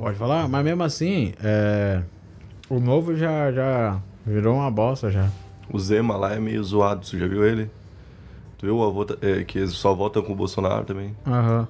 Pode 0.00 0.16
falar, 0.16 0.48
mas 0.48 0.64
mesmo 0.64 0.82
assim, 0.82 1.34
é, 1.44 2.00
o 2.70 2.80
novo 2.80 3.14
já, 3.14 3.52
já 3.52 4.00
virou 4.24 4.54
uma 4.56 4.70
bosta 4.70 5.10
já. 5.10 5.28
O 5.70 5.78
Zema 5.78 6.16
lá 6.16 6.32
é 6.32 6.40
meio 6.40 6.64
zoado, 6.64 7.04
você 7.04 7.18
já 7.18 7.26
viu 7.28 7.44
ele? 7.44 7.70
Tu 8.56 8.64
viu 8.64 8.82
a 8.82 8.88
vota, 8.88 9.18
é, 9.20 9.44
que 9.44 9.66
só 9.66 9.92
votam 9.94 10.22
com 10.22 10.32
o 10.32 10.34
Bolsonaro 10.34 10.86
também? 10.86 11.14
Aham. 11.26 11.68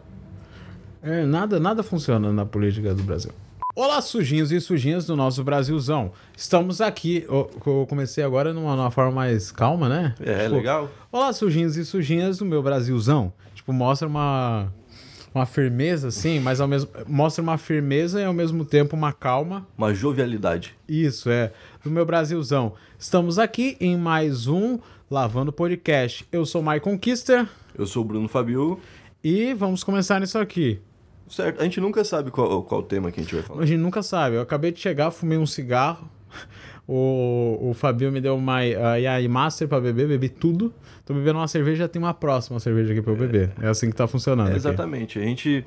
É, 1.03 1.25
nada, 1.25 1.59
nada 1.59 1.83
funciona 1.83 2.33
na 2.33 2.47
política 2.47 2.95
do 2.95 3.03
Brasil. 3.03 3.33
Olá, 3.75 4.01
sujinhos 4.01 4.53
e 4.53 4.61
sujinhas 4.61 5.07
do 5.07 5.17
nosso 5.17 5.43
Brasilzão. 5.43 6.13
Estamos 6.37 6.81
aqui. 6.81 7.25
Eu, 7.29 7.51
eu 7.67 7.85
comecei 7.89 8.23
agora 8.23 8.55
numa, 8.55 8.77
numa 8.77 8.93
forma 8.93 9.11
mais 9.11 9.51
calma, 9.51 9.89
né? 9.89 10.15
É, 10.21 10.45
Tipo, 10.45 10.55
legal. 10.55 10.89
Olá, 11.11 11.33
sujinhos 11.33 11.77
e 11.77 11.85
sujinhas 11.85 12.39
do 12.39 12.45
meu 12.45 12.63
Brasilzão. 12.63 13.33
Tipo, 13.57 13.73
mostra 13.73 14.07
uma, 14.07 14.73
uma 15.35 15.47
firmeza, 15.47 16.09
assim, 16.09 16.41
mas 16.41 16.61
ao 16.61 16.69
mesmo. 16.69 16.91
Mostra 17.07 17.43
uma 17.43 17.57
firmeza 17.57 18.21
e 18.21 18.25
ao 18.25 18.33
mesmo 18.33 18.65
tempo 18.65 18.97
uma 18.97 19.13
calma. 19.13 19.67
Uma 19.77 19.95
jovialidade. 19.95 20.75
Isso, 20.89 21.31
é. 21.31 21.53
Do 21.83 21.91
meu 21.91 22.05
Brasilzão. 22.05 22.75
Estamos 22.99 23.39
aqui 23.39 23.77
em 23.81 23.97
mais 23.97 24.47
um 24.47 24.79
Lavando 25.11 25.53
Podcast. 25.53 26.27
Eu 26.33 26.45
sou 26.45 26.61
o 26.61 26.65
Maicon 26.65 26.99
Kister 26.99 27.49
Eu 27.77 27.87
sou 27.87 28.03
o 28.03 28.07
Bruno 28.07 28.29
Fabio. 28.29 28.81
e 29.23 29.55
vamos 29.55 29.85
começar 29.85 30.21
nisso 30.21 30.39
aqui. 30.39 30.81
Certo, 31.29 31.61
a 31.61 31.65
gente 31.65 31.81
nunca 31.81 32.03
sabe 32.05 32.31
qual, 32.33 32.63
qual 32.65 32.83
tema 32.83 33.13
que 33.13 33.21
a 33.21 33.23
gente 33.23 33.35
vai 33.35 33.45
falar. 33.45 33.63
A 33.63 33.67
gente 33.67 33.79
nunca 33.79 34.03
sabe. 34.03 34.35
Eu 34.37 34.41
acabei 34.41 34.73
de 34.73 34.81
chegar, 34.81 35.11
fumei 35.13 35.39
um 35.39 35.47
cigarro. 35.47 36.11
O, 36.93 37.71
o 37.71 37.73
Fabio 37.75 38.11
me 38.11 38.21
deu 38.21 38.35
uma 38.35 38.57
a 38.57 38.97
Yai 38.97 39.29
Master 39.29 39.69
pra 39.69 39.81
beber, 39.81 40.09
bebi 40.09 40.29
tudo. 40.29 40.75
Tô 41.07 41.15
bebendo 41.15 41.39
uma 41.39 41.47
cerveja, 41.47 41.89
tem 41.89 42.03
uma 42.03 42.13
próxima 42.13 42.59
cerveja 42.59 42.93
aqui 42.93 43.01
pra 43.01 43.13
eu 43.13 43.17
beber. 43.17 43.53
É 43.63 43.69
assim 43.69 43.89
que 43.91 43.95
tá 43.95 44.09
funcionando. 44.09 44.49
É, 44.49 44.51
aqui. 44.51 44.59
exatamente. 44.59 45.17
A 45.19 45.23
gente, 45.23 45.65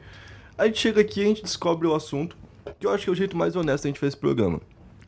a 0.58 0.66
gente 0.66 0.80
chega 0.80 1.00
aqui 1.00 1.22
a 1.22 1.26
gente 1.26 1.42
descobre 1.42 1.88
o 1.88 1.96
assunto, 1.96 2.36
que 2.78 2.86
eu 2.86 2.92
acho 2.92 3.06
que 3.06 3.10
é 3.10 3.14
o 3.14 3.16
jeito 3.16 3.38
mais 3.38 3.56
honesto 3.56 3.86
a 3.86 3.88
gente 3.88 4.00
fez 4.02 4.12
esse 4.12 4.20
programa. 4.20 4.60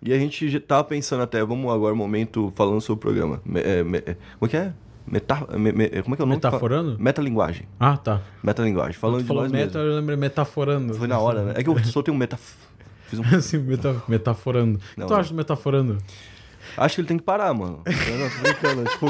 E 0.02 0.14
a 0.14 0.18
gente 0.18 0.48
já 0.50 0.60
tava 0.62 0.86
pensando 0.86 1.22
até, 1.22 1.44
vamos 1.44 1.70
agora 1.74 1.94
um 1.94 1.98
momento 1.98 2.50
falando 2.56 2.80
sobre 2.80 3.00
o 3.00 3.02
programa. 3.02 3.42
Me- 3.44 3.60
é, 3.60 3.84
me- 3.84 3.98
é, 3.98 4.16
como 4.40 4.46
é 4.46 4.48
que 4.48 4.56
é? 4.58 4.74
Meta, 5.06 5.46
me- 5.58 5.72
me- 5.74 5.90
como 6.02 6.16
é 6.16 6.16
que 6.16 6.22
é 6.22 6.26
o 6.26 6.28
nome? 6.28 6.36
Metaforando? 6.38 6.96
Metalinguagem. 6.98 7.68
Ah, 7.78 7.98
tá. 7.98 8.22
Metalinguagem. 8.42 8.94
Falando 8.94 9.22
de 9.22 9.28
falou 9.28 9.44
nós 9.44 9.52
meta, 9.52 9.78
mesmos. 9.80 9.94
eu 9.94 10.00
lembrei 10.00 10.16
metaforando. 10.18 10.94
Foi 10.94 11.08
na 11.08 11.20
hora, 11.20 11.44
né? 11.44 11.54
É 11.58 11.64
que 11.64 11.70
eu 11.70 11.78
só 11.84 12.02
tenho 12.02 12.16
um 12.16 12.18
meta... 12.20 12.40
Fiz 13.08 13.20
um... 13.20 13.24
assim, 13.36 13.58
meta, 13.58 14.02
metaforando. 14.08 14.78
O 14.78 14.80
que 14.80 14.96
tu 14.96 15.10
não. 15.10 15.16
acha 15.16 15.30
do 15.30 15.36
metaforando? 15.36 15.98
Acho 16.78 16.96
que 16.96 17.02
ele 17.02 17.08
tem 17.08 17.18
que 17.18 17.24
parar, 17.24 17.54
mano. 17.54 17.82
Não, 17.86 18.18
não, 18.18 18.30
tô 18.30 18.42
brincando. 18.42 18.84
tipo, 18.90 19.08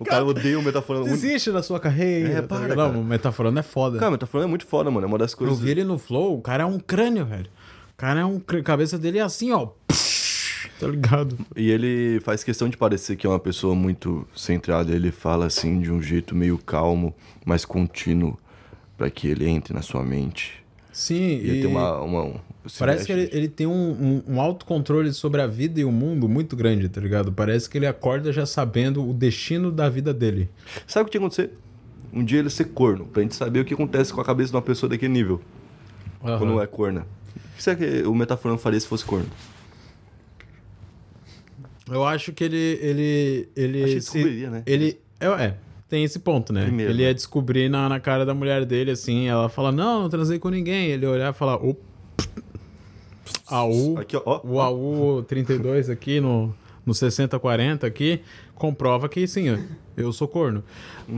o 0.00 0.04
cara 0.04 0.24
odeia 0.24 0.58
o 0.58 0.62
metaforando. 0.62 1.06
Desiste 1.06 1.50
da 1.50 1.62
sua 1.62 1.78
carreira. 1.78 2.28
É, 2.30 2.42
tá 2.42 2.56
para, 2.56 2.68
cara. 2.68 2.88
Não, 2.88 3.00
o 3.00 3.04
metaforando 3.04 3.58
é 3.58 3.62
foda. 3.62 3.98
Cara, 3.98 4.08
o 4.08 4.12
metaforando 4.12 4.48
é 4.48 4.50
muito 4.50 4.66
foda, 4.66 4.90
mano. 4.90 5.06
É 5.06 5.08
uma 5.08 5.18
das 5.18 5.32
eu 5.32 5.38
coisas... 5.38 5.58
vi 5.60 5.70
ele 5.70 5.84
no 5.84 5.98
Flow, 5.98 6.38
o 6.38 6.40
cara 6.40 6.62
é 6.62 6.66
um 6.66 6.78
crânio, 6.78 7.26
velho. 7.26 7.50
O 7.92 7.96
cara 7.96 8.20
é 8.20 8.24
um 8.24 8.38
crânio. 8.38 8.62
A 8.62 8.66
cabeça 8.66 8.98
dele 8.98 9.18
é 9.18 9.22
assim, 9.22 9.52
ó. 9.52 9.68
Tá 10.78 10.88
ligado? 10.88 11.38
E 11.54 11.70
ele 11.70 12.18
faz 12.24 12.42
questão 12.42 12.68
de 12.68 12.76
parecer 12.76 13.14
que 13.14 13.24
é 13.24 13.30
uma 13.30 13.38
pessoa 13.38 13.72
muito 13.72 14.26
centrada. 14.34 14.92
Ele 14.92 15.12
fala 15.12 15.46
assim 15.46 15.80
de 15.80 15.92
um 15.92 16.02
jeito 16.02 16.34
meio 16.34 16.58
calmo, 16.58 17.14
mas 17.44 17.64
contínuo, 17.64 18.36
pra 18.98 19.08
que 19.08 19.28
ele 19.28 19.48
entre 19.48 19.72
na 19.72 19.80
sua 19.80 20.02
mente. 20.02 20.61
Sim, 20.92 21.38
E 21.42 21.62
e 21.62 21.66
uma. 21.66 22.00
uma 22.02 22.22
um- 22.24 22.40
parece 22.78 23.06
que 23.06 23.12
ele, 23.12 23.28
ele 23.32 23.48
tem 23.48 23.66
um, 23.66 23.72
um, 24.26 24.34
um 24.34 24.40
autocontrole 24.40 25.12
sobre 25.12 25.40
a 25.40 25.46
vida 25.46 25.80
e 25.80 25.84
o 25.84 25.90
mundo 25.90 26.28
muito 26.28 26.54
grande, 26.54 26.88
tá 26.88 27.00
ligado? 27.00 27.32
Parece 27.32 27.68
que 27.68 27.78
ele 27.78 27.86
acorda 27.86 28.32
já 28.32 28.44
sabendo 28.46 29.08
o 29.08 29.12
destino 29.14 29.72
da 29.72 29.88
vida 29.88 30.12
dele. 30.14 30.48
Sabe 30.86 31.02
o 31.02 31.10
que 31.10 31.18
tinha 31.18 31.20
que 31.28 31.34
acontecer? 31.40 31.58
Um 32.12 32.22
dia 32.22 32.38
ele 32.40 32.50
ser 32.50 32.66
corno, 32.66 33.06
pra 33.06 33.22
gente 33.22 33.34
saber 33.34 33.60
o 33.60 33.64
que 33.64 33.72
acontece 33.74 34.12
com 34.12 34.20
a 34.20 34.24
cabeça 34.24 34.50
de 34.50 34.56
uma 34.56 34.62
pessoa 34.62 34.88
daquele 34.90 35.12
nível, 35.12 35.40
quando 36.20 36.60
é 36.60 36.66
corna. 36.66 37.06
O 37.34 37.56
que 37.56 37.62
será 37.62 37.74
que 37.74 38.02
o 38.06 38.14
metaforando 38.14 38.60
faria 38.60 38.78
se 38.78 38.86
fosse 38.86 39.04
corno? 39.04 39.26
Eu 41.90 42.04
acho 42.04 42.32
que 42.32 42.44
ele. 42.44 42.78
ele, 42.80 43.48
ele 43.56 43.82
Acho 43.84 43.94
que 43.94 44.00
se- 44.00 44.12
descobriria, 44.12 44.50
né? 44.50 44.62
Ele. 44.66 45.00
É, 45.18 45.26
é, 45.26 45.54
tem 45.92 46.04
esse 46.04 46.20
ponto, 46.20 46.54
né? 46.54 46.64
Primeiro, 46.64 46.90
ele 46.90 47.02
né? 47.02 47.08
ia 47.10 47.14
descobrir 47.14 47.68
na, 47.68 47.86
na 47.86 48.00
cara 48.00 48.24
da 48.24 48.32
mulher 48.32 48.64
dele, 48.64 48.92
assim, 48.92 49.28
ela 49.28 49.50
fala, 49.50 49.70
não, 49.70 50.00
não 50.00 50.08
transei 50.08 50.38
com 50.38 50.48
ninguém. 50.48 50.86
Ele 50.86 51.04
olhar 51.04 51.34
e 51.34 51.36
falar, 51.36 51.62
o. 51.62 51.76
AU. 53.46 53.98
Aqui, 53.98 54.16
ó. 54.16 54.40
O 54.42 54.58
AU 54.58 55.22
32 55.24 55.90
aqui 55.90 56.18
no, 56.18 56.54
no 56.86 56.94
6040 56.94 57.86
aqui 57.86 58.22
comprova 58.54 59.06
que 59.06 59.26
sim, 59.26 59.50
ó, 59.50 59.58
eu 59.94 60.14
sou 60.14 60.26
corno. 60.26 60.64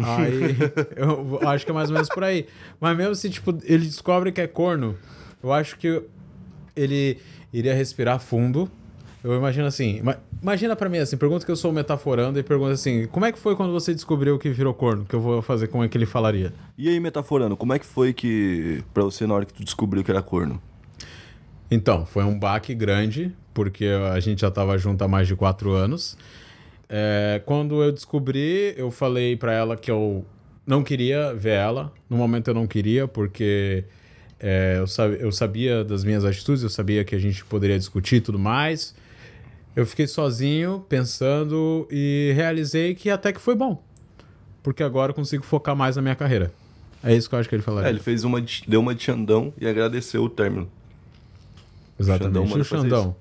Aí 0.02 0.56
eu 0.96 1.38
acho 1.48 1.64
que 1.64 1.70
é 1.70 1.74
mais 1.74 1.90
ou 1.90 1.94
menos 1.94 2.08
por 2.08 2.24
aí. 2.24 2.48
Mas 2.80 2.96
mesmo 2.96 3.14
se 3.14 3.30
tipo, 3.30 3.56
ele 3.62 3.84
descobre 3.84 4.32
que 4.32 4.40
é 4.40 4.48
corno, 4.48 4.96
eu 5.40 5.52
acho 5.52 5.78
que 5.78 6.02
ele 6.74 7.18
iria 7.52 7.74
respirar 7.74 8.18
fundo. 8.18 8.68
Eu 9.24 9.34
imagino 9.34 9.66
assim, 9.66 9.96
ima- 9.96 10.18
imagina 10.42 10.76
pra 10.76 10.86
mim 10.88 10.98
assim, 10.98 11.16
pergunta 11.16 11.46
que 11.46 11.50
eu 11.50 11.56
sou 11.56 11.72
metaforando 11.72 12.38
e 12.38 12.42
pergunta 12.42 12.72
assim, 12.72 13.06
como 13.06 13.24
é 13.24 13.32
que 13.32 13.38
foi 13.38 13.56
quando 13.56 13.72
você 13.72 13.94
descobriu 13.94 14.38
que 14.38 14.50
virou 14.50 14.74
corno? 14.74 15.06
Que 15.06 15.14
eu 15.14 15.20
vou 15.20 15.40
fazer, 15.40 15.68
como 15.68 15.82
é 15.82 15.88
que 15.88 15.96
ele 15.96 16.04
falaria? 16.04 16.52
E 16.76 16.90
aí, 16.90 17.00
metaforando, 17.00 17.56
como 17.56 17.72
é 17.72 17.78
que 17.78 17.86
foi 17.86 18.12
que. 18.12 18.84
pra 18.92 19.02
você 19.02 19.26
na 19.26 19.32
hora 19.34 19.46
que 19.46 19.54
tu 19.54 19.64
descobriu 19.64 20.04
que 20.04 20.10
era 20.10 20.20
corno? 20.20 20.60
Então, 21.70 22.04
foi 22.04 22.22
um 22.22 22.38
baque 22.38 22.74
grande, 22.74 23.32
porque 23.54 23.86
a 24.12 24.20
gente 24.20 24.42
já 24.42 24.48
estava 24.48 24.76
junto 24.76 25.02
há 25.02 25.08
mais 25.08 25.26
de 25.26 25.34
quatro 25.34 25.72
anos. 25.72 26.16
É, 26.88 27.40
quando 27.46 27.82
eu 27.82 27.90
descobri, 27.90 28.74
eu 28.76 28.90
falei 28.90 29.36
pra 29.36 29.52
ela 29.54 29.74
que 29.76 29.90
eu 29.90 30.24
não 30.66 30.84
queria 30.84 31.32
ver 31.34 31.54
ela. 31.54 31.90
No 32.10 32.16
momento 32.18 32.48
eu 32.48 32.54
não 32.54 32.66
queria, 32.66 33.08
porque 33.08 33.84
é, 34.38 34.76
eu, 34.78 34.86
sab- 34.86 35.16
eu 35.18 35.32
sabia 35.32 35.82
das 35.82 36.04
minhas 36.04 36.24
atitudes, 36.26 36.62
eu 36.62 36.68
sabia 36.68 37.02
que 37.04 37.14
a 37.14 37.18
gente 37.18 37.42
poderia 37.46 37.78
discutir 37.78 38.16
e 38.16 38.20
tudo 38.20 38.38
mais. 38.38 38.94
Eu 39.76 39.84
fiquei 39.86 40.06
sozinho, 40.06 40.84
pensando, 40.88 41.86
e 41.90 42.32
realizei 42.36 42.94
que 42.94 43.10
até 43.10 43.32
que 43.32 43.40
foi 43.40 43.54
bom. 43.54 43.82
Porque 44.62 44.82
agora 44.82 45.10
eu 45.10 45.14
consigo 45.14 45.44
focar 45.44 45.74
mais 45.76 45.96
na 45.96 46.02
minha 46.02 46.14
carreira. 46.14 46.52
É 47.02 47.14
isso 47.14 47.28
que 47.28 47.34
eu 47.34 47.38
acho 47.38 47.48
que 47.48 47.54
ele 47.54 47.62
falaria. 47.62 47.88
É, 47.88 47.90
ele 47.90 48.00
fez 48.00 48.24
uma. 48.24 48.40
de- 48.40 48.64
deu 48.66 48.80
uma 48.80 48.94
de 48.94 49.02
Xandão 49.02 49.52
e 49.60 49.66
agradeceu 49.66 50.22
o 50.24 50.28
término. 50.28 50.70
Exatamente. 51.98 52.24
Xandão 52.34 52.44
E 52.44 52.48
manda 52.48 52.62
o 52.62 52.64
Xandão? 52.64 53.16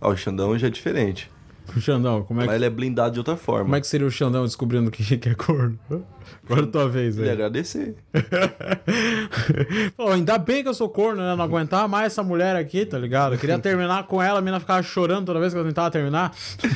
Ah, 0.00 0.08
o 0.08 0.16
Xandão 0.16 0.58
já 0.58 0.66
é 0.66 0.70
diferente. 0.70 1.30
O 1.76 1.80
Xandão, 1.80 2.22
como 2.22 2.40
é 2.40 2.44
Mas 2.44 2.52
que 2.52 2.58
ele 2.58 2.64
é 2.66 2.70
blindado 2.70 3.12
de 3.12 3.18
outra 3.20 3.36
forma. 3.36 3.64
Como 3.64 3.76
é 3.76 3.80
que 3.80 3.86
seria 3.86 4.06
o 4.06 4.10
Xandão 4.10 4.44
descobrindo 4.44 4.90
que, 4.90 5.16
que 5.18 5.28
é 5.28 5.34
corno? 5.34 5.78
Agora 6.44 6.62
é 6.62 6.66
tua 6.66 6.88
vez, 6.88 7.16
Ele 7.16 7.22
velho. 7.26 7.32
agradecer. 7.32 7.94
Pô, 9.96 10.08
ainda 10.10 10.38
bem 10.38 10.62
que 10.62 10.68
eu 10.68 10.74
sou 10.74 10.88
corno, 10.88 11.22
né? 11.22 11.34
Não 11.36 11.44
aguentava 11.44 11.86
mais 11.88 12.06
essa 12.06 12.22
mulher 12.22 12.56
aqui, 12.56 12.84
tá 12.84 12.98
ligado? 12.98 13.34
Eu 13.34 13.38
queria 13.38 13.58
terminar 13.58 14.06
com 14.06 14.20
ela, 14.22 14.38
a 14.38 14.42
menina 14.42 14.60
ficava 14.60 14.82
chorando 14.82 15.26
toda 15.26 15.40
vez 15.40 15.52
que 15.52 15.58
eu 15.58 15.64
tentava 15.64 15.90
terminar. 15.90 16.32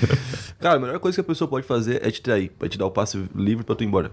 Cara, 0.60 0.76
a 0.76 0.78
melhor 0.78 0.98
coisa 0.98 1.16
que 1.16 1.20
a 1.20 1.24
pessoa 1.24 1.48
pode 1.48 1.66
fazer 1.66 2.00
é 2.06 2.10
te 2.10 2.22
trair, 2.22 2.50
pra 2.58 2.68
te 2.68 2.78
dar 2.78 2.86
o 2.86 2.90
passe 2.90 3.22
livre 3.34 3.64
pra 3.64 3.74
tu 3.74 3.84
ir 3.84 3.86
embora. 3.86 4.10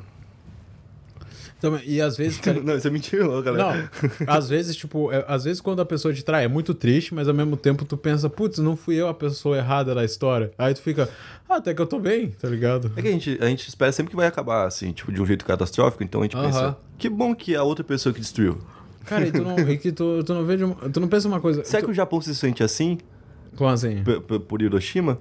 Então, 1.66 1.80
e 1.86 2.02
às 2.02 2.18
vezes. 2.18 2.40
cara, 2.40 2.60
Não, 2.62 2.76
isso 2.76 2.86
é 2.88 2.92
mentira, 2.92 3.24
não, 3.24 3.36
Não, 3.36 3.42
galera. 3.42 3.90
às 4.28 4.50
vezes, 4.50 4.76
tipo, 4.76 5.10
é- 5.14 5.24
às 5.28 5.46
vezes 5.46 5.62
quando 5.62 5.82
a 5.82 5.86
pessoa 5.86 6.14
te 6.14 6.22
trai 6.24 6.44
é 6.44 6.48
muito 6.50 6.74
triste, 6.74 7.14
mas 7.16 7.28
ao 7.30 7.34
mesmo 7.34 7.56
tempo 7.56 7.86
tu 7.86 7.96
pensa, 7.96 8.30
putz, 8.30 8.58
não 8.60 8.76
fui 8.76 8.96
eu 8.96 9.08
a 9.08 9.14
pessoa 9.14 9.56
errada 9.58 9.96
da 9.96 10.04
história. 10.04 10.52
Aí 10.58 10.74
tu 10.74 10.82
fica, 10.82 11.10
ah, 11.48 11.56
até 11.56 11.74
que 11.74 11.82
eu 11.82 11.88
tô 11.88 12.00
bem, 12.00 12.32
tá 12.32 12.50
ligado? 12.50 12.92
É 12.98 13.02
que 13.02 13.08
a 13.08 13.12
gente, 13.12 13.38
a 13.40 13.46
gente 13.46 13.68
espera 13.70 13.92
sempre 13.94 14.10
que 14.10 14.16
vai 14.18 14.28
acabar, 14.28 14.68
assim, 14.68 14.92
tipo, 14.92 15.10
de 15.12 15.22
um 15.22 15.26
jeito 15.26 15.46
catastrófico, 15.46 16.04
então 16.04 16.20
a 16.20 16.24
gente 16.26 16.36
Aham. 16.36 16.46
pensa, 16.48 16.78
que 16.98 17.08
bom 17.10 17.34
que 17.34 17.54
é 17.54 17.58
a 17.58 17.64
outra 17.64 17.84
pessoa 17.86 18.12
que 18.12 18.20
destruiu. 18.20 18.58
Cara, 19.06 19.26
e 19.28 19.32
tu 19.32 19.42
não, 19.44 19.58
e 19.70 19.78
que 19.78 19.92
tu, 19.94 20.22
tu 20.24 20.34
não 20.34 20.44
vê 20.46 20.56
uma- 20.62 20.76
tu 20.90 21.00
não 21.00 21.08
pensa 21.08 21.28
uma 21.30 21.40
coisa. 21.40 21.64
Será 21.64 21.82
tu, 21.82 21.86
que 21.86 21.92
o 21.92 21.94
Japão 21.96 22.20
se 22.22 22.36
sente 22.36 22.62
assim, 22.64 22.98
Como 23.56 23.70
assim? 23.70 24.04
p- 24.04 24.20
p- 24.20 24.40
por 24.40 24.62
Hiroshima? 24.62 25.18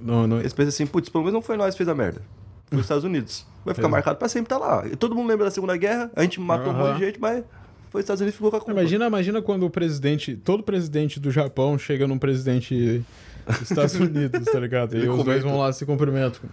Não, 0.00 0.26
não, 0.26 0.38
Eles 0.40 0.52
pensam 0.54 0.68
assim, 0.70 0.86
putz, 0.86 1.08
pelo 1.10 1.24
menos 1.24 1.34
não 1.34 1.42
foi 1.42 1.56
nós 1.58 1.74
que 1.74 1.78
fez 1.78 1.88
a 1.88 1.94
merda. 1.94 2.22
Foi 2.70 2.78
os 2.78 2.84
Estados 2.84 3.04
Unidos. 3.04 3.46
Vai 3.64 3.74
ficar 3.74 3.82
Exato. 3.82 3.90
marcado 3.92 4.18
pra 4.18 4.28
sempre, 4.28 4.48
tá 4.48 4.56
lá. 4.58 4.86
E 4.86 4.96
todo 4.96 5.14
mundo 5.14 5.28
lembra 5.28 5.44
da 5.46 5.50
Segunda 5.50 5.76
Guerra, 5.76 6.10
a 6.16 6.22
gente 6.22 6.40
matou 6.40 6.72
um 6.72 6.76
monte 6.76 6.98
de 6.98 7.04
gente, 7.06 7.20
mas 7.20 7.44
foi 7.90 8.00
os 8.00 8.04
Estados 8.04 8.20
Unidos 8.20 8.34
que 8.34 8.38
ficou 8.38 8.50
com 8.50 8.56
a 8.56 8.60
culpa. 8.60 8.72
Imagina, 8.72 9.06
imagina 9.06 9.42
quando 9.42 9.66
o 9.66 9.70
presidente, 9.70 10.36
todo 10.36 10.62
presidente 10.62 11.18
do 11.20 11.30
Japão 11.30 11.76
chega 11.78 12.06
num 12.06 12.18
presidente 12.18 13.04
dos 13.46 13.62
Estados 13.70 13.94
Unidos, 14.00 14.44
tá 14.46 14.58
ligado? 14.60 14.96
E 14.96 15.08
os 15.08 15.24
dois 15.24 15.42
vão 15.42 15.58
lá 15.58 15.72
se 15.72 15.84
cumprimentam. 15.84 16.48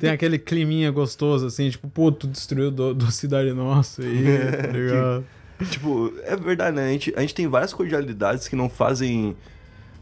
Tem 0.00 0.10
aquele 0.10 0.38
climinha 0.38 0.90
gostoso, 0.90 1.46
assim, 1.46 1.68
tipo, 1.70 1.88
pô, 1.88 2.10
tu 2.10 2.26
destruiu 2.26 2.70
do, 2.70 2.94
do 2.94 3.10
cidade 3.10 3.52
nossa 3.52 4.02
aí, 4.02 4.24
tá 4.62 4.68
ligado? 4.68 5.24
Tipo, 5.70 6.12
é 6.24 6.36
verdade, 6.36 6.76
né? 6.76 6.86
A 6.86 6.88
gente, 6.92 7.14
a 7.16 7.20
gente 7.20 7.34
tem 7.34 7.46
várias 7.46 7.72
cordialidades 7.72 8.46
que 8.48 8.54
não 8.56 8.68
fazem. 8.68 9.36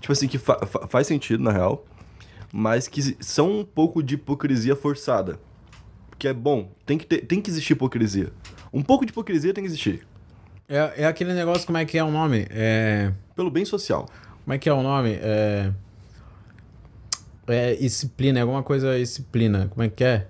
Tipo 0.00 0.12
assim, 0.12 0.26
que 0.28 0.37
fa- 0.38 0.60
faz 0.88 1.06
sentido, 1.06 1.43
na 1.43 1.52
real. 1.52 1.84
Mas 2.56 2.86
que 2.86 3.16
são 3.18 3.50
um 3.50 3.64
pouco 3.64 4.00
de 4.00 4.14
hipocrisia 4.14 4.76
forçada. 4.76 5.40
Que 6.16 6.28
é 6.28 6.32
bom, 6.32 6.70
tem 6.86 6.96
que, 6.96 7.04
ter, 7.04 7.26
tem 7.26 7.40
que 7.40 7.50
existir 7.50 7.72
hipocrisia. 7.72 8.32
Um 8.72 8.80
pouco 8.80 9.04
de 9.04 9.10
hipocrisia 9.10 9.52
tem 9.52 9.64
que 9.64 9.68
existir. 9.68 10.06
É, 10.68 11.02
é 11.02 11.04
aquele 11.04 11.34
negócio, 11.34 11.66
como 11.66 11.78
é 11.78 11.84
que 11.84 11.98
é 11.98 12.04
o 12.04 12.12
nome? 12.12 12.46
É... 12.50 13.12
Pelo 13.34 13.50
bem 13.50 13.64
social. 13.64 14.08
Como 14.44 14.54
é 14.54 14.58
que 14.58 14.68
é 14.68 14.72
o 14.72 14.84
nome? 14.84 15.18
É... 15.20 15.72
É 17.48 17.74
disciplina, 17.74 18.38
é 18.38 18.42
alguma 18.42 18.62
coisa 18.62 18.96
disciplina. 18.96 19.66
Como 19.66 19.82
é 19.82 19.88
que 19.88 20.04
é? 20.04 20.28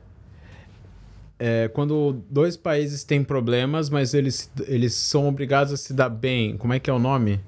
É 1.39 1.69
quando 1.75 2.23
dois 2.31 2.57
países 2.57 3.05
têm 3.05 3.23
problemas, 3.23 3.91
mas 3.91 4.15
eles, 4.15 4.51
eles 4.67 4.95
são 4.95 5.29
obrigados 5.29 5.75
a 5.75 5.77
se 5.77 5.93
dar 5.93 6.09
bem. 6.09 6.57
Como 6.57 6.73
é 6.73 6.81
que 6.81 6.89
é 6.89 6.93
o 6.93 6.99
nome? 6.99 7.39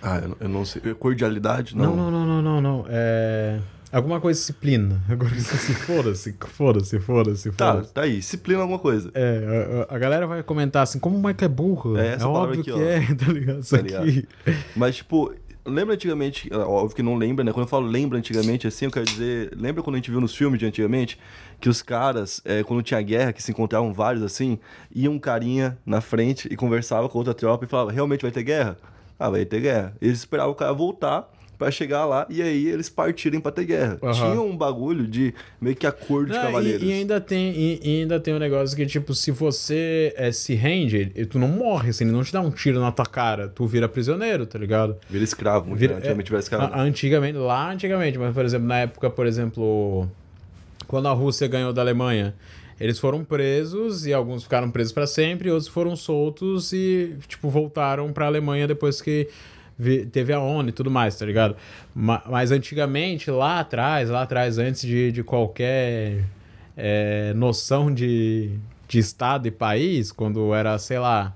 Ah, 0.00 0.16
eu, 0.16 0.34
eu 0.40 0.48
não 0.48 0.64
sei. 0.64 0.80
Cordialidade? 0.94 1.76
Não, 1.76 1.94
não, 1.94 2.10
não, 2.10 2.26
não, 2.26 2.42
não. 2.42 2.60
não. 2.62 2.86
É... 2.88 3.60
Alguma 3.90 4.20
coisa 4.20 4.38
disciplina. 4.38 5.02
Agora 5.08 5.34
se 5.34 5.74
foda-se, 5.74 6.34
foda-se, 6.38 7.00
foda-se, 7.00 7.50
Tá, 7.52 7.82
tá 7.82 8.02
aí. 8.02 8.16
Disciplina 8.16 8.60
alguma 8.60 8.78
coisa. 8.78 9.10
É, 9.14 9.86
a, 9.90 9.94
a 9.94 9.98
galera 9.98 10.26
vai 10.26 10.42
comentar 10.42 10.82
assim, 10.82 10.98
como 10.98 11.16
o 11.16 11.22
Mike 11.22 11.44
é 11.44 11.48
burro. 11.48 11.96
É, 11.96 12.14
É, 12.20 12.24
óbvio 12.24 12.60
aqui, 12.60 12.70
que 12.70 12.72
ó. 12.72 12.80
é, 12.80 13.00
tá 13.14 13.32
ligado? 13.32 13.60
Isso 13.60 13.74
Tá 13.76 13.82
ligado? 13.82 14.08
aqui. 14.08 14.28
Mas, 14.76 14.96
tipo, 14.96 15.32
lembra 15.64 15.94
antigamente, 15.94 16.48
ah, 16.52 16.66
óbvio 16.68 16.96
que 16.96 17.02
não 17.02 17.16
lembra, 17.16 17.44
né? 17.44 17.52
Quando 17.52 17.64
eu 17.64 17.68
falo 17.68 17.86
lembra 17.86 18.18
antigamente, 18.18 18.66
assim, 18.66 18.86
eu 18.86 18.90
quero 18.90 19.06
dizer, 19.06 19.52
lembra 19.56 19.82
quando 19.82 19.94
a 19.94 19.98
gente 19.98 20.10
viu 20.10 20.20
nos 20.20 20.34
filmes 20.34 20.58
de 20.58 20.66
antigamente, 20.66 21.18
que 21.60 21.68
os 21.68 21.82
caras, 21.82 22.40
é, 22.44 22.62
quando 22.62 22.82
tinha 22.82 23.00
guerra, 23.00 23.32
que 23.32 23.42
se 23.42 23.50
encontravam 23.50 23.92
vários 23.92 24.22
assim, 24.22 24.58
ia 24.94 25.10
um 25.10 25.18
carinha 25.18 25.78
na 25.84 26.00
frente 26.00 26.48
e 26.50 26.56
conversava 26.56 27.08
com 27.08 27.18
outra 27.18 27.34
tropa 27.34 27.64
e 27.64 27.68
falava, 27.68 27.90
realmente 27.92 28.22
vai 28.22 28.30
ter 28.30 28.42
guerra? 28.42 28.76
Ah, 29.18 29.30
vai 29.30 29.44
ter 29.44 29.60
guerra. 29.60 29.94
Eles 30.00 30.18
esperavam 30.18 30.52
o 30.52 30.54
cara 30.54 30.72
voltar 30.72 31.28
pra 31.58 31.70
chegar 31.72 32.04
lá 32.06 32.24
e 32.30 32.40
aí 32.40 32.68
eles 32.68 32.88
partirem 32.88 33.40
pra 33.40 33.50
ter 33.50 33.64
guerra. 33.64 33.98
Aham. 34.02 34.12
Tinha 34.12 34.40
um 34.40 34.56
bagulho 34.56 35.06
de 35.08 35.34
meio 35.60 35.74
que 35.74 35.86
acordo 35.86 36.32
de 36.32 36.38
cavaleiros. 36.38 36.82
e, 36.82 36.86
e 36.86 36.92
ainda 36.92 37.20
tem, 37.20 37.50
e, 37.52 37.80
e 37.82 38.00
ainda 38.02 38.20
tem 38.20 38.32
um 38.32 38.38
negócio 38.38 38.76
que, 38.76 38.86
tipo, 38.86 39.12
se 39.12 39.30
você 39.32 40.14
é, 40.16 40.30
se 40.30 40.54
rende, 40.54 41.10
e 41.16 41.26
tu 41.26 41.38
não 41.38 41.48
morre, 41.48 41.90
assim, 41.90 42.04
ele 42.04 42.12
não 42.12 42.22
te 42.22 42.32
dá 42.32 42.40
um 42.40 42.50
tiro 42.50 42.78
na 42.80 42.92
tua 42.92 43.06
cara, 43.06 43.48
tu 43.48 43.66
vira 43.66 43.88
prisioneiro, 43.88 44.46
tá 44.46 44.58
ligado? 44.58 44.96
Vira 45.10 45.24
escravo, 45.24 45.66
muito 45.66 45.80
Vira- 45.80 45.96
antigamente 45.96 46.30
vira 46.30 46.40
escravo. 46.40 46.72
A- 46.72 46.80
Antigamente, 46.80 47.36
lá 47.38 47.72
antigamente, 47.72 48.16
mas 48.18 48.32
por 48.32 48.44
exemplo, 48.44 48.66
na 48.68 48.78
época, 48.78 49.10
por 49.10 49.26
exemplo, 49.26 50.08
quando 50.86 51.08
a 51.08 51.12
Rússia 51.12 51.48
ganhou 51.48 51.72
da 51.72 51.82
Alemanha, 51.82 52.34
eles 52.80 52.98
foram 53.00 53.24
presos 53.24 54.06
e 54.06 54.12
alguns 54.12 54.44
ficaram 54.44 54.70
presos 54.70 54.92
pra 54.92 55.06
sempre, 55.06 55.50
outros 55.50 55.66
foram 55.68 55.96
soltos 55.96 56.72
e 56.72 57.16
tipo 57.26 57.48
voltaram 57.48 58.12
pra 58.12 58.26
Alemanha 58.26 58.68
depois 58.68 59.02
que 59.02 59.28
teve 60.12 60.32
a 60.32 60.40
ONU 60.40 60.68
e 60.68 60.72
tudo 60.72 60.90
mais, 60.90 61.16
tá 61.18 61.24
ligado? 61.24 61.56
Ma- 61.94 62.22
Mas 62.26 62.50
antigamente, 62.50 63.30
lá 63.30 63.60
atrás, 63.60 64.08
lá 64.10 64.22
atrás, 64.22 64.58
antes 64.58 64.82
de, 64.82 65.12
de 65.12 65.22
qualquer 65.22 66.24
é, 66.76 67.32
noção 67.34 67.92
de, 67.92 68.50
de 68.88 68.98
estado 68.98 69.46
e 69.46 69.50
país, 69.50 70.10
quando 70.12 70.52
era, 70.54 70.78
sei 70.78 70.98
lá, 70.98 71.34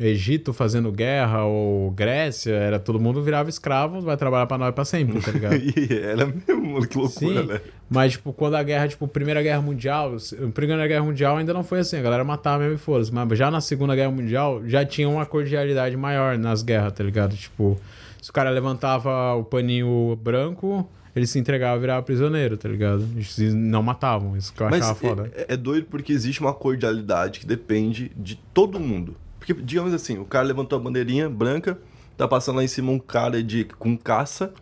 Egito 0.00 0.52
fazendo 0.52 0.92
guerra 0.92 1.44
ou 1.44 1.90
Grécia, 1.90 2.52
era 2.52 2.78
todo 2.78 3.00
mundo 3.00 3.20
virava 3.20 3.50
escravo, 3.50 4.00
vai 4.00 4.16
trabalhar 4.16 4.46
pra 4.46 4.56
nós 4.56 4.72
pra 4.72 4.84
sempre, 4.84 5.20
tá 5.20 5.32
ligado? 5.32 5.56
e 5.58 5.88
era 5.92 6.24
mesmo, 6.24 6.86
que 6.86 6.96
loucura, 6.96 7.42
Sim, 7.42 7.48
né? 7.48 7.60
mas 7.90 8.12
tipo, 8.12 8.32
quando 8.32 8.54
a 8.54 8.62
guerra, 8.62 8.86
tipo, 8.86 9.08
Primeira 9.08 9.42
Guerra 9.42 9.60
Mundial, 9.60 10.16
Primeira 10.54 10.86
Guerra 10.86 11.04
Mundial 11.04 11.36
ainda 11.36 11.52
não 11.52 11.64
foi 11.64 11.80
assim, 11.80 11.96
a 11.96 12.02
galera 12.02 12.22
matava 12.22 12.62
mesmo 12.62 12.76
e 12.76 12.78
foda 12.78 13.04
mas 13.12 13.38
já 13.38 13.50
na 13.50 13.60
Segunda 13.60 13.96
Guerra 13.96 14.12
Mundial 14.12 14.62
já 14.66 14.84
tinha 14.84 15.08
uma 15.08 15.26
cordialidade 15.26 15.96
maior 15.96 16.38
nas 16.38 16.62
guerras, 16.62 16.92
tá 16.92 17.02
ligado? 17.02 17.34
Tipo, 17.34 17.76
se 18.22 18.30
o 18.30 18.32
cara 18.32 18.50
levantava 18.50 19.34
o 19.34 19.42
paninho 19.42 20.16
branco, 20.22 20.88
ele 21.14 21.26
se 21.26 21.38
entregava 21.40 21.76
e 21.76 21.80
virava 21.80 22.02
prisioneiro, 22.02 22.56
tá 22.56 22.68
ligado? 22.68 23.04
Eles 23.14 23.52
não 23.52 23.82
matavam, 23.82 24.36
isso 24.36 24.52
que 24.52 24.62
eu 24.62 24.70
Mas 24.70 24.82
achava 24.82 24.94
foda. 24.94 25.30
é, 25.34 25.54
é 25.54 25.56
doido 25.56 25.86
porque 25.90 26.12
existe 26.12 26.40
uma 26.40 26.54
cordialidade 26.54 27.40
que 27.40 27.46
depende 27.46 28.12
de 28.16 28.36
todo 28.54 28.78
mundo. 28.78 29.16
Porque, 29.48 29.62
digamos 29.62 29.94
assim, 29.94 30.18
o 30.18 30.26
cara 30.26 30.44
levantou 30.44 30.78
a 30.78 30.82
bandeirinha 30.82 31.26
branca, 31.30 31.78
tá 32.18 32.28
passando 32.28 32.56
lá 32.56 32.64
em 32.64 32.68
cima 32.68 32.92
um 32.92 32.98
cara 32.98 33.42
de, 33.42 33.64
com 33.64 33.96
caça, 33.96 34.52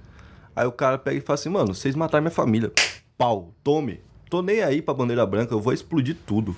aí 0.54 0.64
o 0.64 0.70
cara 0.70 0.96
pega 0.96 1.18
e 1.18 1.20
fala 1.20 1.34
assim, 1.34 1.48
mano, 1.48 1.74
vocês 1.74 1.96
mataram 1.96 2.22
minha 2.22 2.30
família. 2.30 2.72
Pau, 3.18 3.52
tome. 3.64 4.00
Tô 4.30 4.42
nem 4.42 4.62
aí 4.62 4.80
pra 4.80 4.94
bandeira 4.94 5.26
branca, 5.26 5.52
eu 5.52 5.60
vou 5.60 5.72
explodir 5.72 6.16
tudo. 6.24 6.54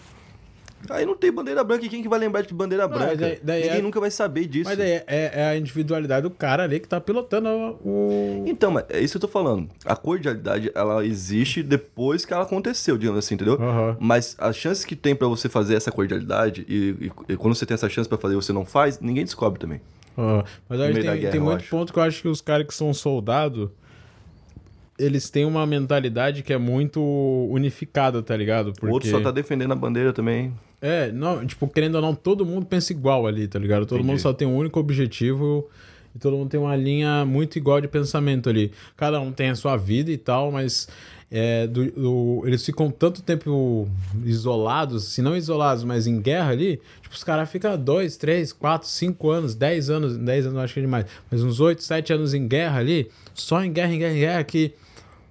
Aí 0.90 1.04
não 1.04 1.16
tem 1.16 1.30
bandeira 1.32 1.62
branca, 1.64 1.84
e 1.84 1.88
quem 1.88 2.02
que 2.02 2.08
vai 2.08 2.18
lembrar 2.18 2.42
de 2.42 2.54
bandeira 2.54 2.86
Não, 2.86 2.96
branca? 2.96 3.16
daí- 3.16 3.38
daí 3.42 3.62
Ninguém 3.62 3.78
é- 3.78 3.82
nunca 3.82 3.98
vai 4.00 4.10
saber 4.10 4.46
disso. 4.46 4.68
Mas 4.70 4.78
daí 4.78 4.92
é, 4.92 5.30
é 5.34 5.44
a 5.48 5.56
individualidade 5.56 6.22
do 6.22 6.30
cara 6.30 6.62
ali 6.62 6.78
que 6.80 6.88
tá 6.88 7.00
pilotando 7.00 7.48
o. 7.84 8.44
Então, 8.46 8.70
mas 8.70 8.84
é 8.88 9.00
isso 9.00 9.12
que 9.12 9.16
eu 9.24 9.28
tô 9.28 9.28
falando. 9.28 9.68
A 9.84 9.96
cordialidade, 9.96 10.70
ela 10.74 11.04
existe 11.04 11.62
depois 11.62 12.24
que 12.24 12.32
ela 12.32 12.44
aconteceu, 12.44 12.96
digamos 12.96 13.18
assim, 13.18 13.34
entendeu? 13.34 13.54
Aham. 13.54 13.96
Mas 14.00 14.36
as 14.38 14.56
chances 14.56 14.84
que 14.84 14.94
tem 14.96 15.14
pra 15.16 15.26
você 15.28 15.48
fazer 15.48 15.74
essa 15.74 15.90
cordialidade 15.90 16.64
e, 16.68 17.06
e- 17.06 17.32
e 17.32 17.36
quando 17.36 17.54
você 17.54 17.66
tem 17.66 17.74
essa 17.74 17.88
chance 17.88 18.08
pra 18.08 18.16
fazer 18.16 18.34
e 18.34 18.36
você 18.36 18.52
não 18.52 18.64
faz, 18.64 19.00
ninguém 19.00 19.24
descobre 19.24 19.58
também. 19.58 19.80
Ah, 20.16 20.44
mas 20.68 20.80
tem, 20.80 20.92
guerra, 21.18 21.30
tem 21.32 21.40
muito 21.40 21.60
acho. 21.62 21.70
ponto 21.70 21.92
que 21.92 21.98
eu 21.98 22.02
acho 22.02 22.22
que 22.22 22.28
os 22.28 22.40
caras 22.40 22.66
que 22.66 22.74
são 22.74 22.92
soldado 22.94 23.70
eles 24.98 25.30
têm 25.30 25.44
uma 25.44 25.64
mentalidade 25.64 26.42
que 26.42 26.52
é 26.52 26.58
muito 26.58 27.00
unificada, 27.50 28.20
tá 28.20 28.36
ligado? 28.36 28.72
Porque... 28.72 28.86
O 28.86 28.90
outro 28.90 29.08
só 29.08 29.20
tá 29.20 29.30
defendendo 29.30 29.70
a 29.72 29.76
bandeira 29.76 30.12
também. 30.12 30.52
É, 30.80 31.10
não, 31.10 31.44
tipo, 31.44 31.66
querendo 31.68 31.96
ou 31.96 32.02
não, 32.02 32.14
todo 32.14 32.46
mundo 32.46 32.64
pensa 32.66 32.92
igual 32.92 33.26
ali, 33.26 33.48
tá 33.48 33.58
ligado? 33.58 33.80
Todo 33.86 33.98
Entendi. 33.98 34.10
mundo 34.12 34.20
só 34.20 34.32
tem 34.32 34.46
um 34.46 34.56
único 34.56 34.78
objetivo 34.78 35.68
e 36.14 36.18
todo 36.18 36.36
mundo 36.36 36.48
tem 36.50 36.60
uma 36.60 36.76
linha 36.76 37.24
muito 37.24 37.58
igual 37.58 37.80
de 37.80 37.88
pensamento 37.88 38.48
ali. 38.48 38.70
Cada 38.96 39.20
um 39.20 39.32
tem 39.32 39.48
a 39.50 39.54
sua 39.56 39.76
vida 39.76 40.10
e 40.12 40.16
tal, 40.16 40.52
mas 40.52 40.88
é, 41.30 41.66
do- 41.66 41.90
do- 41.90 42.42
eles 42.46 42.64
ficam 42.64 42.90
tanto 42.90 43.22
tempo 43.22 43.88
isolados, 44.24 45.04
se 45.08 45.20
não 45.20 45.36
isolados, 45.36 45.84
mas 45.84 46.06
em 46.06 46.20
guerra 46.20 46.52
ali, 46.52 46.80
tipo, 47.02 47.14
os 47.14 47.24
caras 47.24 47.50
ficam 47.50 47.76
dois, 47.76 48.16
três, 48.16 48.52
quatro, 48.52 48.88
cinco 48.88 49.30
anos, 49.30 49.54
dez 49.54 49.90
anos, 49.90 50.16
dez 50.16 50.46
anos 50.46 50.56
eu 50.58 50.62
acho 50.62 50.74
que 50.74 50.80
é 50.80 50.82
demais, 50.82 51.06
mas 51.30 51.42
uns 51.42 51.60
oito, 51.60 51.82
sete 51.82 52.12
anos 52.12 52.34
em 52.34 52.46
guerra 52.46 52.78
ali, 52.78 53.10
só 53.34 53.62
em 53.64 53.72
guerra, 53.72 53.92
em 53.94 53.98
guerra, 53.98 54.14
em 54.14 54.20
guerra, 54.20 54.44
que 54.44 54.72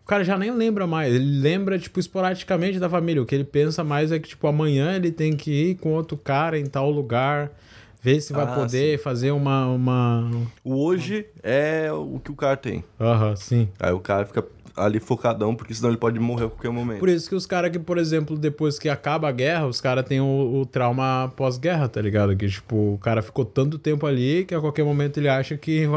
cara 0.07 0.23
já 0.23 0.37
nem 0.37 0.51
lembra 0.51 0.87
mais. 0.87 1.13
Ele 1.13 1.39
lembra, 1.41 1.77
tipo, 1.77 1.99
esporadicamente 1.99 2.79
da 2.79 2.89
família. 2.89 3.21
O 3.21 3.25
que 3.25 3.35
ele 3.35 3.43
pensa 3.43 3.83
mais 3.83 4.11
é 4.11 4.19
que, 4.19 4.29
tipo, 4.29 4.47
amanhã 4.47 4.95
ele 4.95 5.11
tem 5.11 5.35
que 5.35 5.51
ir 5.51 5.75
com 5.75 5.93
outro 5.93 6.17
cara 6.17 6.57
em 6.57 6.65
tal 6.65 6.89
lugar, 6.89 7.51
ver 8.01 8.21
se 8.21 8.31
vai 8.33 8.45
Ah, 8.45 8.55
poder 8.55 8.99
fazer 8.99 9.31
uma. 9.31 9.67
uma... 9.67 10.29
O 10.63 10.83
hoje 10.85 11.25
é 11.43 11.91
o 11.91 12.19
que 12.23 12.31
o 12.31 12.35
cara 12.35 12.55
tem. 12.57 12.83
Aham, 12.99 13.35
sim. 13.35 13.67
Aí 13.79 13.91
o 13.91 13.99
cara 13.99 14.25
fica 14.25 14.45
ali 14.75 14.99
focadão, 14.99 15.55
porque 15.55 15.73
senão 15.73 15.89
ele 15.89 15.97
pode 15.97 16.19
morrer 16.19 16.45
a 16.45 16.49
qualquer 16.49 16.69
momento. 16.69 16.99
Por 16.99 17.09
isso 17.09 17.27
que 17.27 17.33
os 17.35 17.47
caras 17.47 17.71
que, 17.71 17.79
por 17.79 17.97
exemplo, 17.97 18.37
depois 18.37 18.77
que 18.77 18.87
acaba 18.87 19.27
a 19.27 19.31
guerra, 19.31 19.65
os 19.65 19.81
caras 19.81 20.05
têm 20.05 20.21
o, 20.21 20.59
o 20.61 20.65
trauma 20.67 21.33
pós-guerra, 21.35 21.87
tá 21.89 21.99
ligado? 21.99 22.35
Que, 22.35 22.47
tipo, 22.47 22.93
o 22.93 22.97
cara 22.99 23.21
ficou 23.23 23.43
tanto 23.43 23.79
tempo 23.79 24.05
ali 24.05 24.45
que 24.45 24.53
a 24.53 24.61
qualquer 24.61 24.85
momento 24.85 25.17
ele 25.17 25.27
acha 25.27 25.57
que. 25.57 25.87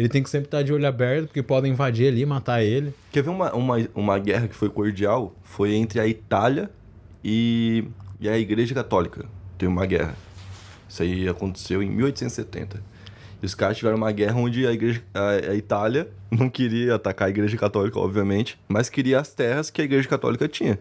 Ele 0.00 0.08
tem 0.08 0.22
que 0.22 0.30
sempre 0.30 0.46
estar 0.46 0.62
de 0.62 0.72
olho 0.72 0.86
aberto, 0.86 1.26
porque 1.26 1.42
podem 1.42 1.72
invadir 1.72 2.08
ali, 2.08 2.24
matar 2.24 2.62
ele. 2.62 2.94
Quer 3.12 3.22
ver 3.22 3.28
uma, 3.28 3.52
uma, 3.52 3.76
uma 3.94 4.18
guerra 4.18 4.48
que 4.48 4.56
foi 4.56 4.70
cordial? 4.70 5.36
Foi 5.42 5.74
entre 5.74 6.00
a 6.00 6.06
Itália 6.06 6.70
e, 7.22 7.84
e 8.18 8.26
a 8.26 8.38
Igreja 8.38 8.74
Católica. 8.74 9.26
Teve 9.58 9.70
uma 9.70 9.84
guerra. 9.84 10.16
Isso 10.88 11.02
aí 11.02 11.28
aconteceu 11.28 11.82
em 11.82 11.90
1870. 11.90 12.82
E 13.42 13.44
os 13.44 13.54
caras 13.54 13.76
tiveram 13.76 13.98
uma 13.98 14.10
guerra 14.10 14.36
onde 14.36 14.66
a, 14.66 14.72
igreja, 14.72 15.02
a, 15.12 15.50
a 15.50 15.54
Itália 15.54 16.08
não 16.30 16.48
queria 16.48 16.94
atacar 16.94 17.28
a 17.28 17.30
Igreja 17.30 17.58
Católica, 17.58 17.98
obviamente, 17.98 18.58
mas 18.66 18.88
queria 18.88 19.20
as 19.20 19.34
terras 19.34 19.68
que 19.68 19.82
a 19.82 19.84
Igreja 19.84 20.08
Católica 20.08 20.48
tinha. 20.48 20.78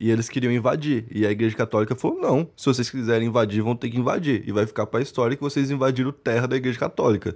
E 0.00 0.10
eles 0.10 0.28
queriam 0.28 0.52
invadir. 0.52 1.06
E 1.10 1.26
a 1.26 1.30
Igreja 1.30 1.56
Católica 1.56 1.94
falou: 1.96 2.20
não, 2.20 2.48
se 2.56 2.66
vocês 2.66 2.88
quiserem 2.88 3.28
invadir, 3.28 3.62
vão 3.62 3.74
ter 3.74 3.90
que 3.90 3.98
invadir. 3.98 4.44
E 4.46 4.52
vai 4.52 4.64
ficar 4.66 4.86
pra 4.86 5.00
história 5.00 5.36
que 5.36 5.42
vocês 5.42 5.70
invadiram 5.70 6.12
terra 6.12 6.46
da 6.46 6.56
Igreja 6.56 6.78
Católica. 6.78 7.34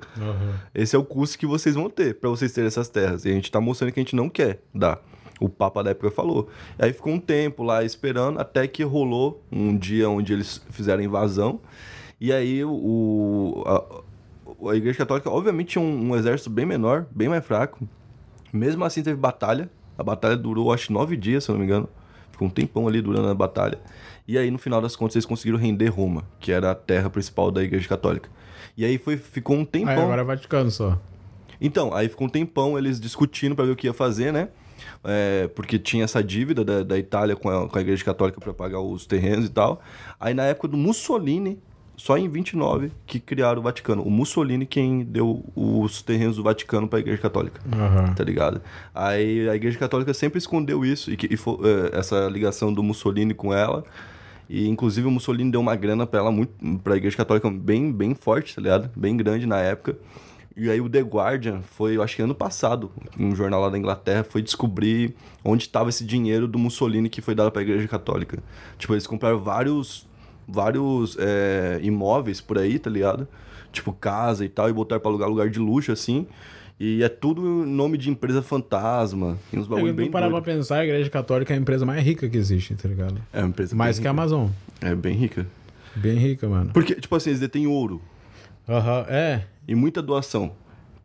Esse 0.74 0.94
é 0.94 0.98
o 0.98 1.04
custo 1.04 1.38
que 1.38 1.46
vocês 1.46 1.74
vão 1.74 1.90
ter 1.90 2.14
pra 2.14 2.30
vocês 2.30 2.52
terem 2.52 2.68
essas 2.68 2.88
terras. 2.88 3.24
E 3.24 3.30
a 3.30 3.32
gente 3.32 3.50
tá 3.50 3.60
mostrando 3.60 3.92
que 3.92 3.98
a 3.98 4.02
gente 4.02 4.14
não 4.14 4.28
quer 4.28 4.62
dar. 4.72 5.02
O 5.40 5.48
Papa 5.48 5.82
da 5.82 5.90
época 5.90 6.10
falou. 6.12 6.48
E 6.78 6.84
aí 6.84 6.92
ficou 6.92 7.12
um 7.12 7.18
tempo 7.18 7.64
lá 7.64 7.82
esperando, 7.82 8.38
até 8.38 8.68
que 8.68 8.84
rolou 8.84 9.42
um 9.50 9.76
dia 9.76 10.08
onde 10.08 10.32
eles 10.32 10.64
fizeram 10.70 11.02
invasão. 11.02 11.60
E 12.20 12.32
aí 12.32 12.64
o, 12.64 13.64
a, 13.66 14.70
a 14.70 14.76
Igreja 14.76 14.98
Católica, 14.98 15.28
obviamente, 15.28 15.70
tinha 15.70 15.82
um, 15.82 16.10
um 16.10 16.16
exército 16.16 16.48
bem 16.48 16.64
menor, 16.64 17.06
bem 17.10 17.28
mais 17.28 17.44
fraco. 17.44 17.84
Mesmo 18.52 18.84
assim, 18.84 19.02
teve 19.02 19.16
batalha. 19.16 19.68
A 19.98 20.04
batalha 20.04 20.36
durou, 20.36 20.72
acho, 20.72 20.92
nove 20.92 21.16
dias, 21.16 21.42
se 21.42 21.50
eu 21.50 21.54
não 21.54 21.60
me 21.60 21.66
engano. 21.66 21.88
Ficou 22.32 22.48
um 22.48 22.50
tempão 22.50 22.88
ali 22.88 23.00
durando 23.00 23.28
a 23.28 23.34
batalha. 23.34 23.78
E 24.26 24.36
aí, 24.36 24.50
no 24.50 24.58
final 24.58 24.80
das 24.80 24.96
contas, 24.96 25.16
eles 25.16 25.26
conseguiram 25.26 25.58
render 25.58 25.88
Roma, 25.88 26.24
que 26.40 26.50
era 26.50 26.72
a 26.72 26.74
terra 26.74 27.08
principal 27.08 27.50
da 27.50 27.62
Igreja 27.62 27.88
Católica. 27.88 28.28
E 28.76 28.84
aí 28.84 28.98
foi, 28.98 29.16
ficou 29.16 29.56
um 29.56 29.64
tempão. 29.64 29.92
Aí 29.92 30.00
agora 30.00 30.22
é 30.22 30.24
Vaticano 30.24 30.70
só. 30.70 30.98
Então, 31.60 31.94
aí 31.94 32.08
ficou 32.08 32.26
um 32.26 32.30
tempão 32.30 32.76
eles 32.76 32.98
discutindo 32.98 33.54
pra 33.54 33.64
ver 33.64 33.72
o 33.72 33.76
que 33.76 33.86
ia 33.86 33.92
fazer, 33.92 34.32
né? 34.32 34.48
É, 35.04 35.48
porque 35.54 35.78
tinha 35.78 36.04
essa 36.04 36.22
dívida 36.22 36.64
da, 36.64 36.82
da 36.82 36.98
Itália 36.98 37.36
com 37.36 37.48
a, 37.48 37.68
com 37.68 37.78
a 37.78 37.80
Igreja 37.80 38.04
Católica 38.04 38.40
pra 38.40 38.52
pagar 38.52 38.80
os 38.80 39.06
terrenos 39.06 39.46
e 39.46 39.48
tal. 39.48 39.80
Aí 40.18 40.34
na 40.34 40.44
época 40.44 40.68
do 40.68 40.76
Mussolini, 40.76 41.60
só 42.04 42.18
em 42.18 42.28
29, 42.28 42.90
que 43.06 43.20
criaram 43.20 43.60
o 43.60 43.62
Vaticano. 43.62 44.02
O 44.02 44.10
Mussolini 44.10 44.66
quem 44.66 45.04
deu 45.04 45.44
os 45.54 46.02
terrenos 46.02 46.34
do 46.36 46.42
Vaticano 46.42 46.88
pra 46.88 46.98
Igreja 46.98 47.22
Católica. 47.22 47.60
Aham. 47.72 48.12
Tá 48.14 48.24
ligado? 48.24 48.60
Aí 48.92 49.48
a 49.48 49.54
Igreja 49.54 49.78
Católica 49.78 50.12
sempre 50.12 50.38
escondeu 50.38 50.84
isso, 50.84 51.12
e, 51.12 51.16
que, 51.16 51.32
e 51.32 51.36
fo- 51.36 51.60
é, 51.62 51.96
essa 51.96 52.26
ligação 52.28 52.72
do 52.72 52.82
Mussolini 52.82 53.32
com 53.34 53.54
ela. 53.54 53.84
E 54.50 54.68
inclusive 54.68 55.06
o 55.06 55.10
Mussolini 55.12 55.50
deu 55.52 55.60
uma 55.60 55.76
grana 55.76 56.04
pra 56.04 56.18
ela, 56.18 56.32
muito, 56.32 56.52
pra 56.80 56.96
Igreja 56.96 57.16
Católica 57.16 57.48
bem, 57.48 57.92
bem 57.92 58.14
forte, 58.16 58.54
tá 58.54 58.60
ligado? 58.60 58.90
Bem 58.96 59.16
grande 59.16 59.46
na 59.46 59.58
época. 59.60 59.96
E 60.56 60.68
aí 60.68 60.80
o 60.80 60.88
The 60.90 61.00
Guardian 61.02 61.62
foi, 61.62 61.96
eu 61.96 62.02
acho 62.02 62.16
que 62.16 62.22
ano 62.22 62.34
passado, 62.34 62.90
um 63.18 63.34
jornal 63.34 63.60
lá 63.62 63.68
da 63.70 63.78
Inglaterra, 63.78 64.24
foi 64.24 64.42
descobrir 64.42 65.14
onde 65.44 65.62
estava 65.62 65.88
esse 65.88 66.04
dinheiro 66.04 66.48
do 66.48 66.58
Mussolini 66.58 67.08
que 67.08 67.22
foi 67.22 67.34
dado 67.34 67.50
pra 67.52 67.62
Igreja 67.62 67.86
Católica. 67.86 68.42
Tipo, 68.76 68.92
eles 68.92 69.06
compraram 69.06 69.38
vários 69.38 70.10
vários 70.46 71.16
é, 71.18 71.78
imóveis 71.82 72.40
por 72.40 72.58
aí, 72.58 72.78
tá 72.78 72.90
ligado? 72.90 73.26
Tipo 73.72 73.92
casa 73.92 74.44
e 74.44 74.48
tal, 74.48 74.68
e 74.68 74.72
botar 74.72 75.00
pra 75.00 75.10
alugar 75.10 75.28
lugar 75.28 75.48
de 75.48 75.58
luxo, 75.58 75.92
assim. 75.92 76.26
E 76.80 77.02
é 77.02 77.08
tudo 77.08 77.42
nome 77.42 77.96
de 77.96 78.10
empresa 78.10 78.42
fantasma. 78.42 79.38
E 79.52 79.58
uns 79.58 79.66
bagulho 79.68 79.88
Eu 79.90 79.94
bem 79.94 80.10
parar 80.10 80.26
pra 80.26 80.40
doido. 80.40 80.56
pensar, 80.56 80.78
a 80.78 80.84
Igreja 80.84 81.08
Católica 81.08 81.54
é 81.54 81.56
a 81.56 81.60
empresa 81.60 81.86
mais 81.86 82.02
rica 82.04 82.28
que 82.28 82.36
existe, 82.36 82.74
tá 82.74 82.88
ligado? 82.88 83.20
É 83.32 83.38
uma 83.40 83.48
empresa 83.48 83.76
Mais 83.76 83.98
que 83.98 84.06
a 84.06 84.10
rica. 84.10 84.20
Amazon. 84.22 84.48
É 84.80 84.94
bem 84.94 85.14
rica. 85.14 85.46
Bem 85.94 86.16
rica, 86.16 86.48
mano. 86.48 86.70
Porque, 86.72 86.94
tipo 86.96 87.14
assim, 87.14 87.30
eles 87.30 87.40
detêm 87.40 87.66
ouro 87.66 88.00
Aham, 88.68 89.06
é. 89.08 89.42
e 89.68 89.74
muita 89.74 90.02
doação 90.02 90.52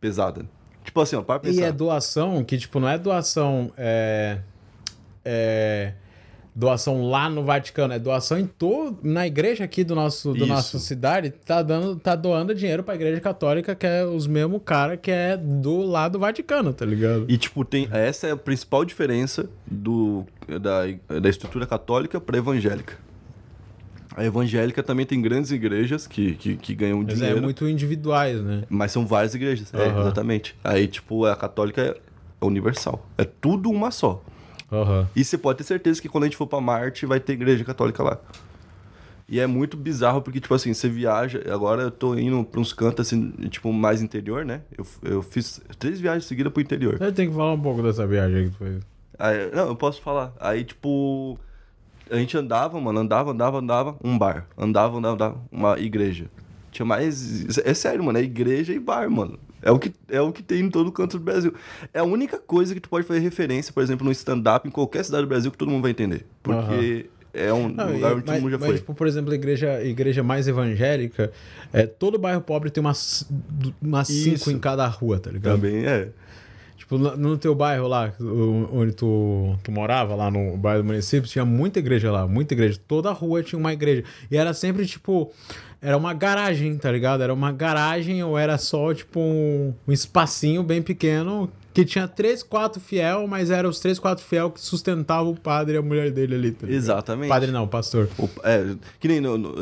pesada. 0.00 0.46
Tipo 0.82 1.00
assim, 1.00 1.16
ó, 1.16 1.22
para 1.22 1.38
pensar. 1.40 1.60
E 1.60 1.64
é 1.64 1.70
doação 1.70 2.42
que, 2.42 2.56
tipo, 2.58 2.80
não 2.80 2.88
é 2.88 2.98
doação. 2.98 3.70
É. 3.76 4.38
É. 5.24 5.92
Doação 6.58 7.08
lá 7.08 7.30
no 7.30 7.44
Vaticano, 7.44 7.94
é 7.94 8.00
doação 8.00 8.36
em 8.36 8.44
todo. 8.44 8.98
Na 9.00 9.24
igreja 9.24 9.62
aqui 9.62 9.84
do 9.84 9.94
nosso, 9.94 10.32
do 10.32 10.38
Isso. 10.38 10.46
nossa 10.48 10.78
cidade, 10.80 11.30
tá, 11.30 11.62
dando, 11.62 11.94
tá 11.94 12.16
doando 12.16 12.52
dinheiro 12.52 12.82
pra 12.82 12.96
igreja 12.96 13.20
católica, 13.20 13.76
que 13.76 13.86
é 13.86 14.04
os 14.04 14.26
mesmos 14.26 14.60
cara 14.64 14.96
que 14.96 15.08
é 15.08 15.36
do 15.36 15.82
lado 15.82 16.14
do 16.14 16.18
Vaticano, 16.18 16.72
tá 16.72 16.84
ligado? 16.84 17.26
E, 17.28 17.38
tipo, 17.38 17.64
tem, 17.64 17.88
essa 17.92 18.26
é 18.26 18.32
a 18.32 18.36
principal 18.36 18.84
diferença 18.84 19.48
do, 19.64 20.26
da, 20.60 21.20
da 21.20 21.28
estrutura 21.28 21.64
católica 21.64 22.20
para 22.20 22.36
evangélica. 22.36 22.98
A 24.16 24.24
evangélica 24.24 24.82
também 24.82 25.06
tem 25.06 25.22
grandes 25.22 25.52
igrejas 25.52 26.08
que, 26.08 26.34
que, 26.34 26.56
que 26.56 26.74
ganham 26.74 27.04
Mas 27.04 27.14
dinheiro, 27.14 27.38
é 27.38 27.40
muito 27.40 27.68
individuais, 27.68 28.42
né? 28.42 28.64
mas 28.68 28.90
são 28.90 29.06
várias 29.06 29.32
igrejas. 29.32 29.72
É, 29.72 29.86
Aham. 29.86 30.00
exatamente. 30.00 30.56
Aí, 30.64 30.88
tipo, 30.88 31.24
a 31.24 31.36
católica 31.36 31.82
é 31.82 32.44
universal. 32.44 33.06
É 33.16 33.22
tudo 33.22 33.70
uma 33.70 33.92
só. 33.92 34.20
Aham. 34.70 35.08
E 35.16 35.24
você 35.24 35.38
pode 35.38 35.58
ter 35.58 35.64
certeza 35.64 36.00
que 36.00 36.08
quando 36.08 36.24
a 36.24 36.26
gente 36.26 36.36
for 36.36 36.46
pra 36.46 36.60
Marte, 36.60 37.06
vai 37.06 37.20
ter 37.20 37.32
igreja 37.32 37.64
católica 37.64 38.02
lá. 38.02 38.18
E 39.28 39.38
é 39.38 39.46
muito 39.46 39.76
bizarro 39.76 40.22
porque, 40.22 40.40
tipo 40.40 40.54
assim, 40.54 40.72
você 40.72 40.88
viaja. 40.88 41.42
Agora 41.52 41.82
eu 41.82 41.90
tô 41.90 42.14
indo 42.14 42.42
pra 42.44 42.60
uns 42.60 42.72
cantos, 42.72 43.06
assim, 43.06 43.30
tipo, 43.50 43.70
mais 43.72 44.00
interior, 44.00 44.44
né? 44.44 44.62
Eu, 44.76 44.86
eu 45.02 45.22
fiz 45.22 45.60
três 45.78 46.00
viagens 46.00 46.24
seguidas 46.24 46.50
pro 46.50 46.62
interior. 46.62 46.96
Você 46.98 47.12
tem 47.12 47.28
que 47.28 47.34
falar 47.34 47.52
um 47.52 47.60
pouco 47.60 47.82
dessa 47.82 48.06
viagem 48.06 48.38
aí 48.38 48.44
que 48.44 48.50
tu 48.50 48.58
fez. 48.58 48.82
Aí, 49.18 49.50
não, 49.54 49.68
eu 49.68 49.76
posso 49.76 50.00
falar. 50.00 50.32
Aí, 50.40 50.64
tipo, 50.64 51.38
a 52.10 52.16
gente 52.16 52.36
andava, 52.38 52.80
mano, 52.80 53.00
andava, 53.00 53.32
andava, 53.32 53.58
andava, 53.58 53.96
um 54.02 54.16
bar. 54.16 54.46
Andava, 54.56 54.96
andava, 54.96 55.14
andava, 55.14 55.40
uma 55.52 55.78
igreja. 55.78 56.30
Tinha 56.70 56.86
mais. 56.86 57.58
É 57.58 57.74
sério, 57.74 58.02
mano, 58.02 58.18
é 58.18 58.22
igreja 58.22 58.72
e 58.72 58.78
bar, 58.78 59.10
mano. 59.10 59.38
É 59.62 59.70
o, 59.70 59.78
que, 59.78 59.92
é 60.08 60.20
o 60.20 60.32
que 60.32 60.42
tem 60.42 60.60
em 60.60 60.70
todo 60.70 60.90
canto 60.92 61.18
do 61.18 61.24
Brasil. 61.24 61.52
É 61.92 61.98
a 61.98 62.04
única 62.04 62.38
coisa 62.38 62.74
que 62.74 62.80
tu 62.80 62.88
pode 62.88 63.06
fazer 63.06 63.20
referência, 63.20 63.72
por 63.72 63.82
exemplo, 63.82 64.04
no 64.04 64.12
stand-up 64.12 64.66
em 64.66 64.70
qualquer 64.70 65.04
cidade 65.04 65.24
do 65.24 65.28
Brasil 65.28 65.50
que 65.50 65.58
todo 65.58 65.70
mundo 65.70 65.82
vai 65.82 65.90
entender. 65.90 66.24
Porque 66.42 67.06
é 67.34 67.52
um 67.52 67.68
Não, 67.68 67.92
lugar 67.92 68.12
e- 68.12 68.14
onde 68.14 68.24
todo 68.24 68.34
mundo 68.40 68.50
já 68.50 68.58
mas, 68.58 68.66
foi. 68.68 68.76
tipo, 68.78 68.94
por 68.94 69.06
exemplo, 69.06 69.32
a 69.32 69.34
igreja, 69.34 69.84
igreja 69.84 70.22
mais 70.22 70.48
evangélica, 70.48 71.32
é, 71.72 71.86
todo 71.86 72.18
bairro 72.18 72.40
pobre 72.40 72.70
tem 72.70 72.80
umas, 72.80 73.28
umas 73.82 74.08
Isso. 74.08 74.44
cinco 74.44 74.56
em 74.56 74.58
cada 74.58 74.86
rua, 74.86 75.18
tá 75.18 75.30
ligado? 75.30 75.56
Também 75.60 75.84
é. 75.84 76.08
Tipo, 76.76 76.96
no, 76.96 77.36
teu 77.36 77.54
bairro 77.54 77.86
lá, 77.86 78.14
onde 78.72 78.92
tu, 78.92 79.58
tu 79.62 79.70
morava, 79.70 80.14
lá 80.14 80.30
no 80.30 80.56
bairro 80.56 80.82
do 80.82 80.86
município, 80.86 81.28
tinha 81.28 81.44
muita 81.44 81.80
igreja 81.80 82.10
lá, 82.10 82.26
muita 82.26 82.54
igreja. 82.54 82.80
Toda 82.88 83.10
rua 83.12 83.42
tinha 83.42 83.58
uma 83.58 83.72
igreja. 83.72 84.04
E 84.30 84.36
era 84.36 84.54
sempre, 84.54 84.86
tipo, 84.86 85.30
era 85.80 85.96
uma 85.96 86.12
garagem, 86.12 86.76
tá 86.76 86.90
ligado? 86.90 87.22
Era 87.22 87.32
uma 87.32 87.52
garagem 87.52 88.22
ou 88.22 88.36
era 88.38 88.58
só, 88.58 88.92
tipo, 88.92 89.20
um, 89.20 89.72
um 89.86 89.92
espacinho 89.92 90.62
bem 90.62 90.82
pequeno 90.82 91.48
que 91.72 91.84
tinha 91.84 92.08
três, 92.08 92.42
quatro 92.42 92.80
fiel, 92.80 93.26
mas 93.28 93.50
eram 93.50 93.70
os 93.70 93.78
três, 93.78 93.98
quatro 93.98 94.24
fiel 94.24 94.50
que 94.50 94.60
sustentavam 94.60 95.30
o 95.32 95.38
padre 95.38 95.74
e 95.74 95.78
a 95.78 95.82
mulher 95.82 96.10
dele 96.10 96.34
ali, 96.34 96.50
tá? 96.50 96.66
Exatamente. 96.68 97.28
Padre 97.28 97.52
não, 97.52 97.68
pastor. 97.68 98.08
O- 98.18 98.28
é, 98.42 98.74
que 98.98 99.06
nem 99.06 99.20
no, 99.20 99.38
no, 99.38 99.54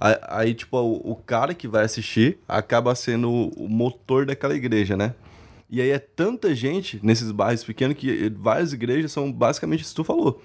é, 0.00 0.20
aí- 0.28 0.54
tipo, 0.54 0.76
o, 0.78 1.12
o 1.12 1.14
cara 1.14 1.54
que 1.54 1.68
vai 1.68 1.84
assistir 1.84 2.38
acaba 2.48 2.92
sendo 2.96 3.30
o, 3.30 3.48
o 3.50 3.68
motor 3.68 4.26
daquela 4.26 4.54
igreja, 4.56 4.96
né? 4.96 5.14
E 5.70 5.80
aí 5.80 5.90
é 5.90 5.98
tanta 5.98 6.54
gente 6.54 6.98
nesses 7.02 7.30
bairros 7.30 7.62
pequenos 7.64 7.96
que 7.96 8.32
várias 8.36 8.72
igrejas 8.72 9.12
são 9.12 9.30
basicamente 9.32 9.80
isso 9.82 9.90
que 9.90 9.96
tu 9.96 10.04
falou. 10.04 10.42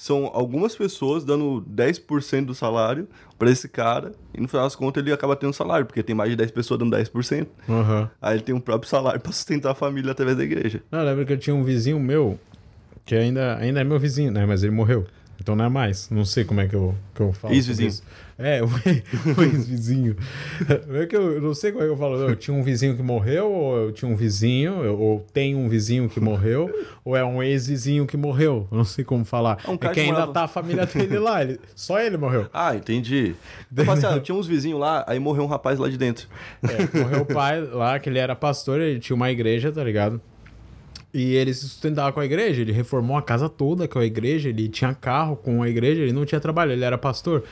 São 0.00 0.30
algumas 0.32 0.74
pessoas 0.74 1.24
dando 1.24 1.62
10% 1.70 2.46
do 2.46 2.54
salário 2.54 3.06
pra 3.38 3.50
esse 3.50 3.68
cara, 3.68 4.12
e 4.32 4.40
no 4.40 4.48
final 4.48 4.64
das 4.64 4.74
contas 4.74 5.02
ele 5.02 5.12
acaba 5.12 5.36
tendo 5.36 5.52
salário, 5.52 5.84
porque 5.84 6.02
tem 6.02 6.16
mais 6.16 6.30
de 6.30 6.36
10 6.36 6.52
pessoas 6.52 6.80
dando 6.80 6.96
10%. 6.96 7.46
Aham. 7.68 8.10
Aí 8.22 8.36
ele 8.36 8.42
tem 8.42 8.54
um 8.54 8.60
próprio 8.60 8.88
salário 8.88 9.20
pra 9.20 9.30
sustentar 9.30 9.72
a 9.72 9.74
família 9.74 10.10
através 10.10 10.38
da 10.38 10.42
igreja. 10.42 10.82
Não, 10.90 11.00
eu 11.00 11.04
lembro 11.04 11.26
que 11.26 11.34
eu 11.34 11.36
tinha 11.36 11.54
um 11.54 11.62
vizinho 11.62 12.00
meu, 12.00 12.40
que 13.04 13.14
ainda, 13.14 13.58
ainda 13.58 13.82
é 13.82 13.84
meu 13.84 13.98
vizinho, 13.98 14.32
né? 14.32 14.46
Mas 14.46 14.62
ele 14.62 14.72
morreu. 14.72 15.06
Então 15.40 15.56
não 15.56 15.64
é 15.64 15.68
mais. 15.68 16.10
Não 16.10 16.24
sei 16.24 16.44
como 16.44 16.60
é 16.60 16.68
que 16.68 16.74
eu, 16.74 16.94
que 17.14 17.20
eu 17.22 17.32
falo. 17.32 17.54
Ex-vizinho. 17.54 17.92
É, 18.38 18.62
o, 18.62 18.66
o 19.36 19.42
ex-vizinho. 19.42 20.16
É 21.00 21.06
que 21.06 21.16
eu, 21.16 21.32
eu 21.32 21.40
não 21.42 21.54
sei 21.54 21.72
como 21.72 21.82
é 21.82 21.86
que 21.86 21.92
eu 21.92 21.96
falo. 21.96 22.16
Eu 22.16 22.36
tinha 22.36 22.54
um 22.56 22.62
vizinho 22.62 22.96
que 22.96 23.02
morreu, 23.02 23.50
ou 23.50 23.76
eu 23.78 23.92
tinha 23.92 24.10
um 24.10 24.14
vizinho, 24.16 24.82
eu- 24.84 24.98
ou 24.98 25.20
tem 25.32 25.54
um 25.54 25.68
vizinho 25.68 26.08
que 26.08 26.20
morreu, 26.20 26.70
ou 27.04 27.16
é 27.16 27.24
um 27.24 27.42
ex-vizinho 27.42 28.06
que 28.06 28.16
morreu. 28.16 28.66
Eu 28.70 28.76
não 28.78 28.84
sei 28.84 29.04
como 29.04 29.24
falar. 29.24 29.58
É 29.66 29.70
um 29.70 29.74
É, 29.74 29.88
que 29.88 30.00
ainda 30.00 30.12
morava- 30.12 30.32
tá 30.32 30.44
a 30.44 30.48
família 30.48 30.86
dele 30.86 31.18
lá. 31.18 31.42
ele- 31.42 31.58
só 31.74 31.98
ele 32.00 32.16
morreu. 32.16 32.46
Ah, 32.52 32.74
entendi. 32.76 33.34
Eu 33.74 33.90
assim, 33.90 34.06
ah, 34.06 34.20
tinha 34.20 34.34
uns 34.36 34.46
vizinhos 34.46 34.78
lá, 34.78 35.04
aí 35.06 35.18
morreu 35.18 35.44
um 35.44 35.46
rapaz 35.46 35.78
lá 35.78 35.88
de 35.88 35.96
dentro. 35.96 36.26
É, 36.62 36.98
morreu 36.98 37.22
o 37.22 37.26
pai 37.26 37.60
lá, 37.62 37.98
que 37.98 38.08
ele 38.08 38.18
era 38.18 38.34
pastor, 38.36 38.80
ele 38.80 39.00
tinha 39.00 39.16
uma 39.16 39.30
igreja, 39.30 39.72
tá 39.72 39.82
ligado? 39.82 40.20
E 41.12 41.34
ele 41.34 41.52
se 41.52 41.62
sustentava 41.62 42.12
com 42.12 42.20
a 42.20 42.24
igreja, 42.24 42.60
ele 42.60 42.72
reformou 42.72 43.16
a 43.16 43.22
casa 43.22 43.48
toda 43.48 43.88
com 43.88 43.98
a 43.98 44.04
igreja, 44.04 44.48
ele 44.48 44.68
tinha 44.68 44.94
carro 44.94 45.36
com 45.36 45.62
a 45.62 45.68
igreja, 45.68 46.02
ele 46.02 46.12
não 46.12 46.24
tinha 46.24 46.40
trabalho, 46.40 46.72
ele 46.72 46.84
era 46.84 46.96
pastor. 46.96 47.44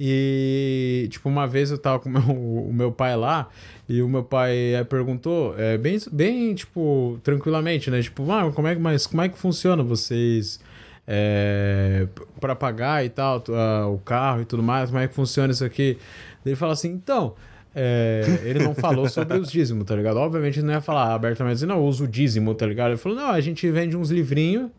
E, 0.00 1.06
tipo, 1.10 1.28
uma 1.28 1.46
vez 1.46 1.70
eu 1.70 1.78
tava 1.78 2.00
com 2.00 2.08
o 2.08 2.12
meu, 2.12 2.22
o 2.68 2.72
meu 2.72 2.92
pai 2.92 3.16
lá, 3.16 3.48
e 3.88 4.02
o 4.02 4.08
meu 4.08 4.24
pai 4.24 4.74
eh, 4.74 4.84
perguntou, 4.84 5.54
é, 5.58 5.76
bem, 5.76 5.98
bem, 6.10 6.54
tipo, 6.54 7.18
tranquilamente, 7.22 7.90
né? 7.90 8.00
Tipo, 8.02 8.30
ah, 8.32 8.50
como 8.52 8.66
é, 8.68 8.74
mas 8.74 9.06
como 9.06 9.22
é 9.22 9.28
que 9.28 9.38
funciona 9.38 9.82
vocês 9.82 10.58
é, 11.06 12.08
para 12.40 12.56
pagar 12.56 13.04
e 13.04 13.08
tal, 13.10 13.44
ah, 13.50 13.86
o 13.88 13.98
carro 13.98 14.42
e 14.42 14.44
tudo 14.44 14.62
mais, 14.62 14.90
como 14.90 15.00
é 15.00 15.06
que 15.06 15.14
funciona 15.14 15.52
isso 15.52 15.64
aqui? 15.64 15.98
Ele 16.44 16.56
fala 16.56 16.72
assim, 16.72 16.90
então, 16.90 17.34
é, 17.74 18.40
ele 18.44 18.62
não 18.62 18.74
falou 18.74 19.08
sobre 19.08 19.36
os 19.36 19.50
dízimos, 19.50 19.84
tá 19.84 19.96
ligado? 19.96 20.16
Obviamente 20.18 20.60
ele 20.60 20.66
não 20.66 20.74
ia 20.74 20.80
falar 20.80 21.12
abertamente, 21.12 21.56
assim, 21.56 21.66
não, 21.66 21.76
eu 21.76 21.84
uso 21.84 22.04
o 22.04 22.08
dízimo, 22.08 22.54
tá 22.54 22.66
ligado? 22.66 22.90
Ele 22.90 22.96
falou, 22.96 23.18
não, 23.18 23.30
a 23.30 23.40
gente 23.40 23.68
vende 23.70 23.96
uns 23.96 24.10
livrinhos 24.10 24.70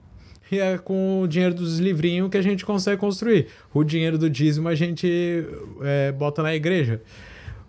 e 0.52 0.60
é 0.60 0.78
com 0.78 1.22
o 1.22 1.28
dinheiro 1.28 1.54
dos 1.54 1.80
livrinhos 1.80 2.30
que 2.30 2.38
a 2.38 2.42
gente 2.42 2.66
consegue 2.66 2.98
construir. 2.98 3.48
O 3.74 3.84
dinheiro 3.84 4.18
do 4.18 4.30
dízimo 4.30 4.68
a 4.68 4.76
gente 4.76 5.46
é, 5.82 6.12
bota 6.12 6.42
na 6.42 6.56
igreja. 6.56 7.02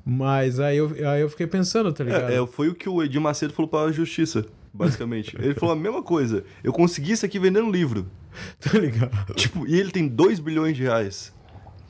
Mas 0.04 0.60
aí 0.60 0.76
eu, 0.76 0.94
aí 1.10 1.20
eu 1.20 1.28
fiquei 1.28 1.48
pensando, 1.48 1.92
tá 1.92 2.04
ligado? 2.04 2.30
É, 2.30 2.40
é, 2.40 2.46
foi 2.46 2.68
o 2.68 2.74
que 2.74 2.88
o 2.88 3.02
Edir 3.02 3.20
Macedo 3.20 3.52
falou 3.52 3.68
pra 3.68 3.90
justiça, 3.90 4.46
basicamente. 4.72 5.36
ele 5.36 5.54
falou 5.54 5.74
a 5.74 5.78
mesma 5.78 6.00
coisa. 6.00 6.44
Eu 6.62 6.72
consegui 6.72 7.12
isso 7.12 7.26
aqui 7.26 7.38
vendendo 7.38 7.70
livro. 7.70 8.06
Tá 8.60 8.78
ligado? 8.78 9.32
Tipo, 9.34 9.66
e 9.66 9.80
ele 9.80 9.90
tem 9.90 10.06
2 10.06 10.40
bilhões 10.40 10.76
de 10.76 10.82
reais. 10.82 11.34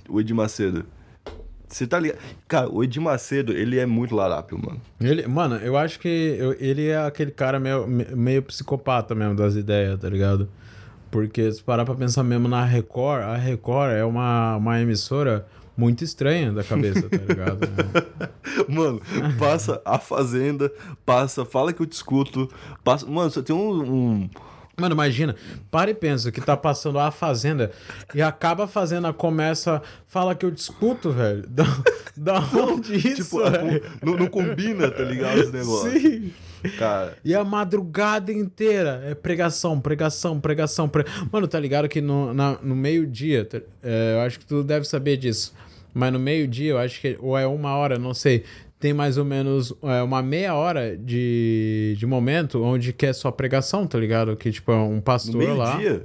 O 0.08 0.20
Edir 0.20 0.34
Macedo. 0.34 0.86
Você 1.68 1.86
tá 1.86 1.98
ligado? 1.98 2.18
Cara, 2.46 2.68
o 2.70 2.82
Edir 2.84 3.02
Macedo, 3.02 3.52
ele 3.52 3.78
é 3.78 3.86
muito 3.86 4.14
larápio, 4.14 4.56
mano. 4.58 4.80
Ele, 5.00 5.26
mano, 5.26 5.56
eu 5.56 5.76
acho 5.76 5.98
que 5.98 6.08
eu- 6.38 6.56
ele 6.60 6.86
é 6.88 6.98
aquele 7.04 7.30
cara 7.32 7.58
meio, 7.58 7.86
me- 7.86 8.06
meio 8.14 8.42
psicopata 8.42 9.14
mesmo 9.14 9.34
das 9.34 9.54
ideias, 9.56 9.98
tá 9.98 10.08
ligado? 10.08 10.48
Porque 11.10 11.50
se 11.50 11.62
parar 11.62 11.84
pra 11.84 11.94
pensar 11.94 12.22
mesmo 12.22 12.46
na 12.48 12.64
Record, 12.64 13.22
a 13.22 13.36
Record 13.36 13.92
é 13.92 14.04
uma, 14.04 14.56
uma 14.56 14.80
emissora 14.80 15.46
muito 15.76 16.02
estranha 16.04 16.52
da 16.52 16.62
cabeça, 16.64 17.08
tá 17.08 17.16
ligado? 17.28 17.60
Mano, 18.68 19.00
passa 19.38 19.80
a 19.84 19.98
Fazenda, 19.98 20.70
passa, 21.04 21.44
fala 21.44 21.72
que 21.72 21.80
eu 21.82 21.86
te 21.86 21.92
escuto. 21.92 22.48
Passa, 22.82 23.06
mano, 23.06 23.30
você 23.30 23.42
tem 23.42 23.54
um. 23.54 23.82
um- 23.82 24.30
Mano, 24.78 24.94
imagina, 24.94 25.34
para 25.70 25.90
e 25.90 25.94
pensa 25.94 26.30
que 26.30 26.40
tá 26.40 26.54
passando 26.56 26.98
a 26.98 27.10
Fazenda 27.10 27.70
e 28.14 28.20
acaba 28.20 28.64
a 28.64 28.68
Fazenda, 28.68 29.10
começa, 29.12 29.80
fala 30.06 30.34
que 30.34 30.44
eu 30.44 30.52
te 30.52 30.58
escuto, 30.58 31.10
velho. 31.10 31.44
Da, 32.18 32.38
da 32.40 32.40
onde 32.62 32.94
isso, 32.96 33.24
tipo, 33.24 33.40
a- 33.42 33.50
velho? 33.50 33.82
não, 34.02 34.16
não 34.16 34.26
combina, 34.26 34.90
tá 34.90 35.02
ligado? 35.02 35.38
Esse 35.38 35.52
negócio. 35.52 35.90
Sim. 36.00 36.32
Cara, 36.78 37.14
E 37.22 37.34
a 37.34 37.44
madrugada 37.44 38.32
inteira 38.32 39.02
é 39.04 39.14
pregação, 39.14 39.78
pregação, 39.78 40.40
pregação. 40.40 40.88
Pre... 40.88 41.04
Mano, 41.30 41.46
tá 41.46 41.60
ligado 41.60 41.86
que 41.90 42.00
no, 42.00 42.32
na- 42.32 42.58
no 42.62 42.74
meio-dia, 42.74 43.46
é, 43.82 44.14
eu 44.14 44.20
acho 44.20 44.38
que 44.38 44.46
tu 44.46 44.64
deve 44.64 44.86
saber 44.86 45.18
disso, 45.18 45.52
mas 45.92 46.10
no 46.10 46.18
meio-dia, 46.18 46.70
eu 46.70 46.78
acho 46.78 47.00
que, 47.02 47.18
ou 47.20 47.36
é 47.36 47.46
uma 47.46 47.76
hora, 47.76 47.98
não 47.98 48.14
sei, 48.14 48.44
tem 48.86 48.94
mais 48.94 49.18
ou 49.18 49.24
menos 49.24 49.74
é, 49.82 50.00
uma 50.00 50.22
meia 50.22 50.54
hora 50.54 50.96
de, 50.96 51.96
de 51.98 52.06
momento 52.06 52.62
onde 52.62 52.92
que 52.92 53.04
é 53.04 53.12
só 53.12 53.32
pregação, 53.32 53.84
tá 53.84 53.98
ligado? 53.98 54.36
Que 54.36 54.52
tipo, 54.52 54.70
é 54.70 54.76
um 54.76 55.00
pastor 55.00 55.42
lá. 55.56 55.76
meio-dia. 55.76 56.04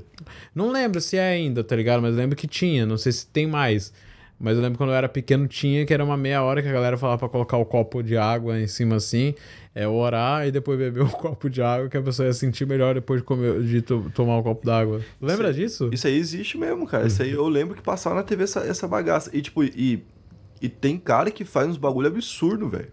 Não 0.55 0.71
lembro 0.71 0.99
se 0.99 1.15
é 1.15 1.29
ainda, 1.29 1.63
tá 1.63 1.75
ligado? 1.75 2.01
Mas 2.01 2.15
lembro 2.15 2.35
que 2.35 2.47
tinha, 2.47 2.83
não 2.83 2.97
sei 2.97 3.11
se 3.11 3.27
tem 3.27 3.45
mais. 3.45 3.93
Mas 4.39 4.55
eu 4.57 4.63
lembro 4.63 4.79
quando 4.79 4.89
eu 4.89 4.95
era 4.95 5.07
pequeno 5.07 5.47
tinha, 5.47 5.85
que 5.85 5.93
era 5.93 6.03
uma 6.03 6.17
meia 6.17 6.41
hora 6.41 6.63
que 6.63 6.67
a 6.67 6.71
galera 6.71 6.97
falava 6.97 7.19
pra 7.19 7.29
colocar 7.29 7.57
o 7.57 7.65
copo 7.65 8.01
de 8.01 8.17
água 8.17 8.59
em 8.59 8.65
cima 8.65 8.95
assim, 8.95 9.35
é 9.75 9.87
orar 9.87 10.47
e 10.47 10.51
depois 10.51 10.79
beber 10.79 11.03
um 11.05 11.09
copo 11.09 11.47
de 11.47 11.61
água 11.61 11.87
que 11.87 11.97
a 11.97 12.01
pessoa 12.01 12.25
ia 12.25 12.33
sentir 12.33 12.65
melhor 12.65 12.95
depois 12.95 13.21
de, 13.21 13.25
comer, 13.27 13.61
de 13.61 13.83
to 13.83 14.11
tomar 14.15 14.39
um 14.39 14.41
copo 14.41 14.65
d'água. 14.65 15.01
Lembra 15.21 15.51
isso, 15.51 15.59
disso? 15.59 15.89
Isso 15.91 16.07
aí 16.07 16.17
existe 16.17 16.57
mesmo, 16.57 16.87
cara. 16.87 17.05
Isso 17.05 17.21
aí 17.21 17.29
eu 17.29 17.47
lembro 17.47 17.75
que 17.75 17.83
passava 17.83 18.15
na 18.15 18.23
TV 18.23 18.45
essa, 18.45 18.61
essa 18.61 18.87
bagaça. 18.87 19.29
E 19.31 19.39
tipo, 19.43 19.63
e, 19.63 20.03
e 20.61 20.69
tem 20.69 20.97
cara 20.97 21.31
que 21.31 21.43
faz 21.43 21.67
uns 21.67 21.77
bagulho 21.77 22.07
absurdo, 22.07 22.69
velho. 22.69 22.91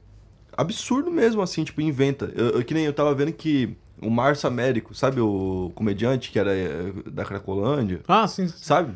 Absurdo 0.57 1.11
mesmo, 1.11 1.43
assim, 1.43 1.63
tipo, 1.63 1.81
inventa. 1.81 2.33
Eu, 2.35 2.51
eu, 2.51 2.65
que 2.65 2.75
nem 2.75 2.85
eu 2.85 2.93
tava 2.93 3.15
vendo 3.15 3.33
que 3.33 3.77
o 4.01 4.11
Márcio 4.11 4.49
Américo, 4.49 4.95
sabe 4.95 5.21
o 5.21 5.71
comediante 5.75 6.31
que 6.31 6.39
era 6.39 6.55
eh, 6.55 6.93
da 7.07 7.25
Cracolândia? 7.25 8.01
Ah, 8.09 8.27
sim. 8.27 8.49
Sabe? 8.49 8.95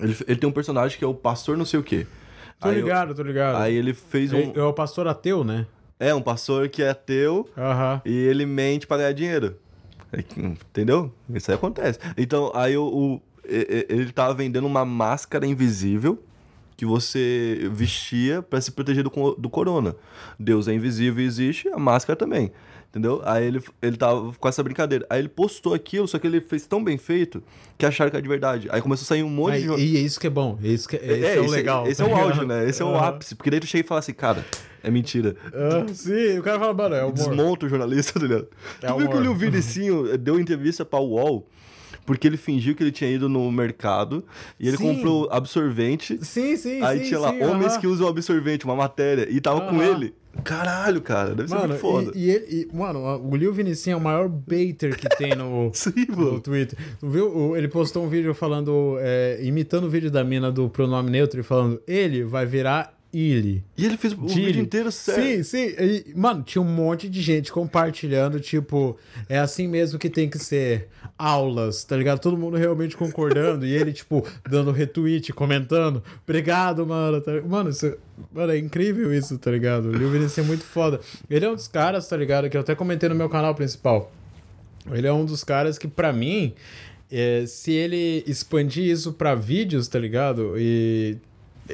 Ele, 0.00 0.16
ele 0.26 0.38
tem 0.38 0.48
um 0.48 0.52
personagem 0.52 0.98
que 0.98 1.04
é 1.04 1.08
o 1.08 1.14
pastor 1.14 1.56
não 1.56 1.64
sei 1.64 1.80
o 1.80 1.82
quê. 1.82 2.06
Tô 2.60 2.68
aí 2.68 2.76
ligado, 2.76 3.10
eu, 3.10 3.14
tô 3.14 3.22
ligado. 3.22 3.56
Aí 3.56 3.74
ele 3.74 3.92
fez 3.92 4.32
um... 4.32 4.38
É, 4.38 4.52
é 4.56 4.62
o 4.62 4.72
pastor 4.72 5.06
ateu, 5.08 5.44
né? 5.44 5.66
É, 5.98 6.14
um 6.14 6.22
pastor 6.22 6.68
que 6.68 6.82
é 6.82 6.90
ateu 6.90 7.48
uhum. 7.56 8.00
e 8.04 8.12
ele 8.12 8.46
mente 8.46 8.86
pra 8.86 8.98
ganhar 8.98 9.12
dinheiro. 9.12 9.56
Entendeu? 10.36 11.12
Isso 11.34 11.50
aí 11.50 11.56
acontece. 11.56 11.98
Então, 12.16 12.52
aí 12.54 12.76
o, 12.76 12.84
o 12.84 13.22
ele 13.44 14.12
tava 14.12 14.34
vendendo 14.34 14.66
uma 14.66 14.84
máscara 14.84 15.46
invisível 15.46 16.22
que 16.78 16.86
você 16.86 17.68
vestia 17.72 18.40
para 18.40 18.60
se 18.60 18.70
proteger 18.70 19.02
do, 19.02 19.10
do 19.36 19.50
corona. 19.50 19.96
Deus 20.38 20.68
é 20.68 20.72
invisível 20.72 21.24
e 21.24 21.26
existe, 21.26 21.68
a 21.70 21.76
máscara 21.76 22.16
também. 22.16 22.52
Entendeu? 22.88 23.20
Aí 23.24 23.44
ele, 23.44 23.60
ele 23.82 23.96
tava 23.96 24.32
com 24.32 24.48
essa 24.48 24.62
brincadeira. 24.62 25.04
Aí 25.10 25.18
ele 25.18 25.28
postou 25.28 25.74
aquilo, 25.74 26.06
só 26.06 26.20
que 26.20 26.26
ele 26.28 26.40
fez 26.40 26.68
tão 26.68 26.82
bem 26.82 26.96
feito 26.96 27.42
que 27.76 27.84
acharam 27.84 28.10
que 28.12 28.16
era 28.16 28.22
de 28.22 28.28
verdade. 28.28 28.68
Aí 28.70 28.80
começou 28.80 29.02
a 29.04 29.08
sair 29.08 29.24
um 29.24 29.28
monte 29.28 29.54
Aí, 29.54 29.62
de. 29.62 29.74
E 29.74 29.96
é 29.96 30.00
isso 30.00 30.20
que 30.20 30.28
é 30.28 30.30
bom. 30.30 30.56
É 30.62 30.68
isso 30.68 30.88
que 30.88 30.94
é, 30.94 31.04
esse 31.04 31.24
é, 31.24 31.36
é 31.36 31.40
o 31.40 31.44
esse, 31.46 31.54
legal. 31.54 31.86
Esse 31.88 32.00
é 32.00 32.04
o 32.04 32.16
áudio, 32.16 32.46
né? 32.46 32.68
Esse 32.68 32.80
é 32.80 32.84
o 32.84 32.94
ápice. 32.96 33.34
Porque 33.34 33.50
daí 33.50 33.58
tu 33.58 33.66
chega 33.66 33.84
e 33.84 33.88
fala 33.88 33.98
assim, 33.98 34.14
cara, 34.14 34.44
é 34.80 34.88
mentira. 34.88 35.34
Ah, 35.52 35.92
sim, 35.92 36.38
o 36.38 36.42
cara 36.44 36.60
fala, 36.60 36.72
mano, 36.72 36.94
é 36.94 37.02
humor. 37.02 37.12
Desmonta 37.12 37.66
o 37.66 37.68
jornalista, 37.68 38.12
tá 38.20 38.24
ligado? 38.24 38.46
É 38.80 38.86
tu 38.86 38.98
viu 38.98 39.10
que 39.10 39.28
o 39.28 39.34
Vinicinho 39.34 40.16
deu 40.16 40.38
entrevista 40.38 40.84
pra 40.84 41.00
UOL 41.00 41.44
porque 42.08 42.26
ele 42.26 42.38
fingiu 42.38 42.74
que 42.74 42.82
ele 42.82 42.90
tinha 42.90 43.10
ido 43.10 43.28
no 43.28 43.52
mercado 43.52 44.24
e 44.58 44.66
ele 44.66 44.78
Sim. 44.78 44.94
comprou 44.94 45.28
absorvente. 45.30 46.18
Sim, 46.24 46.56
sim, 46.56 46.82
Aí 46.82 47.00
sim, 47.00 47.08
tinha 47.08 47.20
lá 47.20 47.32
sim, 47.32 47.42
homens 47.44 47.72
aham. 47.72 47.80
que 47.82 47.86
usam 47.86 48.08
absorvente, 48.08 48.64
uma 48.64 48.74
matéria, 48.74 49.28
e 49.30 49.38
tava 49.42 49.60
com 49.68 49.82
ele. 49.82 50.14
Caralho, 50.42 51.02
cara, 51.02 51.34
deve 51.34 51.50
ser 51.50 51.54
Mano, 51.56 51.68
muito 51.68 51.80
foda. 51.80 52.12
e, 52.14 52.24
e 52.24 52.30
ele, 52.30 52.46
e, 52.72 52.74
mano, 52.74 53.00
o 53.30 53.36
Lil 53.36 53.52
Vinicinho 53.52 53.92
é 53.92 53.96
o 53.98 54.00
maior 54.00 54.26
baiter 54.26 54.96
que 54.96 55.06
tem 55.18 55.34
no, 55.34 55.70
Sim, 55.74 55.92
no. 56.08 56.40
Twitter. 56.40 56.78
Tu 56.98 57.06
viu? 57.10 57.54
Ele 57.54 57.68
postou 57.68 58.02
um 58.06 58.08
vídeo 58.08 58.32
falando, 58.32 58.96
é, 59.00 59.38
imitando 59.42 59.84
o 59.84 59.90
vídeo 59.90 60.10
da 60.10 60.24
mina 60.24 60.50
do 60.50 60.70
pronome 60.70 61.10
neutro 61.10 61.40
e 61.40 61.42
falando, 61.42 61.78
ele 61.86 62.24
vai 62.24 62.46
virar 62.46 62.97
ele. 63.12 63.64
E 63.76 63.84
ele 63.86 63.96
fez 63.96 64.12
o 64.12 64.26
vídeo 64.28 64.60
inteiro 64.60 64.92
sério. 64.92 65.42
Sim, 65.42 65.42
sim. 65.42 65.74
E, 65.78 66.12
mano, 66.14 66.42
tinha 66.42 66.60
um 66.60 66.64
monte 66.64 67.08
de 67.08 67.22
gente 67.22 67.50
compartilhando, 67.52 68.38
tipo, 68.40 68.96
é 69.28 69.38
assim 69.38 69.66
mesmo 69.66 69.98
que 69.98 70.10
tem 70.10 70.28
que 70.28 70.38
ser. 70.38 70.88
Aulas, 71.16 71.82
tá 71.82 71.96
ligado? 71.96 72.20
Todo 72.20 72.36
mundo 72.36 72.56
realmente 72.56 72.96
concordando. 72.96 73.66
e 73.66 73.72
ele, 73.74 73.92
tipo, 73.92 74.24
dando 74.48 74.70
retweet, 74.70 75.32
comentando. 75.32 76.02
Obrigado, 76.22 76.86
mano. 76.86 77.20
tá- 77.20 77.40
Mano, 77.42 77.70
isso, 77.70 77.96
mano, 78.32 78.52
é 78.52 78.58
incrível 78.58 79.12
isso, 79.12 79.36
tá 79.38 79.50
ligado? 79.50 79.86
O 79.88 79.92
Lil 79.92 80.10
Vinicius 80.10 80.38
é 80.38 80.42
muito 80.42 80.62
foda. 80.64 81.00
Ele 81.28 81.44
é 81.44 81.50
um 81.50 81.54
dos 81.56 81.66
caras, 81.66 82.06
tá 82.06 82.16
ligado? 82.16 82.48
Que 82.48 82.56
eu 82.56 82.60
até 82.60 82.74
comentei 82.74 83.08
no 83.08 83.14
meu 83.16 83.28
canal 83.28 83.54
principal. 83.54 84.12
Ele 84.92 85.06
é 85.06 85.12
um 85.12 85.24
dos 85.24 85.42
caras 85.42 85.76
que, 85.76 85.88
pra 85.88 86.12
mim, 86.12 86.54
é, 87.10 87.44
se 87.46 87.72
ele 87.72 88.22
expandir 88.26 88.84
isso 88.84 89.12
pra 89.14 89.34
vídeos, 89.34 89.88
tá 89.88 89.98
ligado? 89.98 90.54
E 90.56 91.16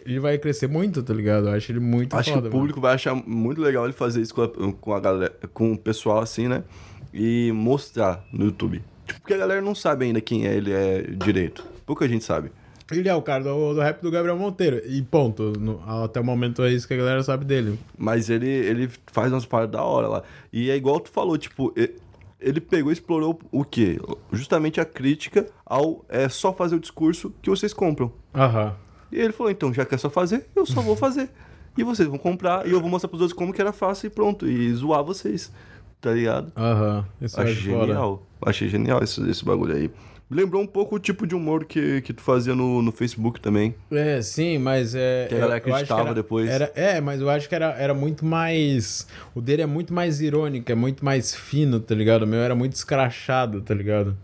ele 0.04 0.20
vai 0.20 0.38
crescer 0.38 0.66
muito, 0.68 1.02
tá 1.02 1.12
ligado? 1.14 1.48
Eu 1.48 1.52
acho 1.54 1.70
ele 1.72 1.80
muito 1.80 2.14
Acho 2.16 2.30
foda, 2.30 2.42
que 2.42 2.48
o 2.48 2.50
público 2.50 2.80
vai 2.80 2.94
achar 2.94 3.14
muito 3.14 3.60
legal 3.60 3.84
ele 3.84 3.92
fazer 3.92 4.20
isso 4.20 4.34
com 4.34 4.42
a, 4.42 4.48
com 4.72 4.94
a 4.94 5.00
galera, 5.00 5.32
com 5.52 5.72
o 5.72 5.78
pessoal 5.78 6.20
assim, 6.20 6.48
né? 6.48 6.64
E 7.12 7.52
mostrar 7.52 8.24
no 8.32 8.46
YouTube. 8.46 8.82
Tipo, 9.06 9.20
porque 9.20 9.34
a 9.34 9.38
galera 9.38 9.60
não 9.60 9.74
sabe 9.74 10.06
ainda 10.06 10.20
quem 10.20 10.46
é 10.46 10.54
ele 10.54 10.72
é 10.72 11.02
direito. 11.02 11.64
Pouca 11.86 12.08
gente 12.08 12.24
sabe. 12.24 12.48
mano. 12.48 12.64
Ele 13.00 13.08
é 13.08 13.14
o 13.14 13.22
cara 13.22 13.42
do, 13.42 13.74
do 13.74 13.80
rap 13.80 14.02
do 14.02 14.10
Gabriel 14.10 14.36
Monteiro. 14.36 14.82
E 14.86 15.00
ponto. 15.02 15.58
No- 15.58 15.80
até 16.04 16.20
o 16.20 16.24
momento 16.24 16.62
é 16.62 16.70
isso 16.72 16.86
que 16.86 16.94
a 16.94 16.96
galera 16.98 17.22
sabe 17.22 17.44
dele. 17.44 17.78
Mas 17.96 18.28
ele, 18.28 18.48
ele 18.48 18.90
faz 19.06 19.32
umas 19.32 19.46
paradas 19.46 19.72
da 19.72 19.82
hora 19.82 20.06
lá. 20.08 20.22
E 20.52 20.70
é 20.70 20.76
igual 20.76 21.00
tu 21.00 21.10
falou, 21.10 21.38
tipo, 21.38 21.72
e- 21.76 21.94
ele 22.40 22.60
pegou 22.60 22.90
e 22.90 22.92
explorou 22.92 23.38
o 23.50 23.64
quê? 23.64 23.98
Justamente 24.32 24.80
a 24.80 24.84
crítica 24.84 25.46
ao 25.64 26.04
é 26.10 26.28
só 26.28 26.52
fazer 26.52 26.76
o 26.76 26.80
discurso 26.80 27.32
que 27.40 27.48
vocês 27.48 27.72
compram. 27.72 28.12
Aham. 28.34 28.74
E 29.14 29.20
ele 29.20 29.32
falou, 29.32 29.52
então, 29.52 29.72
já 29.72 29.84
que 29.84 29.94
é 29.94 29.98
só 29.98 30.10
fazer, 30.10 30.46
eu 30.56 30.66
só 30.66 30.80
vou 30.80 30.96
fazer. 30.96 31.30
E 31.78 31.84
vocês 31.84 32.08
vão 32.08 32.18
comprar, 32.18 32.66
e 32.66 32.72
eu 32.72 32.80
vou 32.80 32.90
mostrar 32.90 33.08
pros 33.08 33.20
outros 33.20 33.36
como 33.36 33.52
que 33.52 33.60
era 33.60 33.72
fácil 33.72 34.08
e 34.08 34.10
pronto. 34.10 34.48
E 34.48 34.72
zoar 34.74 35.04
vocês. 35.04 35.52
Tá 36.00 36.12
ligado? 36.12 36.52
Aham. 36.56 37.06
Isso 37.20 37.40
é 37.40 37.44
Achei 37.44 37.54
genial. 37.54 38.26
Achei 38.44 38.68
genial 38.68 39.02
esse, 39.02 39.28
esse 39.30 39.44
bagulho 39.44 39.74
aí. 39.74 39.90
Lembrou 40.30 40.60
um 40.60 40.66
pouco 40.66 40.96
o 40.96 40.98
tipo 40.98 41.26
de 41.26 41.34
humor 41.34 41.64
que, 41.64 42.00
que 42.02 42.12
tu 42.12 42.22
fazia 42.22 42.54
no, 42.54 42.82
no 42.82 42.90
Facebook 42.90 43.40
também. 43.40 43.74
É, 43.90 44.20
sim, 44.20 44.58
mas 44.58 44.94
é. 44.94 45.26
Que 45.28 45.34
a 45.36 45.38
galera 45.38 45.56
acreditava 45.58 46.14
depois. 46.14 46.50
Era, 46.50 46.72
é, 46.74 47.00
mas 47.00 47.20
eu 47.20 47.30
acho 47.30 47.48
que 47.48 47.54
era, 47.54 47.70
era 47.78 47.94
muito 47.94 48.24
mais. 48.24 49.06
O 49.34 49.40
dele 49.40 49.62
é 49.62 49.66
muito 49.66 49.94
mais 49.94 50.20
irônico, 50.20 50.72
é 50.72 50.74
muito 50.74 51.04
mais 51.04 51.34
fino, 51.34 51.78
tá 51.78 51.94
ligado? 51.94 52.22
O 52.22 52.26
meu 52.26 52.40
era 52.40 52.54
muito 52.54 52.72
escrachado, 52.72 53.60
tá 53.60 53.74
ligado? 53.74 54.16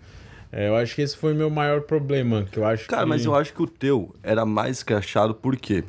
É, 0.53 0.69
eu 0.69 0.77
acho 0.77 0.95
que 0.95 1.03
esse 1.03 1.17
foi 1.17 1.33
o 1.33 1.37
meu 1.37 1.49
maior 1.49 1.83
problema. 1.83 2.45
Que 2.51 2.59
eu 2.59 2.65
acho 2.65 2.89
Cara, 2.89 3.03
que... 3.03 3.09
mas 3.09 3.25
eu 3.25 3.35
acho 3.35 3.53
que 3.53 3.63
o 3.63 3.67
teu 3.67 4.15
era 4.23 4.45
mais 4.45 4.79
escrachado 4.79 5.35
por 5.35 5.57
quê? 5.57 5.85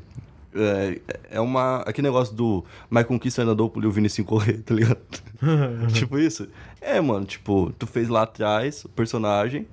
É, 0.54 1.00
é 1.32 1.40
uma. 1.40 1.78
Aquele 1.82 2.08
negócio 2.08 2.36
do 2.36 2.64
My 2.90 3.04
Conquista 3.04 3.42
andou 3.42 3.70
pro 3.70 3.82
Lil 3.82 3.92
Vinicius 3.92 4.28
correr, 4.28 4.62
tá 4.62 4.74
ligado? 4.74 5.00
tipo 5.94 6.20
isso? 6.20 6.48
É, 6.80 7.00
mano, 7.00 7.26
tipo, 7.26 7.74
tu 7.80 7.88
fez 7.88 8.10
lá 8.10 8.24
atrás 8.24 8.86
o 8.86 8.90
personagem 8.90 9.66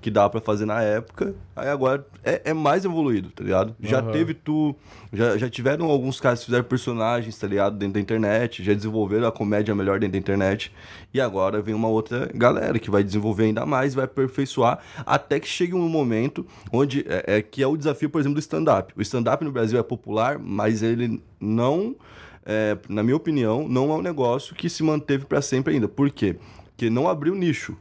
que 0.00 0.10
dá 0.10 0.28
pra 0.28 0.40
fazer 0.40 0.66
na 0.66 0.80
época, 0.82 1.34
aí 1.54 1.68
agora 1.68 2.06
é, 2.22 2.42
é 2.44 2.52
mais 2.54 2.84
evoluído, 2.84 3.30
tá 3.30 3.42
ligado? 3.42 3.74
Já 3.80 3.98
Aham. 3.98 4.12
teve 4.12 4.34
tu. 4.34 4.74
Já, 5.12 5.36
já 5.36 5.48
tiveram 5.50 5.86
alguns 5.86 6.20
caras 6.20 6.40
que 6.40 6.46
fizeram 6.46 6.64
personagens, 6.64 7.36
tá 7.38 7.46
ligado? 7.46 7.76
Dentro 7.76 7.94
da 7.94 8.00
internet, 8.00 8.62
já 8.62 8.72
desenvolveram 8.72 9.26
a 9.26 9.32
comédia 9.32 9.74
melhor 9.74 9.98
dentro 9.98 10.12
da 10.12 10.18
internet. 10.18 10.72
E 11.12 11.20
agora 11.20 11.60
vem 11.60 11.74
uma 11.74 11.88
outra 11.88 12.30
galera 12.34 12.78
que 12.78 12.90
vai 12.90 13.02
desenvolver 13.02 13.44
ainda 13.44 13.64
mais, 13.66 13.94
vai 13.94 14.04
aperfeiçoar, 14.04 14.78
até 15.04 15.40
que 15.40 15.48
chegue 15.48 15.74
um 15.74 15.88
momento 15.88 16.46
onde. 16.72 17.04
É, 17.08 17.38
é 17.38 17.42
que 17.42 17.62
é 17.62 17.66
o 17.66 17.76
desafio, 17.76 18.08
por 18.10 18.20
exemplo, 18.20 18.34
do 18.34 18.40
stand-up. 18.40 18.92
O 18.96 19.02
stand-up 19.02 19.44
no 19.44 19.50
Brasil 19.50 19.78
é 19.78 19.82
popular, 19.82 20.38
mas 20.38 20.82
ele 20.82 21.20
não. 21.40 21.96
é, 22.44 22.76
na 22.88 23.02
minha 23.02 23.16
opinião, 23.16 23.66
não 23.68 23.90
é 23.90 23.94
um 23.94 24.02
negócio 24.02 24.54
que 24.54 24.68
se 24.68 24.82
manteve 24.82 25.24
pra 25.24 25.42
sempre 25.42 25.74
ainda. 25.74 25.88
Por 25.88 26.10
quê? 26.10 26.36
Porque 26.68 26.88
não 26.90 27.08
abriu 27.08 27.34
nicho. 27.34 27.76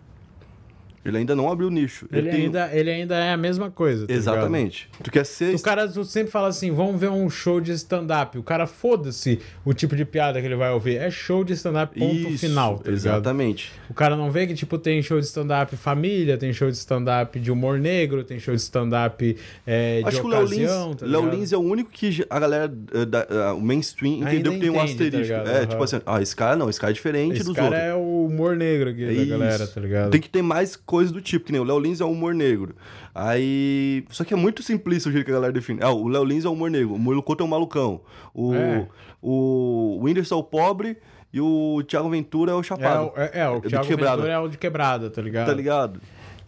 Ele 1.06 1.18
ainda 1.18 1.36
não 1.36 1.52
abriu 1.52 1.70
nicho. 1.70 2.08
Ele, 2.12 2.30
tem- 2.32 2.42
ainda, 2.46 2.70
ele 2.74 2.90
ainda 2.90 3.16
é 3.16 3.32
a 3.32 3.38
mesma 3.38 3.70
coisa. 3.70 4.08
Tá 4.08 4.14
ligado? 4.14 4.36
Exatamente. 4.36 4.90
Tu 5.04 5.12
quer 5.12 5.26
ser. 5.26 5.54
O 5.56 5.62
cara 5.62 5.88
tu 5.88 6.04
sempre 6.04 6.32
fala 6.32 6.48
assim: 6.48 6.72
vamos 6.72 7.00
ver 7.00 7.10
um 7.10 7.30
show 7.30 7.62
de 7.62 7.72
stand-up. 7.74 8.38
O 8.38 8.44
cara 8.44 8.66
foda-se 8.66 9.40
o 9.64 9.74
tipo 9.74 9.96
de 9.96 10.04
piada 10.04 10.40
que 10.42 10.48
ele 10.48 10.56
vai 10.56 10.72
ouvir. 10.72 10.98
É 10.98 11.12
show 11.12 11.44
de 11.44 11.54
stand-up, 11.54 11.98
ponto 11.98 12.16
Isso, 12.30 12.40
final, 12.40 12.80
tá 12.80 12.90
ligado? 12.90 12.96
Exatamente. 13.16 13.72
O 13.90 13.94
cara 13.94 14.16
não 14.16 14.32
vê 14.32 14.48
que, 14.48 14.54
tipo, 14.56 14.78
tem 14.80 15.02
show 15.04 15.20
de 15.20 15.26
stand-up 15.28 15.76
família, 15.78 16.38
tem 16.38 16.52
show 16.52 16.70
de 16.72 16.78
stand-up 16.78 17.40
de 17.40 17.52
humor 17.52 17.78
negro, 17.80 18.24
tem 18.24 18.40
show 18.40 18.56
de 18.56 18.62
stand-up 18.62 19.38
é, 19.68 20.00
de 20.02 20.08
Acho 20.08 20.22
que 20.22 20.26
o 20.26 20.30
Léo 20.30 20.42
Lins, 20.42 20.54
ocasião, 20.72 20.94
tá 20.96 21.06
ligado? 21.06 21.54
É 21.54 21.58
o 21.58 21.62
único 21.62 21.92
que 21.92 22.26
a 22.30 22.40
galera, 22.40 22.74
eh, 22.94 23.06
da- 23.06 23.28
ah, 23.30 23.54
o 23.54 23.62
mainstream, 23.62 24.16
entendeu 24.24 24.54
que 24.54 24.60
tem 24.60 24.70
um 24.70 24.74
entende, 24.76 24.88
tá 24.88 25.04
asterisco. 25.04 25.22
ligado? 25.34 25.48
é, 25.50 25.58
Aham. 25.58 25.66
tipo 25.68 25.84
assim, 25.84 26.02
ah, 26.06 26.22
esse 26.22 26.36
cara 26.36 26.56
não, 26.56 26.70
esse 26.70 26.80
cara 26.80 26.92
é 26.92 26.94
diferente 26.96 27.36
Esse 27.36 27.44
dos 27.44 27.56
cara 27.56 27.68
outros. 27.68 27.84
é 27.84 27.94
o 27.94 28.26
humor 28.26 28.56
negro 28.56 28.90
aqui 28.90 29.06
da 29.06 29.12
Isso. 29.12 29.30
galera, 29.30 29.68
tá 29.68 29.82
ligado? 29.82 30.10
Tem 30.12 30.20
que 30.22 30.30
ter 30.30 30.42
mais 30.42 30.76
coisa 30.76 30.95
do 31.12 31.22
tipo, 31.22 31.46
que 31.46 31.52
nem 31.52 31.62
o 31.62 31.64
Léo 31.64 31.80
Lins 31.80 32.02
é 32.02 32.06
o 32.06 32.12
humor 32.12 32.34
negro. 32.34 32.76
Aí. 33.14 34.04
Só 34.10 34.24
que 34.24 34.34
é 34.34 34.38
muito 34.38 34.62
simplista 34.62 35.10
o 35.10 35.12
jeito 35.12 35.26
que 35.26 35.32
a 35.32 35.36
galera 35.36 35.54
define. 35.54 35.80
Ah, 35.82 35.92
o 35.92 36.08
Léo 36.08 36.24
Lins 36.24 36.46
é 36.46 36.50
o 36.50 36.54
humor 36.54 36.70
negro, 36.70 36.94
o 36.94 37.00
Murilo 37.00 37.24
Couto 37.24 37.44
é 37.44 37.46
o 37.46 37.50
malucão. 37.50 38.02
O, 38.34 38.54
É. 38.54 38.88
o 39.22 40.00
Whindersson 40.02 40.36
é 40.36 40.38
o 40.38 40.44
pobre 40.44 40.98
e 41.34 41.40
o 41.42 41.82
Thiago 41.88 42.10
Ventura 42.10 42.52
é 42.52 42.56
o 42.56 42.60
É, 42.60 42.64
chapado. 42.64 43.06
o- 43.16 43.20
é, 43.20 43.32
é, 43.34 43.50
o 43.50 43.60
de 43.60 43.70
Thiago 43.70 43.88
quebrada. 43.88 44.16
Ventura 44.18 44.34
é 44.34 44.40
o 44.40 44.48
de 44.48 44.58
quebrada, 44.58 45.10
tá 45.10 45.22
ligado? 45.22 45.48
Tá 45.48 45.54
ligado? 45.54 46.02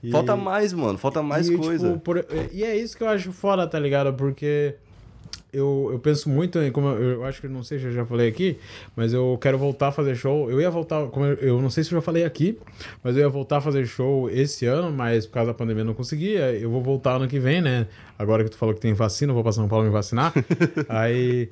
E- 0.03 0.11
Falta 0.11 0.35
mais, 0.35 0.73
mano. 0.73 0.97
Falta 0.97 1.23
mais 1.23 1.49
e, 1.49 1.57
coisa. 1.57 1.87
tipo, 1.93 1.99
por- 1.99 2.25
e 2.53 2.63
é 2.63 2.75
isso 2.77 2.95
que 2.95 3.03
eu 3.03 3.09
acho 3.09 3.31
foda, 3.31 3.65
tá 3.67 3.79
ligado? 3.79 4.13
Porque 4.13 4.75
eu, 5.57 5.89
eu 5.91 5.99
penso 5.99 6.29
muito 6.29 6.59
em, 6.59 6.71
como 6.71 6.89
eu, 6.89 7.13
eu 7.13 7.25
acho 7.25 7.41
que 7.41 7.47
não 7.47 7.63
sei 7.63 7.79
se 7.79 7.85
eu 7.85 7.91
já 7.91 8.05
falei 8.05 8.29
aqui, 8.29 8.59
mas 8.95 9.11
eu 9.11 9.37
quero 9.41 9.57
voltar 9.57 9.87
a 9.87 9.91
fazer 9.91 10.15
show. 10.15 10.51
Eu 10.51 10.61
ia 10.61 10.69
voltar, 10.69 11.07
como 11.07 11.25
eu, 11.25 11.35
eu 11.35 11.61
não 11.61 11.69
sei 11.69 11.83
se 11.83 11.91
eu 11.91 11.97
já 11.97 12.01
falei 12.01 12.23
aqui, 12.23 12.57
mas 13.03 13.15
eu 13.15 13.23
ia 13.23 13.29
voltar 13.29 13.57
a 13.57 13.61
fazer 13.61 13.85
show 13.87 14.29
esse 14.29 14.67
ano, 14.67 14.91
mas 14.91 15.25
por 15.25 15.33
causa 15.33 15.51
da 15.51 15.57
pandemia 15.57 15.81
eu 15.81 15.85
não 15.85 15.95
conseguia. 15.95 16.53
Eu 16.53 16.69
vou 16.69 16.81
voltar 16.81 17.15
ano 17.15 17.27
que 17.27 17.39
vem, 17.39 17.61
né? 17.61 17.87
Agora 18.19 18.43
que 18.43 18.51
tu 18.51 18.57
falou 18.57 18.75
que 18.75 18.81
tem 18.81 18.93
vacina, 18.93 19.31
eu 19.31 19.33
vou 19.33 19.43
pra 19.43 19.51
São 19.51 19.67
Paulo 19.67 19.85
me 19.85 19.89
vacinar. 19.89 20.31
Aí 20.87 21.49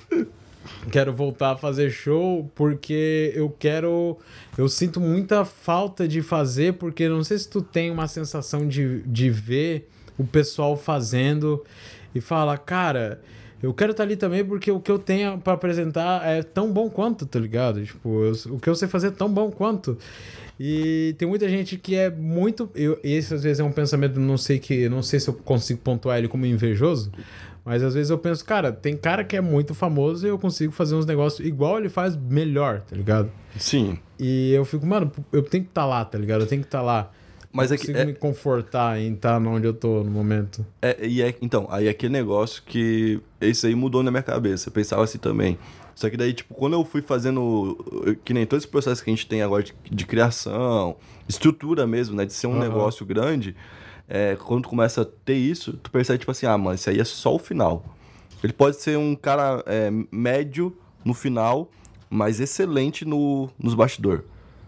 quero 0.90 1.12
voltar 1.12 1.52
a 1.52 1.56
fazer 1.56 1.90
show 1.90 2.48
porque 2.54 3.32
eu 3.34 3.50
quero. 3.50 4.16
Eu 4.56 4.68
sinto 4.68 5.00
muita 5.00 5.44
falta 5.44 6.06
de 6.06 6.22
fazer, 6.22 6.74
porque 6.74 7.08
não 7.08 7.24
sei 7.24 7.38
se 7.38 7.48
tu 7.48 7.60
tem 7.60 7.90
uma 7.90 8.06
sensação 8.06 8.68
de, 8.68 9.02
de 9.02 9.30
ver 9.30 9.88
o 10.16 10.24
pessoal 10.24 10.76
fazendo 10.76 11.64
e 12.14 12.20
fala, 12.20 12.56
cara. 12.56 13.20
Eu 13.66 13.74
quero 13.74 13.90
estar 13.90 14.02
ali 14.04 14.16
também 14.16 14.44
porque 14.44 14.70
o 14.70 14.80
que 14.80 14.90
eu 14.90 14.98
tenho 14.98 15.38
pra 15.38 15.54
apresentar 15.54 16.26
é 16.26 16.42
tão 16.42 16.72
bom 16.72 16.88
quanto, 16.88 17.26
tá 17.26 17.38
ligado? 17.38 17.84
Tipo, 17.84 18.24
eu- 18.24 18.54
o 18.54 18.58
que 18.60 18.68
eu 18.68 18.74
sei 18.74 18.86
fazer 18.88 19.08
é 19.08 19.10
tão 19.10 19.28
bom 19.28 19.50
quanto. 19.50 19.98
E 20.58 21.14
tem 21.18 21.28
muita 21.28 21.48
gente 21.48 21.76
que 21.76 21.94
é 21.94 22.08
muito. 22.10 22.70
Eu, 22.74 22.98
esse 23.04 23.34
às 23.34 23.42
vezes 23.42 23.60
é 23.60 23.64
um 23.64 23.72
pensamento, 23.72 24.18
não 24.18 24.38
sei 24.38 24.58
que. 24.58 24.88
Não 24.88 25.02
sei 25.02 25.20
se 25.20 25.28
eu 25.28 25.34
consigo 25.34 25.80
pontuar 25.80 26.18
ele 26.18 26.28
como 26.28 26.46
invejoso. 26.46 27.12
Mas 27.64 27.82
às 27.82 27.94
vezes 27.94 28.10
eu 28.10 28.16
penso, 28.18 28.44
cara, 28.44 28.70
tem 28.72 28.96
cara 28.96 29.24
que 29.24 29.36
é 29.36 29.40
muito 29.40 29.74
famoso 29.74 30.24
e 30.24 30.30
eu 30.30 30.38
consigo 30.38 30.72
fazer 30.72 30.94
uns 30.94 31.04
negócios 31.04 31.44
igual 31.46 31.78
ele 31.78 31.88
faz 31.88 32.16
melhor, 32.16 32.80
tá 32.82 32.94
ligado? 32.94 33.28
Sim. 33.58 33.98
E 34.20 34.52
eu 34.52 34.64
fico, 34.64 34.86
mano, 34.86 35.10
eu 35.32 35.42
tenho 35.42 35.64
que 35.64 35.70
estar 35.70 35.84
lá, 35.84 36.04
tá 36.04 36.16
ligado? 36.16 36.42
Eu 36.42 36.46
tenho 36.46 36.62
que 36.62 36.68
estar 36.68 36.80
lá. 36.80 37.10
Mas 37.56 37.70
eu 37.70 37.74
é 37.74 37.78
que- 37.78 37.86
consigo 37.86 37.98
é- 37.98 38.04
me 38.04 38.14
confortar 38.14 38.98
em 39.00 39.14
estar 39.14 39.40
onde 39.46 39.66
eu 39.66 39.72
tô 39.74 40.02
no 40.04 40.10
momento. 40.10 40.64
É, 40.82 41.06
e 41.06 41.22
é, 41.22 41.34
então, 41.40 41.66
aí 41.70 41.88
aquele 41.88 42.12
negócio 42.12 42.62
que 42.64 43.20
esse 43.40 43.66
aí 43.66 43.74
mudou 43.74 44.02
na 44.02 44.10
minha 44.10 44.22
cabeça. 44.22 44.68
Eu 44.68 44.72
pensava 44.72 45.02
assim 45.02 45.18
também. 45.18 45.58
Só 45.94 46.10
que 46.10 46.16
daí, 46.16 46.32
tipo, 46.34 46.52
quando 46.54 46.74
eu 46.74 46.84
fui 46.84 47.00
fazendo. 47.02 48.16
Que 48.24 48.34
nem 48.34 48.44
todo 48.44 48.58
esse 48.58 48.68
processo 48.68 49.02
que 49.02 49.08
a 49.10 49.12
gente 49.14 49.26
tem 49.26 49.40
agora 49.42 49.62
de, 49.62 49.74
de 49.90 50.04
criação, 50.06 50.96
estrutura 51.28 51.86
mesmo, 51.86 52.14
né? 52.14 52.26
De 52.26 52.32
ser 52.34 52.46
um 52.46 52.52
Aham. 52.52 52.60
negócio 52.68 53.04
grande. 53.06 53.56
é, 54.08 54.36
quando 54.36 54.62
tu 54.62 54.68
começa 54.68 55.02
a 55.02 55.04
ter 55.04 55.34
isso, 55.34 55.72
tu 55.82 55.90
percebe, 55.90 56.18
tipo 56.20 56.30
assim, 56.30 56.46
ah, 56.46 56.56
mano, 56.56 56.74
isso 56.76 56.88
aí 56.88 57.00
é 57.00 57.04
só 57.04 57.34
o 57.34 57.38
final. 57.40 57.84
Ele 58.44 58.52
pode 58.52 58.76
ser 58.76 58.96
um 58.96 59.16
cara 59.16 59.64
é, 59.66 59.90
médio 60.12 60.76
no 61.04 61.12
final, 61.12 61.68
mas 62.08 62.38
excelente 62.38 63.04
no, 63.04 63.48
nos 63.58 63.74
bastidores. 63.74 64.22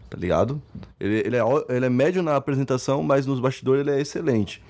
Tá 0.08 0.16
ligado? 0.16 0.60
Ele, 0.98 1.22
ele, 1.24 1.36
é, 1.36 1.42
ele 1.68 1.86
é 1.86 1.90
médio 1.90 2.22
na 2.22 2.36
apresentação, 2.36 3.02
mas 3.02 3.26
nos 3.26 3.40
bastidores 3.40 3.86
ele 3.86 3.96
é 3.96 4.00
excelente 4.00 4.62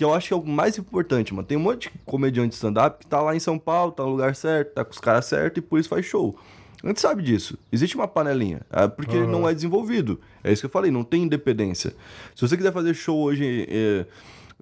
que 0.00 0.04
eu 0.04 0.14
acho 0.14 0.28
que 0.28 0.32
é 0.32 0.36
o 0.36 0.42
mais 0.42 0.78
importante, 0.78 1.34
mano. 1.34 1.46
Tem 1.46 1.58
um 1.58 1.60
monte 1.60 1.90
de 1.90 1.98
comediante 2.06 2.50
de 2.50 2.54
stand-up 2.54 3.00
que 3.00 3.06
tá 3.06 3.20
lá 3.20 3.36
em 3.36 3.40
São 3.40 3.58
Paulo, 3.58 3.92
tá 3.92 4.02
no 4.02 4.08
lugar 4.08 4.34
certo, 4.34 4.72
tá 4.72 4.82
com 4.82 4.92
os 4.92 4.98
caras 4.98 5.26
certos 5.26 5.58
e 5.58 5.60
por 5.60 5.78
isso 5.78 5.90
faz 5.90 6.06
show. 6.06 6.38
A 6.82 6.86
gente 6.86 7.00
sabe 7.00 7.22
disso. 7.22 7.58
Existe 7.70 7.96
uma 7.96 8.08
panelinha, 8.08 8.62
é 8.70 8.88
porque 8.88 9.14
ele 9.14 9.26
não 9.26 9.46
é 9.46 9.52
desenvolvido. 9.52 10.18
É 10.42 10.50
isso 10.50 10.62
que 10.62 10.66
eu 10.66 10.70
falei, 10.70 10.90
não 10.90 11.04
tem 11.04 11.24
independência. 11.24 11.94
Se 12.34 12.40
você 12.40 12.56
quiser 12.56 12.72
fazer 12.72 12.94
show 12.94 13.20
hoje 13.20 13.66
é, 13.68 14.06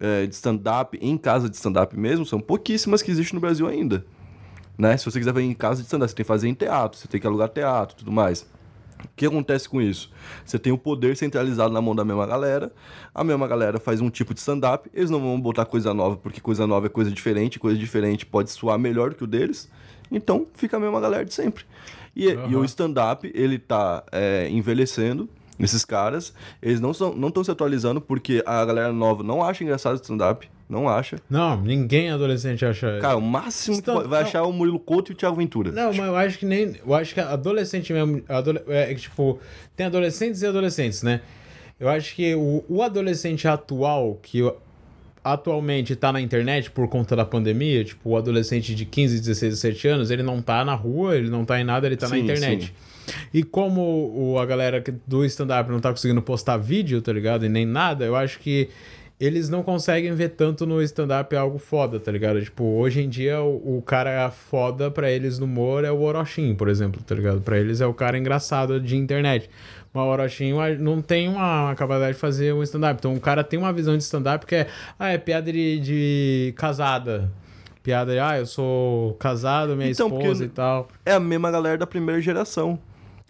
é, 0.01 0.27
de 0.27 0.35
stand-up, 0.35 0.99
em 1.01 1.16
casa 1.16 1.49
de 1.49 1.55
stand-up 1.55 1.97
mesmo, 1.97 2.27
são 2.27 2.40
pouquíssimas 2.40 3.01
que 3.01 3.11
existem 3.11 3.37
no 3.37 3.40
Brasil 3.40 3.68
ainda. 3.68 4.05
Né? 4.77 4.97
Se 4.97 5.05
você 5.05 5.21
quiser 5.21 5.33
fazer 5.33 5.44
em 5.44 5.55
casa 5.55 5.81
de 5.81 5.87
stand-up, 5.87 6.11
você 6.11 6.16
tem 6.16 6.25
que 6.25 6.29
fazer 6.29 6.49
em 6.49 6.55
teatro, 6.55 6.99
você 6.99 7.07
tem 7.07 7.21
que 7.21 7.27
alugar 7.27 7.49
teatro 7.49 7.94
e 7.94 7.99
tudo 7.99 8.11
mais. 8.11 8.44
O 9.04 9.08
que 9.16 9.26
acontece 9.26 9.68
com 9.68 9.80
isso? 9.80 10.11
Você 10.44 10.58
tem 10.58 10.72
o 10.72 10.78
poder 10.78 11.16
centralizado 11.16 11.72
na 11.72 11.80
mão 11.80 11.94
da 11.94 12.04
mesma 12.04 12.26
galera, 12.26 12.72
a 13.14 13.22
mesma 13.22 13.46
galera 13.46 13.78
faz 13.78 14.00
um 14.00 14.11
tipo 14.11 14.34
de 14.34 14.40
stand-up, 14.40 14.90
eles 14.92 15.11
não 15.11 15.20
vão 15.20 15.40
botar 15.40 15.64
coisa 15.64 15.94
nova, 15.94 16.16
porque 16.16 16.40
coisa 16.40 16.66
nova 16.66 16.87
é 16.87 16.88
coisa 16.88 17.11
diferente, 17.11 17.58
coisa 17.58 17.78
diferente 17.78 18.26
pode 18.26 18.50
soar 18.50 18.78
melhor 18.78 19.14
que 19.14 19.24
o 19.24 19.26
deles, 19.26 19.70
então 20.11 20.46
fica 20.54 20.76
a 20.76 20.80
mesma 20.80 21.00
galera 21.00 21.24
de 21.24 21.34
sempre. 21.34 21.64
E, 22.14 22.26
e 22.26 22.56
o 22.56 22.64
stand-up, 22.64 23.30
ele 23.34 23.58
tá 23.58 24.04
é, 24.11 24.48
envelhecendo, 24.50 25.28
esses 25.58 25.84
caras, 25.84 26.32
eles 26.62 26.80
não 26.80 26.92
estão 26.92 27.14
não 27.14 27.44
se 27.44 27.50
atualizando, 27.50 28.00
porque 28.00 28.42
a 28.46 28.64
galera 28.64 28.92
nova 28.92 29.22
não 29.22 29.42
acha 29.42 29.64
engraçado 29.64 29.96
stand-up, 29.96 30.48
não 30.68 30.88
acha. 30.88 31.16
Não, 31.31 31.61
ninguém 31.61 32.11
adolescente 32.11 32.64
acha. 32.64 32.98
Cara, 33.00 33.16
o 33.16 33.20
máximo 33.22 33.76
que 33.76 33.81
Stand- 33.90 34.07
vai 34.09 34.20
não. 34.22 34.28
achar 34.28 34.38
é 34.38 34.42
o 34.42 34.52
Murilo 34.52 34.78
Couto 34.78 35.12
e 35.12 35.14
o 35.14 35.16
Thiago 35.16 35.37
Ventura. 35.37 35.72
Não, 35.72 35.87
mas 35.92 36.07
eu 36.07 36.16
acho 36.16 36.38
que 36.38 36.44
nem. 36.46 36.74
Eu 36.87 36.94
acho 36.94 37.14
que 37.14 37.20
adolescente 37.20 37.92
mesmo. 37.92 38.22
adole- 38.28 38.61
é 38.68 38.92
que, 38.94 39.00
tipo, 39.00 39.38
tem 39.76 39.87
adolescentes 39.87 40.42
e 40.42 40.46
adolescentes, 40.46 41.02
né? 41.02 41.20
Eu 41.81 41.88
acho 41.88 42.14
que 42.14 42.35
o, 42.35 42.64
o 42.68 42.83
adolescente 42.83 43.46
atual, 43.48 44.18
que 44.22 44.42
atualmente 45.22 45.94
tá 45.96 46.12
na 46.12 46.20
internet 46.20 46.70
por 46.70 46.88
conta 46.88 47.14
da 47.14 47.24
pandemia, 47.24 47.85
tipo, 47.85 48.11
o 48.11 48.16
adolescente 48.16 48.74
de 48.74 48.85
15, 48.85 49.18
16, 49.20 49.54
17 49.54 49.88
anos, 49.88 50.11
ele 50.11 50.22
não 50.22 50.40
tá 50.40 50.64
na 50.64 50.74
rua, 50.74 51.16
ele 51.16 51.28
não 51.28 51.44
tá 51.44 51.61
em 51.61 51.64
nada, 51.64 51.87
ele 51.87 51.96
tá 51.96 52.09
na 52.09 52.16
Sim, 52.16 52.22
internet. 52.22 52.74
E 53.33 53.42
como 53.42 53.81
o, 54.14 54.38
a 54.38 54.44
galera 54.46 54.83
do 55.07 55.24
stand-up 55.24 55.70
não 55.70 55.81
tá 55.81 55.90
conseguindo 55.90 56.20
postar 56.22 56.57
vídeo, 56.57 57.00
tá 57.00 57.12
ligado? 57.12 57.44
E 57.44 57.48
nem 57.48 57.64
nada, 57.66 58.04
eu 58.04 58.14
acho 58.14 58.38
que 58.38 58.68
eles 59.20 59.48
não 59.48 59.62
conseguem 59.62 60.12
ver 60.14 60.31
tanto 60.31 60.64
no 60.64 60.81
stand-up 60.83 61.35
algo 61.35 61.59
foda, 61.59 61.98
tá 61.98 62.12
ligado? 62.12 62.40
Tipo, 62.40 62.62
hoje 62.64 63.02
em 63.02 63.09
dia 63.09 63.40
o, 63.40 63.78
o 63.78 63.83
cara 63.83 64.31
foda 64.31 64.90
pra 64.90 65.11
eles 65.11 65.38
no 65.38 65.46
humor 65.46 65.85
é 65.85 65.90
o 65.90 66.00
Orochin, 66.00 66.54
por 66.54 66.68
exemplo, 66.68 67.02
tá 67.02 67.14
ligado? 67.14 67.40
Pra 67.40 67.59
eles 67.59 67.81
é 67.81 67.87
o 67.87 67.92
cara 67.94 68.16
engraçado 68.16 68.81
de 68.81 68.96
internet. 68.96 69.50
Mas 69.92 70.04
o 70.04 70.07
Orochin 70.09 70.52
não 70.78 71.02
tem 71.02 71.28
uma 71.28 71.74
capacidade 71.74 72.12
de 72.14 72.18
fazer 72.20 72.52
um 72.54 72.62
stand-up. 72.62 72.96
Então 72.98 73.14
o 73.14 73.20
cara 73.20 73.42
tem 73.42 73.59
uma 73.59 73.72
visão 73.72 73.96
de 73.96 74.02
stand-up 74.04 74.46
que 74.46 74.54
é, 74.54 74.66
ah, 74.98 75.09
é 75.11 75.18
piada 75.18 75.50
de, 75.52 75.81
de 75.81 76.54
casada. 76.57 77.31
Piada 77.83 78.12
de, 78.12 78.18
ah, 78.18 78.38
eu 78.38 78.46
sou 78.46 79.14
casado, 79.14 79.74
minha 79.74 79.90
Então, 79.90 80.09
esposa 80.09 80.44
e 80.44 80.48
tal. 80.48 80.88
é 81.07 81.12
a 81.12 81.20
mesma 81.20 81.50
galera 81.50 81.78
da 81.78 81.87
primeira 81.87 82.20
geração. 82.20 82.78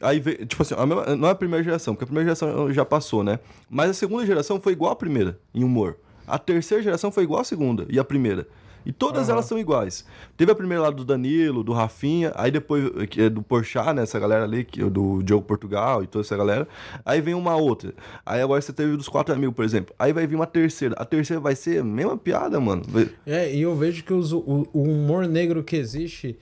Aí, 0.00 0.20
tipo 0.46 0.62
assim, 0.62 0.74
a 0.76 0.87
mesma- 0.87 1.16
não 1.16 1.28
é 1.28 1.32
a 1.32 1.34
primeira 1.34 1.64
geração, 1.64 1.94
porque 1.94 2.04
a 2.04 2.06
primeira 2.06 2.26
geração 2.34 2.72
já 2.72 2.84
passou, 2.84 3.24
né? 3.24 3.38
Mas 3.68 3.90
a 3.90 3.94
segunda 3.94 4.24
geração 4.24 4.61
foi 4.61 4.72
igual 4.72 4.92
à 4.92 4.96
primeira, 4.96 5.38
em 5.54 5.64
humor. 5.64 5.96
A 6.26 6.38
terceira 6.38 6.82
geração 6.82 7.11
foi 7.11 7.24
igual 7.24 7.40
à 7.40 7.44
segunda 7.44 7.87
e 7.88 7.98
a 7.98 8.04
primeira. 8.04 8.46
E 8.87 8.92
todas 8.92 9.24
Aham. 9.24 9.32
elas 9.32 9.44
são 9.46 9.58
iguais. 9.58 10.04
Teve 10.37 10.52
a 10.52 10.54
primeira 10.54 10.84
lá 10.84 10.90
do 10.90 11.04
Danilo, 11.04 11.62
do 11.64 11.72
Rafinha, 11.72 12.32
aí 12.34 12.50
depois 12.50 12.90
que 13.11 13.22
é 13.22 13.28
do 13.28 13.42
Porchat, 13.42 13.92
né? 13.92 14.02
Essa 14.02 14.18
galera 14.18 14.44
ali, 14.44 14.64
que, 14.64 14.82
do 14.84 15.20
Diogo 15.22 15.44
Portugal 15.44 16.02
e 16.02 16.06
toda 16.06 16.24
essa 16.24 16.37
galera. 16.37 16.66
Aí 17.04 17.20
vem 17.20 17.34
uma 17.34 17.54
outra. 17.56 17.92
Aí 18.24 18.40
agora 18.40 18.61
você 18.62 18.72
teve 18.72 18.96
dos 18.96 19.08
quatro 19.08 19.34
amigos, 19.34 19.54
por 19.54 19.64
exemplo. 19.64 19.94
Aí 19.98 20.12
vai 20.12 20.26
vir 20.26 20.37
uma 20.37 20.46
terceira. 20.46 20.94
A 20.96 21.04
terceira 21.04 21.40
vai 21.40 21.54
ser 21.56 21.80
a 21.80 21.84
mesma 21.84 22.16
piada, 22.16 22.58
mano. 22.61 22.82
É, 23.26 23.52
e 23.52 23.61
eu 23.62 23.74
vejo 23.76 24.02
que 24.04 24.12
os- 24.12 24.32
o, 24.32 24.66
o 24.72 24.82
humor 24.84 25.26
negro 25.26 25.62
que 25.62 25.76
existe 25.76 26.38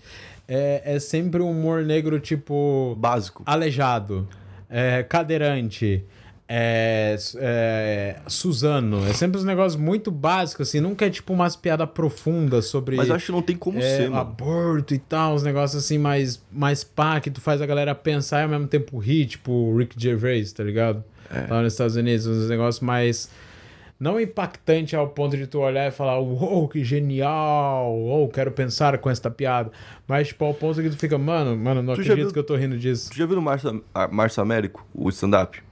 é, 0.48 0.82
é 0.84 0.98
sempre 0.98 1.42
um 1.42 1.50
humor 1.50 1.82
negro 1.82 2.20
tipo 2.20 2.96
Básico. 2.98 3.42
aleijado, 3.46 4.28
é, 4.68 5.02
cadeirante, 5.02 6.04
é, 6.48 7.16
é, 7.38 8.16
Suzano. 8.28 9.04
É 9.06 9.12
sempre 9.12 9.38
uns 9.38 9.44
negócios 9.44 9.80
muito 9.80 10.10
básicos, 10.10 10.68
assim. 10.68 10.80
Nunca 10.80 11.06
é 11.06 11.10
tipo 11.10 11.32
umas 11.32 11.56
piadas 11.56 11.88
profundas 11.90 12.66
sobre 12.66 12.96
Mas 12.96 13.08
eu 13.08 13.16
acho 13.16 13.26
que 13.26 13.32
não 13.32 13.42
tem 13.42 13.56
como 13.56 13.78
é, 13.78 13.82
ser, 13.82 14.10
mano. 14.10 14.20
aborto 14.20 14.94
e 14.94 14.98
tal, 14.98 15.34
uns 15.34 15.42
negócios 15.42 15.84
assim 15.84 15.98
mais, 15.98 16.42
mais 16.52 16.84
pá, 16.84 17.20
que 17.20 17.30
tu 17.30 17.40
faz 17.40 17.60
a 17.60 17.66
galera 17.66 17.94
pensar 17.94 18.40
e 18.40 18.42
ao 18.44 18.48
mesmo 18.48 18.68
tempo 18.68 18.98
rir, 18.98 19.26
tipo 19.26 19.50
o 19.50 19.76
Rick 19.76 20.00
Gervais, 20.00 20.52
tá 20.52 20.62
ligado? 20.62 21.02
É. 21.30 21.52
Lá 21.52 21.62
nos 21.62 21.72
Estados 21.72 21.96
Unidos, 21.96 22.26
uns 22.26 22.48
negócios 22.48 22.80
mais. 22.80 23.28
Não 23.98 24.20
impactante 24.20 24.94
ao 24.94 25.08
ponto 25.08 25.36
de 25.36 25.46
tu 25.46 25.58
olhar 25.60 25.88
e 25.88 25.90
falar, 25.90 26.18
uou, 26.20 26.68
que 26.68 26.84
genial, 26.84 27.94
ou 27.96 28.28
quero 28.28 28.50
pensar 28.52 28.98
com 28.98 29.08
esta 29.08 29.30
piada. 29.30 29.70
Mas, 30.06 30.28
tipo, 30.28 30.44
ao 30.44 30.52
ponto 30.52 30.82
que 30.82 30.90
tu 30.90 30.96
fica, 30.98 31.16
mano, 31.16 31.56
mano, 31.56 31.82
não 31.82 31.94
Tu 31.94 32.02
acredito 32.02 32.24
viu- 32.26 32.32
que 32.32 32.38
eu 32.38 32.44
tô 32.44 32.56
rindo 32.56 32.78
disso. 32.78 33.10
Tu 33.10 33.16
já 33.16 33.24
viu 33.24 33.36
no 33.36 33.42
Março, 33.42 33.82
a- 33.94 34.08
Março 34.08 34.40
Américo, 34.40 34.86
o 34.94 35.08
stand-up? 35.08 35.62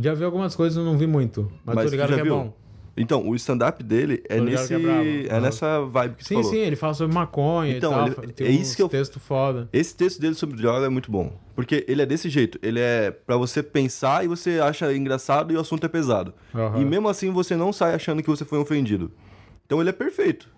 Já 0.00 0.14
vi 0.14 0.22
algumas 0.24 0.54
coisas, 0.54 0.76
eu 0.78 0.84
não 0.84 0.96
vi 0.96 1.06
muito. 1.06 1.50
Mas, 1.64 1.74
Mas 1.76 1.84
tô 1.86 1.90
ligado 1.90 2.14
que 2.14 2.20
é 2.20 2.22
viu? 2.22 2.34
bom. 2.36 2.52
Então, 2.96 3.28
o 3.28 3.34
stand-up 3.34 3.82
dele 3.82 4.22
é 4.28 4.40
nesse. 4.40 4.72
é. 4.72 5.26
É, 5.28 5.40
nessa 5.40 5.80
vibe 5.84 6.14
que 6.16 6.24
Sim, 6.24 6.34
falou. 6.36 6.50
sim, 6.50 6.58
ele 6.58 6.76
fala 6.76 6.94
sobre 6.94 7.12
maconha 7.14 7.76
Então, 7.76 7.90
e 8.06 8.10
tal. 8.14 8.24
ele- 8.24 8.32
tem 8.32 8.46
é 8.46 8.50
isso 8.50 8.76
que 8.76 8.82
eu- 8.82 8.88
texto 8.88 9.18
foda. 9.18 9.68
Esse 9.72 9.96
texto 9.96 10.20
dele 10.20 10.34
sobre 10.34 10.56
droga 10.56 10.86
é 10.86 10.88
muito 10.88 11.10
bom. 11.10 11.36
Porque 11.56 11.84
ele 11.88 12.02
é 12.02 12.06
desse 12.06 12.28
jeito. 12.28 12.56
Ele 12.62 12.78
é 12.78 13.10
pra 13.10 13.36
você 13.36 13.62
pensar 13.64 14.24
e 14.24 14.28
você 14.28 14.60
acha 14.60 14.92
engraçado 14.94 15.52
e 15.52 15.56
o 15.56 15.60
assunto 15.60 15.84
é 15.84 15.88
pesado. 15.88 16.32
Aham. 16.54 16.80
E 16.80 16.84
mesmo 16.84 17.08
assim 17.08 17.30
você 17.32 17.56
não 17.56 17.72
sai 17.72 17.94
achando 17.94 18.22
que 18.22 18.30
você 18.30 18.44
foi 18.44 18.58
ofendido. 18.58 19.10
Então 19.66 19.80
ele 19.80 19.90
é 19.90 19.92
perfeito. 19.92 20.48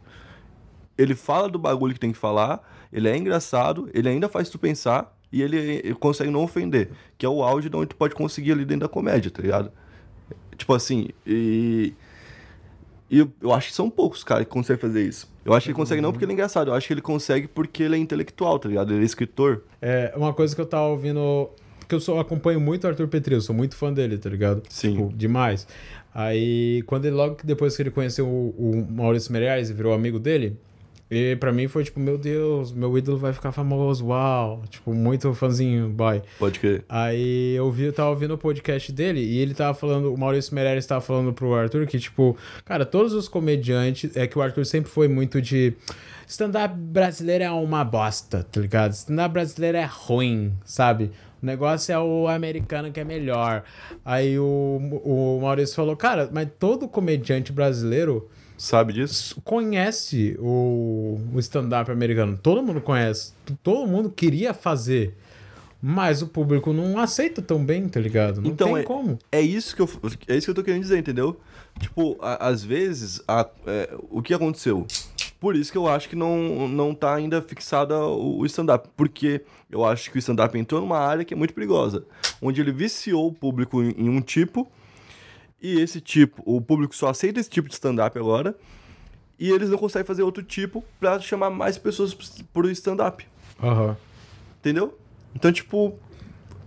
Ele 0.98 1.14
fala 1.14 1.48
do 1.48 1.58
bagulho 1.58 1.94
que 1.94 2.00
tem 2.00 2.12
que 2.12 2.18
falar, 2.18 2.60
ele 2.92 3.08
é 3.08 3.16
engraçado, 3.16 3.88
ele 3.94 4.08
ainda 4.08 4.28
faz 4.28 4.48
tu 4.48 4.58
pensar 4.58 5.14
e 5.32 5.42
ele, 5.42 5.56
ele 5.58 5.94
consegue 5.94 6.30
não 6.30 6.42
ofender. 6.42 6.90
Que 7.18 7.24
é 7.26 7.28
o 7.28 7.42
auge 7.42 7.68
de 7.68 7.76
onde 7.76 7.88
tu 7.88 7.96
pode 7.96 8.14
conseguir 8.14 8.52
ali 8.52 8.64
dentro 8.64 8.86
da 8.86 8.88
comédia, 8.88 9.30
tá 9.30 9.40
ligado? 9.42 9.70
Tipo 10.56 10.74
assim, 10.74 11.08
e. 11.26 11.92
E 13.10 13.18
eu, 13.18 13.30
eu 13.40 13.52
acho 13.52 13.68
que 13.68 13.74
são 13.74 13.88
poucos 13.88 14.24
caras 14.24 14.44
que 14.44 14.50
conseguem 14.50 14.80
fazer 14.80 15.06
isso. 15.06 15.30
Eu 15.44 15.54
acho 15.54 15.64
que 15.64 15.70
ele 15.70 15.76
consegue 15.76 16.02
não 16.02 16.10
porque 16.10 16.24
ele 16.24 16.32
é 16.32 16.34
engraçado, 16.34 16.70
eu 16.70 16.74
acho 16.74 16.86
que 16.86 16.92
ele 16.92 17.00
consegue 17.00 17.46
porque 17.46 17.84
ele 17.84 17.94
é 17.94 17.98
intelectual, 17.98 18.58
tá 18.58 18.68
ligado? 18.68 18.92
Ele 18.92 19.02
é 19.02 19.06
escritor. 19.06 19.62
É, 19.80 20.12
uma 20.16 20.32
coisa 20.32 20.54
que 20.54 20.60
eu 20.60 20.66
tava 20.66 20.86
ouvindo. 20.86 21.48
Porque 21.78 21.94
eu 21.94 22.00
sou, 22.00 22.18
acompanho 22.18 22.60
muito 22.60 22.82
o 22.82 22.88
Arthur 22.88 23.06
Petri, 23.06 23.34
eu 23.34 23.40
sou 23.40 23.54
muito 23.54 23.76
fã 23.76 23.92
dele, 23.92 24.18
tá 24.18 24.28
ligado? 24.28 24.62
Sim. 24.68 24.92
Tipo, 24.92 25.12
demais. 25.14 25.68
Aí, 26.12 26.82
quando 26.86 27.04
ele, 27.04 27.14
logo 27.14 27.36
depois 27.44 27.76
que 27.76 27.82
ele 27.82 27.90
conheceu 27.92 28.26
o, 28.26 28.54
o 28.58 28.92
Maurício 28.92 29.30
Meirelles 29.30 29.70
e 29.70 29.72
virou 29.72 29.92
amigo 29.92 30.18
dele, 30.18 30.56
e 31.08 31.36
pra 31.36 31.52
mim 31.52 31.68
foi 31.68 31.84
tipo, 31.84 32.00
meu 32.00 32.18
Deus, 32.18 32.72
meu 32.72 32.98
ídolo 32.98 33.16
vai 33.16 33.32
ficar 33.32 33.52
famoso, 33.52 34.06
uau. 34.06 34.64
Tipo, 34.68 34.92
muito 34.92 35.32
fãzinho, 35.34 35.88
boy. 35.88 36.20
Pode 36.38 36.58
crer. 36.58 36.84
Aí 36.88 37.54
eu 37.54 37.70
vi, 37.70 37.84
eu 37.84 37.92
tava 37.92 38.10
ouvindo 38.10 38.34
o 38.34 38.38
podcast 38.38 38.90
dele 38.90 39.20
e 39.20 39.38
ele 39.38 39.54
tava 39.54 39.72
falando, 39.72 40.12
o 40.12 40.18
Maurício 40.18 40.54
Meirelles 40.54 40.84
tava 40.84 41.00
falando 41.00 41.32
pro 41.32 41.54
Arthur 41.54 41.86
que, 41.86 41.98
tipo, 41.98 42.36
cara, 42.64 42.84
todos 42.84 43.12
os 43.12 43.28
comediantes, 43.28 44.16
é 44.16 44.26
que 44.26 44.36
o 44.36 44.42
Arthur 44.42 44.66
sempre 44.66 44.90
foi 44.90 45.06
muito 45.06 45.40
de. 45.40 45.74
Stand-up 46.26 46.74
brasileiro 46.74 47.44
é 47.44 47.50
uma 47.52 47.84
bosta, 47.84 48.42
tá 48.42 48.60
ligado? 48.60 48.90
Stand-up 48.90 49.32
brasileiro 49.32 49.78
é 49.78 49.84
ruim, 49.88 50.52
sabe? 50.64 51.12
O 51.40 51.46
negócio 51.46 51.92
é 51.92 51.98
o 52.00 52.26
americano 52.26 52.90
que 52.90 52.98
é 52.98 53.04
melhor. 53.04 53.62
Aí 54.04 54.36
o, 54.36 55.00
o 55.04 55.38
Maurício 55.40 55.76
falou, 55.76 55.96
cara, 55.96 56.28
mas 56.32 56.48
todo 56.58 56.88
comediante 56.88 57.52
brasileiro 57.52 58.28
sabe 58.56 58.92
disso? 58.92 59.40
conhece 59.44 60.36
o, 60.38 61.18
o 61.34 61.38
stand-up 61.40 61.90
americano. 61.90 62.38
Todo 62.42 62.62
mundo 62.62 62.80
conhece. 62.80 63.32
Todo 63.62 63.86
mundo 63.86 64.10
queria 64.10 64.52
fazer. 64.54 65.14
Mas 65.82 66.22
o 66.22 66.26
público 66.26 66.72
não 66.72 66.98
aceita 66.98 67.40
tão 67.42 67.62
bem, 67.64 67.86
tá 67.88 68.00
ligado? 68.00 68.40
Não 68.40 68.50
Então, 68.50 68.68
tem 68.68 68.78
é- 68.78 68.82
como. 68.82 69.18
É 69.30 69.40
isso 69.40 69.76
que 69.76 69.82
eu, 69.82 69.88
é 70.26 70.36
isso 70.36 70.46
que 70.46 70.50
eu 70.50 70.54
tô 70.54 70.62
querendo 70.62 70.80
dizer, 70.82 70.98
entendeu? 70.98 71.38
Tipo, 71.78 72.16
a- 72.20 72.48
às 72.48 72.64
vezes, 72.64 73.22
a- 73.28 73.48
é, 73.66 73.94
o 74.10 74.22
que 74.22 74.32
aconteceu? 74.32 74.86
Por 75.38 75.54
isso 75.54 75.70
que 75.70 75.76
eu 75.78 75.86
acho 75.86 76.08
que 76.08 76.16
não, 76.16 76.66
não 76.66 76.94
tá 76.94 77.14
ainda 77.14 77.42
fixada 77.42 77.94
o, 77.98 78.38
o 78.38 78.46
stand-up. 78.46 78.88
Porque 78.96 79.42
eu 79.70 79.84
acho 79.84 80.10
que 80.10 80.16
o 80.16 80.18
stand-up 80.18 80.58
entrou 80.58 80.80
numa 80.80 80.98
área 80.98 81.24
que 81.26 81.34
é 81.34 81.36
muito 81.36 81.52
perigosa. 81.52 82.04
Onde 82.40 82.60
ele 82.60 82.72
viciou 82.72 83.28
o 83.28 83.32
público 83.32 83.82
em, 83.82 83.90
em 83.98 84.08
um 84.08 84.20
tipo. 84.22 84.66
E 85.66 85.80
esse 85.80 86.00
tipo, 86.00 86.40
o 86.46 86.60
público 86.60 86.94
só 86.94 87.08
aceita 87.08 87.40
esse 87.40 87.50
tipo 87.50 87.66
de 87.66 87.74
stand-up 87.74 88.16
agora. 88.16 88.54
E 89.36 89.50
eles 89.50 89.68
não 89.68 89.76
conseguem 89.76 90.06
fazer 90.06 90.22
outro 90.22 90.40
tipo 90.40 90.84
pra 91.00 91.18
chamar 91.18 91.50
mais 91.50 91.76
pessoas 91.76 92.14
pro 92.52 92.70
stand-up. 92.70 93.26
Aham. 93.60 93.96
Entendeu? 94.60 94.96
Então, 95.34 95.50
tipo, 95.50 95.98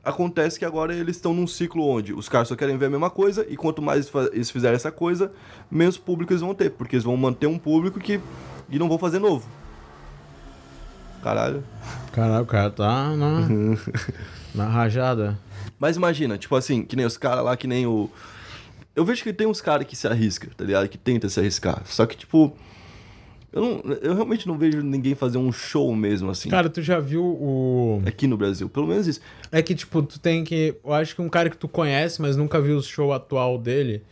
acontece 0.03 0.59
que 0.59 0.65
agora 0.65 0.93
eles 0.93 1.15
estão 1.15 1.33
num 1.33 1.47
ciclo 1.47 1.88
onde 1.88 2.13
os 2.13 2.27
caras 2.27 2.49
só 2.49 2.57
querem 2.57 2.77
ver 2.77 2.88
a 2.88 2.89
mesma 2.89 3.09
coisa 3.09 3.45
e 3.49 3.55
quanto 3.55 3.81
mais 3.81 4.12
eles 4.33 4.51
fizerem 4.51 4.75
essa 4.75 4.91
coisa, 4.91 5.31
menos 5.71 5.97
público 5.97 6.33
eles 6.33 6.41
vão 6.41 6.53
ter, 6.53 6.69
porque 6.69 6.97
eles 6.97 7.05
vão 7.05 7.15
manter 7.15 7.47
um 7.47 7.57
público 7.57 8.01
que 8.01 8.19
e 8.69 8.77
não 8.77 8.89
vão 8.89 8.99
fazer 8.99 9.19
novo. 9.19 9.47
Caralho. 11.23 11.63
Caralho, 12.12 12.43
o 12.43 12.47
cara 12.47 12.69
tá 12.69 13.15
na, 13.15 13.47
na 14.53 14.65
rajada. 14.65 15.39
Mas 15.79 15.95
imagina, 15.95 16.38
tipo 16.38 16.53
assim, 16.57 16.83
que 16.83 16.97
nem 16.97 17.05
os 17.05 17.15
caras 17.15 17.45
lá, 17.45 17.55
que 17.55 17.65
nem 17.65 17.88
o. 17.88 18.12
Eu 18.99 19.05
vejo 19.05 19.23
que 19.23 19.31
tem 19.31 19.47
uns 19.47 19.62
caras 19.62 19.88
que 19.88 19.95
se 19.95 20.05
arriscam, 20.09 20.49
tá 20.57 20.65
ligado? 20.65 20.89
Que 20.89 20.97
tenta 20.97 21.29
se 21.29 21.39
arriscar. 21.39 21.83
Só 21.85 22.05
que, 22.05 22.17
tipo. 22.17 22.53
Eu, 23.53 23.62
não, 23.62 23.93
eu 24.01 24.13
realmente 24.13 24.45
não 24.45 24.57
vejo 24.57 24.81
ninguém 24.81 25.15
fazer 25.15 25.38
um 25.38 25.53
show 25.53 25.95
mesmo 25.95 26.29
assim. 26.29 26.49
Cara, 26.49 26.69
tu 26.69 26.81
já 26.81 26.99
viu 26.99 27.23
o. 27.23 28.03
Aqui 28.05 28.27
no 28.27 28.35
Brasil. 28.35 28.67
Pelo 28.67 28.88
menos 28.88 29.07
isso. 29.07 29.21
É 29.53 29.62
que, 29.62 29.73
tipo, 29.73 30.03
tu 30.03 30.19
tem 30.19 30.43
que. 30.43 30.75
Eu 30.83 30.91
acho 30.91 31.15
que 31.15 31.21
um 31.21 31.29
cara 31.29 31.49
que 31.49 31.55
tu 31.55 31.69
conhece, 31.69 32.21
mas 32.21 32.35
nunca 32.35 32.59
viu 32.59 32.75
o 32.75 32.83
show 32.83 33.13
atual 33.13 33.57
dele. 33.57 34.03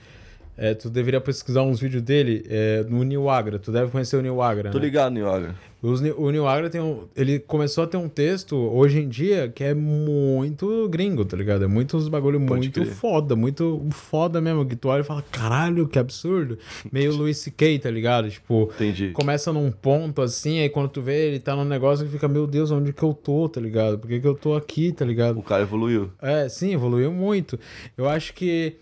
É, 0.58 0.74
tu 0.74 0.90
deveria 0.90 1.22
pesquisar 1.22 1.62
uns 1.62 1.80
vídeos 1.80 2.02
dele 2.02 2.44
é, 2.50 2.84
no 2.90 3.04
New 3.04 3.30
Agra. 3.30 3.60
Tu 3.60 3.72
deve 3.72 3.92
conhecer 3.92 4.18
o 4.18 4.22
New 4.22 4.42
Agra. 4.42 4.72
Tô 4.72 4.80
né? 4.80 4.86
ligado, 4.86 5.14
Nioga. 5.14 5.56
Os 5.80 6.02
Ni- 6.02 6.12
o 6.12 6.32
New 6.32 6.48
Agra 6.48 6.72
tem 6.72 6.82
um, 6.82 7.04
ele 7.16 7.38
começou 7.38 7.84
a 7.84 7.88
ter 7.88 7.98
um 7.98 8.10
texto 8.10 8.56
hoje 8.56 9.00
em 9.00 9.08
dia 9.08 9.48
que 9.48 9.64
é 9.64 9.76
muito 9.76 10.90
gringo, 10.90 11.24
tá 11.24 11.38
ligado? 11.38 11.64
É 11.64 11.68
muitos 11.68 12.08
bagulho 12.10 12.40
Pode 12.40 12.62
muito 12.62 12.82
crer. 12.82 12.88
foda, 12.88 13.36
muito 13.36 13.86
foda 13.92 14.42
mesmo. 14.42 14.66
Que 14.66 14.76
tu 14.76 14.88
olha 14.90 15.02
e 15.02 15.04
fala, 15.04 15.24
caralho, 15.32 15.88
que 15.88 16.00
absurdo. 16.00 16.58
Meio 16.92 17.14
Louis 17.16 17.38
C.K., 17.38 17.78
tá 17.78 17.92
ligado? 17.92 18.28
Tipo, 18.28 18.72
Entendi. 18.76 19.12
começa 19.12 19.54
num 19.54 19.72
ponto 19.72 20.22
assim, 20.24 20.60
aí 20.60 20.70
quando 20.70 20.90
tu 20.90 21.02
vê 21.02 21.28
ele 21.28 21.40
tá 21.40 21.56
num 21.56 21.64
negócio 21.66 22.04
que 22.06 22.12
fica, 22.12 22.28
meu 22.28 22.48
Deus, 22.48 22.72
onde 22.72 22.92
que 22.92 23.04
eu 23.04 23.14
tô, 23.14 23.48
tá 23.48 23.62
ligado? 23.62 24.00
Por 24.00 24.08
que, 24.08 24.20
que 24.20 24.28
eu 24.28 24.34
tô 24.36 24.56
aqui, 24.56 24.92
tá 24.92 25.06
ligado? 25.06 25.38
O 25.38 25.44
cara 25.44 25.62
evoluiu. 25.62 26.10
É, 26.20 26.50
sim, 26.50 26.74
evoluiu 26.74 27.12
muito. 27.12 27.60
Eu 27.96 28.10
acho 28.10 28.34
que 28.34 28.78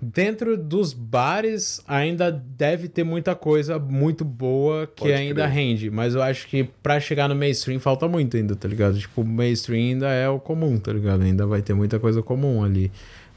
dentro 0.00 0.56
dos 0.56 0.92
bares 0.92 1.82
ainda 1.86 2.30
deve 2.30 2.88
ter 2.88 3.04
muita 3.04 3.34
coisa 3.34 3.78
muito 3.78 4.24
boa 4.24 4.86
que 4.86 5.02
Pode 5.02 5.12
ainda 5.12 5.42
crer. 5.42 5.54
rende, 5.54 5.90
mas 5.90 6.14
eu 6.14 6.22
acho 6.22 6.46
que 6.48 6.64
pra 6.82 6.98
chegar 6.98 7.28
no 7.28 7.34
mainstream 7.34 7.78
falta 7.78 8.08
muito 8.08 8.36
ainda, 8.36 8.56
tá 8.56 8.66
ligado? 8.66 8.98
Tipo, 8.98 9.20
o 9.20 9.24
mainstream 9.26 9.80
ainda 9.92 10.08
é 10.08 10.28
o 10.28 10.38
comum, 10.40 10.78
tá 10.78 10.92
ligado? 10.92 11.22
Ainda 11.22 11.46
vai 11.46 11.60
ter 11.62 11.74
muita 11.74 11.98
coisa 11.98 12.22
comum 12.22 12.64
ali. 12.64 12.90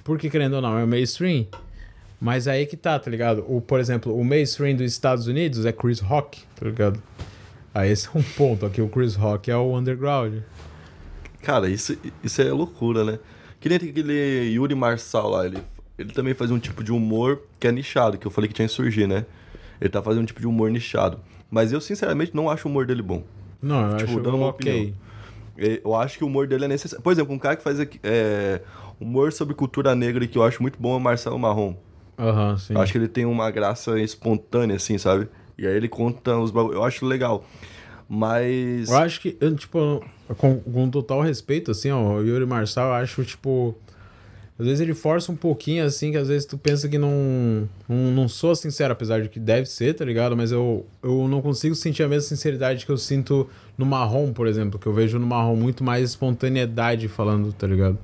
Porque, 0.04 0.30
querendo 0.30 0.54
ou 0.56 0.62
não, 0.62 0.78
é 0.78 0.84
o 0.84 0.88
mainstream. 0.88 1.48
Mas 2.20 2.48
aí 2.48 2.66
que 2.66 2.78
tá, 2.78 2.98
tá 2.98 3.12
ligado? 3.12 3.44
O, 3.48 3.60
por 3.60 3.80
exemplo, 3.80 4.18
o 4.18 4.24
mainstream 4.24 4.76
dos 4.78 4.92
Estados 4.92 5.28
Unidos 5.28 5.66
é 5.66 5.72
Chris 5.74 6.00
Rock, 6.00 6.42
tá 6.56 6.66
ligado? 6.66 7.02
Aí 7.74 7.92
esse 7.92 8.08
é 8.08 8.12
um 8.16 8.24
ponto. 8.24 8.66
Aqui 8.66 8.82
o 8.82 8.88
Chris 8.88 9.16
Rock 9.16 9.52
é 9.52 9.58
o 9.58 9.78
underground. 9.78 10.36
Cara, 11.42 11.70
isso, 11.70 11.98
isso 12.24 12.42
é 12.42 12.52
loucura, 12.52 13.04
né? 13.04 13.20
Que 13.60 13.68
nem 13.68 13.78
aquele 13.78 14.52
Yuri 14.54 14.76
Marçal 14.76 15.30
lá, 15.30 15.46
ele, 15.46 15.58
ele 15.98 16.12
também 16.14 16.34
faz 16.34 16.52
um 16.52 16.60
tipo 16.60 16.84
de 16.84 16.92
humor 16.92 17.42
que 17.60 17.68
é 17.68 17.72
nichado, 17.72 18.18
que 18.18 18.26
eu 18.26 18.32
falei 18.32 18.48
que 18.48 18.54
tinha 18.54 18.68
que 18.68 18.74
surgir, 18.74 19.08
né? 19.08 19.26
Ele 19.80 19.90
tá 19.90 20.02
fazendo 20.02 20.24
um 20.24 20.26
tipo 20.26 20.40
de 20.40 20.48
humor 20.48 20.70
nichado. 20.72 21.20
Mas 21.52 21.72
eu, 21.72 21.80
sinceramente, 21.82 22.36
não 22.36 22.50
acho 22.50 22.68
o 22.68 22.72
humor 22.72 22.86
dele 22.86 23.02
bom. 23.02 23.24
Não, 23.62 23.92
eu 23.92 23.98
Tipo, 23.98 24.12
acho 24.12 24.20
dando 24.22 24.38
uma 24.38 24.48
ok. 24.48 24.72
opinião. 24.72 24.94
É, 25.58 25.82
Eu 25.84 25.96
acho 25.96 26.18
que 26.18 26.24
o 26.24 26.28
humor 26.28 26.48
dele 26.48 26.66
é 26.66 26.68
necessário. 26.68 27.04
Por 27.04 27.12
exemplo, 27.14 27.34
um 27.34 27.38
cara 27.40 27.56
que 27.56 27.64
faz 27.64 27.80
é, 28.04 28.62
humor 29.00 29.32
sobre 29.32 29.54
cultura 29.54 29.94
negra 29.94 30.26
que 30.26 30.38
eu 30.38 30.44
acho 30.44 30.62
muito 30.62 30.80
bom 30.80 30.94
é 30.94 30.98
o 30.98 31.00
Marcelo 31.00 31.38
Marrom. 31.38 31.76
Aham, 32.18 32.58
sim. 32.58 32.74
Eu 32.74 32.82
acho 32.82 32.92
que 32.92 32.98
ele 32.98 33.08
tem 33.08 33.26
uma 33.26 33.52
graça 33.52 34.00
espontânea, 34.00 34.76
assim, 34.78 34.98
sabe? 34.98 35.28
E 35.58 35.68
aí 35.68 35.76
ele 35.76 35.88
conta 35.88 36.38
os 36.38 36.50
bagulhos. 36.50 36.76
Eu 36.78 36.84
acho 36.84 37.06
legal. 37.06 37.44
Mas. 38.10 38.90
Eu 38.90 38.98
acho 38.98 39.22
que, 39.22 39.38
eu, 39.40 39.56
tipo, 39.56 40.04
com, 40.38 40.60
com 40.60 40.90
total 40.90 41.22
respeito, 41.22 41.72
assim, 41.72 41.92
ó, 41.92 42.16
o 42.16 42.24
Yuri 42.26 42.46
Marçal, 42.46 42.88
eu 42.90 42.94
acho, 42.94 43.24
tipo. 43.24 43.76
Às 44.58 44.68
vezes 44.68 44.82
ele 44.82 44.94
força 44.94 45.32
um 45.32 45.36
pouquinho, 45.36 45.84
assim, 45.84 46.12
que 46.12 46.18
às 46.18 46.28
vezes 46.28 46.46
tu 46.46 46.58
pensa 46.58 46.88
que 46.88 46.98
não. 46.98 47.68
Não, 47.90 48.12
não 48.12 48.28
sou 48.28 48.56
sincero, 48.56 48.94
apesar 48.94 49.22
de 49.22 49.30
que 49.30 49.40
deve 49.40 49.66
ser, 49.66 49.96
tá 49.96 50.06
ligado? 50.06 50.38
Mas 50.38 50.52
eu, 50.52 50.86
eu 51.02 51.28
não 51.28 51.42
consigo 51.42 51.74
sentir 51.74 52.04
a 52.04 52.08
mesma 52.08 52.30
sinceridade 52.30 52.86
que 52.86 52.92
eu 52.92 52.98
sinto 52.98 53.50
no 53.76 53.86
marrom, 53.86 54.32
por 54.32 54.46
exemplo, 54.46 54.80
que 54.80 54.86
eu 54.86 54.94
vejo 54.94 55.18
no 55.18 55.26
marrom 55.26 55.56
muito 55.56 55.84
mais 55.84 56.12
espontaneidade 56.12 57.08
falando, 57.08 57.52
tá 57.52 57.66
ligado? 57.66 57.98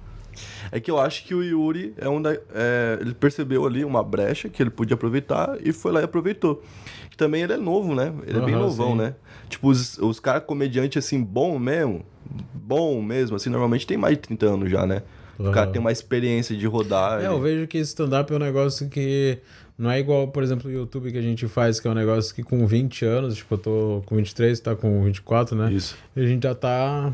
É 0.71 0.79
que 0.79 0.89
eu 0.89 0.99
acho 0.99 1.25
que 1.25 1.35
o 1.35 1.43
Yuri 1.43 1.93
é 1.97 2.09
um 2.09 2.21
da, 2.21 2.33
é, 2.33 2.97
ele 2.99 3.13
percebeu 3.13 3.65
ali 3.65 3.83
uma 3.83 4.01
brecha 4.01 4.49
que 4.49 4.61
ele 4.61 4.69
podia 4.69 4.95
aproveitar 4.95 5.57
e 5.63 5.71
foi 5.71 5.91
lá 5.91 6.01
e 6.01 6.03
aproveitou. 6.03 6.63
Que 7.11 7.17
também 7.17 7.43
ele 7.43 7.53
é 7.53 7.57
novo, 7.57 7.93
né? 7.93 8.13
Ele 8.25 8.39
é 8.39 8.41
bem 8.41 8.55
novão, 8.55 8.91
sim. 8.91 8.97
né? 8.97 9.15
Tipo, 9.49 9.69
os, 9.69 9.97
os 9.99 10.19
caras 10.19 10.43
comediantes 10.45 11.05
assim, 11.05 11.21
bom 11.21 11.59
mesmo, 11.59 12.05
bom 12.53 13.01
mesmo, 13.01 13.35
assim, 13.35 13.49
normalmente 13.49 13.85
tem 13.85 13.97
mais 13.97 14.15
de 14.15 14.21
30 14.21 14.45
anos 14.45 14.71
já, 14.71 14.85
né? 14.85 15.03
O 15.39 15.51
cara 15.51 15.71
tem 15.71 15.79
uma 15.79 15.91
experiência 15.91 16.55
de 16.55 16.67
rodar. 16.67 17.21
É, 17.21 17.27
eu 17.27 17.39
vejo 17.39 17.65
que 17.65 17.77
stand-up 17.79 18.31
é 18.31 18.35
um 18.35 18.39
negócio 18.39 18.89
que 18.89 19.39
não 19.77 19.89
é 19.89 19.97
igual, 19.97 20.27
por 20.27 20.43
exemplo, 20.43 20.69
o 20.69 20.73
YouTube 20.73 21.09
que 21.09 21.17
a 21.17 21.21
gente 21.21 21.47
faz, 21.47 21.79
que 21.79 21.87
é 21.87 21.91
um 21.91 21.93
negócio 21.93 22.35
que 22.35 22.43
com 22.43 22.67
20 22.67 23.05
anos, 23.05 23.37
tipo, 23.37 23.53
eu 23.53 23.57
tô 23.57 24.03
com 24.05 24.17
23, 24.17 24.59
tá 24.59 24.75
com 24.75 25.01
24, 25.05 25.55
né? 25.55 25.71
Isso. 25.71 25.97
E 26.13 26.21
a 26.21 26.27
gente 26.27 26.43
já 26.43 26.53
tá, 26.53 27.13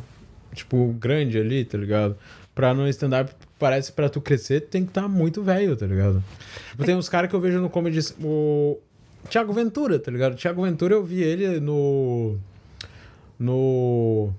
tipo, 0.52 0.88
grande 1.00 1.38
ali, 1.38 1.64
tá 1.64 1.78
ligado? 1.78 2.18
Pra 2.56 2.74
no 2.74 2.88
stand-up, 2.90 3.32
parece 3.60 3.92
pra 3.92 4.10
tu 4.10 4.20
crescer, 4.20 4.62
tu 4.62 4.70
tem 4.70 4.84
que 4.84 4.90
estar 4.90 5.04
tá 5.04 5.08
muito 5.08 5.44
velho, 5.44 5.76
tá 5.76 5.86
ligado? 5.86 6.24
Tipo, 6.72 6.86
tem 6.86 6.96
uns 6.96 7.08
caras 7.08 7.30
que 7.30 7.36
eu 7.36 7.40
vejo 7.40 7.62
no 7.62 7.70
comedy. 7.70 8.00
O 8.20 8.80
Thiago 9.30 9.54
Ventura, 9.54 10.00
tá 10.00 10.10
ligado? 10.10 10.34
O 10.34 10.36
Thiago 10.36 10.64
Ventura, 10.64 10.96
eu 10.96 11.04
vi 11.04 11.22
ele 11.22 11.60
no. 11.60 12.36
No. 13.38 14.32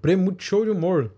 Prêmio 0.00 0.24
Multishow 0.24 0.64
de 0.64 0.70
Humor. 0.70 1.10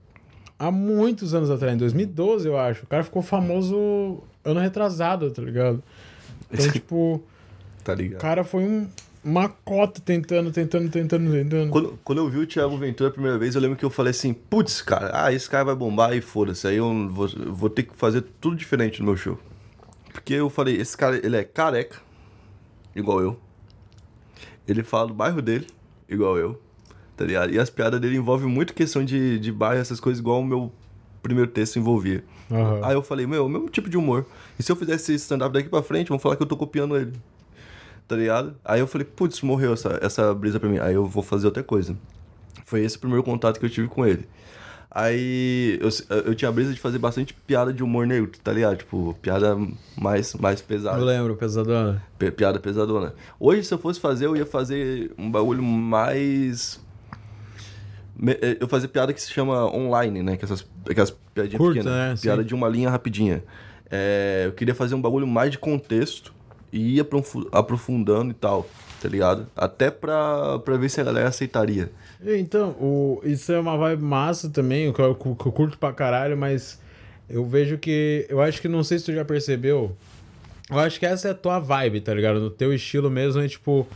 Há 0.59 0.71
muitos 0.71 1.35
anos 1.35 1.51
atrás, 1.51 1.75
em 1.75 1.79
2012, 1.79 2.49
eu 2.49 2.59
acho. 2.59 2.85
O 2.85 2.87
cara 2.87 3.05
ficou 3.05 3.21
famoso 3.23 4.23
ano 4.45 4.61
retrasado, 4.61 5.31
tá 5.31 5.43
ligado? 5.43 5.83
Então, 6.51 6.69
tipo, 6.73 7.23
Tá 7.85 7.93
o 7.93 7.97
ligado? 7.97 8.21
cara 8.21 8.43
foi 8.43 8.65
um, 8.65 8.89
uma 9.23 9.49
cota 9.49 10.01
tentando, 10.01 10.51
tentando, 10.51 10.91
tentando, 10.91 11.31
tentando. 11.31 11.71
Quando, 11.71 11.99
quando 12.03 12.19
eu 12.19 12.29
vi 12.31 12.39
o 12.39 12.47
Thiago 12.47 12.77
Ventura 12.79 13.11
a 13.11 13.13
primeira 13.13 13.39
vez, 13.39 13.55
eu 13.55 13.61
lembro 13.61 13.77
que 13.77 13.85
eu 13.85 13.91
falei 13.91 14.13
assim, 14.13 14.33
putz, 14.33 14.81
cara, 14.81 15.11
ah, 15.13 15.33
esse 15.33 15.49
cara 15.49 15.65
vai 15.65 15.75
bombar 15.75 16.15
e 16.17 16.21
foda-se. 16.23 16.67
Aí 16.67 16.77
eu 16.77 17.09
vou, 17.11 17.29
vou 17.49 17.69
ter 17.69 17.83
que 17.83 17.95
fazer 17.95 18.23
tudo 18.41 18.57
diferente 18.57 19.01
no 19.01 19.07
meu 19.07 19.17
show. 19.17 19.39
Porque 20.13 20.33
eu 20.33 20.49
falei, 20.49 20.77
esse 20.77 20.97
cara, 20.97 21.17
ele 21.25 21.37
é 21.37 21.45
careca, 21.45 21.99
igual 22.95 23.21
eu. 23.21 23.39
Ele 24.67 24.83
fala 24.83 25.09
do 25.09 25.15
bairro 25.15 25.43
dele, 25.43 25.67
igual 26.09 26.39
eu. 26.39 26.61
Tá 27.17 27.25
ligado? 27.25 27.53
E 27.53 27.59
as 27.59 27.71
piadas 27.71 28.01
dele 28.01 28.17
envolvem 28.17 28.49
muito 28.49 28.75
questão 28.75 29.05
de, 29.05 29.39
de 29.39 29.51
bairro, 29.51 29.81
essas 29.81 29.99
coisas, 30.01 30.21
igual 30.21 30.41
o 30.41 30.45
meu 30.45 30.71
primeiro 31.23 31.51
texto 31.51 31.79
envolvia. 31.79 32.23
Aham. 32.51 32.81
Aí 32.85 32.95
eu 32.95 33.03
falei, 33.03 33.27
meu, 33.27 33.47
o 33.47 33.49
mesmo 33.49 33.69
tipo 33.69 33.89
de 33.89 33.97
humor. 33.97 34.27
E 34.59 34.63
se 34.63 34.71
eu 34.71 34.77
fizesse 34.77 35.13
esse 35.15 35.25
stand-up 35.25 35.53
daqui 35.53 35.69
pra 35.69 35.83
frente, 35.83 36.09
vão 36.09 36.19
falar 36.19 36.37
que 36.37 36.43
eu 36.43 36.47
tô 36.47 36.57
copiando 36.57 36.97
ele. 36.97 37.13
Tá 38.07 38.15
ligado? 38.15 38.55
Aí 38.65 38.79
eu 38.81 38.87
falei, 38.87 39.05
putz, 39.05 39.41
morreu 39.43 39.73
essa, 39.73 39.99
essa 40.03 40.33
brisa 40.35 40.61
pra 40.61 40.69
mim. 40.69 40.79
Aí 40.79 40.95
eu 40.95 41.07
vou 41.07 41.23
fazer 41.23 41.47
outra 41.47 41.63
coisa. 41.63 41.97
Foi 42.65 42.83
esse 42.85 42.97
o 42.97 43.01
primeiro 43.01 43.23
contato 43.25 43.59
que 43.59 43.67
eu 43.67 43.71
tive 43.71 43.89
com 43.89 44.07
ele. 44.07 44.29
Aí 44.91 45.79
eu, 45.83 45.89
eu 46.27 46.35
tinha 46.35 46.49
a 46.49 46.53
brisa 46.53 46.73
de 46.73 46.81
fazer 46.81 46.99
bastante 46.99 47.35
piada 47.35 47.73
de 47.73 47.83
humor 47.83 48.07
negro, 48.07 48.31
tá 48.43 48.53
ligado? 48.53 48.77
Tipo, 48.79 49.15
piada 49.21 49.57
mais, 49.97 50.33
mais 50.35 50.63
pesada. 50.63 50.99
Eu 50.99 51.05
lembro, 51.05 51.37
pesadona. 51.37 52.03
Pi- 52.19 52.31
piada 52.31 52.59
pesadona. 52.61 53.13
Hoje, 53.39 53.65
se 53.65 53.75
eu 53.75 53.79
fosse 53.79 54.01
fazer, 54.01 54.27
eu 54.27 54.37
ia 54.37 54.47
fazer 54.47 55.13
um 55.19 55.31
bagulho 55.31 55.63
mais. 55.63 56.81
Eh, 58.27 58.57
Eu 58.61 58.69
fazer 58.69 58.89
piada 58.89 59.13
que 59.13 59.21
se 59.21 59.31
chama 59.31 59.67
online, 59.75 60.23
né? 60.23 60.37
Que 60.37 60.45
essas, 60.45 60.67
aquelas 60.89 61.11
piadinhas 61.11 61.59
Curta, 61.59 61.81
pequenas. 61.81 62.21
Sim. 62.21 62.27
Piada 62.29 62.45
de 62.45 62.55
uma 62.55 62.69
linha 62.69 62.89
rapidinha. 62.91 63.43
É, 63.91 64.45
eu 64.47 64.53
queria 64.53 64.75
fazer 64.75 64.95
um 64.95 65.01
bagulho 65.01 65.27
mais 65.27 65.51
de 65.51 65.59
contexto 65.59 66.35
e 66.73 66.97
ir 66.97 67.01
aprofu- 67.01 67.49
aprofundando 67.53 68.31
e 68.33 68.35
tal, 68.35 68.69
tá 69.01 69.09
ligado? 69.09 69.47
Até 69.57 69.91
pra, 69.91 70.59
pra 70.59 70.77
ver 70.77 70.89
se 70.89 71.01
a 71.01 71.05
galera 71.05 71.29
aceitaria. 71.29 71.91
Então, 72.25 72.71
o, 72.81 73.21
isso 73.23 73.53
é 73.53 73.61
uma 73.61 73.77
vibe 73.77 74.03
massa 74.03 74.49
também, 74.51 74.93
que 74.93 75.01
eu, 75.01 75.15
que 75.15 75.27
eu 75.47 75.53
curto 75.53 75.79
pra 75.79 75.93
caralho, 75.93 76.37
mas 76.37 76.81
eu 77.31 77.47
vejo 77.47 77.79
que. 77.79 78.27
Eu 78.29 78.41
acho 78.41 78.61
que 78.61 78.67
não 78.69 78.83
sei 78.83 78.99
se 78.99 79.05
tu 79.05 79.13
já 79.13 79.25
percebeu. 79.25 79.97
Eu 80.69 80.79
acho 80.81 80.99
que 80.99 81.07
essa 81.07 81.29
é 81.29 81.31
a 81.31 81.35
tua 81.35 81.61
vibe, 81.61 82.01
tá 82.01 82.13
ligado? 82.13 82.41
No 82.41 82.51
teu 82.51 82.73
estilo 82.75 83.09
mesmo 83.11 83.41
é 83.41 83.47
tipo. 83.47 83.87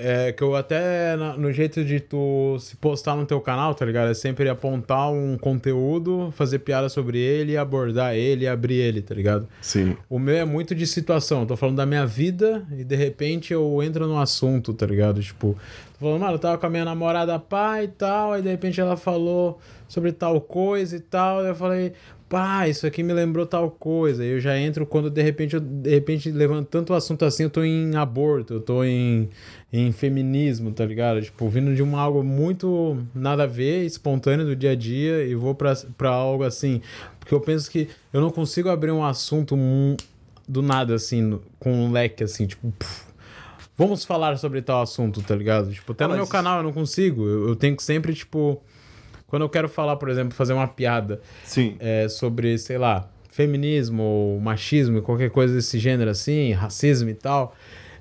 É 0.00 0.32
que 0.32 0.42
eu 0.42 0.54
até 0.54 1.16
no 1.16 1.52
jeito 1.52 1.84
de 1.84 2.00
tu 2.00 2.56
se 2.58 2.76
postar 2.76 3.16
no 3.16 3.26
teu 3.26 3.40
canal, 3.40 3.74
tá 3.74 3.84
ligado? 3.84 4.10
É 4.10 4.14
sempre 4.14 4.48
apontar 4.48 5.10
um 5.10 5.36
conteúdo, 5.36 6.32
fazer 6.36 6.60
piada 6.60 6.88
sobre 6.88 7.18
ele, 7.18 7.56
abordar 7.56 8.14
ele 8.14 8.46
abrir 8.46 8.76
ele, 8.76 9.02
tá 9.02 9.14
ligado? 9.14 9.48
Sim. 9.60 9.96
O 10.08 10.18
meu 10.18 10.36
é 10.36 10.44
muito 10.44 10.74
de 10.74 10.86
situação. 10.86 11.40
Eu 11.40 11.46
tô 11.46 11.56
falando 11.56 11.76
da 11.76 11.86
minha 11.86 12.06
vida 12.06 12.66
e 12.76 12.84
de 12.84 12.96
repente 12.96 13.52
eu 13.52 13.82
entro 13.82 14.06
no 14.06 14.18
assunto, 14.18 14.72
tá 14.72 14.86
ligado? 14.86 15.20
Tipo, 15.22 15.56
tô 15.98 16.06
falando, 16.06 16.20
mano, 16.20 16.34
eu 16.34 16.38
tava 16.38 16.58
com 16.58 16.66
a 16.66 16.70
minha 16.70 16.84
namorada 16.84 17.38
pá 17.38 17.82
e 17.82 17.88
tal, 17.88 18.32
aí 18.32 18.42
de 18.42 18.48
repente 18.48 18.80
ela 18.80 18.96
falou 18.96 19.58
sobre 19.88 20.12
tal 20.12 20.40
coisa 20.40 20.96
e 20.96 21.00
tal, 21.00 21.40
aí 21.40 21.48
eu 21.48 21.54
falei, 21.54 21.92
pá, 22.28 22.68
isso 22.68 22.86
aqui 22.86 23.02
me 23.02 23.12
lembrou 23.12 23.46
tal 23.46 23.70
coisa. 23.70 24.24
Eu 24.24 24.38
já 24.40 24.58
entro 24.58 24.84
quando 24.86 25.08
de 25.10 25.22
repente 25.22 25.54
eu 25.54 25.60
de 25.60 25.90
repente 25.90 26.30
levanto 26.30 26.66
tanto 26.68 26.92
assunto 26.94 27.24
assim, 27.24 27.44
eu 27.44 27.50
tô 27.50 27.62
em 27.64 27.96
aborto, 27.96 28.54
eu 28.54 28.60
tô 28.60 28.84
em, 28.84 29.28
em 29.72 29.90
feminismo, 29.92 30.70
tá 30.72 30.84
ligado? 30.84 31.22
Tipo, 31.22 31.48
vindo 31.48 31.74
de 31.74 31.82
um 31.82 31.96
algo 31.96 32.22
muito 32.22 32.98
nada 33.14 33.44
a 33.44 33.46
ver, 33.46 33.84
espontâneo 33.84 34.44
do 34.44 34.54
dia 34.54 34.72
a 34.72 34.74
dia 34.74 35.24
e 35.24 35.34
vou 35.34 35.54
pra, 35.54 35.74
pra 35.96 36.10
algo 36.10 36.44
assim. 36.44 36.80
Porque 37.18 37.34
eu 37.34 37.40
penso 37.40 37.70
que 37.70 37.88
eu 38.12 38.20
não 38.20 38.30
consigo 38.30 38.68
abrir 38.68 38.90
um 38.90 39.04
assunto 39.04 39.56
do 40.48 40.62
nada, 40.62 40.94
assim, 40.94 41.38
com 41.58 41.72
um 41.72 41.92
leque, 41.92 42.24
assim, 42.24 42.46
tipo. 42.46 42.72
puf, 42.78 43.02
vamos 43.76 44.04
falar 44.04 44.36
sobre 44.38 44.62
tal 44.62 44.80
assunto, 44.82 45.20
tá 45.22 45.36
ligado? 45.36 45.70
Tipo, 45.70 45.92
até 45.92 46.04
Ah, 46.04 46.08
no 46.08 46.14
meu 46.14 46.26
canal 46.26 46.58
eu 46.58 46.62
não 46.62 46.72
consigo. 46.72 47.26
Eu, 47.26 47.48
eu 47.48 47.56
tenho 47.56 47.76
que 47.76 47.82
sempre, 47.82 48.14
tipo. 48.14 48.62
Quando 49.28 49.42
eu 49.42 49.48
quero 49.48 49.68
falar, 49.68 49.96
por 49.96 50.08
exemplo, 50.08 50.34
fazer 50.34 50.54
uma 50.54 50.66
piada 50.66 51.20
Sim. 51.44 51.76
é, 51.78 52.08
sobre, 52.08 52.58
sei 52.58 52.78
lá, 52.78 53.08
feminismo 53.28 54.02
ou 54.02 54.40
machismo, 54.40 55.02
qualquer 55.02 55.30
coisa 55.30 55.54
desse 55.54 55.78
gênero 55.78 56.10
assim, 56.10 56.52
racismo 56.52 57.10
e 57.10 57.14
tal, 57.14 57.54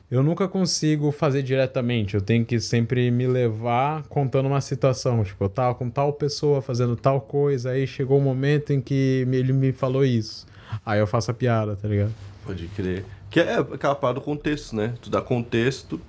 eu 0.10 0.24
nunca 0.24 0.48
consigo 0.48 1.12
fazer 1.12 1.44
diretamente. 1.44 2.16
Eu 2.16 2.22
tenho 2.22 2.46
que 2.46 2.60
sempre 2.62 3.12
me 3.12 3.28
levar 3.28 4.04
contando 4.04 4.46
uma 4.46 4.62
situação. 4.62 5.22
Tipo, 5.24 5.44
eu 5.44 5.50
tava 5.50 5.76
com 5.76 5.90
tal 5.90 6.14
pessoa 6.14 6.62
fazendo 6.62 6.96
tal 6.96 7.20
coisa, 7.20 7.72
aí 7.72 7.86
chegou 7.86 8.18
o 8.18 8.22
momento 8.22 8.72
em 8.72 8.80
que 8.80 9.28
ele 9.30 9.52
me 9.52 9.74
falou 9.74 10.06
isso. 10.06 10.48
Aí 10.86 11.00
eu 11.00 11.08
faço 11.08 11.30
a 11.30 11.34
piada, 11.34 11.76
tá 11.76 11.90
ligado? 11.90 12.14
Pode 12.46 12.68
crer. 12.70 13.04
Que 13.30 13.42
é 13.42 13.58
aquela 13.58 13.96
parada 13.96 14.22
do 14.22 14.24
contexto, 14.24 14.76
né? 14.76 14.94
Tu 15.02 15.10
dá 15.10 15.22
contexto 15.22 16.00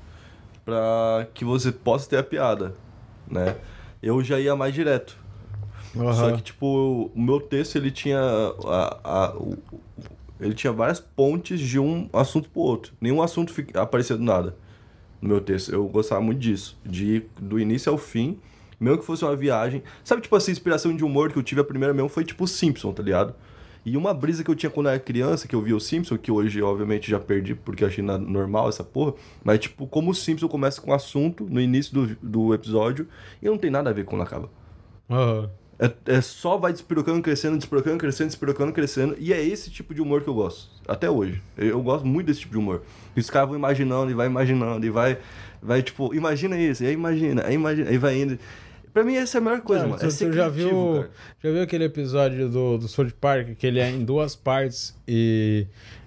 pra 0.64 1.26
que 1.34 1.44
você 1.44 1.72
possa 1.72 2.08
ter 2.08 2.18
a 2.18 2.22
piada, 2.22 2.74
né? 3.28 3.56
Eu 4.02 4.22
já 4.22 4.38
ia 4.38 4.54
mais 4.56 4.74
direto. 4.74 5.16
Só 5.94 6.00
Aham. 6.28 6.36
que, 6.36 6.42
tipo, 6.42 7.10
o 7.14 7.20
meu 7.20 7.40
texto, 7.40 7.76
ele 7.76 7.90
tinha... 7.90 8.20
A, 8.64 9.00
a- 9.02 9.36
o- 9.36 9.56
ele 10.40 10.54
tinha 10.54 10.72
várias 10.72 11.00
pontes 11.00 11.58
de 11.58 11.80
um 11.80 12.08
assunto 12.12 12.48
pro 12.50 12.60
outro. 12.60 12.92
Nenhum 13.00 13.20
assunto 13.20 13.52
aparecia 13.74 14.16
do 14.16 14.22
nada 14.22 14.54
no 15.20 15.28
meu 15.30 15.40
texto. 15.40 15.72
Eu 15.72 15.88
gostava 15.88 16.20
muito 16.20 16.38
disso. 16.38 16.78
De 16.86 17.06
ir 17.16 17.30
do 17.40 17.58
início 17.58 17.90
ao 17.90 17.98
fim, 17.98 18.38
mesmo 18.78 18.98
que 19.00 19.04
fosse 19.04 19.24
uma 19.24 19.34
viagem. 19.34 19.82
Sabe, 20.04 20.22
tipo 20.22 20.36
assim, 20.36 20.52
inspiração 20.52 20.94
de 20.94 21.04
humor 21.04 21.32
que 21.32 21.38
eu 21.38 21.42
tive 21.42 21.60
a 21.60 21.64
primeira 21.64 21.92
mesmo 21.92 22.08
foi, 22.08 22.24
tipo, 22.24 22.46
Simpson, 22.46 22.92
tá 22.92 23.02
ligado? 23.02 23.34
E 23.84 23.96
uma 23.96 24.12
brisa 24.12 24.44
que 24.44 24.50
eu 24.50 24.54
tinha 24.54 24.68
quando 24.70 24.86
eu 24.86 24.92
era 24.92 25.00
criança, 25.00 25.48
que 25.48 25.54
eu 25.54 25.62
via 25.62 25.74
o 25.74 25.80
Simpson, 25.80 26.18
que 26.18 26.30
hoje, 26.30 26.60
obviamente, 26.60 27.10
já 27.10 27.18
perdi, 27.18 27.54
porque 27.54 27.84
eu 27.84 27.88
achei 27.88 28.04
normal 28.04 28.68
essa 28.68 28.84
porra. 28.84 29.14
Mas, 29.42 29.60
tipo, 29.60 29.86
como 29.86 30.10
o 30.10 30.14
Simpson 30.14 30.48
começa 30.48 30.80
com 30.80 30.90
um 30.90 30.94
assunto 30.94 31.44
no 31.44 31.60
início 31.60 31.94
do, 31.94 32.16
do 32.22 32.54
episódio 32.54 33.08
e 33.40 33.46
não 33.46 33.56
tem 33.56 33.70
nada 33.70 33.90
a 33.90 33.92
ver 33.92 34.04
com 34.04 34.10
quando 34.10 34.22
acaba. 34.22 34.50
Aham. 35.10 35.50
É, 35.78 36.16
é 36.16 36.20
só 36.20 36.56
vai 36.56 36.72
despirocando, 36.72 37.22
crescendo, 37.22 37.56
despirocando, 37.56 37.98
crescendo, 37.98 38.26
despirocando, 38.26 38.72
crescendo. 38.72 39.16
E 39.18 39.32
é 39.32 39.40
esse 39.40 39.70
tipo 39.70 39.94
de 39.94 40.02
humor 40.02 40.22
que 40.22 40.28
eu 40.28 40.34
gosto. 40.34 40.68
Até 40.88 41.08
hoje. 41.08 41.40
Eu, 41.56 41.68
eu 41.68 41.82
gosto 41.82 42.04
muito 42.04 42.26
desse 42.26 42.40
tipo 42.40 42.52
de 42.52 42.58
humor. 42.58 42.82
E 43.14 43.20
os 43.20 43.30
caras 43.30 43.48
vão 43.48 43.56
imaginando 43.56 44.10
e 44.10 44.14
vai 44.14 44.26
imaginando 44.26 44.84
e 44.84 44.90
vai, 44.90 45.18
vai 45.62 45.82
tipo, 45.82 46.12
imagina 46.14 46.58
isso, 46.58 46.82
e 46.82 46.88
aí 46.88 46.94
imagina, 46.94 47.44
aí 47.46 47.54
imagina, 47.54 47.90
aí 47.90 47.98
vai 47.98 48.20
indo. 48.20 48.38
Pra 48.98 49.04
mim 49.04 49.16
essa 49.16 49.38
é 49.38 49.40
a 49.40 49.42
melhor 49.44 49.60
coisa, 49.60 49.84
Cara, 49.84 49.96
mano. 49.96 50.10
tu- 50.12 50.24
É 50.24 50.32
já 50.32 50.48
viu, 50.48 50.94
cara. 50.96 51.10
já 51.44 51.50
viu 51.52 51.62
aquele 51.62 51.84
episódio 51.84 52.48
do, 52.48 52.78
do 52.78 52.88
South 52.88 53.10
Park 53.20 53.50
que 53.56 53.66
ele 53.66 53.78
é 53.78 53.88
em 53.90 54.04
duas 54.04 54.34
partes 54.34 54.92
e 55.06 55.66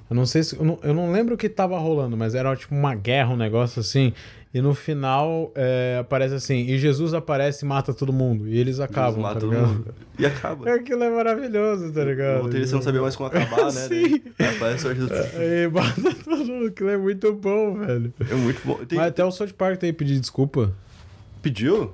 eu 0.10 0.16
não 0.16 0.26
sei 0.26 0.44
se 0.44 0.58
eu 0.58 0.66
não, 0.66 0.80
eu 0.84 0.94
não 0.94 1.10
lembro 1.12 1.36
o 1.36 1.38
que 1.38 1.48
tava 1.48 1.78
rolando, 1.80 2.18
mas 2.18 2.36
era 2.36 2.54
tipo 2.56 2.76
uma 2.76 2.94
guerra, 2.94 3.34
um 3.34 3.38
negócio 3.38 3.80
assim. 3.80 4.12
E 4.54 4.60
no 4.60 4.74
final 4.74 5.50
é, 5.56 6.00
aparece 6.02 6.34
assim, 6.36 6.66
e 6.66 6.78
Jesus 6.78 7.14
aparece 7.14 7.64
e 7.64 7.68
mata 7.70 7.94
todo 7.94 8.12
mundo. 8.12 8.50
E 8.50 8.58
eles 8.60 8.82
acabam, 8.82 9.22
Mata 9.22 9.36
tá 9.36 9.40
todo 9.40 9.54
mundo. 9.54 9.96
E 10.20 10.26
acaba. 10.26 10.70
Aquilo 10.76 11.02
é 11.06 11.10
maravilhoso, 11.10 11.94
tá 11.94 12.02
O 12.02 12.04
ligado? 12.04 12.42
roteirista 12.42 12.76
não 12.76 12.84
sabia 12.84 13.02
mais 13.02 13.16
como 13.16 13.30
acabar, 13.30 13.72
né? 13.72 13.72
Sim. 13.88 14.22
Daí 14.38 14.56
Aparece 14.58 14.88
o 14.90 14.94
Jesus. 14.94 15.12
E 15.40 15.70
mata 15.72 15.96
todo 16.26 16.46
mundo, 16.46 16.68
aquilo 16.68 16.90
é 16.90 16.98
muito 16.98 17.32
bom, 17.32 17.76
velho. 17.76 18.14
É 18.30 18.36
muito 18.36 18.62
bom. 18.66 18.76
Tem- 18.86 18.98
Mas 18.98 19.08
até 19.08 19.24
o 19.24 19.32
South 19.32 19.54
Park 19.58 19.78
tem 19.80 19.94
que 19.94 19.98
pedir 20.00 20.20
desculpa. 20.20 20.74
Pediu? 21.42 21.94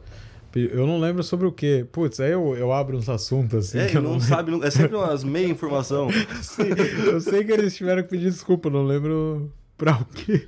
Eu 0.65 0.86
não 0.88 1.00
lembro 1.00 1.24
sobre 1.24 1.46
o 1.48 1.52
quê. 1.52 1.86
Putz, 1.91 2.20
aí 2.20 2.32
eu, 2.32 2.56
eu 2.56 2.72
abro 2.74 2.98
uns 2.98 3.08
assuntos 3.10 3.54
assim. 3.67 3.80
É, 3.80 3.88
que 3.88 3.98
eu 3.98 4.02
não, 4.02 4.13
não 4.13 4.20
sabe, 4.20 4.52
é 4.65 4.70
sempre 4.70 4.96
umas 4.96 5.24
meia 5.24 5.48
informação. 5.48 6.10
Sim, 6.41 6.63
eu 7.06 7.22
sei 7.22 7.43
que 7.43 7.52
eles 7.52 7.76
tiveram 7.76 8.04
que 8.04 8.10
pedir 8.10 8.30
desculpa, 8.32 8.70
não 8.70 8.84
lembro 8.84 9.52
pra 9.78 9.96
o 9.98 10.06
quê. 10.06 10.48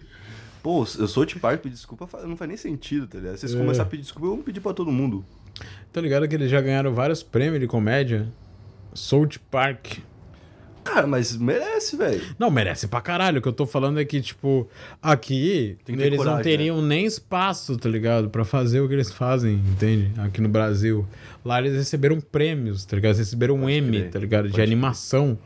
Pô, 0.62 0.80
eu 0.98 1.08
sou 1.08 1.24
de 1.26 1.38
parte, 1.40 1.62
pedir 1.62 1.76
desculpa 1.76 2.08
não 2.28 2.36
faz 2.36 2.48
nem 2.48 2.58
sentido, 2.58 3.08
tá 3.08 3.18
ligado? 3.18 3.36
Se 3.36 3.42
vocês 3.42 3.54
É. 3.56 3.58
começarem 3.58 3.88
a 3.88 3.90
pedir 3.90 4.04
desculpa, 4.04 4.28
eu 4.28 4.36
vou 4.36 4.44
pedir 4.44 4.60
pra 4.60 4.74
todo 4.74 4.92
mundo. 4.92 5.24
Tá 5.94 6.02
ligado 6.02 6.28
que 6.28 6.36
eles 6.36 6.50
já 6.52 6.60
ganharam 6.62 6.94
vários 6.94 7.24
prêmios 7.24 7.60
de 7.62 7.68
comédia? 7.68 8.28
South 8.94 9.40
Park. 9.50 10.00
Cara, 10.94 11.08
mas 11.08 11.38
merece, 11.38 11.96
velho. 11.96 12.22
Não, 12.38 12.50
merece 12.50 12.88
pra 12.88 13.00
caralho. 13.02 13.40
O 13.40 13.42
que 13.42 13.48
eu 13.48 13.54
tô 13.54 13.66
falando 13.66 14.00
é 14.00 14.06
que, 14.06 14.20
tipo, 14.22 14.68
aqui 15.02 15.78
eles 15.88 16.12
não 16.12 16.18
coragem, 16.18 16.36
né? 16.38 16.44
teriam 16.44 16.82
nem 16.82 17.06
espaço, 17.06 17.78
tá 17.78 17.88
ligado? 17.88 18.30
Pra 18.30 18.44
fazer 18.44 18.82
o 18.82 18.88
que 18.88 18.94
eles 18.94 19.12
fazem, 19.12 19.56
entende? 19.56 20.12
Aqui 20.20 20.42
no 20.42 20.50
Brasil. 20.50 21.06
Lá 21.46 21.60
eles 21.60 21.74
receberam 21.74 22.20
prêmios, 22.20 22.86
tá 22.86 22.96
ligado? 22.96 23.12
Eles 23.12 23.20
receberam 23.20 23.56
um 23.56 23.62
Pode 23.62 23.74
M, 23.74 23.92
crer, 23.92 24.10
tá 24.10 24.20
ligado? 24.20 24.44
De 24.44 24.50
pode 24.50 24.56
crer. 24.56 24.68
animação. 24.68 25.38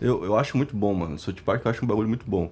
Eu, 0.00 0.24
eu 0.24 0.36
acho 0.36 0.56
muito 0.56 0.76
bom, 0.76 0.92
mano. 0.94 1.18
South 1.18 1.34
Park 1.44 1.64
eu 1.64 1.70
acho 1.70 1.84
um 1.84 1.88
bagulho 1.88 2.08
muito 2.08 2.24
bom. 2.26 2.50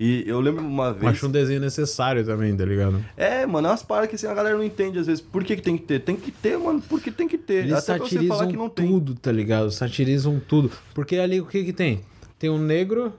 E 0.00 0.24
eu 0.26 0.40
lembro 0.40 0.64
uma 0.64 0.88
Eu 0.88 0.94
vez. 0.94 1.12
acho 1.12 1.26
um 1.26 1.30
desenho 1.30 1.60
necessário 1.60 2.24
também, 2.24 2.56
tá 2.56 2.64
ligado? 2.64 3.04
É, 3.16 3.46
mano, 3.46 3.68
é 3.68 3.70
umas 3.70 3.82
paradas 3.82 4.08
que 4.10 4.16
assim, 4.16 4.26
a 4.26 4.34
galera 4.34 4.56
não 4.56 4.64
entende 4.64 4.98
às 4.98 5.06
vezes. 5.06 5.20
Por 5.20 5.44
que, 5.44 5.54
que 5.56 5.62
tem 5.62 5.76
que 5.76 5.84
ter? 5.84 6.00
Tem 6.00 6.16
que 6.16 6.30
ter, 6.30 6.58
mano, 6.58 6.82
porque 6.88 7.10
tem 7.10 7.28
que 7.28 7.38
ter. 7.38 7.64
Eles 7.64 7.72
Até 7.74 7.98
você 7.98 8.26
falar 8.26 8.46
que 8.46 8.52
satirizam 8.52 8.52
não 8.58 8.68
tem. 8.68 8.86
tudo, 8.86 9.14
tá 9.14 9.30
ligado? 9.30 9.70
Satirizam 9.70 10.40
tudo. 10.48 10.70
Porque 10.94 11.16
ali 11.16 11.40
o 11.40 11.46
que 11.46 11.62
que 11.64 11.72
tem? 11.72 12.00
Tem 12.38 12.50
um 12.50 12.58
negro, 12.58 13.12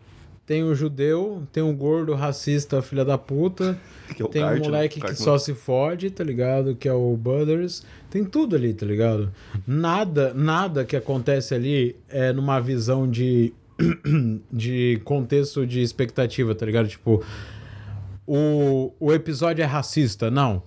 tem 0.46 0.64
um 0.64 0.76
judeu, 0.76 1.44
tem 1.54 1.64
um 1.64 1.74
gordo 1.74 2.14
racista 2.16 2.82
filha 2.82 3.06
da 3.06 3.18
puta, 3.18 3.78
Que 4.16 4.22
é 4.22 4.26
o 4.26 4.28
tem 4.28 4.42
um 4.44 4.46
Cartman, 4.48 4.66
moleque 4.70 4.96
que 4.96 5.02
Cartman. 5.02 5.24
só 5.24 5.38
se 5.38 5.54
fode, 5.54 6.10
tá 6.12 6.24
ligado? 6.24 6.76
Que 6.76 6.90
é 6.90 6.94
o 6.94 7.16
Butters. 7.16 7.84
Tem 8.10 8.26
tudo 8.26 8.56
ali, 8.56 8.74
tá 8.74 8.86
ligado? 8.86 9.32
Nada, 9.66 10.34
nada 10.36 10.84
que 10.84 10.96
acontece 10.96 11.56
ali 11.56 11.96
é 12.10 12.34
numa 12.34 12.60
visão 12.60 13.10
de 13.10 13.54
de 14.52 15.02
contexto 15.04 15.66
de 15.66 15.82
expectativa, 15.82 16.54
tá 16.56 16.66
ligado? 16.66 16.88
Tipo, 16.88 17.24
o, 18.28 18.92
o 19.00 19.12
episódio 19.14 19.62
é 19.62 19.66
racista, 19.66 20.30
não. 20.32 20.64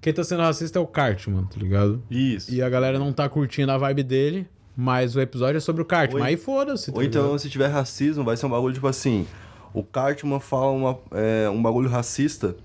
Quem 0.00 0.12
tá 0.12 0.22
sendo 0.22 0.42
racista 0.42 0.78
é 0.78 0.82
o 0.82 0.86
Cartman, 0.86 1.44
tá 1.44 1.58
ligado? 1.58 2.02
Isso. 2.10 2.52
E 2.52 2.62
a 2.62 2.68
galera 2.68 2.98
não 2.98 3.12
tá 3.12 3.28
curtindo 3.28 3.72
a 3.72 3.78
vibe 3.78 4.02
dele, 4.02 4.46
mas 4.76 5.16
o 5.16 5.20
episódio 5.20 5.56
é 5.56 5.60
sobre 5.60 5.82
o 5.82 5.84
Cartman. 5.84 6.20
Ou- 6.20 6.26
Aí 6.26 6.36
foda-se. 6.36 6.92
tá 6.92 6.96
Ou 6.98 7.02
então, 7.02 7.36
se 7.38 7.50
tiver 7.50 7.66
racismo, 7.68 8.22
vai 8.24 8.36
ser 8.36 8.46
um 8.46 8.50
bagulho 8.50 8.74
tipo 8.74 8.86
assim: 8.86 9.26
o 9.74 9.82
Cartman 9.82 10.38
fala 10.40 10.70
uma, 10.70 10.98
é, 11.12 11.48
um 11.50 11.60
bagulho 11.60 11.88
racista 11.88 12.56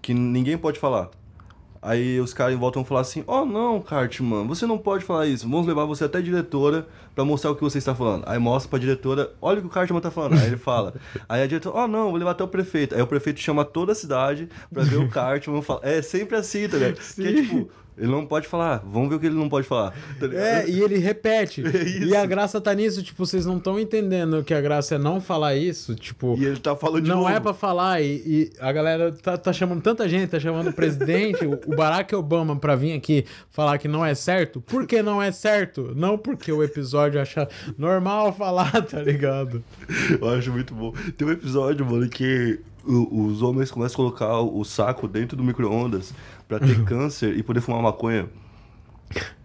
que 0.00 0.14
ninguém 0.14 0.56
pode 0.56 0.78
falar. 0.78 1.10
Aí 1.82 2.18
os 2.20 2.32
caras 2.32 2.54
em 2.54 2.58
volta 2.58 2.78
vão 2.78 2.84
falar 2.84 3.00
assim: 3.00 3.24
Oh, 3.26 3.44
não, 3.44 3.80
Cartman, 3.80 4.46
você 4.46 4.66
não 4.66 4.78
pode 4.78 5.04
falar 5.04 5.26
isso. 5.26 5.48
Vamos 5.48 5.66
levar 5.66 5.84
você 5.86 6.04
até 6.04 6.20
diretora 6.20 6.86
pra 7.16 7.24
mostrar 7.24 7.50
o 7.50 7.56
que 7.56 7.62
você 7.62 7.78
está 7.78 7.94
falando. 7.94 8.22
Aí 8.26 8.38
mostra 8.38 8.68
pra 8.70 8.78
diretora: 8.78 9.32
Olha 9.42 9.58
o 9.58 9.62
que 9.62 9.66
o 9.66 9.70
Cartman 9.70 10.00
tá 10.00 10.10
falando. 10.12 10.34
Aí 10.34 10.46
ele 10.46 10.56
fala. 10.58 10.94
Aí 11.28 11.42
a 11.42 11.46
diretora: 11.46 11.76
Oh, 11.84 11.88
não, 11.88 12.10
vou 12.10 12.16
levar 12.16 12.32
até 12.32 12.44
o 12.44 12.48
prefeito. 12.48 12.94
Aí 12.94 13.02
o 13.02 13.06
prefeito 13.06 13.40
chama 13.40 13.64
toda 13.64 13.90
a 13.92 13.94
cidade 13.94 14.48
pra 14.72 14.84
ver 14.84 14.98
o 14.98 15.08
Cartman 15.10 15.62
falar. 15.62 15.80
É 15.82 16.00
sempre 16.02 16.36
assim, 16.36 16.68
tá 16.68 16.76
ligado? 16.76 16.94
Que 16.94 17.00
é 17.00 17.02
Sim. 17.02 17.42
tipo. 17.42 17.70
Ele 17.98 18.08
não 18.08 18.26
pode 18.26 18.46
falar. 18.46 18.84
Vamos 18.86 19.08
ver 19.08 19.14
o 19.14 19.18
que 19.18 19.24
ele 19.24 19.34
não 19.34 19.48
pode 19.48 19.66
falar. 19.66 19.94
Tá? 20.20 20.26
É, 20.30 20.68
e 20.68 20.82
ele 20.82 20.98
repete. 20.98 21.62
isso. 21.62 22.04
E 22.06 22.14
a 22.14 22.26
graça 22.26 22.60
tá 22.60 22.74
nisso, 22.74 23.02
tipo, 23.02 23.24
vocês 23.24 23.46
não 23.46 23.56
estão 23.56 23.80
entendendo 23.80 24.44
que 24.44 24.52
a 24.52 24.60
graça 24.60 24.96
é 24.96 24.98
não 24.98 25.18
falar 25.18 25.56
isso, 25.56 25.94
tipo. 25.94 26.36
E 26.38 26.44
ele 26.44 26.58
tá 26.58 26.76
falando 26.76 27.04
de 27.04 27.08
não 27.08 27.20
novo. 27.22 27.30
é 27.30 27.40
pra 27.40 27.54
falar, 27.54 28.02
e, 28.02 28.16
e 28.26 28.52
a 28.60 28.70
galera 28.70 29.12
tá, 29.12 29.38
tá 29.38 29.50
chamando 29.50 29.80
tanta 29.80 30.06
gente, 30.10 30.28
tá 30.28 30.38
chamando 30.38 30.68
o 30.68 30.72
presidente, 30.74 31.46
o, 31.46 31.58
o 31.66 31.74
Barack 31.74 32.14
Obama 32.14 32.54
pra 32.56 32.76
vir 32.76 32.92
aqui 32.92 33.24
falar 33.50 33.78
que 33.78 33.88
não 33.88 34.04
é 34.04 34.14
certo. 34.14 34.60
Por 34.60 34.86
que 34.86 35.00
não 35.02 35.22
é 35.22 35.32
certo? 35.32 35.94
Não 35.96 36.18
porque 36.18 36.52
o 36.52 36.62
episódio 36.62 37.05
acha 37.18 37.48
normal 37.78 38.32
falar, 38.32 38.70
tá 38.86 39.00
ligado? 39.02 39.62
Eu 40.20 40.28
acho 40.30 40.50
muito 40.52 40.74
bom. 40.74 40.92
Tem 41.16 41.26
um 41.26 41.30
episódio, 41.30 41.84
mano, 41.86 42.08
que 42.08 42.60
os 42.84 43.42
homens 43.42 43.70
começam 43.70 43.94
a 43.94 43.96
colocar 43.96 44.40
o 44.40 44.62
saco 44.64 45.08
dentro 45.08 45.36
do 45.36 45.42
micro-ondas 45.42 46.14
pra 46.46 46.58
ter 46.60 46.82
câncer 46.86 47.36
e 47.36 47.42
poder 47.42 47.60
fumar 47.60 47.82
maconha. 47.82 48.28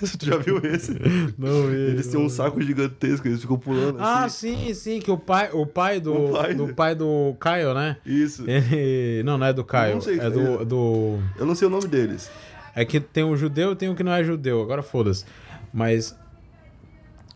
Você 0.00 0.18
já 0.20 0.36
viu 0.36 0.58
esse? 0.64 0.92
Não, 1.38 1.70
Eles 1.72 2.06
têm 2.08 2.20
um 2.20 2.28
saco 2.28 2.60
gigantesco, 2.60 3.26
eles 3.26 3.40
ficam 3.40 3.58
pulando 3.58 3.98
Ah, 3.98 4.24
assim. 4.24 4.54
sim, 4.66 4.74
sim, 4.74 5.00
que 5.00 5.10
o 5.10 5.16
pai, 5.16 5.48
o 5.52 5.64
pai 5.66 5.98
do, 5.98 6.12
O 6.12 6.32
pai 6.32 6.54
do 6.54 6.74
pai 6.74 6.94
do 6.94 7.34
Caio, 7.40 7.72
né? 7.72 7.96
Isso. 8.04 8.44
Ele. 8.46 9.22
Não, 9.22 9.38
não 9.38 9.46
é 9.46 9.52
do 9.54 9.64
Caio. 9.64 9.94
Não 9.94 10.00
sei, 10.02 10.18
é 10.20 10.28
do, 10.28 10.60
é- 10.60 10.64
do. 10.66 11.18
Eu 11.38 11.46
não 11.46 11.54
sei 11.54 11.68
o 11.68 11.70
nome 11.70 11.88
deles. 11.88 12.30
É 12.74 12.84
que 12.84 13.00
tem 13.00 13.24
o 13.24 13.34
judeu 13.34 13.72
e 13.72 13.76
tem 13.76 13.88
o 13.88 13.94
que 13.94 14.02
não 14.02 14.12
é 14.12 14.22
judeu. 14.22 14.60
Agora 14.60 14.82
foda-se. 14.82 15.24
Mas. 15.72 16.14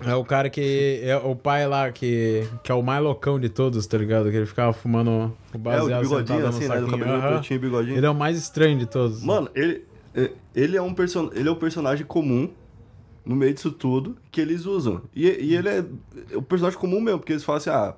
É 0.06 0.14
o 0.14 0.24
cara 0.24 0.48
que. 0.48 1.00
É 1.04 1.16
o 1.16 1.34
pai 1.36 1.66
lá 1.66 1.90
que. 1.92 2.46
Que 2.62 2.72
é 2.72 2.74
o 2.74 2.82
mais 2.82 3.02
loucão 3.02 3.38
de 3.38 3.48
todos, 3.48 3.86
tá 3.86 3.98
ligado? 3.98 4.30
Que 4.30 4.36
ele 4.36 4.46
ficava 4.46 4.72
fumando 4.72 5.10
o 5.10 5.32
É, 5.52 5.56
o 5.56 5.58
baseado 5.58 6.02
bigodinho, 6.02 6.46
assim, 6.46 6.68
no 6.68 6.74
né? 6.74 6.80
Do 6.80 6.86
cabelo 6.90 7.20
pretinho 7.22 7.56
e 7.56 7.58
bigodinho. 7.60 7.96
Ele 7.96 8.06
é 8.06 8.10
o 8.10 8.14
mais 8.14 8.36
estranho 8.38 8.78
de 8.78 8.86
todos. 8.86 9.22
Mano, 9.22 9.48
ele, 9.54 9.84
é- 10.14 10.30
ele, 10.54 10.76
é 10.76 10.82
um 10.82 10.94
person... 10.94 11.30
ele 11.34 11.48
é 11.48 11.52
um 11.52 11.56
personagem 11.56 12.04
comum 12.06 12.50
no 13.24 13.36
meio 13.36 13.52
disso 13.52 13.70
tudo 13.70 14.16
que 14.30 14.40
eles 14.40 14.64
usam. 14.66 15.02
E, 15.14 15.26
e 15.28 15.54
ele 15.56 15.68
é 15.68 15.84
o 16.34 16.42
personagem 16.42 16.78
comum 16.78 17.00
mesmo, 17.00 17.18
porque 17.20 17.32
eles 17.34 17.44
falam 17.44 17.58
assim, 17.58 17.70
ah, 17.70 17.94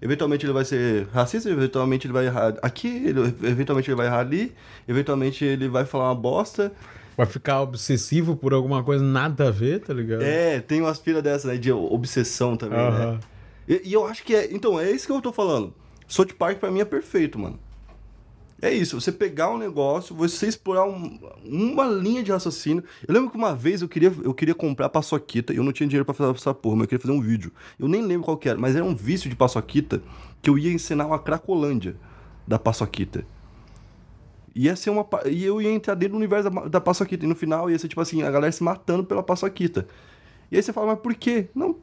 eventualmente 0.00 0.44
ele 0.44 0.52
vai 0.52 0.64
ser 0.64 1.08
racista, 1.12 1.48
eventualmente 1.48 2.06
ele 2.06 2.12
vai 2.12 2.26
errar 2.26 2.54
aqui, 2.62 2.88
ele- 3.06 3.34
eventualmente 3.42 3.88
ele 3.90 3.96
vai 3.96 4.06
errar 4.06 4.20
ali, 4.20 4.52
eventualmente 4.86 5.44
ele 5.44 5.68
vai 5.68 5.84
falar 5.86 6.08
uma 6.08 6.14
bosta. 6.14 6.72
Vai 7.18 7.26
ficar 7.26 7.60
obsessivo 7.62 8.36
por 8.36 8.54
alguma 8.54 8.82
coisa 8.84 9.02
nada 9.04 9.48
a 9.48 9.50
ver, 9.50 9.80
tá 9.80 9.92
ligado? 9.92 10.22
É, 10.22 10.60
tem 10.60 10.80
umas 10.80 11.00
pilhas 11.00 11.20
dessas, 11.20 11.44
né, 11.50 11.56
de 11.58 11.72
obsessão 11.72 12.56
também, 12.56 12.78
né? 12.78 13.18
E, 13.68 13.88
e 13.88 13.92
eu 13.92 14.06
acho 14.06 14.22
que 14.22 14.36
é... 14.36 14.48
Então, 14.54 14.78
é 14.78 14.88
isso 14.88 15.04
que 15.04 15.12
eu 15.12 15.20
tô 15.20 15.32
falando. 15.32 15.74
South 16.06 16.28
Park 16.38 16.58
pra 16.58 16.70
mim 16.70 16.78
é 16.78 16.84
perfeito, 16.84 17.36
mano. 17.36 17.58
É 18.62 18.72
isso, 18.72 19.00
você 19.00 19.10
pegar 19.10 19.50
um 19.50 19.58
negócio, 19.58 20.14
você 20.14 20.46
explorar 20.46 20.84
um- 20.84 21.18
uma 21.44 21.84
linha 21.86 22.22
de 22.22 22.30
raciocínio. 22.30 22.84
Eu 23.06 23.12
lembro 23.12 23.30
que 23.30 23.36
uma 23.36 23.54
vez 23.54 23.82
eu 23.82 23.88
queria, 23.88 24.12
eu 24.22 24.32
queria 24.32 24.54
comprar 24.54 24.88
paçoquita 24.88 25.52
e 25.52 25.56
eu 25.56 25.64
não 25.64 25.72
tinha 25.72 25.88
dinheiro 25.88 26.04
pra 26.04 26.14
fazer 26.14 26.32
essa 26.32 26.54
porra, 26.54 26.76
mas 26.76 26.82
eu 26.84 26.88
queria 26.88 27.02
fazer 27.02 27.12
um 27.14 27.20
vídeo. 27.20 27.52
Eu 27.78 27.88
nem 27.88 28.00
lembro 28.02 28.24
qual 28.24 28.36
que 28.36 28.48
era, 28.48 28.58
mas 28.58 28.74
era 28.76 28.84
um 28.84 28.94
vício 28.94 29.28
de 29.28 29.34
paçoquita 29.36 30.00
que 30.40 30.48
eu 30.48 30.56
ia 30.56 30.72
ensinar 30.72 31.06
uma 31.06 31.18
cracolândia 31.18 31.96
da 32.46 32.58
paçoquita. 32.60 33.24
Ia 34.54 34.76
ser 34.76 34.90
uma. 34.90 35.06
E 35.26 35.44
eu 35.44 35.60
ia 35.60 35.70
entrar 35.70 35.94
dentro 35.94 36.12
do 36.12 36.18
universo 36.18 36.50
da, 36.50 36.68
da 36.68 36.80
paçoquita. 36.80 37.24
E 37.24 37.28
no 37.28 37.34
final 37.34 37.70
ia 37.70 37.78
ser 37.78 37.88
tipo 37.88 38.00
assim, 38.00 38.22
a 38.22 38.30
galera 38.30 38.52
se 38.52 38.62
matando 38.62 39.04
pela 39.04 39.22
paçoquita. 39.22 39.86
E 40.50 40.56
aí 40.56 40.62
você 40.62 40.72
fala, 40.72 40.88
mas 40.88 41.00
por 41.00 41.14
quê? 41.14 41.48
Não. 41.54 41.76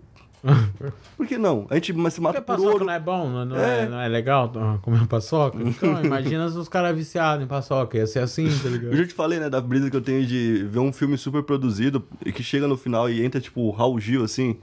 Por 1.17 1.25
que 1.27 1.37
não? 1.37 1.65
A 1.69 1.75
gente 1.75 1.93
se 2.11 2.21
mata 2.21 2.41
Porque 2.41 2.41
por 2.41 2.57
paçoca 2.57 2.71
ouro. 2.73 2.85
não 2.85 2.93
é 2.93 2.99
bom, 2.99 3.29
não, 3.29 3.45
não 3.45 3.57
é. 3.57 3.81
É. 3.83 3.89
não 3.89 3.99
é 3.99 4.07
legal 4.07 4.51
comer 4.81 5.07
paçoca? 5.07 5.57
Então, 5.65 6.03
imagina 6.03 6.45
os 6.45 6.69
caras 6.69 6.95
viciados 6.95 7.43
em 7.43 7.47
paçoca. 7.47 7.97
Ia 7.97 8.05
ser 8.05 8.19
assim, 8.19 8.47
tá 8.47 8.67
Eu 8.67 8.71
ligado? 8.71 8.95
já 8.97 9.05
te 9.07 9.13
falei, 9.13 9.39
né, 9.39 9.49
da 9.49 9.59
brisa 9.59 9.89
que 9.89 9.95
eu 9.97 10.01
tenho 10.01 10.25
de 10.25 10.65
ver 10.69 10.79
um 10.79 10.93
filme 10.93 11.17
super 11.17 11.41
produzido 11.43 12.03
e 12.25 12.31
que 12.31 12.43
chega 12.43 12.67
no 12.67 12.77
final 12.77 13.09
e 13.09 13.23
entra, 13.25 13.41
tipo, 13.41 13.61
o 13.61 13.71
Raul 13.71 13.99
Gil, 13.99 14.23
assim, 14.23 14.57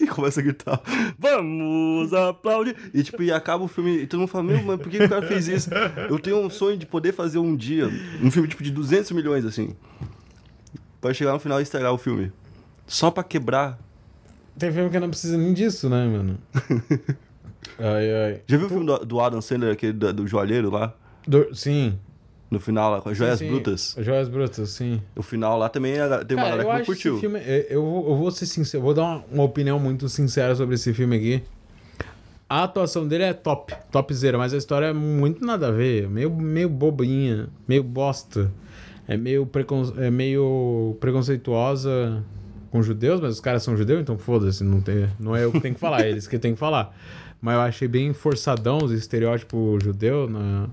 e 0.00 0.06
começa 0.06 0.40
a 0.40 0.42
gritar, 0.42 0.80
vamos 1.18 2.12
aplaudir! 2.14 2.74
E, 2.94 3.02
tipo, 3.02 3.22
e 3.22 3.30
acaba 3.30 3.64
o 3.64 3.68
filme 3.68 3.98
e 4.02 4.06
todo 4.06 4.20
mundo 4.20 4.28
fala, 4.28 4.44
meu, 4.44 4.62
mas 4.62 4.80
por 4.80 4.88
que 4.88 5.02
o 5.02 5.08
cara 5.08 5.26
fez 5.26 5.48
isso? 5.48 5.70
Eu 6.08 6.18
tenho 6.18 6.38
um 6.38 6.48
sonho 6.48 6.76
de 6.78 6.86
poder 6.86 7.12
fazer 7.12 7.38
um 7.38 7.54
dia 7.54 7.88
um 8.22 8.30
filme, 8.30 8.48
tipo, 8.48 8.62
de 8.62 8.70
200 8.70 9.10
milhões, 9.12 9.44
assim, 9.44 9.74
pra 11.00 11.12
chegar 11.12 11.32
no 11.32 11.38
final 11.38 11.60
e 11.60 11.62
estragar 11.62 11.92
o 11.92 11.98
filme. 11.98 12.32
Só 12.86 13.10
pra 13.10 13.22
quebrar. 13.22 13.78
Tem 14.58 14.72
filme 14.72 14.90
que 14.90 14.98
não 14.98 15.08
precisa 15.10 15.36
nem 15.38 15.52
disso, 15.52 15.88
né, 15.88 16.06
mano? 16.06 16.38
ai, 17.78 18.12
ai. 18.14 18.40
Já 18.46 18.56
viu 18.56 18.66
o 18.66 18.68
filme 18.68 18.86
do, 18.86 18.98
do 19.04 19.20
Adam 19.20 19.40
Sandler, 19.40 19.72
aquele 19.72 19.92
do, 19.92 20.12
do 20.12 20.26
joalheiro 20.26 20.70
lá? 20.70 20.94
Do- 21.26 21.54
sim. 21.54 21.98
No 22.50 22.58
final, 22.58 22.90
lá, 22.90 23.00
com 23.02 23.10
as 23.10 23.16
joias 23.18 23.38
Sim, 23.38 23.44
sim. 23.44 23.50
brutas. 23.52 23.94
Joias 23.98 24.26
Brutas, 24.28 24.70
sim. 24.70 25.02
O 25.14 25.22
final 25.22 25.58
lá 25.58 25.68
também 25.68 25.92
é- 25.92 26.24
tem 26.24 26.34
uma 26.36 26.44
Cara, 26.44 26.56
galera 26.56 26.62
eu 26.62 26.66
que 26.72 26.78
não 26.78 26.84
curtiu. 26.86 27.18
filme... 27.20 27.38
Eu, 27.40 27.60
eu 27.68 27.82
vou- 27.82 28.08
eu 28.08 28.16
vou 28.16 28.30
ser 28.30 28.46
sincero, 28.46 28.78
eu 28.80 28.84
vou 28.86 28.94
dar 28.94 29.02
uma, 29.02 29.24
uma 29.30 29.42
opinião 29.44 29.78
muito 29.78 30.08
sincera 30.08 30.54
sobre 30.56 30.74
esse 30.76 30.94
filme 30.94 31.14
aqui. 31.16 31.42
A 32.48 32.62
atuação 32.64 33.06
dele 33.06 33.24
é 33.24 33.34
top, 33.34 33.74
topzera, 33.92 34.38
mas 34.38 34.54
a 34.54 34.56
história 34.56 34.86
é 34.86 34.92
muito 34.94 35.44
nada 35.44 35.68
a 35.68 35.70
ver, 35.70 36.08
meio, 36.08 36.30
meio 36.34 36.70
bobinha, 36.70 37.50
meio 37.68 37.82
bosta. 37.82 38.50
É 39.06 39.14
meio, 39.18 39.44
precon, 39.44 39.92
é 39.98 40.10
meio 40.10 40.96
preconceituosa 41.00 42.24
com 42.70 42.82
judeus, 42.82 43.20
mas 43.20 43.34
os 43.34 43.40
caras 43.40 43.62
são 43.62 43.76
judeus, 43.76 44.00
então 44.00 44.18
foda-se, 44.18 44.62
não, 44.64 44.80
tem, 44.80 45.08
não 45.18 45.34
é 45.34 45.44
eu 45.44 45.52
que 45.52 45.60
tenho 45.60 45.74
que 45.74 45.80
falar, 45.80 46.02
é 46.04 46.10
eles 46.10 46.26
que 46.26 46.38
tem 46.38 46.52
que 46.54 46.58
falar. 46.58 46.94
Mas 47.40 47.54
eu 47.54 47.60
achei 47.60 47.88
bem 47.88 48.12
forçadão 48.12 48.78
os 48.78 48.90
estereótipos 48.92 49.82
judeu 49.84 50.28
na, 50.28 50.68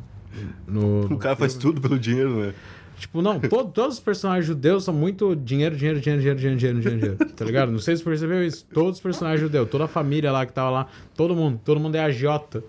no, 0.68 1.06
O 1.06 1.10
no 1.10 1.18
cara 1.18 1.36
faz 1.36 1.54
tudo 1.56 1.80
pelo 1.80 1.98
dinheiro, 2.00 2.36
né? 2.48 2.54
Tipo, 2.98 3.22
não, 3.22 3.40
to- 3.40 3.66
todos 3.66 3.96
os 3.96 4.00
personagens 4.00 4.46
judeus 4.46 4.84
são 4.86 4.94
muito 4.94 5.36
dinheiro, 5.36 5.76
dinheiro, 5.76 6.00
dinheiro, 6.00 6.20
dinheiro, 6.22 6.40
dinheiro, 6.40 6.58
dinheiro, 6.60 6.80
dinheiro, 6.82 7.16
dinheiro, 7.18 7.34
tá 7.36 7.44
ligado? 7.46 7.72
Não 7.72 7.78
sei 7.80 7.96
se 7.96 8.04
você 8.04 8.10
percebeu 8.10 8.44
isso. 8.46 8.66
Todos 8.74 8.96
os 8.98 9.02
personagens 9.02 9.42
judeus, 9.42 9.70
toda 9.70 9.84
a 9.84 9.88
família 9.88 10.32
lá 10.32 10.46
que 10.46 10.54
tava 10.54 10.70
lá, 10.70 10.88
todo 11.16 11.36
mundo, 11.36 11.60
todo 11.64 11.80
mundo 11.80 11.96
é 11.96 12.00
agiota. 12.00 12.64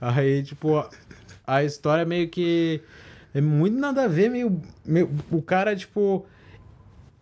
Aí, 0.00 0.42
tipo, 0.42 0.76
a, 0.76 0.88
a 1.46 1.64
história 1.64 2.04
meio 2.04 2.28
que 2.28 2.80
é 3.32 3.40
muito 3.40 3.78
nada 3.78 4.04
a 4.04 4.08
ver, 4.08 4.28
meio, 4.28 4.60
meio 4.84 5.08
o 5.30 5.40
cara, 5.40 5.76
tipo, 5.76 6.26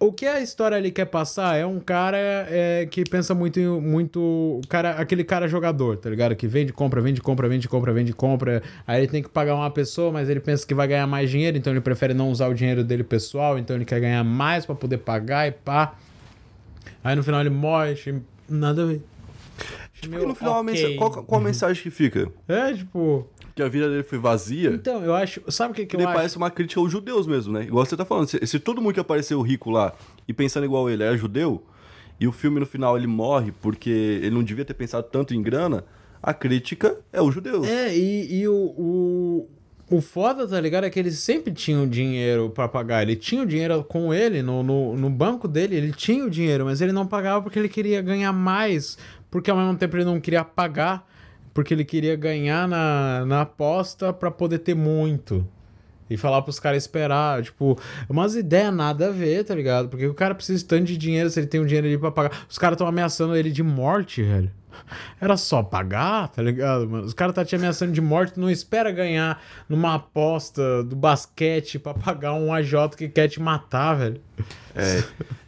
o 0.01 0.13
que 0.13 0.27
a 0.27 0.41
história 0.41 0.77
ali 0.77 0.93
quer 0.93 1.07
passar 1.07 1.57
é 1.57 1.67
um 1.67 1.81
cara 1.81 2.17
é, 2.19 2.87
que 2.89 3.05
pensa 3.05 3.35
muito 3.35 3.59
em 3.59 3.67
muito 3.81 4.61
cara 4.69 4.93
aquele 4.93 5.25
cara 5.25 5.49
jogador 5.49 5.97
tá 5.97 6.09
ligado? 6.09 6.37
Que 6.37 6.47
vende 6.47 6.73
compra 6.73 7.01
vende 7.01 7.21
compra 7.21 7.49
vende 7.49 7.69
compra 7.69 7.93
vende 7.93 8.13
compra. 8.13 8.63
Aí 8.87 9.01
ele 9.01 9.09
tem 9.09 9.23
que 9.23 9.29
pagar 9.29 9.55
uma 9.57 9.71
pessoa 9.71 10.13
mas 10.13 10.29
ele 10.29 10.39
pensa 10.41 10.65
que 10.67 10.73
vai 10.75 10.87
ganhar 10.87 11.07
mais 11.07 11.29
dinheiro 11.31 11.57
então 11.57 11.73
ele 11.73 11.81
prefere 11.81 12.15
não 12.15 12.31
usar 12.31 12.49
o 12.49 12.55
dinheiro 12.55 12.85
dele 12.85 13.03
pessoal 13.03 13.59
então 13.59 13.75
ele 13.75 13.85
quer 13.85 13.99
ganhar 14.01 14.23
mais 14.23 14.65
pra 14.65 14.75
poder 14.75 14.99
pagar 14.99 15.49
e 15.49 15.53
pá. 15.53 15.95
Aí 17.03 17.17
no 17.17 17.23
final 17.23 17.41
ele 17.41 17.51
morre 17.51 17.93
achei 17.93 18.15
nada 18.49 18.83
a 18.83 18.87
ver. 18.87 19.03
Achei 19.95 20.05
E 20.05 20.09
meio 20.09 20.29
no 20.29 20.35
final, 20.35 20.55
a 20.55 20.61
ok. 20.61 20.73
mensa- 20.73 20.95
qual, 20.97 21.25
qual 21.25 21.41
a 21.41 21.45
mensagem 21.45 21.83
que 21.83 21.91
fica? 21.91 22.29
é 22.47 22.73
tipo 22.73 23.27
Que 23.59 23.63
a 23.65 23.69
vida 23.69 23.89
dele 23.89 24.05
foi 24.05 24.19
vazia? 24.19 24.71
então 24.71 25.03
eu 25.05 25.13
acho 25.13 25.43
sabe 25.51 25.73
o 25.73 25.75
que 25.75 25.85
que 25.85 25.97
eu 25.97 26.01
ele 26.01 26.07
acho 26.07 26.15
parece 26.15 26.37
uma 26.37 26.49
crítica 26.49 26.81
aos 26.81 26.93
judeus 26.93 27.27
mesmo, 27.27 27.53
né? 27.53 27.65
Igual 27.65 27.85
você 27.85 27.97
tá 27.97 28.05
falando. 28.05 28.29
Se, 28.29 28.47
se 28.47 28.61
todo 28.61 28.81
mundo 28.81 28.95
que 28.95 29.01
apareceu 29.01 29.41
rico 29.43 29.69
lá 29.69 29.93
e 30.29 30.33
pensando 30.33 30.65
igual 30.65 30.89
ele 30.89 31.03
era 31.03 31.17
judeu, 31.17 31.61
e 32.21 32.29
o 32.29 32.31
filme 32.31 32.61
no 32.61 32.67
final 32.67 32.97
ele 32.97 33.09
morre 33.09 33.53
porque 33.61 33.91
ele 33.91 34.31
não 34.31 34.45
devia 34.45 34.65
ter 34.65 34.75
pensado 34.75 35.09
tanto 35.11 35.35
em 35.35 35.43
grana, 35.43 35.85
a 36.23 36.33
crítica 36.33 36.99
é 37.13 37.21
os 37.21 37.35
judeus. 37.35 37.67
É, 37.67 37.97
e, 37.97 38.41
e 38.43 38.47
o, 38.47 38.55
o, 38.55 39.49
o 39.91 40.01
foda, 40.01 40.47
tá 40.47 40.61
ligado? 40.61 40.85
É 40.85 40.91
que 40.91 40.99
eles 41.01 41.19
sempre 41.19 41.53
tinham 41.53 41.89
dinheiro 41.89 42.51
pra 42.51 42.69
pagar. 42.69 43.03
Ele 43.03 43.17
tinha 43.17 43.43
o 43.43 43.47
dinheiro 43.47 43.83
com 43.83 44.15
ele, 44.15 44.41
no, 44.41 44.63
no, 44.63 44.97
no 44.97 45.11
banco 45.11 45.49
dele, 45.49 45.75
ele 45.75 45.93
tinha 45.93 46.25
o 46.25 46.31
dinheiro, 46.31 46.65
mas 46.65 46.81
ele 46.81 46.93
não 46.93 47.09
pagava 47.09 47.43
porque 47.43 47.59
ele 47.59 47.69
queria 47.69 48.01
ganhar 48.01 48.33
mais, 48.33 48.97
porque 49.31 49.51
ao 49.51 49.57
mesmo 49.57 49.77
tempo 49.77 49.97
ele 49.97 50.05
não 50.05 50.21
queria 50.21 50.45
pagar, 50.45 51.09
porque 51.59 51.75
ele 51.75 51.85
queria 51.85 52.15
ganhar 52.15 52.69
na, 52.69 53.25
na 53.27 53.41
aposta 53.41 54.13
pra 54.13 54.31
poder 54.31 54.61
ter 54.61 54.77
muito. 54.77 55.45
E 56.09 56.17
falar 56.17 56.41
pros 56.43 56.61
caras 56.61 56.85
esperar, 56.85 57.43
tipo, 57.43 57.77
umas 58.09 58.37
ideias 58.37 58.73
nada 58.73 59.09
a 59.09 59.11
ver, 59.11 59.43
tá 59.43 59.57
ligado? 59.57 59.89
Porque 59.89 60.07
o 60.07 60.15
cara 60.15 60.37
precisa 60.37 60.65
tanto 60.65 60.85
de 60.85 60.97
dinheiro 60.97 61.29
se 61.29 61.41
ele 61.41 61.49
tem 61.49 61.61
um 61.61 61.67
dinheiro 61.67 61.89
ali 61.89 61.99
pra 61.99 62.13
pagar. 62.13 62.47
Os 62.49 62.57
caras 62.59 62.77
estão 62.77 62.87
ameaçando 62.87 63.35
ele 63.35 63.51
de 63.51 63.65
morte, 63.65 64.23
velho. 64.23 64.53
Era 65.21 65.37
só 65.37 65.61
pagar, 65.61 66.29
tá 66.29 66.41
ligado, 66.41 66.89
mano? 66.89 67.05
Os 67.05 67.13
caras 67.13 67.35
tá 67.35 67.45
te 67.45 67.57
ameaçando 67.57 67.91
de 67.91 68.01
morte, 68.01 68.39
não 68.39 68.49
espera 68.49 68.93
ganhar 68.93 69.43
numa 69.69 69.97
aposta 69.97 70.85
do 70.85 70.95
basquete 70.95 71.77
pra 71.81 71.93
pagar 71.93 72.35
um 72.35 72.53
AJ 72.53 72.91
que 72.97 73.09
quer 73.09 73.27
te 73.27 73.43
matar, 73.43 73.95
velho. 73.95 74.21
É, 74.77 75.03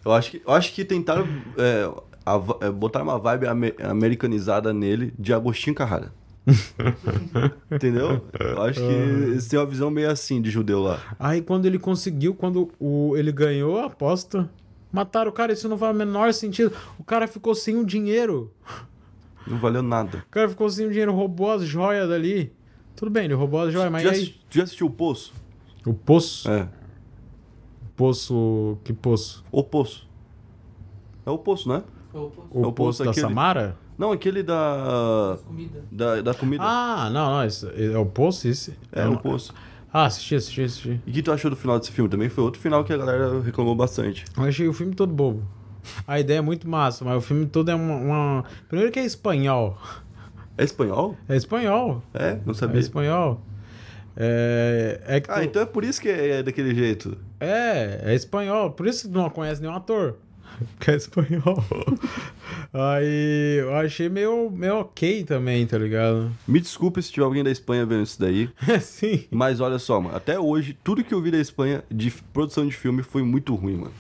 eu, 0.05 0.13
acho 0.13 0.33
que, 0.33 0.43
eu 0.45 0.53
acho 0.53 0.73
que 0.73 0.85
tentaram 0.85 1.29
é, 1.57 1.89
a 2.25 2.41
é, 2.61 2.71
botar 2.71 3.03
uma 3.03 3.19
vibe 3.19 3.47
ame- 3.47 3.75
americanizada 3.83 4.73
nele 4.73 5.13
de 5.19 5.33
Agostinho 5.33 5.75
Carrara. 5.75 6.13
Entendeu? 7.71 8.25
Eu 8.39 8.63
acho 8.63 8.81
que 8.81 8.87
eles 8.87 9.47
têm 9.47 9.59
uma 9.59 9.67
visão 9.67 9.91
meio 9.91 10.11
assim 10.11 10.41
de 10.41 10.51
judeu 10.51 10.81
lá. 10.81 10.99
Aí 11.19 11.43
quando 11.43 11.67
ele 11.67 11.79
conseguiu, 11.79 12.35
quando 12.35 12.71
o, 12.79 13.17
ele 13.17 13.31
ganhou 13.31 13.79
a 13.79 13.87
aposta, 13.87 14.51
mataram 14.93 15.31
o 15.31 15.35
cara, 15.35 15.53
isso 15.53 15.69
não 15.69 15.79
faz 15.79 15.95
o 15.95 15.99
menor 15.99 16.33
sentido. 16.33 16.73
O 16.99 17.05
cara 17.05 17.27
ficou 17.29 17.55
sem 17.55 17.77
o 17.77 17.85
dinheiro. 17.85 18.53
Não 19.47 19.59
valeu 19.59 19.83
nada. 19.83 20.25
O 20.27 20.31
cara 20.31 20.49
ficou 20.49 20.69
sem 20.71 20.87
o 20.87 20.91
dinheiro, 20.91 21.13
roubou 21.13 21.51
as 21.51 21.63
joias 21.65 22.09
dali. 22.09 22.53
Tudo 22.97 23.11
bem, 23.11 23.25
ele 23.25 23.35
roubou 23.35 23.61
as 23.61 23.73
joias, 23.73 23.91
mas 23.91 24.03
já, 24.03 24.11
aí? 24.11 24.35
já 24.51 24.63
assistiu 24.65 24.87
o 24.87 24.91
Poço? 24.91 25.33
O 25.87 25.95
poço? 25.95 26.51
É. 26.51 26.69
Poço. 27.97 28.79
Que 28.85 28.93
poço? 28.93 29.45
O 29.51 29.63
Poço. 29.63 30.09
É 31.25 31.31
o 31.31 31.39
Poço, 31.39 31.69
né? 31.69 31.83
O, 32.13 32.63
É 32.65 32.67
o 32.67 32.73
poço, 32.73 33.05
da 33.05 33.11
aquele- 33.11 33.27
Samara? 33.27 33.77
Não, 33.99 34.13
aquele 34.13 34.43
da. 34.43 35.37
Comida. 35.47 35.85
Da, 35.93 36.21
da 36.23 36.35
comida. 36.35 36.63
Ah, 36.67 37.11
não, 37.13 37.31
não. 37.31 37.45
Esse, 37.45 37.67
é 37.93 37.97
o 37.99 38.07
poço 38.07 38.49
esse? 38.49 38.75
é, 38.93 39.07
o 39.07 39.19
Poço. 39.19 39.53
Ah, 39.93 40.07
assisti, 40.07 40.35
assisti, 40.37 40.63
assisti. 40.63 41.01
E 41.07 41.11
o 41.11 41.13
que 41.13 41.23
tu 41.23 41.33
achou 41.33 41.51
do 41.51 41.57
final 41.57 41.79
desse 41.79 41.91
filme? 41.93 42.09
Também 42.09 42.29
foi 42.29 42.43
outro 42.45 42.61
final 42.61 42.83
que 42.85 42.93
a 42.93 42.97
galera 42.97 43.41
reclamou 43.41 43.75
bastante. 43.75 44.25
Eu 44.37 44.45
achei 44.45 44.69
o 44.69 44.73
filme 44.73 44.95
todo 44.95 45.13
bobo. 45.13 45.43
A 46.07 46.21
ideia 46.21 46.39
é 46.39 46.41
muito 46.41 46.69
massa, 46.69 47.05
mas 47.05 47.17
o 47.17 47.21
filme 47.21 47.45
todo 47.47 47.71
é 47.71 47.75
uma. 47.75 47.95
uma- 47.97 48.45
Primeiro 48.69 48.93
que 48.93 48.99
é 49.01 49.05
espanhol. 49.05 49.77
É 50.57 50.65
espanhol? 50.65 51.17
É 51.29 51.37
espanhol. 51.37 52.03
É? 52.15 52.39
Não 52.45 52.53
É 52.53 52.55
sabia. 52.55 52.81
espanhol. 52.81 53.41
É, 54.17 55.01
é 55.07 55.21
que 55.21 55.31
Ah, 55.31 55.35
tu- 55.37 55.43
então 55.43 55.63
é 55.63 55.67
por 55.67 55.85
isso 55.85 56.01
que 56.01 56.09
é 56.09 56.43
daquele 56.43 56.75
jeito. 56.75 57.17
É, 57.39 58.01
é 58.05 58.15
espanhol. 58.15 58.71
Por 58.71 58.87
isso 58.87 59.09
que 59.09 59.15
não 59.15 59.29
conhece 59.31 59.61
nenhum 59.61 59.75
ator. 59.75 60.17
Que 60.79 60.91
é 60.93 60.97
espanhol. 60.97 61.65
Aí 62.73 63.59
eu 63.61 63.75
achei 63.75 64.09
meio, 64.09 64.51
meio 64.51 64.77
ok 64.81 65.25
também, 65.25 65.67
tá 65.67 65.77
ligado? 65.79 66.31
Me 66.47 66.61
desculpe 66.61 67.03
se 67.03 67.11
tiver 67.13 67.25
alguém 67.25 67.43
da 67.43 67.51
Espanha 67.51 67.85
vendo 67.85 68.03
isso 68.03 68.21
daí. 68.21 68.49
É 68.69 68.79
sim. 68.81 69.25
Mas 69.31 69.61
olha 69.61 69.79
só, 69.79 70.01
mano. 70.01 70.17
Até 70.17 70.39
hoje, 70.39 70.77
tudo 70.85 71.03
que 71.03 71.13
eu 71.13 71.21
vi 71.21 71.31
da 71.31 71.39
Espanha 71.39 71.83
de 71.91 72.11
produção 72.33 72.67
de 72.67 72.73
filme 72.73 73.03
foi 73.03 73.23
muito 73.23 73.55
ruim, 73.55 73.77
mano. 73.77 73.93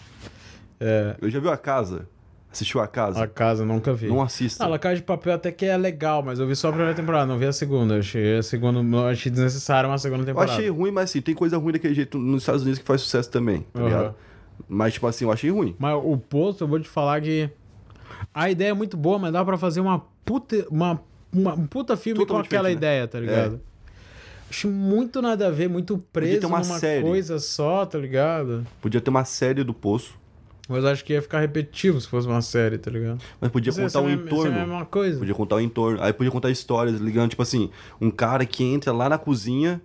É, 0.78 1.16
Eu 1.20 1.28
já 1.30 1.40
viu 1.40 1.50
A 1.50 1.56
Casa? 1.56 2.08
Assistiu 2.52 2.80
A 2.80 2.88
Casa? 2.88 3.22
a 3.22 3.28
casa 3.28 3.62
eu 3.62 3.66
nunca 3.66 3.92
vi. 3.94 4.08
Não 4.08 4.20
assista. 4.20 4.64
Ah, 4.64 4.66
La 4.66 4.76
Casa 4.78 4.96
de 4.96 5.02
Papel 5.02 5.34
até 5.34 5.52
que 5.52 5.64
é 5.66 5.76
legal, 5.76 6.20
mas 6.20 6.40
eu 6.40 6.48
vi 6.48 6.56
só 6.56 6.68
a 6.68 6.72
primeira 6.72 6.94
temporada, 6.94 7.24
não 7.26 7.38
vi 7.38 7.46
a 7.46 7.52
segunda. 7.52 7.94
Eu 7.94 8.00
achei 8.00 8.38
a 8.38 8.42
segunda, 8.42 8.80
achei 9.08 9.30
desnecessário 9.30 9.88
uma 9.88 9.98
segunda 9.98 10.22
Eu 10.22 10.26
temporada. 10.26 10.52
achei 10.52 10.68
ruim, 10.68 10.90
mas 10.90 11.04
assim, 11.10 11.20
tem 11.20 11.32
coisa 11.34 11.56
ruim 11.58 11.72
daquele 11.72 11.94
jeito 11.94 12.18
nos 12.18 12.42
Estados 12.42 12.62
Unidos 12.62 12.80
que 12.80 12.84
faz 12.84 13.02
sucesso 13.02 13.30
também, 13.30 13.60
tá 13.72 13.78
Aham. 13.80 13.88
ligado? 13.88 14.14
Mas, 14.68 14.94
tipo 14.94 15.06
assim, 15.06 15.24
eu 15.24 15.32
achei 15.32 15.50
ruim. 15.50 15.74
Mas 15.78 15.94
o 16.02 16.16
Poço, 16.16 16.64
eu 16.64 16.68
vou 16.68 16.78
te 16.80 16.88
falar 16.88 17.20
que 17.20 17.48
a 18.34 18.50
ideia 18.50 18.70
é 18.70 18.74
muito 18.74 18.96
boa, 18.96 19.18
mas 19.18 19.32
dá 19.32 19.44
pra 19.44 19.56
fazer 19.58 19.80
uma 19.80 20.00
puta, 20.24 20.66
uma, 20.70 21.00
uma 21.32 21.54
um 21.54 21.66
puta 21.66 21.96
filme 21.96 22.18
Totalmente 22.20 22.48
com 22.48 22.54
aquela 22.54 22.68
né? 22.68 22.74
ideia, 22.74 23.06
tá 23.08 23.18
ligado? 23.20 23.60
Acho 24.48 24.68
muito 24.68 25.22
nada 25.22 25.46
a 25.46 25.50
ver, 25.50 25.68
muito 25.68 25.96
preso 26.12 26.40
ter 26.40 26.46
uma 26.46 26.58
numa 26.60 26.78
série. 26.78 27.02
coisa 27.02 27.38
só, 27.38 27.86
tá 27.86 27.96
ligado? 27.98 28.66
Podia 28.80 29.00
ter 29.00 29.08
uma 29.10 29.24
série 29.24 29.62
do 29.62 29.72
Poço, 29.72 30.18
Mas 30.68 30.84
acho 30.84 31.04
que 31.04 31.12
ia 31.12 31.22
ficar 31.22 31.38
repetitivo 31.40 32.00
se 32.00 32.08
fosse 32.08 32.26
uma 32.26 32.42
série, 32.42 32.76
tá 32.78 32.90
ligado? 32.90 33.20
mas 33.40 33.50
podia 33.50 33.72
contar 33.72 34.00
um 34.00 34.06
a 34.06 34.08
mesma- 34.08 34.24
isso 34.26 34.34
é 34.34 34.38
a 34.38 34.40
entorno. 34.50 34.58
mesma 34.68 34.86
coisa. 34.86 35.18
Podia 35.18 35.34
contar 35.34 35.56
o 35.56 35.60
entorno. 35.60 36.02
Aí 36.02 36.12
podia 36.12 36.30
contar 36.32 36.50
histórias, 36.50 36.98
ligando, 37.00 37.30
tipo 37.30 37.42
assim, 37.42 37.70
um 38.00 38.10
cara 38.10 38.44
que 38.44 38.64
entra 38.64 38.92
lá 38.92 39.08
na 39.08 39.18
cozinha 39.18 39.80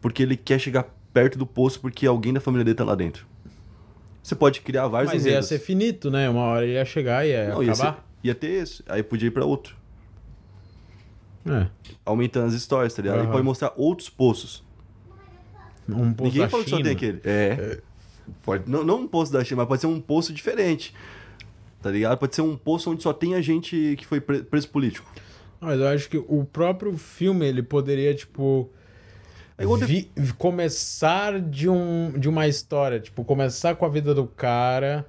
porque 0.00 0.22
ele 0.22 0.36
quer 0.36 0.58
chegar 0.58 0.86
perto 1.12 1.38
do 1.38 1.46
poço 1.46 1.80
porque 1.80 2.06
alguém 2.06 2.32
da 2.34 2.40
família 2.40 2.64
dele 2.64 2.74
tá 2.76 2.84
lá 2.84 2.94
dentro. 2.94 3.26
Você 4.22 4.34
pode 4.34 4.60
criar 4.60 4.86
vários 4.88 5.12
Mas 5.12 5.24
ia 5.24 5.30
enredos. 5.32 5.48
ser 5.48 5.58
finito, 5.58 6.10
né? 6.10 6.28
Uma 6.30 6.42
hora 6.42 6.64
ia 6.66 6.84
chegar 6.84 7.26
e 7.26 7.30
ia 7.30 7.48
Não, 7.48 7.62
ia, 7.62 7.74
ser- 7.74 7.82
acabar. 7.82 8.06
ia 8.22 8.34
ter 8.34 8.48
esse. 8.62 8.82
Aí 8.88 9.02
podia 9.02 9.26
ir 9.28 9.30
pra 9.32 9.44
outro. 9.44 9.74
É. 11.44 11.66
Aumentando 12.04 12.46
as 12.46 12.54
histórias, 12.54 12.94
tá 12.94 13.02
ligado? 13.02 13.16
Aí 13.18 13.22
Aham. 13.24 13.32
pode 13.32 13.44
mostrar 13.44 13.72
outros 13.76 14.08
poços. 14.08 14.62
Um 15.88 16.12
poço 16.12 16.30
Ninguém 16.32 16.48
falou 16.48 16.64
que 16.64 16.70
só 16.70 16.80
tem 16.80 16.92
aquele. 16.92 17.20
É. 17.24 17.80
Pode, 18.44 18.70
não, 18.70 18.84
não 18.84 19.00
um 19.00 19.08
poço 19.08 19.32
da 19.32 19.42
China, 19.42 19.58
mas 19.62 19.68
pode 19.68 19.80
ser 19.80 19.88
um 19.88 20.00
poço 20.00 20.32
diferente. 20.32 20.94
Tá 21.82 21.90
ligado? 21.90 22.16
Pode 22.16 22.34
ser 22.36 22.42
um 22.42 22.56
poço 22.56 22.90
onde 22.92 23.02
só 23.02 23.12
tem 23.12 23.34
a 23.34 23.40
gente 23.40 23.96
que 23.98 24.06
foi 24.06 24.20
pre- 24.20 24.44
preso 24.44 24.68
político. 24.68 25.10
Mas 25.60 25.80
eu 25.80 25.88
acho 25.88 26.08
que 26.08 26.16
o 26.16 26.44
próprio 26.44 26.96
filme, 26.96 27.44
ele 27.46 27.62
poderia, 27.62 28.14
tipo... 28.14 28.70
É 29.62 29.86
vi- 29.86 30.10
começar 30.38 31.40
de, 31.40 31.68
um, 31.68 32.12
de 32.18 32.28
uma 32.28 32.46
história. 32.48 33.00
Tipo, 33.00 33.24
começar 33.24 33.74
com 33.76 33.84
a 33.84 33.88
vida 33.88 34.14
do 34.14 34.26
cara 34.26 35.06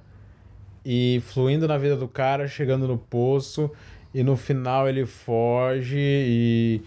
e 0.84 1.22
fluindo 1.26 1.66
na 1.66 1.78
vida 1.78 1.96
do 1.96 2.06
cara, 2.08 2.46
chegando 2.46 2.86
no 2.86 2.98
poço 2.98 3.70
e 4.12 4.22
no 4.22 4.36
final 4.36 4.88
ele 4.88 5.06
foge 5.06 5.96
e, 5.98 6.82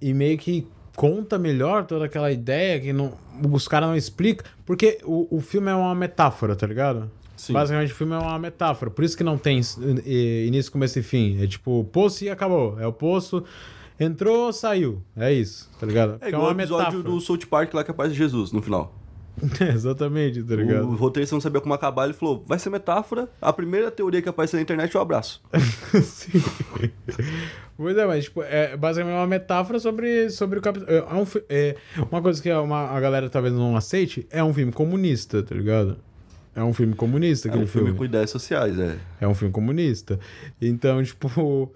e 0.00 0.14
meio 0.14 0.36
que 0.38 0.66
conta 0.94 1.38
melhor 1.38 1.86
toda 1.86 2.04
aquela 2.04 2.30
ideia 2.30 2.78
que 2.78 2.92
não, 2.92 3.14
os 3.50 3.66
caras 3.66 3.88
não 3.88 3.96
explicam. 3.96 4.44
Porque 4.64 4.98
o, 5.04 5.26
o 5.36 5.40
filme 5.40 5.70
é 5.70 5.74
uma 5.74 5.94
metáfora, 5.94 6.54
tá 6.54 6.66
ligado? 6.66 7.10
Sim. 7.36 7.54
Basicamente, 7.54 7.92
o 7.92 7.96
filme 7.96 8.14
é 8.14 8.18
uma 8.18 8.38
metáfora. 8.38 8.90
Por 8.90 9.02
isso 9.02 9.16
que 9.16 9.24
não 9.24 9.36
tem 9.36 9.60
eh, 10.06 10.44
início, 10.46 10.70
começo 10.70 10.98
e 10.98 11.02
fim. 11.02 11.42
É 11.42 11.46
tipo, 11.46 11.82
poço 11.90 12.22
e 12.24 12.30
acabou. 12.30 12.78
É 12.78 12.86
o 12.86 12.92
poço, 12.92 13.42
entrou, 13.98 14.52
saiu. 14.52 15.02
É 15.16 15.32
isso, 15.32 15.70
tá 15.78 15.86
ligado? 15.86 16.14
É 16.14 16.18
Porque 16.18 16.28
igual 16.34 16.48
o 16.48 16.52
episódio 16.52 17.02
do 17.02 17.20
South 17.20 17.46
Park 17.50 17.72
lá 17.74 17.82
que 17.84 17.90
aparece 17.90 18.14
Jesus 18.14 18.52
no 18.52 18.60
final. 18.62 18.98
Exatamente, 19.74 20.42
tá 20.42 20.52
O 20.54 20.56
ligado? 20.58 20.94
roteirista 20.94 21.34
não 21.34 21.40
sabia 21.40 21.58
como 21.60 21.72
acabar, 21.72 22.04
ele 22.04 22.12
falou: 22.12 22.44
vai 22.46 22.58
ser 22.58 22.68
metáfora. 22.68 23.28
A 23.40 23.50
primeira 23.52 23.90
teoria 23.90 24.20
que 24.20 24.28
aparece 24.28 24.54
na 24.56 24.60
internet 24.62 24.94
é 24.94 24.98
o 24.98 25.02
abraço. 25.02 25.42
Sim. 26.04 26.42
Pois 27.76 27.96
é, 27.96 28.06
mas 28.06 28.24
tipo, 28.24 28.42
é 28.42 28.76
basicamente 28.76 29.14
uma 29.16 29.26
metáfora 29.26 29.80
sobre, 29.80 30.28
sobre 30.30 30.58
o 30.58 30.62
capitalismo. 30.62 31.08
É 31.10 31.14
um, 31.14 31.24
fi- 31.26 31.42
é, 31.48 31.76
uma 32.10 32.20
coisa 32.20 32.42
que 32.42 32.52
uma, 32.52 32.90
a 32.90 33.00
galera 33.00 33.28
talvez 33.30 33.54
não 33.54 33.74
aceite 33.76 34.26
é 34.30 34.44
um 34.44 34.52
filme 34.52 34.70
comunista, 34.72 35.42
tá 35.42 35.54
ligado? 35.54 35.96
É 36.54 36.62
um 36.62 36.74
filme 36.74 36.94
comunista 36.94 37.48
É 37.48 37.52
um 37.52 37.54
filme 37.66 37.68
filme. 37.86 37.94
com 37.94 38.04
ideias 38.04 38.28
sociais, 38.28 38.78
é. 38.78 38.98
É 39.18 39.26
um 39.26 39.34
filme 39.34 39.50
comunista. 39.52 40.20
Então, 40.60 41.02
tipo, 41.02 41.72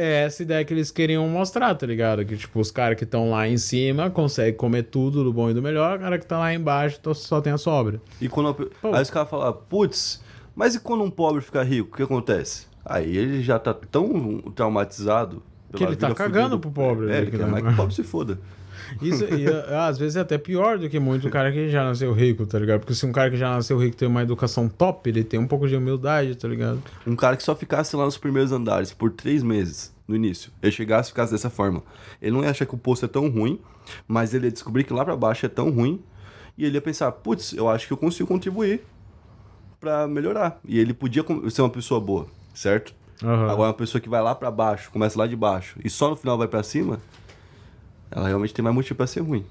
é 0.00 0.24
essa 0.24 0.42
ideia 0.42 0.64
que 0.64 0.72
eles 0.72 0.90
queriam 0.90 1.28
mostrar, 1.28 1.74
tá 1.74 1.86
ligado? 1.86 2.24
Que, 2.24 2.36
tipo, 2.36 2.58
os 2.58 2.70
caras 2.70 2.96
que 2.96 3.04
estão 3.04 3.30
lá 3.30 3.46
em 3.46 3.58
cima 3.58 4.08
conseguem 4.10 4.54
comer 4.54 4.84
tudo 4.84 5.22
do 5.22 5.32
bom 5.32 5.50
e 5.50 5.54
do 5.54 5.60
melhor, 5.60 5.98
o 5.98 6.00
cara 6.00 6.18
que 6.18 6.26
tá 6.26 6.38
lá 6.38 6.54
embaixo 6.54 7.00
só 7.14 7.40
tem 7.40 7.52
a 7.52 7.58
sobra. 7.58 8.00
E 8.20 8.28
quando. 8.28 8.54
Pô. 8.54 8.94
Aí 8.94 9.02
os 9.02 9.10
caras 9.10 9.28
falam, 9.28 9.52
putz, 9.68 10.22
mas 10.54 10.74
e 10.74 10.80
quando 10.80 11.04
um 11.04 11.10
pobre 11.10 11.42
fica 11.42 11.62
rico, 11.62 11.90
o 11.92 11.96
que 11.96 12.02
acontece? 12.02 12.66
Aí 12.84 13.16
ele 13.16 13.42
já 13.42 13.58
tá 13.58 13.74
tão 13.74 14.38
traumatizado. 14.54 15.42
Que 15.72 15.84
ele 15.84 15.94
tá 15.96 16.12
cagando 16.14 16.56
fudida. 16.56 16.58
pro 16.58 16.70
pobre, 16.70 17.06
É, 17.06 17.08
né, 17.08 17.18
ele 17.18 17.30
que 17.30 17.36
quer 17.36 17.46
mais 17.46 17.62
que 17.62 17.70
o 17.70 17.76
pobre 17.76 17.94
se 17.94 18.02
foda. 18.02 18.38
Isso, 19.00 19.24
e 19.24 19.46
ah, 19.46 19.86
às 19.86 19.98
vezes 19.98 20.16
é 20.16 20.20
até 20.20 20.38
pior 20.38 20.78
do 20.78 20.88
que 20.88 20.98
muito 20.98 21.28
cara 21.30 21.52
que 21.52 21.68
já 21.68 21.84
nasceu 21.84 22.12
rico, 22.12 22.46
tá 22.46 22.58
ligado? 22.58 22.80
Porque 22.80 22.94
se 22.94 23.06
um 23.06 23.12
cara 23.12 23.30
que 23.30 23.36
já 23.36 23.50
nasceu 23.50 23.78
rico 23.78 23.96
tem 23.96 24.08
uma 24.08 24.22
educação 24.22 24.68
top, 24.68 25.08
ele 25.08 25.22
tem 25.24 25.38
um 25.38 25.46
pouco 25.46 25.68
de 25.68 25.76
humildade, 25.76 26.34
tá 26.36 26.48
ligado? 26.48 26.82
Um 27.06 27.16
cara 27.16 27.36
que 27.36 27.42
só 27.42 27.54
ficasse 27.54 27.94
lá 27.96 28.04
nos 28.04 28.18
primeiros 28.18 28.52
andares 28.52 28.92
por 28.92 29.10
três 29.10 29.42
meses, 29.42 29.94
no 30.08 30.16
início, 30.16 30.50
ele 30.62 30.72
chegasse 30.72 31.08
e 31.08 31.12
ficasse 31.12 31.32
dessa 31.32 31.48
forma. 31.48 31.82
Ele 32.20 32.32
não 32.32 32.42
ia 32.42 32.50
achar 32.50 32.66
que 32.66 32.74
o 32.74 32.78
poço 32.78 33.04
é 33.04 33.08
tão 33.08 33.28
ruim, 33.28 33.60
mas 34.08 34.34
ele 34.34 34.46
ia 34.46 34.52
descobrir 34.52 34.84
que 34.84 34.92
lá 34.92 35.04
pra 35.04 35.16
baixo 35.16 35.46
é 35.46 35.48
tão 35.48 35.70
ruim, 35.70 36.02
e 36.58 36.64
ele 36.64 36.74
ia 36.74 36.82
pensar, 36.82 37.10
putz, 37.12 37.52
eu 37.52 37.68
acho 37.68 37.86
que 37.86 37.92
eu 37.92 37.96
consigo 37.96 38.28
contribuir 38.28 38.82
pra 39.80 40.06
melhorar. 40.06 40.60
E 40.66 40.78
ele 40.78 40.92
podia 40.92 41.24
ser 41.48 41.62
uma 41.62 41.70
pessoa 41.70 42.00
boa, 42.00 42.26
certo? 42.52 42.92
Aham. 43.22 43.50
Agora, 43.50 43.68
uma 43.68 43.74
pessoa 43.74 44.00
que 44.00 44.08
vai 44.08 44.22
lá 44.22 44.34
pra 44.34 44.50
baixo, 44.50 44.90
começa 44.90 45.18
lá 45.18 45.26
de 45.26 45.36
baixo, 45.36 45.78
e 45.84 45.88
só 45.88 46.10
no 46.10 46.16
final 46.16 46.36
vai 46.36 46.48
pra 46.48 46.62
cima, 46.62 46.98
ela 48.10 48.28
realmente 48.28 48.52
tem 48.54 48.62
mais 48.62 48.74
motivo 48.74 48.96
pra 48.96 49.06
ser 49.06 49.20
ruim. 49.20 49.44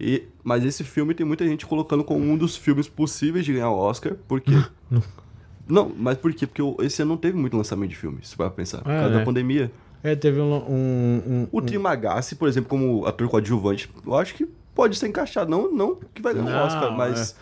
E, 0.00 0.24
mas 0.42 0.64
esse 0.64 0.82
filme 0.82 1.14
tem 1.14 1.24
muita 1.24 1.46
gente 1.46 1.64
colocando 1.66 2.02
como 2.02 2.20
um 2.24 2.36
dos 2.36 2.56
filmes 2.56 2.88
possíveis 2.88 3.44
de 3.44 3.52
ganhar 3.52 3.70
o 3.70 3.76
Oscar, 3.78 4.14
por 4.26 4.40
quê? 4.40 4.52
não, 5.68 5.90
mas 5.96 6.18
por 6.18 6.32
quê? 6.34 6.46
Porque 6.46 6.62
esse 6.84 7.00
ano 7.02 7.12
não 7.12 7.16
teve 7.16 7.36
muito 7.38 7.56
lançamento 7.56 7.90
de 7.90 7.96
filme, 7.96 8.18
se 8.22 8.30
você 8.30 8.36
vai 8.36 8.50
pensar. 8.50 8.78
Por 8.82 8.90
É, 8.90 8.96
causa 9.00 9.10
né? 9.14 9.18
da 9.20 9.24
pandemia. 9.24 9.70
É, 10.02 10.14
teve 10.14 10.40
um. 10.40 10.52
um, 10.54 11.22
um- 11.26 11.48
O 11.50 11.62
Trimagassi, 11.62 12.34
por 12.36 12.48
exemplo, 12.48 12.68
como 12.68 13.06
ator 13.06 13.28
coadjuvante, 13.28 13.88
eu 14.04 14.14
acho 14.14 14.34
que 14.34 14.46
pode 14.74 14.98
ser 14.98 15.08
encaixado. 15.08 15.50
Não, 15.50 15.72
não 15.72 15.96
que 16.12 16.20
vai 16.20 16.34
ganhar 16.34 16.62
o 16.62 16.66
Oscar, 16.66 16.92
mas. 16.94 17.34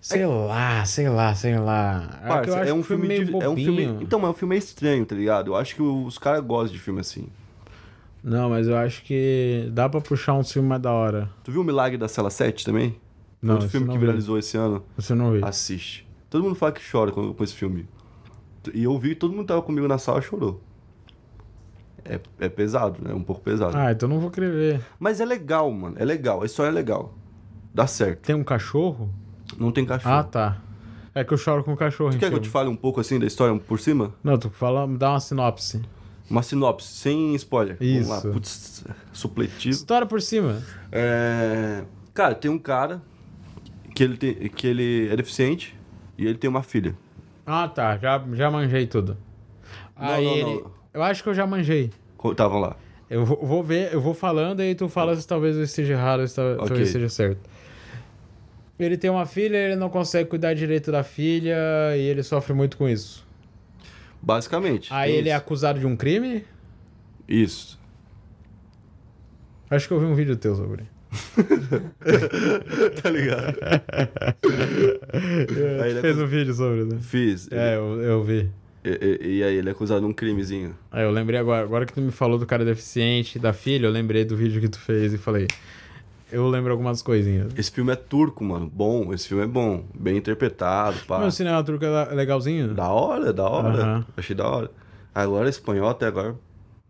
sei 0.00 0.26
lá, 0.26 0.84
sei 0.84 1.08
lá, 1.08 1.34
sei 1.34 1.56
lá. 1.58 2.18
É, 2.24 2.26
Parça, 2.28 2.60
acho 2.60 2.70
é 2.70 2.74
um 2.74 2.82
filme 2.82 3.06
filme, 3.08 3.24
de- 3.38 3.44
é 3.44 3.48
um 3.48 3.54
filme. 3.54 3.84
Então, 4.00 4.18
mas 4.18 4.28
é 4.28 4.30
um 4.32 4.34
filme 4.34 4.56
estranho, 4.56 5.06
tá 5.06 5.14
ligado? 5.14 5.48
Eu 5.52 5.56
acho 5.56 5.76
que 5.76 5.82
os 5.82 6.18
caras 6.18 6.44
gostam 6.44 6.72
de 6.72 6.80
filme 6.80 7.00
assim. 7.00 7.26
Não, 8.24 8.48
mas 8.48 8.66
eu 8.66 8.74
acho 8.74 9.04
que 9.04 9.68
dá 9.70 9.86
pra 9.86 10.00
puxar 10.00 10.32
um 10.32 10.42
filme 10.42 10.66
mais 10.66 10.80
da 10.80 10.90
hora. 10.90 11.28
Tu 11.44 11.52
viu 11.52 11.60
o 11.60 11.64
Milagre 11.64 11.98
da 11.98 12.08
Cela 12.08 12.30
7 12.30 12.64
também? 12.64 12.96
Não, 13.42 13.54
Outro 13.54 13.68
filme 13.68 13.86
não 13.86 13.92
que 13.92 13.98
vi. 13.98 14.06
viralizou 14.06 14.38
esse 14.38 14.56
ano. 14.56 14.82
Você 14.96 15.14
não 15.14 15.30
viu. 15.30 15.44
Assiste. 15.44 16.08
Todo 16.30 16.42
mundo 16.42 16.54
fala 16.54 16.72
que 16.72 16.80
chora 16.90 17.12
com, 17.12 17.34
com 17.34 17.44
esse 17.44 17.52
filme. 17.52 17.86
E 18.72 18.84
eu 18.84 18.98
vi, 18.98 19.14
todo 19.14 19.34
mundo 19.34 19.46
tava 19.46 19.60
comigo 19.60 19.86
na 19.86 19.98
sala 19.98 20.22
chorou. 20.22 20.58
É, 22.02 22.18
é 22.40 22.48
pesado, 22.48 22.96
né? 23.06 23.12
Um 23.12 23.22
pouco 23.22 23.42
pesado. 23.42 23.76
Ah, 23.76 23.92
então 23.92 24.08
não 24.08 24.18
vou 24.18 24.30
querer 24.30 24.50
ver. 24.50 24.80
Mas 24.98 25.20
é 25.20 25.26
legal, 25.26 25.70
mano. 25.70 25.96
É 25.98 26.04
legal. 26.04 26.42
A 26.42 26.46
história 26.46 26.70
é 26.70 26.72
legal. 26.72 27.12
Dá 27.74 27.86
certo. 27.86 28.20
Tem 28.22 28.34
um 28.34 28.42
cachorro? 28.44 29.10
Não 29.58 29.70
tem 29.70 29.84
cachorro. 29.84 30.14
Ah, 30.14 30.24
tá. 30.24 30.62
É 31.14 31.22
que 31.22 31.32
eu 31.34 31.38
choro 31.38 31.62
com 31.62 31.74
o 31.74 31.76
cachorro. 31.76 32.10
Tu 32.10 32.14
quer 32.14 32.20
que 32.20 32.24
eu 32.26 32.30
filme. 32.30 32.44
te 32.46 32.48
fale 32.48 32.68
um 32.70 32.76
pouco 32.76 33.00
assim 33.00 33.18
da 33.18 33.26
história 33.26 33.54
por 33.58 33.78
cima? 33.78 34.14
Não, 34.24 34.38
tu 34.38 34.48
fala, 34.48 34.86
dá 34.88 35.10
uma 35.10 35.20
sinopse. 35.20 35.82
Uma 36.28 36.42
sinopse, 36.42 36.88
sem 36.88 37.34
spoiler. 37.34 37.76
Isso. 37.80 38.08
Vamos 38.08 38.24
lá. 38.24 38.32
Putz, 38.32 38.84
supletivo. 39.12 39.74
História 39.74 40.06
por 40.06 40.22
cima. 40.22 40.62
É... 40.90 41.84
Cara, 42.14 42.34
tem 42.34 42.50
um 42.50 42.58
cara 42.58 43.02
que 43.94 44.02
ele, 44.02 44.16
tem, 44.16 44.34
que 44.48 44.66
ele 44.66 45.08
é 45.10 45.16
deficiente 45.16 45.76
e 46.16 46.26
ele 46.26 46.38
tem 46.38 46.48
uma 46.48 46.62
filha. 46.62 46.96
Ah, 47.46 47.68
tá. 47.68 47.98
Já, 47.98 48.24
já 48.32 48.50
manjei 48.50 48.86
tudo. 48.86 49.16
Não, 49.98 50.08
Aí 50.08 50.24
não, 50.24 50.32
ele. 50.32 50.60
não. 50.62 50.70
Eu 50.92 51.02
acho 51.02 51.22
que 51.22 51.28
eu 51.28 51.34
já 51.34 51.46
manjei. 51.46 51.90
Estavam 52.24 52.58
lá. 52.58 52.76
Eu 53.10 53.24
vou, 53.24 53.38
vou 53.44 53.62
ver, 53.62 53.92
eu 53.92 54.00
vou 54.00 54.14
falando 54.14 54.62
e 54.62 54.74
tu 54.74 54.88
fala 54.88 55.14
se 55.14 55.28
talvez 55.28 55.56
eu 55.56 55.62
esteja 55.62 55.92
errado 55.92 56.20
ou 56.20 56.26
se 56.26 56.34
talvez 56.34 56.88
esteja 56.88 57.08
certo. 57.08 57.38
Ele 58.78 58.96
tem 58.96 59.10
uma 59.10 59.26
filha, 59.26 59.56
ele 59.56 59.76
não 59.76 59.88
consegue 59.88 60.28
cuidar 60.28 60.54
direito 60.54 60.90
da 60.90 61.04
filha 61.04 61.56
e 61.96 62.00
ele 62.00 62.22
sofre 62.22 62.54
muito 62.54 62.76
com 62.76 62.88
isso. 62.88 63.24
Basicamente. 64.24 64.92
Aí 64.92 65.12
ele 65.12 65.28
é 65.28 65.32
isso. 65.32 65.40
acusado 65.42 65.78
de 65.78 65.86
um 65.86 65.96
crime? 65.96 66.44
Isso. 67.28 67.78
Acho 69.70 69.88
que 69.88 69.94
eu 69.94 70.00
vi 70.00 70.06
um 70.06 70.14
vídeo 70.14 70.36
teu 70.36 70.54
sobre. 70.54 70.84
tá 73.02 73.10
ligado? 73.10 73.56
Aí 75.82 75.90
ele 75.90 75.98
é 75.98 76.02
Fez 76.02 76.16
acus- 76.16 76.22
um 76.22 76.26
vídeo 76.26 76.54
sobre, 76.54 76.84
né? 76.84 76.98
Fiz. 77.00 77.48
É, 77.50 77.76
eu, 77.76 78.00
eu 78.02 78.22
vi. 78.22 78.50
E, 78.84 78.90
e- 79.22 79.38
e 79.38 79.44
aí 79.44 79.56
ele 79.56 79.68
é 79.68 79.72
acusado 79.72 80.00
de 80.00 80.06
um 80.06 80.12
crimezinho. 80.12 80.76
Aí 80.90 81.04
eu 81.04 81.10
lembrei 81.10 81.38
agora, 81.40 81.62
agora 81.64 81.86
que 81.86 81.92
tu 81.92 82.00
me 82.02 82.10
falou 82.10 82.38
do 82.38 82.44
cara 82.46 82.64
deficiente, 82.64 83.38
da 83.38 83.52
filha, 83.52 83.86
eu 83.86 83.90
lembrei 83.90 84.24
do 84.26 84.36
vídeo 84.36 84.60
que 84.60 84.68
tu 84.68 84.78
fez 84.78 85.14
e 85.14 85.18
falei. 85.18 85.46
Eu 86.34 86.48
lembro 86.48 86.72
algumas 86.72 87.00
coisinhas. 87.02 87.52
Esse 87.56 87.70
filme 87.70 87.92
é 87.92 87.96
turco, 87.96 88.42
mano. 88.44 88.70
Bom, 88.72 89.12
esse 89.14 89.28
filme 89.28 89.44
é 89.44 89.46
bom. 89.46 89.84
Bem 89.94 90.16
interpretado, 90.16 90.96
pá. 91.06 91.18
Mas 91.18 91.34
o 91.34 91.36
cinema 91.36 91.62
turco 91.62 91.84
é 91.84 92.14
legalzinho? 92.14 92.74
Da 92.74 92.88
hora, 92.88 93.32
da 93.32 93.48
hora. 93.48 93.68
Aham. 93.82 94.06
Achei 94.16 94.34
da 94.34 94.48
hora. 94.48 94.70
Agora 95.14 95.48
espanhol 95.48 95.88
até 95.88 96.06
agora. 96.06 96.34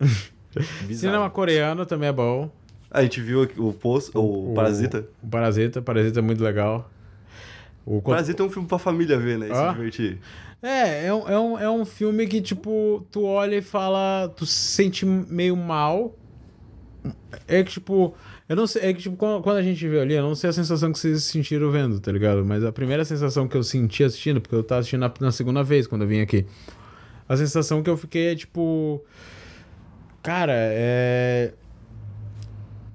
Cinema 0.91 1.29
coreano 1.31 1.85
também 1.85 2.09
é 2.09 2.13
bom. 2.13 2.51
A 2.91 3.03
gente 3.03 3.21
viu 3.21 3.43
aqui 3.43 3.61
o 3.61 3.73
post, 3.73 4.13
o, 4.15 4.53
Parasita. 4.55 5.05
O 5.23 5.27
Parasita, 5.27 5.83
Parasita 5.83 6.21
é 6.21 6.23
muito 6.23 6.43
legal. 6.45 6.89
O 7.85 8.01
Parasita 8.01 8.43
é 8.43 8.47
um 8.47 8.51
filme 8.51 8.69
pra 8.69 8.79
família 8.79 9.19
ver, 9.19 9.37
né? 9.37 9.49
E 9.49 9.53
Ah. 9.53 9.71
se 9.71 9.75
divertir. 9.75 10.19
É, 10.63 11.07
é 11.07 11.13
um, 11.15 11.29
é, 11.29 11.39
um, 11.39 11.59
é 11.59 11.71
um 11.71 11.85
filme 11.85 12.27
que, 12.27 12.41
tipo, 12.41 13.05
tu 13.11 13.25
olha 13.25 13.57
e 13.57 13.63
fala, 13.63 14.33
tu 14.35 14.47
se 14.47 14.55
sente 14.55 15.05
meio 15.05 15.57
mal. 15.57 16.15
É 17.47 17.63
que, 17.63 17.73
tipo, 17.73 18.15
eu 18.49 18.57
não 18.57 18.67
sei, 18.67 18.83
é 18.83 18.93
que, 18.93 19.01
tipo, 19.03 19.17
quando, 19.17 19.57
a 19.57 19.63
gente 19.63 19.87
vê 19.89 20.01
ali, 20.01 20.15
eu 20.15 20.23
não 20.23 20.35
sei 20.35 20.51
a 20.51 20.53
sensação 20.53 20.93
que 20.93 20.99
vocês 20.99 21.25
sentiram 21.25 21.71
vendo, 21.71 21.99
tá 22.01 22.13
ligado? 22.13 22.45
Mas 22.45 22.63
a 22.63 22.71
primeira 22.71 23.05
sensação 23.05 23.49
que 23.49 23.57
eu 23.57 23.63
senti 23.63 24.05
assistindo, 24.05 24.41
porque 24.41 24.55
eu 24.55 24.63
tava 24.63 24.81
assistindo 24.81 25.01
na, 25.01 25.13
na 25.21 25.33
segunda 25.33 25.63
vez 25.63 25.87
quando 25.87 26.03
eu 26.03 26.09
vim 26.09 26.21
aqui, 26.21 26.45
a 27.29 27.37
sensação 27.37 27.83
que 27.83 27.89
eu 27.89 27.97
fiquei 27.97 28.33
é, 28.33 28.35
tipo, 28.35 29.03
cara, 30.23 30.53
é. 30.55 31.53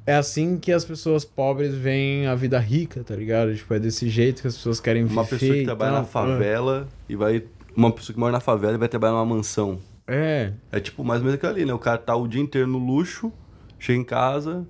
É 0.06 0.16
assim 0.16 0.58
que 0.58 0.72
as 0.72 0.84
pessoas 0.84 1.24
pobres 1.24 1.76
veem 1.76 2.26
a 2.26 2.34
vida 2.34 2.58
rica, 2.58 3.04
tá 3.04 3.16
ligado? 3.16 3.56
Tipo, 3.56 3.76
é 3.76 3.80
desse 3.80 4.10
jeito 4.10 4.42
que 4.42 4.48
as 4.48 4.56
pessoas 4.56 4.80
querem 4.80 5.04
Uma 5.04 5.24
viver. 5.24 5.38
pessoa 5.38 5.58
que 5.60 5.64
trabalha 5.66 5.92
na 5.92 6.04
favela 6.04 6.88
e 7.08 7.16
vai. 7.16 7.44
Uma 7.76 7.92
pessoa 7.92 8.16
que 8.16 8.20
mora 8.20 8.32
na 8.32 8.40
favela 8.40 8.74
e 8.74 8.78
vai 8.78 8.88
trabalhar 8.88 9.14
numa 9.14 9.26
mansão. 9.26 9.80
É, 10.08 10.54
É 10.72 10.80
tipo 10.80 11.04
mais 11.04 11.20
ou 11.20 11.26
menos 11.26 11.36
aquilo 11.38 11.52
ali, 11.52 11.64
né? 11.64 11.74
O 11.74 11.78
cara 11.78 12.00
tá 12.00 12.16
o 12.16 12.28
dia 12.28 12.42
inteiro 12.42 12.68
no 12.68 12.80
luxo, 12.80 13.32
chega 13.78 14.00
em 14.00 14.04
casa, 14.04 14.66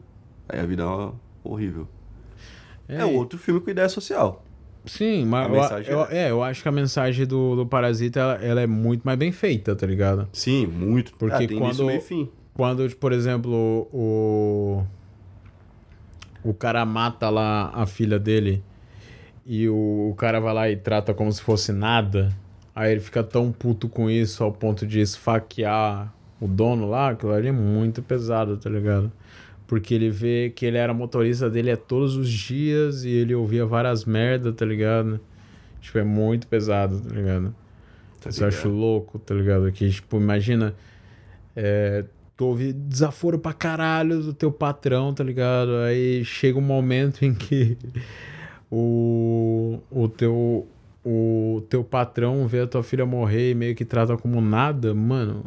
aí 0.50 0.60
a 0.60 0.66
vida 0.66 0.84
é 0.84 1.12
horrível. 1.44 1.88
É, 2.88 3.06
outro 3.06 3.38
filme 3.38 3.60
com 3.62 3.70
ideia 3.70 3.88
social. 3.88 4.44
Sim, 4.86 5.26
mas 5.26 5.52
eu, 5.88 5.94
eu- 6.00 6.06
é- 6.06 6.18
é, 6.28 6.32
eu 6.32 6.42
acho 6.42 6.64
que 6.64 6.68
a 6.68 6.72
mensagem 6.72 7.26
do, 7.28 7.56
do 7.56 7.66
Parasita 7.66 8.20
ela, 8.20 8.34
ela 8.44 8.62
é 8.62 8.68
muito 8.68 9.04
mais 9.04 9.18
bem 9.20 9.32
feita, 9.32 9.76
tá 9.76 9.86
ligado? 9.86 10.28
Sim, 10.34 10.66
muito. 10.66 11.14
Porque 11.16 11.44
Ah, 11.44 11.58
quando- 11.60 11.86
meio. 11.86 12.32
Quando, 12.54 12.96
por 12.98 13.12
exemplo, 13.14 13.88
o. 13.94 14.84
O 16.44 16.54
cara 16.54 16.86
mata 16.86 17.30
lá 17.30 17.70
a 17.74 17.86
filha 17.86 18.18
dele 18.18 18.64
e 19.46 19.68
o, 19.68 20.10
o 20.12 20.16
cara 20.16 20.40
vai 20.40 20.54
lá 20.54 20.70
e 20.70 20.76
trata 20.78 21.14
como 21.14 21.32
se 21.32 21.42
fosse 21.42 21.72
nada. 21.72 22.30
Aí 22.74 22.92
ele 22.94 23.02
fica 23.02 23.22
tão 23.24 23.52
puto 23.52 23.90
com 23.90 24.10
isso 24.10 24.44
ao 24.44 24.52
ponto 24.52 24.88
de 24.88 25.00
esfaquear 25.02 26.14
o 26.40 26.48
dono 26.48 26.90
lá, 26.90 27.10
aquilo 27.10 27.34
ali 27.34 27.50
é 27.50 27.52
muito 27.52 28.02
pesado, 28.02 28.56
tá 28.58 28.70
ligado? 28.70 29.12
Porque 29.70 29.94
ele 29.94 30.10
vê 30.10 30.50
que 30.50 30.66
ele 30.66 30.80
era 30.80 30.92
motorista 30.96 31.48
dele 31.48 31.70
é 31.70 31.76
todos 31.76 32.16
os 32.16 32.28
dias 32.28 33.04
e 33.04 33.10
ele 33.10 33.36
ouvia 33.36 33.68
várias 33.68 34.04
merdas, 34.04 34.56
tá 34.56 34.66
ligado? 34.66 35.20
Tipo, 35.80 36.00
é 36.00 36.04
muito 36.04 36.48
pesado, 36.48 37.00
tá 37.00 37.14
ligado? 37.14 37.54
Tá 38.20 38.32
Isso 38.32 38.44
eu 38.44 38.48
acho 38.48 38.68
louco, 38.68 39.20
tá 39.20 39.36
ligado? 39.36 39.72
Que, 39.72 39.88
tipo, 39.92 40.18
imagina. 40.18 40.74
É, 41.56 42.04
tu 42.36 42.48
ouve 42.48 42.74
desaforo 42.74 43.38
pra 43.38 43.54
caralho 43.54 44.24
do 44.24 44.34
teu 44.34 44.52
patrão, 44.52 45.14
tá 45.14 45.24
ligado? 45.24 45.76
Aí 45.86 46.26
chega 46.26 46.58
um 46.58 46.64
momento 46.64 47.22
em 47.24 47.36
que 47.36 47.78
o, 48.72 49.78
o, 49.92 50.08
teu, 50.08 50.68
o 51.06 51.62
teu 51.70 51.84
patrão 51.84 52.48
vê 52.48 52.62
a 52.62 52.68
tua 52.68 52.82
filha 52.82 53.06
morrer 53.06 53.52
e 53.52 53.54
meio 53.54 53.76
que 53.76 53.86
trata 53.86 54.18
como 54.18 54.42
nada, 54.42 54.96
mano. 54.96 55.46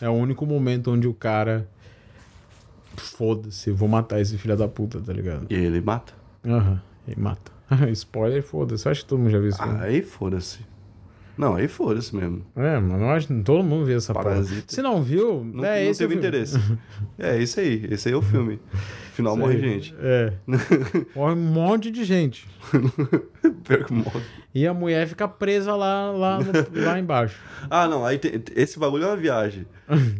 É 0.00 0.08
o 0.08 0.12
único 0.12 0.46
momento 0.46 0.90
onde 0.90 1.06
o 1.06 1.12
cara. 1.12 1.68
Foda-se, 3.00 3.70
vou 3.70 3.88
matar 3.88 4.20
esse 4.20 4.36
filho 4.38 4.56
da 4.56 4.68
puta, 4.68 5.00
tá 5.00 5.12
ligado? 5.12 5.46
E 5.50 5.54
ele 5.54 5.80
mata. 5.80 6.12
Aham, 6.44 6.80
e 7.06 7.18
mata. 7.18 7.52
Spoiler, 7.92 8.42
foda-se. 8.42 8.88
Acho 8.88 9.02
que 9.02 9.08
todo 9.08 9.18
mundo 9.18 9.30
já 9.30 9.38
viu 9.38 9.48
isso. 9.48 9.62
Ah, 9.62 9.82
aí 9.82 10.02
foda-se. 10.02 10.60
Não, 11.40 11.54
aí 11.54 11.66
foda-se 11.68 12.14
mesmo. 12.14 12.44
É, 12.54 12.78
mano, 12.78 13.04
eu 13.04 13.10
acho 13.10 13.26
que 13.28 13.42
todo 13.42 13.64
mundo 13.64 13.86
viu 13.86 13.96
essa 13.96 14.12
porra. 14.12 14.26
Parasita. 14.26 14.72
Se 14.74 14.82
não 14.82 15.02
viu, 15.02 15.42
Não, 15.42 15.64
é 15.64 15.82
não 15.84 15.90
esse 15.90 16.02
é 16.02 16.06
o 16.06 16.08
teve 16.08 16.18
interesse. 16.20 16.58
é, 17.18 17.40
esse 17.42 17.58
aí. 17.60 17.86
Esse 17.90 18.08
aí 18.08 18.14
é 18.14 18.16
o 18.16 18.20
filme. 18.22 18.60
Final 19.14 19.36
morre 19.36 19.58
gente. 19.58 19.94
É. 20.00 20.32
Morre 21.16 21.32
um 21.34 21.36
monte 21.36 21.90
de 21.90 22.04
gente. 22.04 22.46
Pior 23.64 23.84
que 23.84 23.92
morre. 23.92 24.20
E 24.54 24.66
a 24.66 24.72
mulher 24.74 25.06
fica 25.06 25.28
presa 25.28 25.74
lá, 25.76 26.10
lá, 26.10 26.38
no- 26.38 26.82
lá 26.84 26.98
embaixo. 26.98 27.36
Ah, 27.68 27.86
não. 27.86 28.04
Aí 28.04 28.18
tem- 28.18 28.42
esse 28.56 28.78
bagulho 28.78 29.04
é 29.04 29.06
uma 29.08 29.16
viagem. 29.16 29.66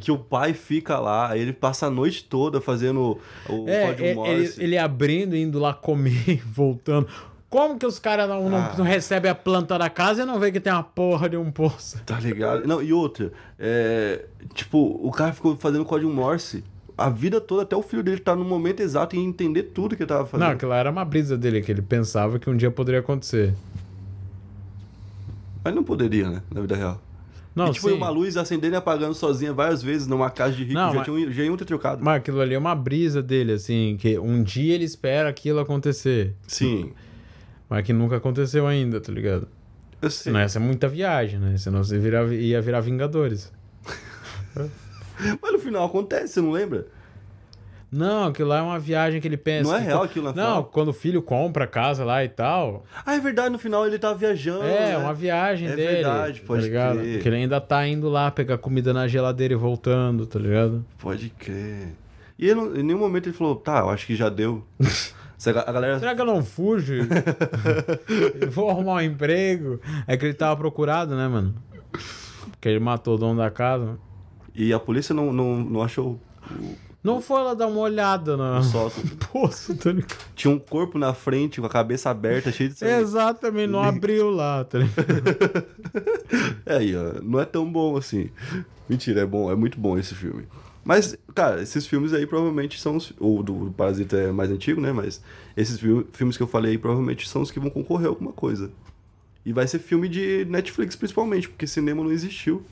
que 0.00 0.10
o 0.10 0.18
pai 0.18 0.52
fica 0.52 0.98
lá, 0.98 1.36
ele 1.36 1.52
passa 1.52 1.86
a 1.86 1.90
noite 1.90 2.24
toda 2.24 2.60
fazendo 2.60 3.18
o 3.48 3.68
É, 3.68 3.86
código 3.86 4.26
é, 4.26 4.30
ele, 4.34 4.52
ele 4.58 4.76
abrindo, 4.78 5.36
indo 5.36 5.58
lá 5.58 5.72
comer, 5.72 6.42
voltando. 6.44 7.06
Como 7.50 7.76
que 7.76 7.84
os 7.84 7.98
caras 7.98 8.28
não, 8.28 8.48
não, 8.48 8.56
Ah. 8.58 8.74
não 8.78 8.84
recebem 8.84 9.28
a 9.28 9.34
planta 9.34 9.76
da 9.76 9.90
casa 9.90 10.22
e 10.22 10.24
não 10.24 10.38
vê 10.38 10.52
que 10.52 10.60
tem 10.60 10.72
uma 10.72 10.84
porra 10.84 11.28
de 11.28 11.36
um 11.36 11.50
poço? 11.50 12.00
Tá 12.06 12.18
ligado? 12.20 12.64
Não, 12.66 12.80
e 12.80 12.92
outra, 12.92 13.32
é, 13.58 14.24
tipo, 14.54 14.78
o 15.02 15.10
cara 15.10 15.32
ficou 15.32 15.56
fazendo 15.56 15.84
código 15.84 16.10
Morse 16.12 16.62
a 16.96 17.08
vida 17.10 17.40
toda, 17.40 17.62
até 17.62 17.74
o 17.74 17.82
filho 17.82 18.02
dele 18.02 18.20
tá 18.20 18.36
no 18.36 18.44
momento 18.44 18.80
exato 18.80 19.16
e 19.16 19.18
entender 19.18 19.64
tudo 19.64 19.96
que 19.96 20.02
ele 20.02 20.08
tava 20.08 20.26
fazendo. 20.26 20.46
Não, 20.46 20.54
aquilo 20.54 20.72
era 20.72 20.90
uma 20.90 21.04
brisa 21.04 21.36
dele, 21.36 21.60
que 21.62 21.72
ele 21.72 21.80
pensava 21.82 22.38
que 22.38 22.48
um 22.48 22.56
dia 22.56 22.70
poderia 22.70 23.00
acontecer. 23.00 23.54
Mas 25.64 25.74
não 25.74 25.82
poderia, 25.82 26.28
né? 26.28 26.42
Na 26.50 26.60
vida 26.60 26.76
real. 26.76 27.00
Não, 27.54 27.68
e 27.68 27.72
tipo, 27.72 27.88
sim. 27.88 27.94
uma 27.96 28.08
luz 28.10 28.36
acendendo 28.36 28.74
e 28.74 28.76
apagando 28.76 29.12
sozinha 29.14 29.52
várias 29.52 29.82
vezes 29.82 30.06
numa 30.06 30.30
casa 30.30 30.52
de 30.54 30.62
rico, 30.62 30.74
Não, 30.74 30.90
já, 30.90 30.96
mas- 30.98 31.04
tinham, 31.04 31.32
já 31.32 31.42
iam 31.42 31.56
ter 31.56 31.64
trocado. 31.64 32.02
Mas 32.04 32.16
aquilo 32.18 32.40
ali 32.40 32.54
é 32.54 32.58
uma 32.58 32.74
brisa 32.74 33.20
dele, 33.22 33.52
assim, 33.52 33.96
que 33.98 34.18
um 34.18 34.42
dia 34.42 34.74
ele 34.74 34.84
espera 34.84 35.28
aquilo 35.28 35.58
acontecer. 35.58 36.34
Sim, 36.46 36.92
Mas 37.70 37.84
que 37.86 37.92
nunca 37.92 38.16
aconteceu 38.16 38.66
ainda, 38.66 39.00
tá 39.00 39.10
ligado? 39.12 39.48
eu 40.02 40.10
sei. 40.10 40.24
Senão 40.24 40.40
ia 40.40 40.48
ser 40.48 40.58
muita 40.58 40.88
viagem, 40.88 41.38
né? 41.38 41.56
Senão 41.56 41.82
você 41.84 41.98
vira, 41.98 42.24
ia 42.34 42.60
virar 42.60 42.80
Vingadores. 42.80 43.50
Mas 45.40 45.52
no 45.52 45.58
final 45.58 45.84
acontece, 45.86 46.34
você 46.34 46.40
não 46.40 46.50
lembra? 46.50 46.86
Não, 47.92 48.26
aquilo 48.28 48.48
lá 48.48 48.58
é 48.58 48.62
uma 48.62 48.78
viagem 48.78 49.20
que 49.20 49.26
ele 49.26 49.36
pensa. 49.36 49.68
Não 49.70 49.76
é 49.76 49.80
real 49.80 50.02
aquilo 50.04 50.26
na 50.26 50.32
Não, 50.32 50.44
final? 50.44 50.64
quando 50.64 50.88
o 50.88 50.92
filho 50.92 51.20
compra 51.20 51.64
a 51.64 51.66
casa 51.66 52.04
lá 52.04 52.24
e 52.24 52.28
tal. 52.28 52.84
Ah, 53.04 53.16
é 53.16 53.20
verdade, 53.20 53.50
no 53.50 53.58
final 53.58 53.84
ele 53.86 53.98
tava 53.98 54.14
viajando. 54.14 54.62
é, 54.62 54.90
né? 54.92 54.96
uma 54.98 55.12
viagem 55.12 55.68
É 55.68 55.74
dele. 55.76 55.92
verdade, 55.94 56.40
pode 56.42 56.62
tá 56.62 56.66
ligado? 56.68 56.98
crer. 57.00 57.20
Que 57.22 57.28
ele 57.28 57.36
ainda 57.36 57.60
tá 57.60 57.86
indo 57.86 58.08
lá 58.08 58.30
pegar 58.30 58.58
comida 58.58 58.92
na 58.94 59.08
geladeira 59.08 59.54
e 59.54 59.56
voltando, 59.56 60.24
tá 60.24 60.38
ligado? 60.38 60.84
Pode 60.98 61.30
crer. 61.30 61.88
E 62.38 62.48
ele 62.48 62.60
em 62.80 62.82
nenhum 62.84 62.98
momento 63.00 63.26
ele 63.28 63.36
falou, 63.36 63.56
tá, 63.56 63.80
eu 63.80 63.90
acho 63.90 64.06
que 64.06 64.14
já 64.16 64.28
deu. 64.28 64.64
Se 65.40 65.48
a 65.48 65.72
galera. 65.72 65.98
Será 65.98 66.14
que 66.14 66.20
eu 66.20 66.26
não 66.26 66.44
fujo? 66.44 66.92
Eu 68.38 68.50
Vou 68.52 68.68
arrumar 68.68 68.96
um 68.96 69.00
emprego. 69.00 69.80
É 70.06 70.14
que 70.14 70.26
ele 70.26 70.34
tava 70.34 70.54
procurado, 70.54 71.16
né, 71.16 71.26
mano? 71.28 71.54
Porque 72.50 72.68
ele 72.68 72.78
matou 72.78 73.14
o 73.14 73.18
dono 73.18 73.40
da 73.40 73.50
casa. 73.50 73.98
E 74.54 74.70
a 74.70 74.78
polícia 74.78 75.14
não, 75.14 75.32
não, 75.32 75.56
não 75.56 75.82
achou 75.82 76.20
Não 77.02 77.22
foi 77.22 77.42
lá 77.42 77.54
dar 77.54 77.68
uma 77.68 77.80
olhada 77.80 78.36
o 78.36 78.62
sócio. 78.62 79.02
poço, 79.32 79.74
tá 79.76 79.92
ligado? 79.92 80.14
Tinha 80.34 80.52
um 80.52 80.58
corpo 80.58 80.98
na 80.98 81.14
frente, 81.14 81.58
com 81.58 81.66
a 81.66 81.70
cabeça 81.70 82.10
aberta, 82.10 82.52
cheio 82.52 82.68
de 82.68 82.76
sangue. 82.76 82.92
Exatamente, 83.00 83.70
não 83.70 83.80
abriu 83.82 84.28
lá, 84.28 84.62
tá 84.64 84.80
ligado? 84.80 85.66
É, 86.66 86.76
aí, 86.76 86.94
ó, 86.94 87.14
não 87.22 87.40
é 87.40 87.46
tão 87.46 87.64
bom 87.64 87.96
assim. 87.96 88.28
Mentira, 88.86 89.22
é 89.22 89.26
bom, 89.26 89.50
é 89.50 89.54
muito 89.54 89.80
bom 89.80 89.96
esse 89.96 90.14
filme. 90.14 90.46
Mas, 90.90 91.16
cara, 91.36 91.62
esses 91.62 91.86
filmes 91.86 92.12
aí 92.12 92.26
provavelmente 92.26 92.80
são 92.80 92.96
os. 92.96 93.12
O 93.20 93.44
do, 93.44 93.72
Parasita 93.76 94.16
é 94.16 94.32
mais 94.32 94.50
antigo, 94.50 94.80
né? 94.80 94.90
Mas 94.90 95.22
esses 95.56 95.78
fi- 95.78 96.04
filmes 96.12 96.36
que 96.36 96.42
eu 96.42 96.48
falei 96.48 96.72
aí 96.72 96.78
provavelmente 96.78 97.28
são 97.28 97.42
os 97.42 97.50
que 97.52 97.60
vão 97.60 97.70
concorrer 97.70 98.08
a 98.08 98.08
alguma 98.08 98.32
coisa. 98.32 98.72
E 99.46 99.52
vai 99.52 99.68
ser 99.68 99.78
filme 99.78 100.08
de 100.08 100.44
Netflix 100.46 100.96
principalmente, 100.96 101.48
porque 101.48 101.64
cinema 101.64 102.02
não 102.02 102.10
existiu. 102.10 102.64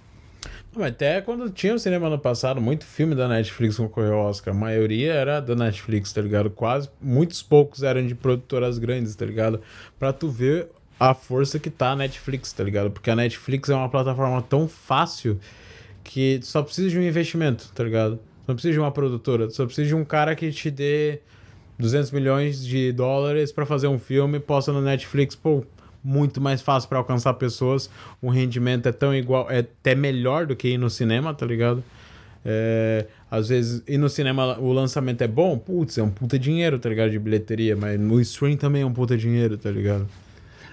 Mas 0.75 0.87
até 0.89 1.21
quando 1.21 1.49
tinha 1.49 1.73
o 1.73 1.79
cinema 1.79 2.11
no 2.11 2.19
passado, 2.19 2.61
muito 2.61 2.85
filme 2.85 3.15
da 3.15 3.29
Netflix 3.29 3.77
concorreu 3.77 4.15
ao 4.15 4.27
Oscar. 4.27 4.53
A 4.53 4.59
maioria 4.59 5.13
era 5.13 5.39
da 5.39 5.55
Netflix, 5.55 6.13
tá 6.13 6.21
ligado? 6.21 6.51
Quase, 6.51 6.91
muitos 7.01 7.41
poucos 7.41 7.85
eram 7.85 8.05
de 8.05 8.17
produtoras 8.17 8.79
grandes, 8.79 9.15
tá 9.15 9.25
ligado? 9.25 9.61
Pra 9.97 10.13
tu 10.13 10.29
ver 10.29 10.67
a 10.99 11.15
força 11.15 11.61
que 11.61 11.71
tá 11.71 11.93
a 11.93 11.97
Netflix, 11.97 12.53
tá 12.53 12.65
ligado? 12.65 12.91
Porque 12.91 13.13
a 13.13 13.15
Netflix 13.15 13.69
é 13.69 13.77
uma 13.77 13.89
plataforma 13.89 14.43
tão 14.43 14.67
fácil 14.67 15.39
que 16.09 16.41
só 16.43 16.63
precisa 16.63 16.89
de 16.89 16.99
um 16.99 17.03
investimento, 17.03 17.71
tá 17.75 17.85
ligado? 17.85 18.19
Não 18.47 18.55
precisa 18.55 18.73
de 18.73 18.81
uma 18.81 18.91
produtora, 18.91 19.51
só 19.51 19.67
precisa 19.67 19.89
de 19.89 19.95
um 19.95 20.07
cara 20.07 20.35
que 20.35 20.51
te 20.51 20.71
dê 20.71 21.21
200 21.79 22.11
milhões 22.13 22.65
de 22.65 22.93
dólares 22.93 23.53
pra 23.53 23.67
fazer 23.67 23.89
um 23.89 23.99
filme, 23.99 24.41
posta 24.41 24.73
no 24.73 24.81
Netflix, 24.81 25.37
pô, 25.37 25.63
muito 26.03 26.41
mais 26.41 26.63
fácil 26.63 26.89
pra 26.89 26.97
alcançar 26.97 27.35
pessoas, 27.35 27.91
o 28.23 28.31
rendimento 28.31 28.89
é 28.89 28.93
tão 28.93 29.15
igual, 29.15 29.51
é 29.51 29.59
até 29.59 29.95
melhor 29.95 30.47
do 30.47 30.57
que 30.57 30.69
ir 30.69 30.79
no 30.79 30.89
cinema, 30.89 31.35
tá 31.35 31.45
ligado? 31.45 31.85
É, 32.43 33.05
às 33.31 33.51
vezes, 33.51 33.83
ir 33.87 33.99
no 33.99 34.09
cinema 34.09 34.59
o 34.59 34.73
lançamento 34.73 35.21
é 35.21 35.29
bom, 35.29 35.59
putz, 35.59 35.99
é 35.99 36.03
um 36.03 36.11
puta 36.11 36.39
dinheiro, 36.39 36.79
tá 36.79 36.89
ligado? 36.89 37.11
De 37.11 37.19
bilheteria, 37.19 37.77
mas 37.77 38.01
no 38.01 38.19
stream 38.23 38.57
também 38.57 38.81
é 38.81 38.87
um 38.87 38.95
puta 38.95 39.15
dinheiro, 39.15 39.59
tá 39.59 39.71
ligado? 39.71 40.09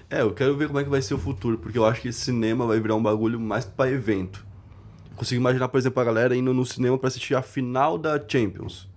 É, 0.09 0.21
eu 0.21 0.31
quero 0.31 0.55
ver 0.55 0.67
como 0.67 0.79
é 0.79 0.83
que 0.85 0.89
vai 0.89 1.01
ser 1.01 1.13
o 1.13 1.17
futuro, 1.17 1.57
porque 1.57 1.77
eu 1.77 1.83
acho 1.83 1.99
que 1.99 2.07
esse 2.07 2.21
cinema 2.21 2.65
vai 2.65 2.79
virar 2.79 2.95
um 2.95 3.03
bagulho 3.03 3.37
mais 3.37 3.65
pra 3.65 3.91
evento. 3.91 4.44
Consigo 5.15 5.39
imaginar, 5.39 5.67
por 5.69 5.77
exemplo, 5.77 6.01
a 6.01 6.03
galera 6.05 6.35
indo 6.35 6.53
no 6.53 6.65
cinema 6.65 6.97
pra 6.97 7.07
assistir 7.07 7.35
a 7.35 7.41
final 7.41 7.97
da 7.97 8.21
Champions. 8.27 8.89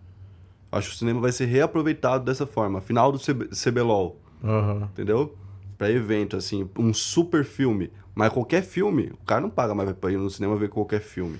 Acho 0.70 0.88
que 0.90 0.94
o 0.94 0.98
cinema 0.98 1.20
vai 1.20 1.32
ser 1.32 1.46
reaproveitado 1.46 2.24
dessa 2.24 2.46
forma. 2.46 2.80
Final 2.80 3.10
do 3.12 3.18
CB 3.18 3.48
CBLOL, 3.54 4.16
Aham. 4.44 4.88
entendeu? 4.92 5.34
Pra 5.78 5.90
evento, 5.90 6.36
assim, 6.36 6.68
um 6.78 6.92
super 6.92 7.44
filme. 7.44 7.90
Mas 8.14 8.32
qualquer 8.32 8.62
filme, 8.62 9.12
o 9.14 9.24
cara 9.24 9.40
não 9.40 9.48
paga 9.50 9.74
mais 9.74 9.90
pra 9.92 10.10
ir 10.10 10.16
no 10.18 10.28
cinema 10.28 10.56
ver 10.56 10.68
qualquer 10.68 11.00
filme. 11.00 11.38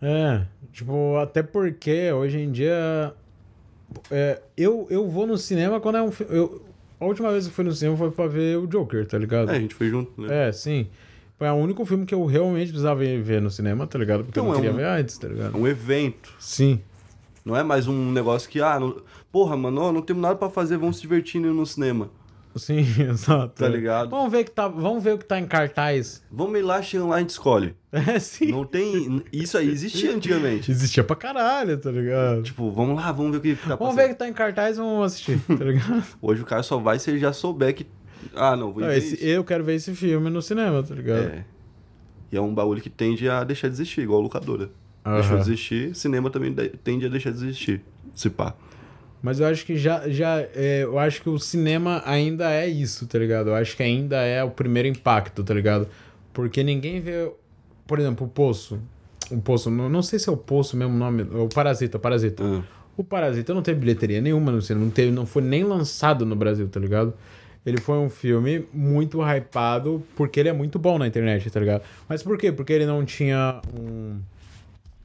É, 0.00 0.42
tipo, 0.72 1.16
até 1.16 1.42
porque 1.42 2.10
hoje 2.12 2.38
em 2.38 2.50
dia. 2.50 3.12
é, 4.10 4.40
eu, 4.56 4.86
eu 4.88 5.08
vou 5.08 5.26
no 5.26 5.36
cinema 5.36 5.80
quando 5.80 5.98
é 5.98 6.02
um 6.02 6.12
filme. 6.12 6.60
A 7.00 7.04
última 7.04 7.32
vez 7.32 7.44
que 7.44 7.50
eu 7.50 7.54
fui 7.54 7.64
no 7.64 7.72
cinema 7.72 7.96
foi 7.96 8.10
pra 8.12 8.28
ver 8.28 8.56
o 8.56 8.66
Joker, 8.68 9.04
tá 9.06 9.18
ligado? 9.18 9.50
É, 9.50 9.56
a 9.56 9.60
gente 9.60 9.74
foi 9.74 9.88
junto, 9.90 10.20
né? 10.22 10.48
É, 10.48 10.52
sim. 10.52 10.86
Foi 11.38 11.48
o 11.48 11.54
único 11.54 11.84
filme 11.84 12.06
que 12.06 12.14
eu 12.14 12.24
realmente 12.24 12.68
precisava 12.68 13.00
ver 13.00 13.40
no 13.40 13.50
cinema, 13.50 13.86
tá 13.86 13.98
ligado? 13.98 14.24
Porque 14.24 14.38
eu 14.38 14.42
Então, 14.44 14.52
não 14.52 14.58
é 14.58 14.62
queria 14.62 14.72
um- 14.72 14.76
ver 14.76 14.86
antes, 15.00 15.18
tá 15.18 15.28
ligado? 15.28 15.56
um 15.58 15.66
evento. 15.66 16.32
Sim. 16.38 16.80
Não 17.44 17.56
é 17.56 17.62
mais 17.64 17.88
um 17.88 18.12
negócio 18.12 18.48
que, 18.48 18.60
ah, 18.60 18.78
não... 18.78 18.96
porra, 19.32 19.56
mano, 19.56 19.80
ó, 19.80 19.92
não 19.92 20.02
temos 20.02 20.22
nada 20.22 20.36
pra 20.36 20.48
fazer, 20.48 20.76
vamos 20.76 20.96
se 20.96 21.02
divertir 21.02 21.40
indo 21.40 21.52
no 21.52 21.66
cinema. 21.66 22.08
Sim, 22.54 22.84
exato. 23.10 23.54
Tá 23.60 23.66
ligado? 23.68 24.10
Vamos 24.10 24.30
ver, 24.30 24.44
que 24.44 24.50
tá, 24.50 24.68
vamos 24.68 25.02
ver 25.02 25.14
o 25.14 25.18
que 25.18 25.24
tá 25.24 25.38
em 25.40 25.46
cartaz. 25.46 26.22
Vamos 26.30 26.56
ir 26.58 26.62
lá, 26.62 26.80
chegando 26.82 27.08
lá, 27.08 27.16
a 27.16 27.20
gente 27.20 27.30
escolhe. 27.30 27.74
É, 27.92 28.18
sim. 28.18 28.46
Não 28.50 28.64
tem. 28.64 29.22
Isso 29.30 29.58
aí 29.58 29.68
existia 29.68 30.14
antigamente. 30.14 30.70
Existia 30.70 31.04
pra 31.04 31.14
caralho, 31.14 31.76
tá 31.78 31.90
ligado? 31.90 32.42
Tipo, 32.42 32.70
vamos 32.70 32.96
lá, 32.96 33.12
vamos 33.12 33.32
ver 33.32 33.38
o 33.38 33.40
que 33.42 33.54
tá 33.56 33.76
Vamos 33.76 33.78
passando. 33.78 33.96
ver 33.96 34.04
o 34.04 34.08
que 34.08 34.14
tá 34.14 34.28
em 34.28 34.32
cartaz 34.32 34.76
e 34.76 34.80
vamos 34.80 35.04
assistir, 35.12 35.38
tá 35.40 35.62
ligado? 35.62 36.02
Hoje 36.22 36.40
o 36.40 36.46
cara 36.46 36.62
só 36.62 36.78
vai 36.78 36.98
se 36.98 37.10
ele 37.10 37.18
já 37.18 37.32
souber 37.34 37.74
que. 37.74 37.86
Ah, 38.34 38.56
não, 38.56 38.72
vou 38.72 38.82
Não, 38.82 38.92
esse- 38.92 39.24
eu 39.26 39.42
quero 39.44 39.64
ver 39.64 39.74
esse 39.74 39.94
filme 39.94 40.30
no 40.30 40.40
cinema, 40.42 40.82
tá 40.82 40.94
ligado? 40.94 41.24
É. 41.28 41.44
E 42.30 42.36
é 42.36 42.40
um 42.40 42.54
bagulho 42.54 42.80
que 42.80 42.88
tende 42.90 43.28
a 43.28 43.44
deixar 43.44 43.68
de 43.68 43.74
existir, 43.74 44.00
igual 44.02 44.20
a 44.20 44.22
locadora. 44.22 44.70
Deixou 45.04 45.34
Aham. 45.36 45.42
de 45.44 45.50
existir, 45.52 45.94
cinema 45.94 46.30
também 46.30 46.52
de- 46.52 46.68
tende 46.70 47.04
a 47.06 47.08
deixar 47.08 47.30
de 47.30 47.36
existir. 47.38 47.82
Se 48.14 48.30
pá. 48.30 48.54
Mas 49.22 49.38
eu 49.40 49.46
acho 49.46 49.64
que 49.66 49.76
já, 49.76 50.08
já 50.08 50.40
é, 50.54 50.82
eu 50.84 50.98
acho 50.98 51.22
que 51.22 51.28
o 51.28 51.38
cinema 51.38 52.02
ainda 52.04 52.50
é 52.50 52.66
isso, 52.68 53.06
tá 53.06 53.18
ligado? 53.18 53.50
Eu 53.50 53.54
acho 53.54 53.76
que 53.76 53.82
ainda 53.82 54.16
é 54.22 54.42
o 54.42 54.50
primeiro 54.50 54.88
impacto, 54.88 55.44
tá 55.44 55.52
ligado? 55.54 55.86
Porque 56.32 56.62
ninguém 56.62 57.00
vê, 57.00 57.30
por 57.86 57.98
exemplo, 58.00 58.26
o 58.26 58.30
Poço. 58.30 58.80
O 59.30 59.40
Poço, 59.40 59.70
não, 59.70 59.88
não 59.88 60.02
sei 60.02 60.18
se 60.18 60.28
é 60.28 60.32
o 60.32 60.36
Poço 60.36 60.76
mesmo 60.76 60.94
nome, 60.96 61.22
o 61.22 61.48
Parasita, 61.48 61.98
Parasita. 61.98 62.42
Ah, 62.44 62.62
O 62.96 63.04
Parasita 63.04 63.54
não 63.54 63.62
teve 63.62 63.78
bilheteria 63.80 64.20
nenhuma 64.20 64.50
no 64.52 64.60
cinema, 64.60 64.84
não, 64.86 64.92
teve, 64.92 65.10
não 65.12 65.24
foi 65.26 65.42
nem 65.42 65.62
lançado 65.64 66.26
no 66.26 66.34
Brasil, 66.36 66.68
tá 66.68 66.78
ligado? 66.80 67.14
Ele 67.64 67.80
foi 67.80 67.96
um 67.98 68.08
filme 68.10 68.66
muito 68.72 69.20
hypado 69.22 70.02
porque 70.16 70.40
ele 70.40 70.48
é 70.48 70.52
muito 70.52 70.78
bom 70.78 70.98
na 70.98 71.06
internet, 71.06 71.48
tá 71.50 71.60
ligado? 71.60 71.82
Mas 72.08 72.22
por 72.22 72.36
quê? 72.36 72.50
Porque 72.50 72.72
ele 72.72 72.86
não 72.86 73.04
tinha 73.04 73.60
um- 73.78 74.18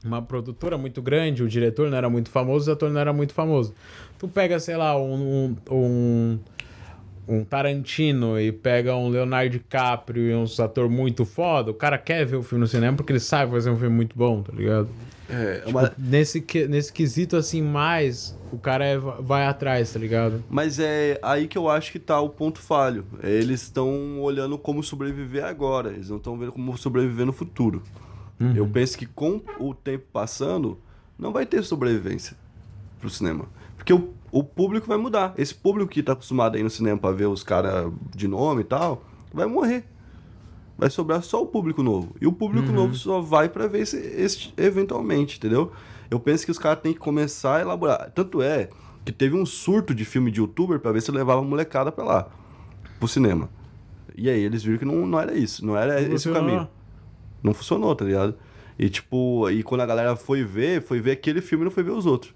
uma 0.04 0.20
produtora 0.22 0.76
muito 0.76 1.00
grande, 1.00 1.42
o 1.42 1.48
diretor 1.48 1.88
não 1.90 1.96
era 1.96 2.08
muito 2.10 2.30
famoso, 2.30 2.70
o 2.70 2.72
ator 2.72 2.90
não 2.90 3.00
era 3.00 3.12
muito 3.12 3.32
famoso. 3.32 3.74
Tu 4.18 4.26
pega, 4.26 4.58
sei 4.58 4.76
lá, 4.76 4.96
um, 5.00 5.54
um, 5.70 6.38
um, 7.28 7.44
Tarantino 7.44 8.40
e 8.40 8.50
pega 8.50 8.96
um 8.96 9.08
Leonardo 9.08 9.50
DiCaprio 9.50 10.22
e 10.30 10.34
um 10.34 10.44
ator 10.62 10.88
muito 10.88 11.24
foda, 11.24 11.70
o 11.70 11.74
cara 11.74 11.96
quer 11.98 12.24
ver 12.24 12.36
o 12.36 12.42
filme 12.42 12.62
no 12.62 12.66
cinema 12.68 12.96
porque 12.96 13.12
ele 13.12 13.20
sabe 13.20 13.52
fazer 13.52 13.70
um 13.70 13.76
filme 13.76 13.94
muito 13.94 14.16
bom, 14.16 14.42
tá 14.42 14.52
ligado? 14.52 14.88
É, 15.28 15.58
Tipo, 15.60 15.72
mas, 15.72 15.90
nesse, 15.98 16.44
nesse 16.68 16.92
quesito, 16.92 17.36
assim, 17.36 17.60
mais, 17.62 18.36
o 18.50 18.58
cara 18.58 18.84
é- 18.84 18.96
vai 18.98 19.46
atrás, 19.46 19.92
tá 19.92 19.98
ligado? 19.98 20.42
mas 20.48 20.78
é 20.78 21.18
aí 21.22 21.46
que 21.46 21.58
eu 21.58 21.68
acho 21.68 21.92
que 21.92 21.98
tá 21.98 22.20
o 22.20 22.28
ponto 22.30 22.58
falho. 22.58 23.04
Eles 23.22 23.62
estão 23.62 24.20
olhando 24.20 24.56
como 24.56 24.82
sobreviver 24.82 25.44
agora, 25.44 25.90
eles 25.90 26.08
não 26.08 26.16
estão 26.16 26.36
vendo 26.38 26.52
como 26.52 26.76
sobreviver 26.78 27.26
no 27.26 27.32
futuro. 27.32 27.82
Uhum. 28.40 28.54
Eu 28.54 28.66
penso 28.68 28.96
que 28.96 29.04
com 29.06 29.40
o 29.58 29.74
tempo 29.74 30.06
passando, 30.12 30.78
não 31.18 31.32
vai 31.32 31.44
ter 31.44 31.62
sobrevivência 31.62 32.36
pro 33.00 33.10
cinema. 33.10 33.46
Porque 33.76 33.92
o, 33.92 34.14
o 34.30 34.42
público 34.42 34.86
vai 34.86 34.96
mudar. 34.96 35.34
Esse 35.36 35.54
público 35.54 35.90
que 35.90 36.02
tá 36.02 36.12
acostumado 36.12 36.54
a 36.56 36.58
ir 36.58 36.62
no 36.62 36.70
cinema 36.70 36.98
pra 36.98 37.10
ver 37.10 37.26
os 37.26 37.42
caras 37.42 37.92
de 38.14 38.26
nome 38.28 38.62
e 38.62 38.64
tal, 38.64 39.04
vai 39.32 39.46
morrer. 39.46 39.84
Vai 40.78 40.88
sobrar 40.88 41.20
só 41.24 41.42
o 41.42 41.46
público 41.46 41.82
novo. 41.82 42.14
E 42.20 42.26
o 42.26 42.32
público 42.32 42.70
novo 42.70 42.94
só 42.94 43.20
vai 43.20 43.48
pra 43.48 43.66
ver 43.66 43.80
esse, 43.80 43.96
esse 43.96 44.52
eventualmente, 44.56 45.36
entendeu? 45.36 45.72
Eu 46.08 46.20
penso 46.20 46.44
que 46.44 46.52
os 46.52 46.58
caras 46.58 46.80
têm 46.80 46.92
que 46.92 47.00
começar 47.00 47.56
a 47.56 47.60
elaborar. 47.60 48.12
Tanto 48.14 48.40
é 48.40 48.68
que 49.04 49.10
teve 49.10 49.34
um 49.34 49.44
surto 49.44 49.92
de 49.92 50.04
filme 50.04 50.30
de 50.30 50.38
youtuber 50.38 50.78
pra 50.78 50.92
ver 50.92 51.02
se 51.02 51.10
levava 51.10 51.40
a 51.40 51.44
molecada 51.44 51.90
pra 51.90 52.04
lá, 52.04 52.28
pro 53.00 53.08
cinema. 53.08 53.50
E 54.16 54.30
aí 54.30 54.40
eles 54.40 54.62
viram 54.62 54.78
que 54.78 54.84
não, 54.84 55.04
não 55.04 55.18
era 55.18 55.36
isso, 55.36 55.66
não 55.66 55.76
era 55.76 56.00
esse 56.00 56.30
o 56.30 56.32
caminho. 56.32 56.68
Não 57.42 57.52
funcionou, 57.52 57.94
tá 57.96 58.04
ligado? 58.04 58.36
E 58.78 58.88
tipo, 58.88 59.50
e 59.50 59.64
quando 59.64 59.80
a 59.80 59.86
galera 59.86 60.14
foi 60.14 60.44
ver, 60.44 60.82
foi 60.82 61.00
ver 61.00 61.10
aquele 61.10 61.40
filme 61.40 61.64
e 61.64 61.66
não 61.66 61.72
foi 61.72 61.82
ver 61.82 61.90
os 61.90 62.06
outros. 62.06 62.32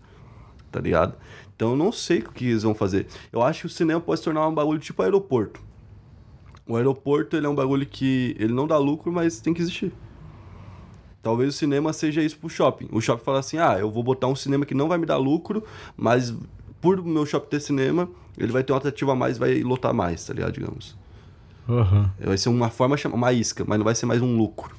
Tá 0.70 0.80
ligado? 0.80 1.14
Então 1.54 1.70
eu 1.70 1.76
não 1.76 1.92
sei 1.92 2.18
o 2.18 2.32
que 2.32 2.46
eles 2.46 2.64
vão 2.64 2.74
fazer. 2.74 3.06
Eu 3.32 3.40
acho 3.40 3.60
que 3.60 3.66
o 3.66 3.70
cinema 3.70 4.00
pode 4.00 4.18
se 4.18 4.24
tornar 4.24 4.48
um 4.48 4.54
bagulho 4.54 4.80
tipo 4.80 5.00
aeroporto. 5.00 5.60
O 6.72 6.76
aeroporto, 6.76 7.36
ele 7.36 7.44
é 7.44 7.48
um 7.50 7.54
bagulho 7.54 7.84
que 7.84 8.34
ele 8.38 8.54
não 8.54 8.66
dá 8.66 8.78
lucro, 8.78 9.12
mas 9.12 9.42
tem 9.42 9.52
que 9.52 9.60
existir. 9.60 9.92
Talvez 11.20 11.54
o 11.54 11.58
cinema 11.58 11.92
seja 11.92 12.22
isso 12.22 12.38
pro 12.38 12.48
shopping. 12.48 12.88
O 12.90 12.98
shopping 12.98 13.22
fala 13.22 13.40
assim: 13.40 13.58
"Ah, 13.58 13.76
eu 13.78 13.90
vou 13.90 14.02
botar 14.02 14.26
um 14.26 14.34
cinema 14.34 14.64
que 14.64 14.74
não 14.74 14.88
vai 14.88 14.96
me 14.96 15.04
dar 15.04 15.18
lucro, 15.18 15.62
mas 15.94 16.34
por 16.80 17.04
meu 17.04 17.26
shopping 17.26 17.50
ter 17.50 17.60
cinema, 17.60 18.08
ele 18.38 18.50
vai 18.50 18.64
ter 18.64 18.72
um 18.72 18.76
atrativo 18.76 19.10
a 19.10 19.14
mais, 19.14 19.36
vai 19.36 19.62
lotar 19.62 19.92
mais, 19.92 20.24
tá 20.24 20.32
ligado, 20.32 20.54
digamos. 20.54 20.96
Aham. 21.68 22.10
Vai 22.18 22.38
ser 22.38 22.48
uma 22.48 22.70
forma, 22.70 22.96
uma 23.12 23.32
isca, 23.34 23.66
mas 23.68 23.76
não 23.76 23.84
vai 23.84 23.94
ser 23.94 24.06
mais 24.06 24.22
um 24.22 24.34
lucro. 24.34 24.74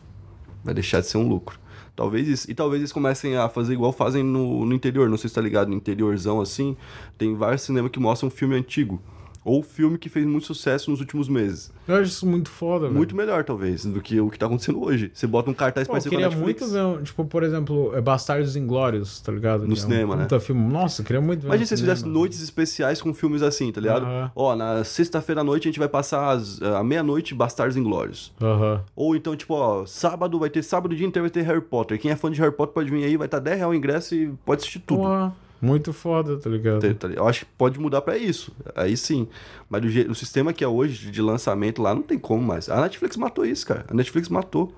Vai 0.63 0.73
deixar 0.73 0.99
de 0.99 1.05
ser 1.05 1.19
um 1.19 1.27
lucro. 1.27 1.59
Talvez 1.95 2.27
isso. 2.27 2.49
E 2.49 2.55
talvez 2.55 2.81
eles 2.81 2.91
comecem 2.91 3.37
a 3.37 3.47
fazer 3.47 3.73
igual 3.73 3.93
fazem 3.93 4.23
no, 4.23 4.65
no 4.65 4.73
interior. 4.73 5.07
Não 5.07 5.17
sei 5.17 5.27
se 5.27 5.35
tá 5.35 5.41
ligado, 5.41 5.69
no 5.69 5.75
interiorzão 5.75 6.41
assim. 6.41 6.75
Tem 7.19 7.35
vários 7.35 7.61
cinemas 7.61 7.91
que 7.91 7.99
mostram 7.99 8.29
um 8.29 8.31
filme 8.31 8.55
antigo. 8.55 8.99
Ou 9.45 9.61
filme 9.61 9.97
que 9.97 10.07
fez 10.09 10.25
muito 10.25 10.45
sucesso 10.47 10.89
nos 10.91 10.99
últimos 10.99 11.27
meses. 11.27 11.71
Eu 11.87 11.95
acho 11.95 12.03
isso 12.09 12.25
muito 12.25 12.49
foda, 12.49 12.85
velho. 12.85 12.95
Muito 12.97 13.15
melhor, 13.15 13.43
talvez, 13.43 13.85
do 13.85 13.99
que 14.01 14.19
o 14.21 14.29
que 14.29 14.39
tá 14.39 14.45
acontecendo 14.45 14.81
hoje. 14.83 15.11
Você 15.13 15.27
bota 15.27 15.49
um 15.49 15.53
cartaz 15.53 15.85
Pô, 15.87 15.91
eu 15.91 15.95
parecido 15.95 16.15
com 16.15 16.21
a 16.21 16.29
queria 16.29 16.37
Netflix. 16.39 16.71
muito 16.71 16.97
ver, 16.99 17.03
tipo, 17.03 17.25
por 17.25 17.43
exemplo, 17.43 17.91
é 17.95 17.99
Bastardos 18.01 18.55
Inglórios, 18.55 19.19
tá 19.19 19.31
ligado? 19.31 19.61
No 19.61 19.67
Que 19.67 19.71
é 19.71 19.73
um 19.73 19.75
cinema, 19.75 20.15
né? 20.15 20.27
filme. 20.39 20.61
Nossa, 20.71 21.01
eu 21.01 21.05
queria 21.05 21.21
muito 21.21 21.41
ver 21.41 21.47
Imagina 21.47 21.65
se 21.67 21.75
cinema. 21.77 21.93
fizessem 21.95 22.11
noites 22.13 22.41
especiais 22.41 23.01
com 23.01 23.13
filmes 23.13 23.41
assim, 23.41 23.71
tá 23.71 23.81
ligado? 23.81 24.05
Ó, 24.35 24.55
na 24.55 24.83
sexta-feira 24.83 25.41
à 25.41 25.43
noite 25.43 25.67
a 25.67 25.71
gente 25.71 25.79
vai 25.79 25.89
passar 25.89 26.31
às- 26.31 26.61
à 26.61 26.83
meia-noite 26.83 27.35
Bastardos 27.35 27.75
Inglórios. 27.75 28.31
Aham. 28.41 28.81
Ou 28.95 29.15
então, 29.15 29.35
tipo, 29.35 29.53
ó, 29.53 29.85
sábado 29.85 30.39
vai 30.39 30.49
ter 30.49 30.63
sábado 30.63 30.95
dia 30.95 31.05
inteiro 31.05 31.23
vai 31.23 31.29
ter 31.31 31.41
Harry 31.41 31.61
Potter. 31.61 31.99
Quem 31.99 32.11
é 32.11 32.15
fã 32.15 32.31
de 32.31 32.39
Harry 32.39 32.53
Potter 32.55 32.73
pode 32.73 32.89
vir 32.89 33.03
aí, 33.03 33.17
vai 33.17 33.27
estar 33.27 33.39
10 33.39 33.57
reais 33.57 33.71
o 33.71 33.75
ingresso 33.75 34.15
e 34.15 34.27
pode 34.45 34.61
assistir 34.61 34.79
tudo. 34.79 35.01
Porra, 35.01 35.35
muito 35.65 35.93
foda, 35.93 36.37
tá 36.37 36.49
ligado? 36.49 36.79
Tá- 36.95 37.07
tá- 37.07 37.13
Eu 37.13 37.27
acho 37.27 37.41
que 37.41 37.51
pode 37.57 37.79
mudar 37.79 38.01
pra 38.01 38.17
isso. 38.17 38.51
Aí 38.75 38.95
sim. 38.97 39.27
Mas 39.69 39.83
jeito, 39.91 40.11
o 40.11 40.15
sistema 40.15 40.51
que 40.53 40.63
é 40.63 40.67
hoje 40.67 41.09
de 41.09 41.21
lançamento 41.21 41.81
lá 41.81 41.95
não 41.95 42.01
tem 42.03 42.19
como 42.19 42.43
mais. 42.43 42.69
A 42.69 42.81
Netflix 42.81 43.15
matou 43.17 43.45
isso, 43.45 43.65
cara. 43.65 43.85
A 43.87 43.93
Netflix 43.93 44.29
matou. 44.29 44.73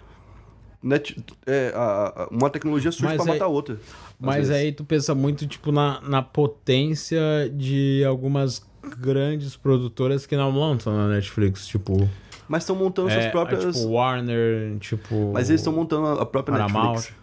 Net, 0.84 1.18
é, 1.48 1.72
a- 1.76 2.14
a- 2.24 2.28
uma 2.30 2.48
tecnologia 2.50 2.92
surge 2.92 3.14
aí- 3.20 3.28
matar 3.28 3.48
outra. 3.48 3.80
Mas 4.20 4.48
vezes. 4.48 4.52
aí 4.52 4.72
tu 4.72 4.84
pensa 4.86 5.16
muito, 5.16 5.48
tipo, 5.48 5.72
na, 5.72 6.00
na 6.02 6.22
potência 6.22 7.20
de 7.52 8.04
algumas 8.08 8.64
grandes 9.00 9.56
produtoras 9.56 10.28
que 10.28 10.38
não 10.38 10.52
lançam 10.58 10.96
na 10.96 11.08
Netflix, 11.08 11.66
tipo... 11.66 12.08
Mas 12.48 12.62
estão 12.62 12.76
montando 12.76 13.10
suas 13.10 13.26
é, 13.26 13.30
próprias. 13.32 13.76
Tipo, 13.76 13.88
Warner, 13.90 14.78
tipo... 14.78 15.32
Mas 15.34 15.50
eles 15.50 15.62
estão 15.62 15.74
montando 15.74 16.06
a- 16.06 16.22
a 16.22 16.26
própria 16.26 16.56
Paramount. 16.56 16.94
Netflix. 16.94 17.16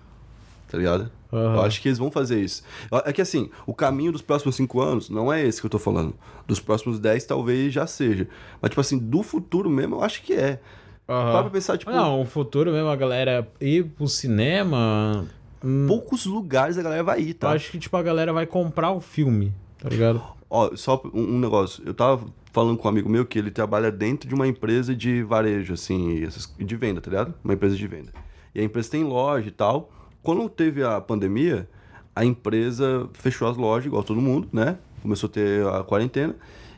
Tá 0.69 0.79
ligado? 0.79 1.11
Aham. 1.33 1.55
Eu 1.55 1.63
acho 1.63 1.81
que 1.81 1.89
eles 1.89 1.99
vão 1.99 2.11
fazer 2.11 2.41
isso. 2.41 2.63
É 3.07 3.13
que 3.13 3.23
assim, 3.23 3.49
o 3.67 3.73
caminho 3.73 4.13
dos 4.13 4.21
próximos 4.23 4.55
cinco 4.55 4.81
anos 4.81 5.09
não 5.09 5.33
é 5.33 5.43
esse 5.47 5.61
que 5.61 5.67
eu 5.67 5.71
tô 5.71 5.79
falando. 5.79 6.15
Dos 6.47 6.61
próximos 6.61 6.99
10 7.01 7.25
talvez 7.25 7.73
já 7.73 7.87
seja. 7.87 8.29
Mas, 8.61 8.71
tipo 8.71 8.81
assim, 8.81 8.99
do 8.99 9.23
futuro 9.23 9.71
mesmo 9.71 9.97
eu 9.97 10.03
acho 10.03 10.23
que 10.23 10.35
é. 10.35 10.61
Aham. 11.09 11.33
Para 11.33 11.43
pra 11.43 11.51
pensar, 11.51 11.79
tipo, 11.79 11.91
Não, 11.91 12.21
o 12.21 12.25
futuro 12.27 12.71
mesmo, 12.71 12.89
a 12.89 12.97
galera 12.97 13.49
ir 13.61 13.85
pro 13.87 14.07
cinema... 14.07 15.27
hum, 15.65 15.87
poucos 15.89 16.27
lugares 16.27 16.79
a 16.79 16.83
galera 16.83 17.03
vai 17.03 17.21
ir, 17.21 17.31
Eu 17.31 17.35
tá? 17.35 17.51
acho 17.53 17.71
que, 17.71 17.79
tipo, 17.79 17.97
a 17.97 18.03
galera 18.03 18.33
vai 18.33 18.47
comprar 18.47 18.93
o 18.93 19.01
filme, 19.01 19.53
tá 19.79 19.89
ligado? 19.89 20.23
Ó, 20.49 20.71
só 20.77 21.03
um, 21.13 21.37
um 21.37 21.39
negócio. 21.41 21.83
Eu 21.87 21.95
tava 21.95 22.25
falando 22.53 22.77
com 22.77 22.87
um 22.87 22.91
amigo 22.91 23.09
meu 23.09 23.25
que 23.25 23.39
ele 23.39 23.51
trabalha 23.51 23.91
dentro 23.91 24.29
de 24.29 24.35
uma 24.35 24.47
empresa 24.47 24.95
de 24.95 25.23
varejo, 25.23 25.73
assim, 25.73 26.29
de 26.59 26.77
venda, 26.77 27.01
tá 27.01 27.11
ligado? 27.11 27.35
Uma 27.43 27.55
empresa 27.55 27.75
de 27.75 27.87
venda. 27.87 28.13
E 28.55 28.61
a 28.61 28.65
empresa 28.65 28.91
tem 28.91 29.03
loja 29.03 29.49
e 29.49 29.53
tal. 29.53 29.91
Quando 30.23 30.49
teve 30.49 30.83
a 30.85 31.01
pandemia, 31.01 31.69
a 32.15 32.25
empresa 32.25 33.09
fechou 33.15 33.49
as 33.49 33.57
lojas, 33.57 33.87
igual 33.87 34.03
todo 34.05 34.21
mundo, 34.21 34.49
né? 34.53 34.79
Começou 35.03 35.29
a 35.29 35.33
ter 35.33 35.67
a 35.67 35.83
quarentena. 35.83 36.37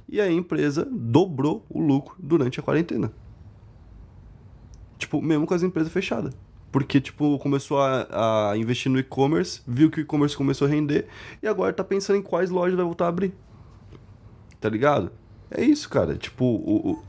E 0.08 0.20
a 0.20 0.30
empresa 0.30 0.86
dobrou 0.90 1.64
o 1.68 1.80
lucro 1.80 2.14
durante 2.18 2.60
a 2.60 2.62
quarentena. 2.62 3.12
Tipo, 4.98 5.20
mesmo 5.20 5.46
com 5.46 5.54
as 5.54 5.62
empresas 5.62 5.92
fechadas. 5.92 6.34
Porque, 6.70 7.00
tipo, 7.00 7.38
começou 7.38 7.78
a, 7.80 8.50
a 8.50 8.56
investir 8.56 8.90
no 8.90 8.98
e-commerce, 8.98 9.60
viu 9.66 9.90
que 9.90 10.00
o 10.00 10.02
e-commerce 10.02 10.36
começou 10.36 10.66
a 10.66 10.70
render, 10.70 11.06
e 11.42 11.46
agora 11.46 11.72
tá 11.72 11.84
pensando 11.84 12.18
em 12.18 12.22
quais 12.22 12.50
lojas 12.50 12.74
vai 12.74 12.84
voltar 12.84 13.04
a 13.06 13.08
abrir. 13.08 13.32
Tá 14.60 14.68
ligado? 14.68 15.12
É 15.50 15.62
isso, 15.62 15.88
cara. 15.88 16.16
Tipo, 16.16 16.44
o, 16.44 16.90
o- 16.92 17.02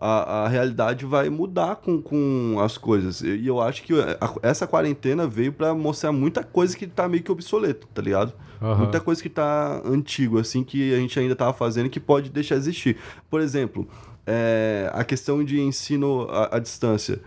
a, 0.00 0.44
a 0.44 0.48
realidade 0.48 1.04
vai 1.04 1.28
mudar 1.28 1.76
com, 1.76 2.00
com 2.00 2.56
as 2.58 2.78
coisas. 2.78 3.20
E 3.20 3.46
eu 3.46 3.60
acho 3.60 3.82
que 3.82 3.92
a- 4.00 4.34
essa 4.42 4.66
quarentena 4.66 5.26
veio 5.26 5.52
pra 5.52 5.74
mostrar 5.74 6.10
muita 6.10 6.42
coisa 6.42 6.76
que 6.76 6.86
tá 6.86 7.06
meio 7.08 7.22
que 7.22 7.30
obsoleto, 7.30 7.86
tá 7.92 8.00
ligado? 8.00 8.32
Aham. 8.62 8.78
Muita 8.78 8.98
coisa 9.00 9.22
que 9.22 9.28
tá 9.28 9.80
antigo, 9.84 10.38
assim, 10.38 10.64
que 10.64 10.94
a 10.94 10.96
gente 10.98 11.18
ainda 11.20 11.36
tava 11.36 11.52
fazendo 11.52 11.86
e 11.86 11.90
que 11.90 12.00
pode 12.00 12.30
deixar 12.30 12.54
existir. 12.56 12.96
Por 13.28 13.40
exemplo, 13.40 13.86
é, 14.26 14.90
a 14.94 15.04
questão 15.04 15.44
de 15.44 15.60
ensino 15.60 16.26
à, 16.30 16.56
à 16.56 16.58
distância 16.58 17.20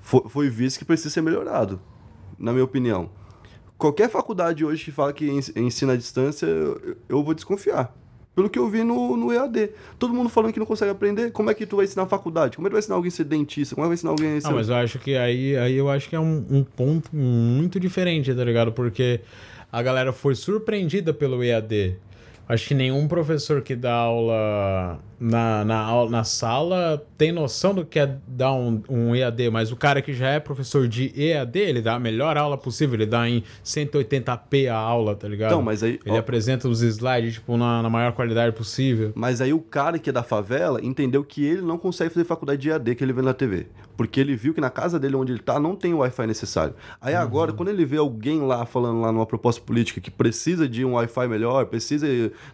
foi, 0.00 0.22
foi 0.28 0.48
visto 0.50 0.78
que 0.78 0.84
precisa 0.84 1.10
ser 1.10 1.22
melhorado, 1.22 1.80
na 2.38 2.52
minha 2.52 2.64
opinião. 2.64 3.10
Qualquer 3.76 4.08
faculdade 4.08 4.64
hoje 4.64 4.84
que 4.84 4.92
fala 4.92 5.12
que 5.12 5.26
ens- 5.28 5.52
ensina 5.56 5.94
à 5.94 5.96
distância, 5.96 6.46
eu, 6.46 6.96
eu 7.08 7.24
vou 7.24 7.34
desconfiar. 7.34 7.94
Pelo 8.34 8.50
que 8.50 8.58
eu 8.58 8.68
vi 8.68 8.82
no, 8.82 9.16
no 9.16 9.32
EAD. 9.32 9.70
Todo 9.98 10.12
mundo 10.12 10.28
falando 10.28 10.52
que 10.52 10.58
não 10.58 10.66
consegue 10.66 10.90
aprender. 10.90 11.30
Como 11.30 11.50
é 11.50 11.54
que 11.54 11.64
tu 11.64 11.76
vai 11.76 11.84
ensinar 11.84 12.02
na 12.02 12.08
faculdade? 12.08 12.56
Como 12.56 12.66
é 12.66 12.68
que 12.68 12.72
tu 12.72 12.74
vai 12.74 12.80
ensinar 12.80 12.96
alguém 12.96 13.08
a 13.08 13.12
ser 13.12 13.24
dentista? 13.24 13.74
Como 13.74 13.84
é 13.84 13.86
que 13.86 13.88
vai 13.90 13.94
ensinar 13.94 14.10
alguém 14.10 14.36
a 14.36 14.40
ser... 14.40 14.48
Ah, 14.48 14.50
mas 14.50 14.68
eu 14.68 14.74
acho 14.74 14.98
que 14.98 15.16
aí, 15.16 15.56
aí 15.56 15.74
eu 15.74 15.88
acho 15.88 16.08
que 16.08 16.16
é 16.16 16.20
um, 16.20 16.44
um 16.50 16.64
ponto 16.64 17.14
muito 17.14 17.78
diferente, 17.78 18.34
tá 18.34 18.44
ligado? 18.44 18.72
Porque 18.72 19.20
a 19.70 19.82
galera 19.82 20.12
foi 20.12 20.34
surpreendida 20.34 21.14
pelo 21.14 21.44
EAD. 21.44 21.96
Acho 22.48 22.68
que 22.68 22.74
nenhum 22.74 23.08
professor 23.08 23.62
que 23.62 23.74
dá 23.74 23.94
aula 23.94 24.98
na, 25.18 25.64
na, 25.64 26.06
na 26.10 26.24
sala 26.24 27.02
tem 27.16 27.32
noção 27.32 27.74
do 27.74 27.84
que 27.84 27.98
é 27.98 28.16
dar 28.26 28.52
um, 28.52 28.82
um 28.88 29.14
EAD, 29.14 29.50
mas 29.50 29.70
o 29.72 29.76
cara 29.76 30.02
que 30.02 30.12
já 30.12 30.28
é 30.30 30.40
professor 30.40 30.86
de 30.88 31.12
EAD, 31.16 31.58
ele 31.58 31.80
dá 31.82 31.94
a 31.94 31.98
melhor 31.98 32.36
aula 32.36 32.56
possível, 32.58 32.94
ele 32.96 33.06
dá 33.06 33.28
em 33.28 33.42
180p 33.64 34.68
a 34.70 34.76
aula, 34.76 35.14
tá 35.14 35.28
ligado? 35.28 35.50
Então, 35.50 35.62
mas 35.62 35.82
aí- 35.82 35.98
Ele 36.04 36.16
ó. 36.16 36.18
apresenta 36.18 36.68
os 36.68 36.82
slides, 36.82 37.34
tipo, 37.34 37.56
na, 37.56 37.82
na 37.82 37.90
maior 37.90 38.12
qualidade 38.12 38.54
possível. 38.56 39.12
Mas 39.14 39.40
aí 39.40 39.52
o 39.52 39.60
cara 39.60 39.98
que 39.98 40.10
é 40.10 40.12
da 40.12 40.22
favela 40.22 40.80
entendeu 40.84 41.22
que 41.24 41.44
ele 41.44 41.62
não 41.62 41.78
consegue 41.78 42.12
fazer 42.12 42.24
faculdade 42.24 42.60
de 42.62 42.70
EAD 42.70 42.94
que 42.94 43.04
ele 43.04 43.12
vê 43.12 43.22
na 43.22 43.34
TV. 43.34 43.66
Porque 43.96 44.18
ele 44.20 44.34
viu 44.34 44.52
que 44.52 44.60
na 44.60 44.70
casa 44.70 44.98
dele, 44.98 45.14
onde 45.14 45.32
ele 45.32 45.40
tá, 45.40 45.60
não 45.60 45.76
tem 45.76 45.94
o 45.94 45.98
Wi-Fi 45.98 46.26
necessário. 46.26 46.74
Aí 47.00 47.14
agora, 47.14 47.52
quando 47.52 47.68
ele 47.68 47.84
vê 47.84 47.96
alguém 47.96 48.40
lá 48.40 48.66
falando 48.66 49.00
lá 49.00 49.12
numa 49.12 49.26
proposta 49.26 49.62
política 49.62 50.00
que 50.00 50.10
precisa 50.10 50.68
de 50.68 50.84
um 50.84 50.94
Wi-Fi 50.94 51.28
melhor, 51.28 51.66
precisa 51.66 52.06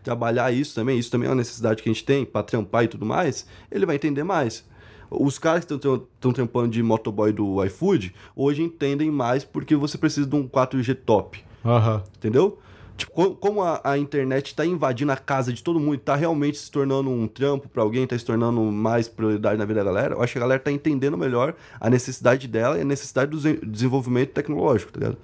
trabalhar 0.02 0.52
isso 0.52 0.74
também, 0.74 0.98
isso 0.98 1.10
também 1.10 1.26
é 1.26 1.30
uma 1.30 1.36
necessidade 1.36 1.82
que 1.82 1.88
a 1.88 1.92
gente 1.92 2.04
tem 2.04 2.24
pra 2.24 2.42
trampar 2.50 2.84
e 2.84 2.88
tudo 2.88 3.06
mais, 3.06 3.46
ele 3.70 3.86
vai 3.86 3.96
entender 3.96 4.24
mais. 4.24 4.68
Os 5.10 5.38
caras 5.38 5.64
que 5.64 5.74
estão 5.74 6.32
trampando 6.32 6.68
de 6.68 6.82
motoboy 6.82 7.32
do 7.32 7.64
iFood, 7.64 8.14
hoje 8.36 8.62
entendem 8.62 9.10
mais 9.10 9.44
porque 9.44 9.74
você 9.74 9.98
precisa 9.98 10.26
de 10.26 10.36
um 10.36 10.46
4G 10.48 10.94
top. 11.04 11.42
Aham. 11.64 12.02
Entendeu? 12.16 12.58
Tipo, 12.96 13.12
co- 13.12 13.34
como 13.34 13.62
a, 13.62 13.80
a 13.82 13.98
internet 13.98 14.54
tá 14.54 14.64
invadindo 14.64 15.10
a 15.10 15.16
casa 15.16 15.52
de 15.52 15.62
todo 15.64 15.80
mundo, 15.80 15.98
tá 15.98 16.14
realmente 16.14 16.58
se 16.58 16.70
tornando 16.70 17.08
um 17.10 17.26
trampo 17.26 17.66
pra 17.68 17.82
alguém, 17.82 18.06
tá 18.06 18.16
se 18.16 18.24
tornando 18.24 18.60
mais 18.60 19.08
prioridade 19.08 19.58
na 19.58 19.64
vida 19.64 19.80
da 19.82 19.90
galera, 19.90 20.14
eu 20.14 20.22
acho 20.22 20.32
que 20.34 20.38
a 20.38 20.42
galera 20.42 20.60
tá 20.60 20.70
entendendo 20.70 21.16
melhor 21.16 21.54
a 21.80 21.88
necessidade 21.90 22.46
dela 22.46 22.76
e 22.78 22.82
a 22.82 22.84
necessidade 22.84 23.30
do 23.30 23.38
desen- 23.38 23.58
desenvolvimento 23.66 24.30
tecnológico, 24.32 24.92
tá 24.92 24.98
ligado? 25.00 25.18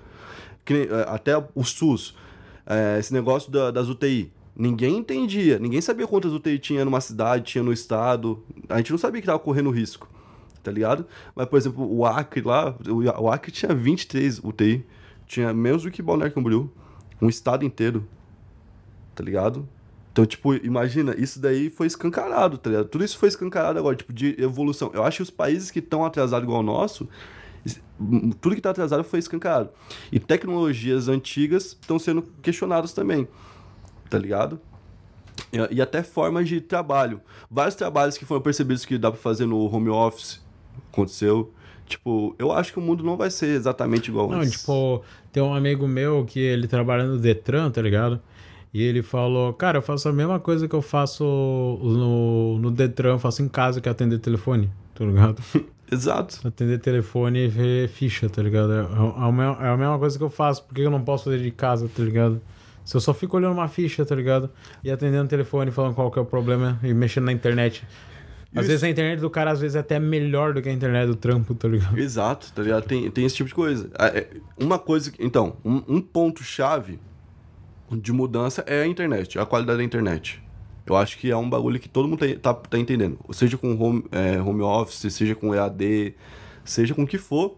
Que 0.65 0.89
eh, 0.91 1.07
até 1.07 1.37
o 1.55 1.63
SUS, 1.63 2.17
eh, 2.67 2.97
esse 2.99 3.13
negócio 3.13 3.53
da- 3.53 3.71
das 3.71 3.89
UTI. 3.89 4.33
Ninguém 4.57 4.99
entendia, 4.99 5.59
ninguém 5.59 5.81
sabia 5.81 6.07
quantas 6.07 6.33
UTI 6.33 6.59
tinha 6.59 6.85
numa 6.85 7.01
cidade, 7.01 7.45
tinha 7.45 7.63
no 7.63 7.73
estado. 7.73 8.43
A 8.69 8.79
gente 8.79 8.91
não 8.91 8.99
sabia 8.99 9.21
que 9.21 9.27
tava 9.27 9.39
correndo 9.39 9.71
risco, 9.71 10.09
tá 10.63 10.71
ligado? 10.71 11.07
Mas, 11.35 11.47
por 11.47 11.59
exemplo, 11.59 11.95
o 11.95 12.07
Acre 12.07 12.41
lá, 12.41 12.75
o 13.19 13.31
Acre 13.31 13.53
tinha 13.53 13.75
23 13.75 14.39
UTI. 14.39 14.85
Tinha 15.27 15.53
menos 15.53 15.83
do 15.83 15.91
que 15.91 16.01
Balneário 16.01 16.35
Camboriú. 16.35 16.71
Um 17.21 17.29
estado 17.29 17.65
inteiro. 17.65 18.07
Tá 19.15 19.23
ligado? 19.25 19.69
Então, 20.13 20.25
tipo, 20.25 20.55
imagina, 20.55 21.15
isso 21.19 21.39
daí 21.39 21.69
foi 21.69 21.87
escancarado, 21.87 22.57
tá 22.57 22.71
ligado? 22.71 22.89
Tudo 22.89 23.05
isso 23.05 23.19
foi 23.19 23.29
escancarado 23.29 23.79
agora, 23.79 23.95
tipo, 23.95 24.15
de 24.15 24.35
evolução. 24.41 24.91
Eu 24.95 25.05
acho 25.05 25.19
que 25.19 25.23
os 25.25 25.31
países 25.31 25.71
que 25.71 25.81
estão 25.81 26.07
atrasados 26.07 26.47
igual 26.47 26.61
o 26.61 26.63
nosso, 26.63 27.07
tudo 28.41 28.55
que 28.55 28.63
tá 28.63 28.71
atrasado 28.71 29.05
foi 29.05 29.19
escancarado. 29.19 29.69
E 30.11 30.19
tecnologias 30.19 31.09
antigas 31.09 31.77
estão 31.79 31.99
sendo 31.99 32.23
questionadas 32.41 32.95
também, 32.95 33.29
tá 34.09 34.19
ligado? 34.19 34.61
E, 35.53 35.77
e 35.77 35.83
até 35.83 36.03
formas 36.03 36.49
de 36.49 36.61
trabalho. 36.61 37.21
Vários 37.51 37.75
trabalhos 37.75 38.17
que 38.17 38.25
foram 38.25 38.41
percebidos 38.41 38.85
que 38.85 38.97
dá 38.99 39.11
pra 39.11 39.21
fazer 39.21 39.47
no 39.47 39.73
home 39.73 39.89
office, 39.91 40.41
aconteceu. 40.93 41.53
Tipo, 41.87 42.35
eu 42.39 42.51
acho 42.51 42.73
que 42.73 42.79
o 42.79 42.83
mundo 42.83 43.05
não 43.05 43.17
vai 43.17 43.31
ser 43.31 43.47
exatamente 43.47 44.09
igual 44.11 44.29
Não, 44.29 44.39
antes. 44.41 44.61
tipo, 44.61 45.05
tem 45.33 45.43
um 45.43 45.55
amigo 45.55 45.87
meu 45.87 46.25
que 46.25 46.41
ele 46.41 46.67
trabalha 46.67 47.05
no 47.05 47.17
Detran, 47.19 47.71
tá 47.71 47.81
ligado? 47.81 48.21
E 48.75 48.83
ele 48.83 49.03
falou, 49.03 49.53
cara, 49.55 49.79
eu 49.79 49.83
faço 49.83 50.09
a 50.09 50.13
mesma 50.13 50.41
coisa 50.41 50.67
que 50.67 50.75
eu 50.75 50.83
faço 50.83 51.25
no, 51.25 52.59
no 52.59 52.71
Detran, 52.71 53.13
eu 53.13 53.19
faço 53.19 53.41
em 53.43 53.49
casa, 53.49 53.81
que 53.81 53.89
é 53.89 53.93
atender 53.93 54.19
telefone, 54.19 54.69
tá 54.95 55.05
ligado? 55.05 55.41
Exato. 55.91 56.41
atender 56.47 56.81
telefone 56.81 57.45
e 57.45 57.49
ver 57.49 57.89
ficha, 57.89 58.29
tá 58.29 58.43
ligado? 58.43 58.73
É, 58.73 58.81
é 58.81 58.83
a 58.83 59.31
mesma, 59.33 59.57
é 59.61 59.69
a 59.69 59.77
mesma 59.77 59.99
coisa 59.99 60.19
que 60.19 60.25
eu 60.25 60.29
faço, 60.29 60.65
porque 60.65 60.81
eu 60.83 60.91
não 60.91 61.01
posso 61.01 61.25
fazer 61.25 61.39
de 61.41 61.53
casa, 61.53 61.89
tá 61.89 62.03
ligado? 62.03 62.41
Se 62.87 62.97
eu 62.97 63.01
só 63.01 63.13
fico 63.13 63.37
olhando 63.37 63.53
uma 63.53 63.67
ficha, 63.67 64.07
tá 64.07 64.15
ligado? 64.15 64.49
E 64.85 64.93
atendendo 64.93 65.29
telefone, 65.29 65.73
falando 65.73 65.93
qual 65.97 66.09
que 66.09 66.21
é 66.21 66.23
o 66.23 66.25
problema 66.25 66.79
e 66.85 66.95
mexendo 66.95 67.25
na 67.25 67.33
internet. 67.33 67.85
Às 68.55 68.63
Isso. 68.63 68.69
vezes 68.69 68.85
a 68.85 68.89
internet 68.89 69.19
do 69.19 69.29
cara, 69.29 69.51
às 69.51 69.61
vezes, 69.61 69.75
é 69.75 69.81
até 69.81 69.99
melhor 69.99 70.55
do 70.55 70.63
que 70.63 70.69
a 70.69 70.73
internet 70.73 71.09
do 71.09 71.17
trampo, 71.17 71.53
tá 71.53 71.67
ligado? 71.67 71.99
Exato, 71.99 72.53
tá 72.55 72.63
ligado? 72.63 72.85
Tem, 72.85 73.11
tem 73.11 73.27
esse 73.27 73.35
tipo 73.35 73.49
de 73.49 73.55
coisa. 73.57 73.91
Ah, 73.99 74.07
é, 74.07 74.29
Uma 74.57 74.79
coisa. 74.79 75.13
Então, 75.19 75.57
um, 75.65 75.83
um 75.89 76.01
ponto-chave 76.01 77.01
de 77.91 78.13
mudança 78.13 78.63
é 78.69 78.83
a 78.83 78.87
internet, 78.87 79.37
a 79.37 79.45
qualidade 79.45 79.79
da 79.79 79.85
internet. 79.85 80.41
Eu 80.87 80.95
acho 80.97 81.19
que 81.19 81.29
é 81.29 81.37
um 81.37 81.51
bagulho 81.51 81.81
que 81.81 81.89
todo 81.89 82.09
mundo 82.09 82.21
tá, 82.21 82.55
tá, 82.55 82.55
tá 82.55 82.79
entendendo. 82.79 83.19
Seja 83.33 83.59
com 83.59 83.77
home, 83.77 84.05
é, 84.13 84.41
home 84.41 84.63
office, 84.63 85.13
seja 85.13 85.35
com 85.35 85.53
EAD, 85.53 86.15
seja 86.65 86.95
com 86.95 87.03
o 87.03 87.07
que 87.07 87.19
for. 87.19 87.57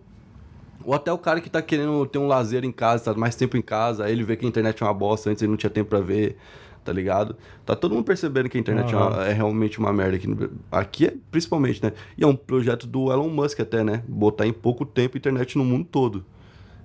Ou 0.85 0.95
até 0.95 1.13
o 1.13 1.19
cara 1.19 1.41
que 1.41 1.51
tá 1.51 1.61
querendo 1.61 2.07
ter 2.07 2.19
um 2.19 2.27
lazer 2.29 2.65
em 2.65 2.73
casa, 2.73 3.05
tá 3.13 3.15
mais 3.19 3.35
tempo 3.37 3.57
em 3.57 3.63
casa, 3.63 4.05
aí 4.05 4.13
ele 4.13 4.23
vê 4.25 4.37
que 4.37 4.45
a 4.47 4.49
internet 4.49 4.83
é 4.83 4.87
uma 4.87 4.95
bosta, 4.95 5.29
antes 5.31 5.43
ele 5.43 5.51
não 5.51 5.57
tinha 5.57 5.69
tempo 5.71 5.91
pra 5.91 6.01
ver, 6.01 6.37
tá 6.85 6.93
ligado? 6.93 7.37
Tá 7.67 7.75
todo 7.77 7.95
mundo 7.95 8.05
percebendo 8.05 8.49
que 8.49 8.57
a 8.57 8.61
internet 8.61 8.95
é, 8.95 8.97
uma- 8.97 9.25
é 9.27 9.33
realmente 9.33 9.79
uma 9.79 9.93
merda 9.93 10.17
aqui, 10.17 10.29
aqui 10.71 11.07
é 11.07 11.15
principalmente, 11.31 11.83
né? 11.83 11.93
E 12.17 12.25
é 12.25 12.27
um 12.27 12.35
projeto 12.37 12.87
do 12.87 13.13
Elon 13.13 13.29
Musk 13.29 13.61
até, 13.61 13.83
né? 13.85 14.03
Botar 14.09 14.47
em 14.47 14.53
pouco 14.53 14.87
tempo 14.87 15.17
a 15.17 15.19
internet 15.19 15.59
no 15.59 15.65
mundo 15.65 15.87
todo. 15.91 16.25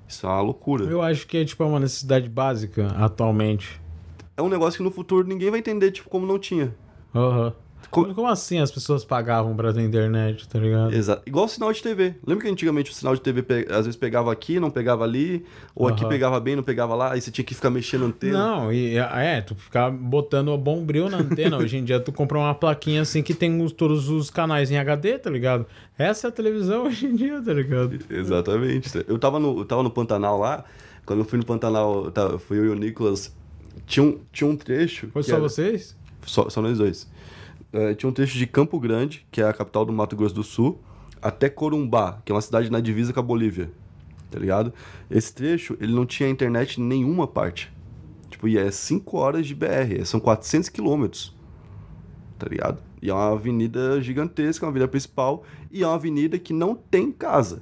Isso 0.08 0.26
é 0.26 0.30
uma 0.30 0.42
loucura. 0.42 0.84
Eu 0.86 1.02
acho 1.02 1.26
que 1.26 1.38
é, 1.38 1.46
tipo, 1.46 1.64
uma 1.64 1.80
necessidade 1.80 2.28
básica 2.28 2.88
atualmente. 2.98 3.80
É 4.36 4.42
um 4.42 4.50
negócio 4.50 4.78
que 4.78 4.84
no 4.84 4.92
futuro 4.92 5.28
ninguém 5.28 5.50
vai 5.50 5.60
entender, 5.60 5.92
tipo, 5.92 6.10
como 6.10 6.26
não 6.26 6.38
tinha. 6.40 6.74
Aham. 7.16 7.52
Como- 7.52 7.63
Como... 7.90 8.14
Como 8.16 8.28
assim 8.28 8.60
as 8.60 8.72
pessoas 8.72 9.06
pagavam 9.06 9.56
pra 9.56 9.72
ter 9.74 9.82
internet, 9.82 10.48
tá 10.48 10.58
ligado? 10.60 10.94
Exato. 10.94 11.22
Igual 11.26 11.46
o 11.46 11.48
sinal 11.48 11.72
de 11.72 11.82
TV. 11.82 12.16
Lembra 12.26 12.44
que 12.46 12.50
antigamente 12.52 12.92
o 12.92 12.94
sinal 12.94 13.14
de 13.16 13.22
TV 13.22 13.42
pe- 13.44 13.68
às 13.70 13.86
vezes 13.86 13.96
pegava 13.96 14.32
aqui, 14.32 14.60
não 14.60 14.70
pegava 14.72 15.04
ali, 15.04 15.46
ou 15.76 15.88
aqui 15.88 16.02
Aham. 16.02 16.10
pegava 16.10 16.40
bem, 16.40 16.56
não 16.56 16.64
pegava 16.64 16.96
lá, 16.96 17.14
aí 17.14 17.22
você 17.22 17.30
tinha 17.32 17.46
que 17.46 17.54
ficar 17.54 17.70
mexendo 17.70 18.04
a 18.04 18.08
antena. 18.08 18.38
Não, 18.38 18.74
e 18.74 18.98
é, 18.98 19.42
tu 19.42 19.56
ficar 19.56 19.92
botando 19.92 20.58
bombril 20.58 21.10
na 21.10 21.18
antena. 21.18 21.58
Hoje 21.58 21.78
em 21.78 21.84
dia 21.84 22.00
tu 22.00 22.12
compra 22.12 22.38
uma 22.38 22.56
plaquinha 22.56 23.02
assim 23.02 23.22
que 23.22 23.34
tem 23.34 23.62
os- 23.62 23.72
todos 23.72 24.10
os 24.10 24.30
canais 24.30 24.72
em 24.72 24.78
HD, 24.78 25.20
tá 25.20 25.30
ligado? 25.30 25.66
Essa 25.98 26.28
é 26.28 26.30
a 26.30 26.32
televisão 26.32 26.86
hoje 26.88 27.06
em 27.06 27.16
dia, 27.16 27.42
tá 27.42 27.54
ligado? 27.54 28.00
Exatamente. 28.10 29.04
Eu 29.08 29.18
tava 29.20 29.40
no, 29.40 29.60
eu 29.60 29.66
tava 29.66 29.84
no 29.84 29.90
Pantanal 29.92 30.40
lá, 30.40 30.64
quando 31.06 31.20
eu 31.20 31.26
fui 31.26 31.38
no 31.38 31.46
Pantanal, 31.46 32.10
tá, 32.12 32.38
fui 32.40 32.58
eu 32.58 32.66
e 32.66 32.70
o 32.70 32.76
Nicolas, 32.76 33.36
tinha 33.86 34.04
um, 34.04 34.20
tinha 34.32 34.50
um 34.50 34.56
trecho... 34.56 35.08
Foi 35.14 35.22
só 35.24 35.34
era- 35.34 35.42
vocês? 35.42 35.96
Só, 36.26 36.50
só 36.50 36.62
nós 36.62 36.78
dois. 36.78 37.08
É, 37.74 37.96
tinha 37.96 38.08
um 38.10 38.14
trecho 38.14 38.38
de 38.38 38.46
Campo 38.46 38.80
Grande, 38.80 39.26
que 39.32 39.42
é 39.42 39.46
a 39.48 39.52
capital 39.54 39.84
do 39.84 39.92
Mato 39.92 40.16
Grosso 40.16 40.36
do 40.36 40.44
Sul, 40.44 40.80
até 41.22 41.50
Corumbá, 41.50 42.22
que 42.24 42.32
é 42.32 42.36
uma 42.36 42.42
cidade 42.42 42.70
na 42.72 42.80
divisa 42.80 43.12
com 43.12 43.20
a 43.20 43.24
Bolívia. 43.24 43.72
Tá 44.30 44.38
ligado? 44.40 44.72
Esse 45.10 45.34
trecho, 45.34 45.76
ele 45.80 45.94
não 45.94 46.06
tinha 46.06 46.30
internet 46.30 46.80
em 46.80 46.84
nenhuma 46.84 47.28
parte. 47.28 47.72
Tipo, 48.30 48.48
e 48.48 48.58
é 48.58 48.70
5 48.70 49.18
horas 49.18 49.48
de 49.48 49.56
BR, 49.56 50.06
são 50.06 50.20
400 50.20 50.70
quilômetros. 50.70 51.36
Tá 52.38 52.48
ligado? 52.48 52.82
E 53.02 53.10
é 53.10 53.14
uma 53.14 53.32
avenida 53.32 54.00
gigantesca, 54.02 54.66
uma 54.66 54.70
avenida 54.70 54.88
principal, 54.88 55.44
e 55.72 55.84
é 55.84 55.88
uma 55.88 55.96
avenida 55.96 56.38
que 56.38 56.54
não 56.54 56.76
tem 56.76 57.12
casa. 57.12 57.62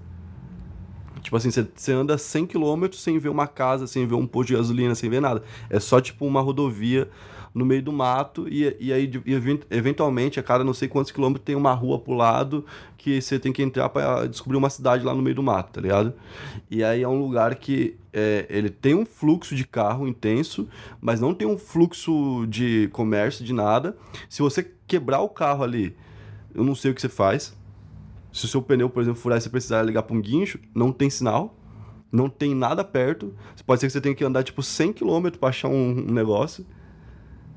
Tipo 1.22 1.36
assim, 1.38 1.52
você- 1.52 1.92
anda 1.92 2.18
100 2.18 2.48
km 2.48 2.88
sem 2.94 3.18
ver 3.20 3.30
uma 3.30 3.48
casa, 3.48 3.86
sem 3.86 4.08
ver 4.08 4.16
um 4.16 4.26
posto 4.26 4.50
de 4.50 4.56
gasolina, 4.56 4.96
sem 4.96 5.10
ver 5.10 5.22
nada. 5.22 5.44
É 5.70 5.80
só 5.80 6.02
tipo 6.02 6.26
uma 6.26 6.42
rodovia 6.42 7.10
no 7.54 7.66
meio 7.66 7.82
do 7.84 7.92
mato 7.92 8.48
e, 8.48 8.76
e 8.80 8.94
aí 8.94 9.12
e 9.26 9.34
event- 9.34 9.64
eventualmente 9.70 10.40
a 10.40 10.44
cada 10.44 10.64
não 10.64 10.74
sei 10.74 10.88
quantos 10.88 11.12
quilômetros 11.12 11.44
tem 11.44 11.56
uma 11.56 11.74
rua 11.74 12.00
pro 12.00 12.14
lado 12.14 12.66
que 12.98 13.22
você 13.22 13.38
tem 13.38 13.52
que 13.52 13.62
entrar 13.62 13.90
pra 13.90 14.26
descobrir 14.26 14.58
uma 14.58 14.70
cidade 14.70 15.04
lá 15.04 15.14
no 15.14 15.22
meio 15.22 15.36
do 15.36 15.44
mato, 15.44 15.74
tá 15.74 15.82
ligado? 15.82 16.14
E 16.70 16.84
aí 16.84 17.02
é 17.02 17.08
um 17.08 17.20
lugar 17.20 17.56
que 17.56 17.98
é, 18.14 18.46
ele 18.50 18.70
tem 18.70 18.94
um 18.96 19.06
fluxo 19.06 19.56
de 19.56 19.66
carro 19.66 20.08
intenso, 20.08 20.68
mas 21.02 21.20
não 21.20 21.34
tem 21.34 21.48
um 21.48 21.58
fluxo 21.58 22.46
de 22.48 22.90
comércio, 22.94 23.44
de 23.44 23.54
nada. 23.54 23.98
Se 24.30 24.42
você 24.42 24.72
quebrar 24.88 25.22
o 25.22 25.30
carro 25.30 25.64
ali, 25.64 25.96
eu 26.54 26.64
não 26.64 26.76
sei 26.76 26.92
o 26.92 26.94
que 26.94 27.02
você 27.02 27.10
faz. 27.10 27.58
Se 28.32 28.46
o 28.46 28.48
seu 28.48 28.62
pneu, 28.62 28.90
por 28.90 29.02
exemplo, 29.02 29.20
furar 29.20 29.38
e 29.38 29.42
você 29.42 29.50
precisar 29.50 29.82
ligar 29.84 30.04
para 30.04 30.16
um 30.16 30.22
guincho, 30.22 30.60
não 30.74 30.92
tem 30.92 31.10
sinal, 31.10 31.58
não 32.12 32.30
tem 32.30 32.54
nada 32.56 32.84
perto. 32.84 33.34
Pode 33.66 33.82
ser 33.82 33.88
que 33.88 33.94
você 33.94 34.00
tenha 34.02 34.16
que 34.16 34.24
andar 34.24 34.44
tipo 34.44 34.62
100 34.62 34.94
km 34.94 35.30
para 35.40 35.50
achar 35.50 35.68
um, 35.70 35.90
um 36.10 36.14
negócio. 36.14 36.66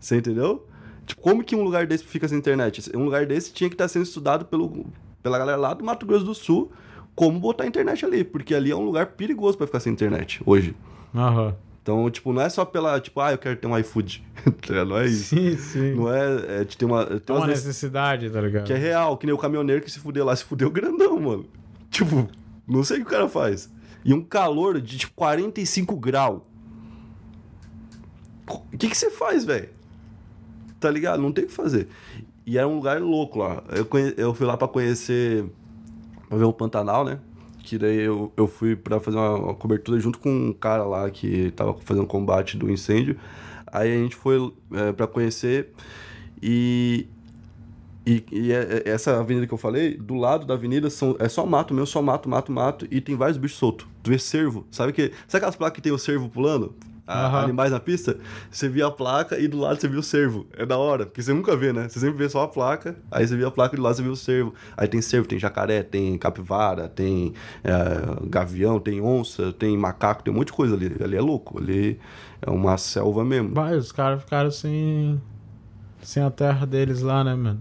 Você 0.05 0.19
entendeu? 0.19 0.67
Tipo, 1.07 1.23
como 1.23 1.43
que 1.43 1.57
um 1.57 1.63
lugar 1.63 1.87
desse 1.87 2.05
fica 2.05 2.29
sem 2.29 2.37
internet? 2.37 2.95
Um 2.95 3.05
lugar 3.05 3.25
desse 3.25 3.53
tinha 3.55 3.71
que 3.71 3.75
estar 3.75 3.89
sendo 3.89 4.03
estudado 4.03 4.45
pelo, 4.45 4.85
pela 5.23 5.39
galera 5.39 5.57
lá 5.57 5.73
do 5.73 5.83
Mato 5.83 6.05
Grosso 6.05 6.27
do 6.27 6.35
Sul, 6.35 6.71
como 7.15 7.41
botar 7.41 7.65
a 7.65 7.67
internet 7.67 8.05
ali, 8.05 8.23
porque 8.23 8.55
ali 8.55 8.71
é 8.71 8.77
um 8.77 8.85
lugar 8.85 9.07
perigoso 9.07 9.57
para 9.57 9.67
ficar 9.67 9.81
sem 9.81 9.93
internet 9.95 10.43
hoje. 10.45 10.77
Aham. 11.15 11.57
Então, 11.83 12.11
tipo, 12.11 12.35
não 12.35 12.43
é 12.43 12.51
só 12.51 12.67
pela, 12.67 13.01
tipo, 13.01 13.19
ah, 13.19 13.33
eu 13.33 13.39
quero 13.39 13.57
ter 13.57 13.67
um 13.67 13.79
iFood. 13.79 14.23
Tá 14.67 14.85
não 14.85 14.99
é 14.99 15.07
isso. 15.07 15.35
Sim, 15.35 15.57
sim. 15.57 15.95
Não 15.95 16.13
é, 16.13 16.61
é 16.61 16.65
de 16.65 16.77
ter 16.77 16.85
uma. 16.85 17.07
Tem 17.07 17.35
É 17.35 17.39
uma 17.39 17.47
necessidade, 17.47 18.29
tá 18.29 18.43
ligado? 18.43 18.67
que 18.67 18.75
é 18.75 18.77
real, 18.77 19.17
que 19.17 19.25
nem 19.25 19.35
o 19.35 19.39
caminhoneiro 19.39 19.81
que 19.81 19.91
se 19.91 19.99
fudeu 19.99 20.23
lá, 20.23 20.37
se 20.37 20.45
fudeu 20.45 20.71
grandão, 20.71 21.19
mano. 21.19 21.47
Tipo, 21.91 22.29
não 22.69 22.85
sei 22.85 22.99
o 22.99 23.01
que 23.01 23.07
o 23.07 23.11
cara 23.11 23.27
faz. 23.27 23.73
E 24.05 24.13
um 24.13 24.23
calor 24.23 24.83
de, 24.83 24.99
tipo, 24.99 25.15
45 25.15 25.97
graus. 25.97 26.43
O 28.47 28.77
que 28.77 28.89
que 28.89 28.97
você 28.97 29.11
faz, 29.11 29.47
velho? 29.47 29.71
Tá 30.85 30.91
ligado? 30.91 31.23
Não 31.23 31.33
tem 31.33 31.45
o 31.45 31.47
que 31.47 31.53
fazer. 31.55 31.89
E 32.45 32.59
era 32.59 32.69
um 32.69 32.75
lugar 32.77 33.01
louco 33.01 33.39
lá. 33.39 33.63
Eu, 33.75 33.87
conhe... 33.87 34.13
eu 34.19 34.35
fui 34.35 34.45
lá 34.47 34.55
pra 34.55 34.69
conhecer. 34.69 35.47
pra 36.29 36.37
ver 36.37 36.45
o 36.45 36.53
Pantanal, 36.53 37.07
né? 37.07 37.21
Que 37.61 37.79
daí 37.79 38.01
eu, 38.01 38.31
eu 38.37 38.47
fui 38.47 38.77
pra 38.77 39.01
fazer 39.01 39.17
uma, 39.17 39.35
uma 39.35 39.55
cobertura 39.55 39.99
junto 39.99 40.19
com 40.19 40.29
um 40.29 40.53
cara 40.53 40.85
lá 40.85 41.09
que 41.11 41.51
tava 41.53 41.75
fazendo 41.81 42.07
combate 42.07 42.59
do 42.59 42.71
incêndio. 42.71 43.17
Aí 43.67 43.95
a 43.95 43.97
gente 43.97 44.15
foi 44.15 44.53
é, 44.75 44.93
pra 44.93 45.07
conhecer 45.07 45.71
e. 46.43 47.07
E, 48.07 48.23
e 48.31 48.53
é- 48.53 48.83
é- 48.85 48.91
essa 48.91 49.19
avenida 49.19 49.47
que 49.47 49.55
eu 49.55 49.57
falei, 49.57 49.97
do 49.97 50.17
lado 50.17 50.45
da 50.45 50.53
avenida 50.53 50.91
são, 50.91 51.17
é 51.19 51.27
só 51.31 51.47
mato 51.47 51.73
mesmo, 51.73 51.87
só 51.87 52.03
mato, 52.03 52.29
mato, 52.29 52.53
mato, 52.53 52.87
e 52.91 53.01
tem 53.01 53.17
vários 53.17 53.39
bichos 53.39 53.57
soltos. 53.57 53.87
Tu 54.03 54.11
vê 54.11 54.19
cervo, 54.19 54.67
sabe 54.71 54.93
que 54.93 55.05
Sabe 55.27 55.39
aquelas 55.39 55.57
placas 55.57 55.77
que 55.77 55.81
tem 55.81 55.91
o 55.91 55.97
cervo 55.99 56.29
pulando? 56.29 56.75
A- 57.07 57.27
Aham. 57.27 57.43
Animais 57.45 57.71
na 57.71 57.79
pista? 57.81 58.17
Você 58.51 58.69
via 58.69 58.87
a 58.87 58.91
placa 58.91 59.39
e 59.39 59.47
do 59.47 59.59
lado 59.59 59.79
você 59.81 59.87
via 59.89 59.99
o 59.99 60.03
cervo. 60.03 60.47
É 60.57 60.65
da 60.65 60.79
hora, 60.79 61.05
porque 61.05 61.23
você 61.23 61.35
nunca 61.35 61.55
vê, 61.57 61.73
né? 61.73 61.87
Você 61.89 62.01
sempre 62.01 62.17
vê 62.17 62.29
só 62.29 62.43
a 62.45 62.49
placa, 62.49 62.97
aí 63.11 63.27
você 63.27 63.37
via 63.37 63.49
a 63.49 63.51
placa 63.51 63.75
e 63.75 63.77
do 63.77 63.83
lado 63.83 63.97
você 63.97 64.03
via 64.03 64.13
o 64.13 64.17
cervo. 64.17 64.55
Aí 64.77 64.89
tem 64.89 65.03
cervo, 65.03 65.29
tem 65.29 65.39
jacaré, 65.39 65.83
tem 65.83 66.17
capivara, 66.17 66.89
tem 66.89 67.35
é, 67.63 67.73
gavião, 68.29 68.81
tem 68.81 69.01
onça, 69.03 69.53
tem 69.53 69.77
macaco, 69.77 70.23
tem 70.23 70.33
um 70.33 70.37
monte 70.39 70.47
de 70.47 70.53
coisa 70.55 70.75
ali. 70.75 70.97
Ali 71.03 71.17
é 71.17 71.21
louco, 71.21 71.59
ali 71.61 72.01
é 72.41 72.49
uma 72.51 72.79
selva 72.79 73.23
mesmo. 73.25 73.55
Vai, 73.55 73.77
os 73.77 73.93
caras 73.93 74.23
ficaram 74.23 74.51
sem. 74.51 75.21
sem 76.03 76.23
a 76.23 76.31
terra 76.31 76.67
deles 76.67 77.03
lá, 77.03 77.23
né, 77.23 77.35
mano? 77.35 77.61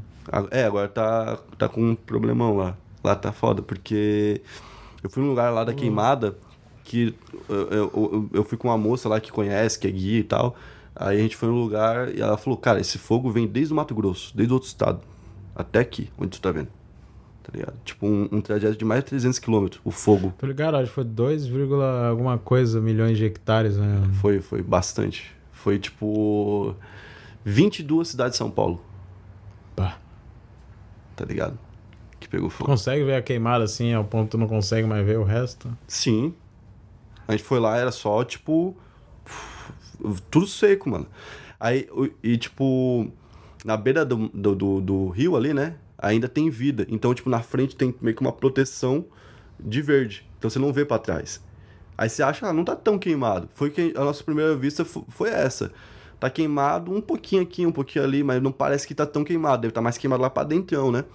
É, 0.51 0.63
agora 0.63 0.87
tá, 0.87 1.37
tá 1.57 1.67
com 1.67 1.81
um 1.81 1.95
problemão 1.95 2.55
lá. 2.55 2.77
Lá 3.03 3.13
tá 3.13 3.33
foda, 3.33 3.61
porque 3.61 4.41
eu 5.03 5.09
fui 5.09 5.21
num 5.21 5.27
lugar 5.29 5.51
lá 5.51 5.65
da 5.65 5.73
queimada 5.73 6.37
que 6.93 7.15
eu, 7.49 7.69
eu, 7.71 8.29
eu- 8.33 8.43
fui 8.43 8.57
com 8.57 8.67
uma 8.67 8.77
moça 8.77 9.09
lá 9.09 9.19
que 9.19 9.31
conhece, 9.31 9.79
que 9.79 9.87
é 9.87 9.91
guia 9.91 10.19
e 10.19 10.23
tal. 10.23 10.55
Aí 10.95 11.17
a 11.17 11.21
gente 11.21 11.35
foi 11.35 11.49
num 11.49 11.59
lugar 11.59 12.13
e 12.15 12.21
ela 12.21 12.37
falou: 12.37 12.55
Cara, 12.57 12.79
esse 12.79 12.97
fogo 12.99 13.31
vem 13.31 13.47
desde 13.47 13.73
o 13.73 13.75
Mato 13.75 13.95
Grosso, 13.95 14.31
desde 14.37 14.53
outro 14.53 14.67
estado, 14.67 14.99
até 15.55 15.79
aqui, 15.79 16.09
onde 16.17 16.29
tu 16.31 16.41
tá 16.41 16.51
vendo. 16.51 16.67
Tá 17.41 17.49
ligado? 17.53 17.73
Tipo, 17.83 18.05
um, 18.07 18.29
um 18.31 18.39
trajeto 18.41 18.77
de 18.77 18.85
mais 18.85 19.01
de 19.03 19.07
300 19.09 19.37
quilômetros, 19.39 19.81
o 19.83 19.91
fogo. 19.91 20.33
Tô 20.37 20.45
ligado, 20.45 20.77
acho 20.77 20.87
que 20.89 20.95
foi 20.95 21.03
2, 21.03 21.45
vírgula 21.47 22.07
alguma 22.07 22.37
coisa 22.37 22.79
milhões 22.79 23.17
de 23.17 23.25
hectares, 23.25 23.75
né? 23.75 24.01
Foi, 24.21 24.39
foi 24.39 24.61
bastante. 24.61 25.29
Foi 25.51 25.77
tipo 25.79 26.73
22 27.43 28.07
cidades 28.07 28.33
de 28.33 28.37
São 28.37 28.49
Paulo, 28.51 28.79
Pá. 29.75 29.97
tá 31.15 31.25
ligado? 31.25 31.57
Que 32.19 32.29
pegou 32.29 32.49
fogo. 32.49 32.69
Consegue 32.69 33.03
ver 33.03 33.15
a 33.15 33.21
queimada 33.21 33.63
assim, 33.65 33.93
ao 33.93 34.05
ponto 34.05 34.25
que 34.25 34.31
tu 34.31 34.37
não 34.37 34.47
consegue 34.47 34.87
mais 34.87 35.05
ver 35.05 35.17
o 35.19 35.23
resto? 35.23 35.69
Sim. 35.87 36.33
A 37.33 37.37
gente 37.37 37.45
foi 37.47 37.59
lá, 37.59 37.77
era 37.77 37.91
só, 37.91 38.23
tipo. 38.23 38.75
Tudo 40.29 40.47
seco, 40.47 40.89
mano. 40.89 41.07
Aí, 41.59 41.87
e 42.21 42.37
tipo, 42.37 43.09
na 43.63 43.77
beira 43.77 44.03
do, 44.05 44.27
do, 44.29 44.55
do, 44.55 44.81
do 44.81 45.09
rio 45.09 45.35
ali, 45.35 45.53
né? 45.53 45.75
Ainda 45.97 46.27
tem 46.27 46.49
vida. 46.49 46.85
Então, 46.89 47.13
tipo, 47.13 47.29
na 47.29 47.41
frente 47.41 47.75
tem 47.75 47.95
meio 48.01 48.15
que 48.15 48.21
uma 48.21 48.33
proteção 48.33 49.05
de 49.59 49.81
verde. 49.81 50.27
Então 50.37 50.49
você 50.49 50.59
não 50.59 50.73
vê 50.73 50.83
pra 50.83 50.99
trás. 50.99 51.41
Aí 51.97 52.09
você 52.09 52.21
acha, 52.21 52.47
ah, 52.47 52.51
não 52.53 52.65
tá 52.65 52.75
tão 52.75 52.99
queimado. 52.99 53.47
Foi 53.53 53.69
que 53.69 53.93
a 53.95 54.03
nossa 54.03 54.23
primeira 54.23 54.55
vista 54.55 54.83
fo- 54.83 55.05
foi 55.07 55.29
essa. 55.29 55.71
Tá 56.19 56.29
queimado 56.29 56.91
um 56.93 56.99
pouquinho 56.99 57.41
aqui, 57.43 57.65
um 57.65 57.71
pouquinho 57.71 58.03
ali, 58.03 58.23
mas 58.23 58.41
não 58.41 58.51
parece 58.51 58.85
que 58.87 58.95
tá 58.95 59.05
tão 59.05 59.23
queimado. 59.23 59.61
Deve 59.61 59.71
estar 59.71 59.81
mais 59.81 59.97
queimado 59.97 60.21
lá 60.21 60.29
pra 60.29 60.43
dentro, 60.43 60.91
né? 60.91 61.05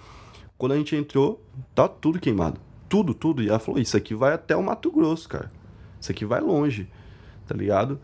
Quando 0.57 0.71
a 0.71 0.75
gente 0.77 0.95
entrou, 0.95 1.43
tá 1.75 1.87
tudo 1.87 2.19
queimado. 2.19 2.59
Tudo, 2.87 3.13
tudo. 3.13 3.43
E 3.43 3.49
ela 3.49 3.59
falou, 3.59 3.79
isso 3.79 3.95
aqui 3.95 4.15
vai 4.15 4.33
até 4.33 4.55
o 4.55 4.63
Mato 4.63 4.91
Grosso, 4.91 5.29
cara. 5.29 5.51
Isso 5.99 6.11
aqui 6.11 6.25
vai 6.25 6.41
longe, 6.41 6.87
tá 7.47 7.55
ligado? 7.55 7.99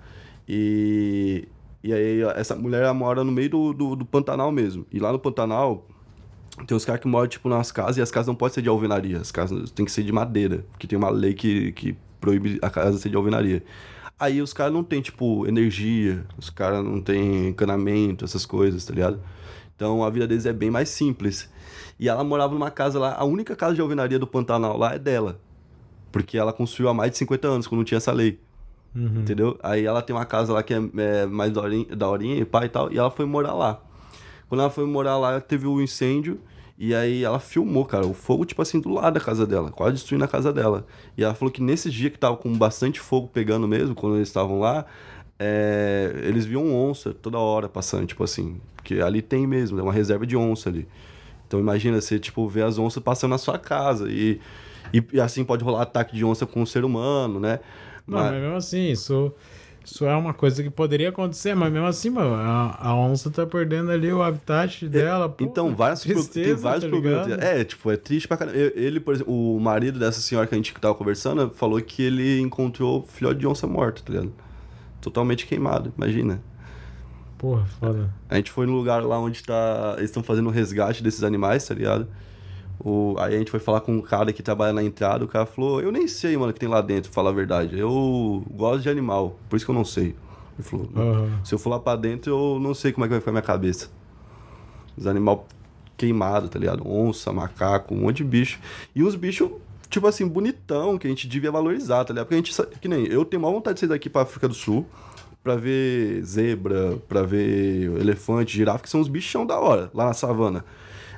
E, 0.48 1.48
e 1.84 1.94
aí 1.94 2.22
essa 2.36 2.56
mulher 2.56 2.84
ela 2.84 2.94
mora 2.94 3.24
no 3.24 3.32
meio 3.32 3.50
do, 3.50 3.74
do, 3.74 3.96
do 3.96 4.06
Pantanal 4.06 4.52
mesmo. 4.52 4.86
E 4.92 5.00
lá 5.00 5.12
no 5.12 5.20
Pantanal 5.20 5.88
tem 6.68 6.76
uns 6.76 6.86
caras 6.86 7.02
que 7.02 7.08
moram, 7.08 7.28
tipo, 7.28 7.50
nas 7.50 7.72
casas, 7.72 7.98
e 7.98 8.02
as 8.02 8.12
casas 8.12 8.28
não 8.28 8.36
podem 8.36 8.54
ser 8.54 8.62
de 8.62 8.70
alvenaria. 8.70 9.20
As 9.20 9.32
casas 9.32 9.72
tem 9.72 9.86
que 9.86 9.92
ser 9.92 10.04
de 10.04 10.12
madeira, 10.12 10.66
porque 10.72 10.88
tem 10.88 10.98
uma 10.98 11.10
lei 11.10 11.34
que, 11.34 11.72
que 11.74 11.98
proíbe 12.22 12.58
a 12.62 12.70
casa 12.70 12.98
ser 12.98 13.10
de 13.10 13.16
alvenaria. 13.16 13.64
Aí 14.18 14.42
os 14.42 14.54
caras 14.54 14.72
não 14.72 14.84
tem, 14.84 15.02
tipo, 15.02 15.46
energia, 15.46 16.26
os 16.38 16.50
caras 16.50 16.84
não 16.84 17.02
tem 17.02 17.50
encanamento, 17.50 18.24
essas 18.24 18.46
coisas, 18.46 18.86
tá 18.86 18.94
ligado? 18.94 19.20
Então 19.76 20.06
a 20.06 20.10
vida 20.10 20.26
deles 20.26 20.46
é 20.46 20.54
bem 20.54 20.72
mais 20.72 20.88
simples. 20.88 21.50
E 22.00 22.08
ela 22.08 22.24
morava 22.24 22.54
numa 22.54 22.72
casa 22.72 22.98
lá, 22.98 23.14
a 23.18 23.26
única 23.26 23.56
casa 23.56 23.76
de 23.76 23.82
alvenaria 23.82 24.18
do 24.18 24.26
Pantanal 24.26 24.78
lá 24.78 24.96
é 24.96 25.00
dela. 25.00 25.40
Porque 26.16 26.38
ela 26.38 26.54
construiu 26.54 26.88
há 26.88 26.94
mais 26.94 27.12
de 27.12 27.18
50 27.18 27.46
anos, 27.46 27.68
quando 27.68 27.80
não 27.80 27.84
tinha 27.84 27.98
essa 27.98 28.14
lei. 28.14 28.40
Uhum. 28.96 29.20
Entendeu? 29.20 29.60
Aí 29.62 29.84
ela 29.84 30.02
tem 30.02 30.16
uma 30.16 30.24
casa 30.24 30.54
lá 30.54 30.64
que 30.64 30.74
é, 30.74 30.78
é 30.78 31.26
mais 31.26 31.52
daorinha, 31.52 31.94
daorinha 31.94 32.38
e 32.38 32.46
pai 32.46 32.68
e 32.68 32.70
tal, 32.70 32.90
e 32.90 32.98
ela 32.98 33.12
foi 33.12 33.26
morar 33.26 33.54
lá. 33.54 33.82
Quando 34.48 34.62
ela 34.62 34.70
foi 34.70 34.86
morar 34.86 35.18
lá, 35.18 35.42
teve 35.42 35.68
o 35.68 35.82
incêndio, 35.82 36.40
e 36.78 36.96
aí 36.96 37.22
ela 37.22 37.38
filmou, 37.38 37.84
cara, 37.84 38.08
o 38.08 38.14
fogo, 38.14 38.46
tipo 38.46 38.62
assim, 38.62 38.80
do 38.80 38.88
lado 38.88 39.16
da 39.16 39.20
casa 39.20 39.46
dela, 39.46 39.72
quase 39.72 39.96
destruindo 39.96 40.24
a 40.24 40.28
casa 40.28 40.54
dela. 40.54 40.88
E 41.18 41.24
ela 41.26 41.34
falou 41.34 41.52
que 41.52 41.62
nesse 41.62 41.92
dia 41.92 42.10
que 42.10 42.18
tava 42.18 42.38
com 42.38 42.58
bastante 42.58 43.02
fogo 43.02 43.28
pegando 43.28 43.68
mesmo, 43.68 43.94
quando 43.94 44.16
eles 44.16 44.30
estavam 44.30 44.62
lá, 44.62 44.86
é, 45.38 46.14
eles 46.24 46.46
viam 46.46 46.74
onça 46.74 47.14
toda 47.14 47.38
hora 47.38 47.68
passando, 47.68 48.06
tipo 48.08 48.24
assim, 48.24 48.62
porque 48.78 49.02
ali 49.02 49.22
tem 49.22 49.46
mesmo, 49.46 49.78
é 49.78 49.84
uma 49.84 49.92
reserva 49.92 50.26
de 50.26 50.38
onça 50.38 50.70
ali. 50.70 50.88
Então 51.46 51.60
imagina 51.60 52.00
você, 52.00 52.18
tipo, 52.18 52.48
ver 52.48 52.64
as 52.64 52.80
onças 52.80 53.04
passando 53.04 53.32
na 53.32 53.38
sua 53.38 53.60
casa, 53.60 54.10
e, 54.10 54.40
e, 54.98 55.04
e 55.14 55.20
assim 55.22 55.44
pode 55.44 55.64
rolar 55.64 55.82
ataque 55.84 56.16
de 56.16 56.24
onça 56.26 56.46
com 56.46 56.62
o 56.62 56.68
ser 56.68 56.84
humano, 56.86 57.40
né? 57.40 57.60
Não, 58.08 58.20
mas 58.20 58.34
mesmo 58.34 58.56
assim, 58.56 58.92
isso, 58.92 59.34
isso 59.84 60.06
é 60.06 60.16
uma 60.16 60.34
coisa 60.34 60.62
que 60.62 60.70
poderia 60.70 61.10
acontecer, 61.10 61.56
mas 61.56 61.72
mesmo 61.74 61.88
assim, 61.88 62.10
mano, 62.12 62.36
a, 62.36 62.78
a 62.90 62.96
onça 62.96 63.32
tá 63.32 63.46
perdendo 63.46 63.90
ali 63.92 64.12
o 64.14 64.22
habitat 64.22 64.88
dela. 64.88 65.28
pô, 65.28 65.44
Então, 65.44 65.76
vários, 65.76 66.04
pro- 66.04 66.14
tristeza, 66.14 66.54
tem 66.54 66.56
vários 66.56 66.84
tá 66.84 66.90
problemas. 66.90 67.28
É, 67.44 67.64
tipo, 67.64 67.92
é 67.92 67.98
triste 67.98 68.28
pra 68.28 68.38
caramba. 68.38 68.58
Ele, 68.58 69.00
por 69.00 69.16
exemplo, 69.16 69.34
o 69.56 69.60
marido 69.60 69.98
dessa 69.98 70.22
senhora 70.22 70.46
que 70.48 70.54
a 70.54 70.58
gente 70.58 70.74
tava 70.76 70.94
conversando 70.94 71.50
falou 71.56 71.82
que 71.82 72.04
ele 72.04 72.40
encontrou 72.42 73.04
filhote 73.08 73.40
de 73.40 73.48
onça 73.48 73.66
morta, 73.66 74.02
tá 74.04 74.12
ligado? 74.14 74.32
Totalmente 75.02 75.46
queimado, 75.48 75.92
imagina. 75.98 76.42
Porra, 77.38 77.66
foda. 77.80 78.14
A 78.30 78.36
gente 78.36 78.50
foi 78.52 78.66
no 78.66 78.74
lugar 78.74 79.04
lá 79.04 79.20
onde 79.20 79.44
tá. 79.44 79.96
Eles 79.98 80.10
estão 80.10 80.24
fazendo 80.24 80.48
o 80.48 80.52
resgate 80.52 81.04
desses 81.04 81.24
animais, 81.24 81.68
tá 81.68 81.74
ligado? 81.74 82.08
O, 82.80 83.16
aí 83.18 83.36
a 83.36 83.38
gente 83.38 83.52
foi 83.52 83.60
falar 83.60 83.82
com 83.82 83.94
um 83.94 84.02
cara 84.02 84.32
que 84.34 84.44
trabalha 84.44 84.74
na 84.74 84.84
entrada, 84.84 85.24
o 85.24 85.28
cara 85.28 85.46
falou, 85.46 85.82
eu 85.82 85.92
nem 85.92 86.08
sei, 86.08 86.36
mano, 86.38 86.52
o 86.52 86.54
que 86.54 86.60
tem 86.60 86.70
lá 86.70 86.82
dentro, 86.82 87.12
falar 87.12 87.30
a 87.30 87.34
verdade. 87.34 87.78
Eu 87.78 88.44
gosto 88.52 88.82
de 88.84 88.90
animal, 88.90 89.40
por 89.50 89.56
isso 89.56 89.66
que 89.66 89.72
eu 89.72 89.76
não 89.76 89.86
sei. 89.86 90.16
Ele 90.58 90.64
falou, 90.64 90.90
Aham. 90.96 91.40
se 91.44 91.54
eu 91.54 91.60
for 91.60 91.70
lá 91.70 91.80
pra 91.80 91.96
dentro, 91.96 92.32
eu 92.32 92.60
não 92.60 92.74
sei 92.74 92.92
como 92.92 93.06
é 93.06 93.08
que 93.08 93.12
vai 93.12 93.20
ficar 93.20 93.32
minha 93.32 93.42
cabeça. 93.42 93.90
Os 94.98 95.08
animais 95.08 95.40
queimados, 95.98 96.50
tá 96.50 96.60
ligado? 96.60 96.88
Onça, 96.88 97.32
macaco, 97.32 97.94
um 97.94 98.02
monte 98.02 98.18
de 98.18 98.24
bicho. 98.24 98.60
E 98.94 99.04
uns 99.04 99.16
bichos, 99.16 99.50
tipo 99.90 100.08
assim, 100.08 100.28
bonitão, 100.28 100.98
que 100.98 101.08
a 101.08 101.10
gente 101.10 101.28
devia 101.28 101.52
valorizar, 101.52 102.04
tá 102.06 102.14
ligado? 102.14 102.28
Porque 102.28 102.36
a 102.36 102.38
gente, 102.38 102.80
que 102.80 102.88
nem 102.88 103.06
eu 103.06 103.26
tenho 103.26 103.42
maior 103.42 103.54
vontade 103.54 103.76
de 103.76 103.80
sair 103.82 103.90
daqui 103.90 104.10
pra 104.10 104.22
África 104.22 104.48
do 104.48 104.54
Sul 104.54 104.86
pra 105.44 105.56
ver 105.56 106.24
zebra, 106.24 106.98
pra 107.08 107.22
ver 107.22 107.92
elefante, 108.00 108.58
girafa, 108.58 108.80
que 108.80 108.90
são 108.90 109.00
uns 109.00 109.08
bichão 109.08 109.46
da 109.46 109.60
hora, 109.60 109.92
lá 109.94 110.06
na 110.06 110.14
savana. 110.14 110.66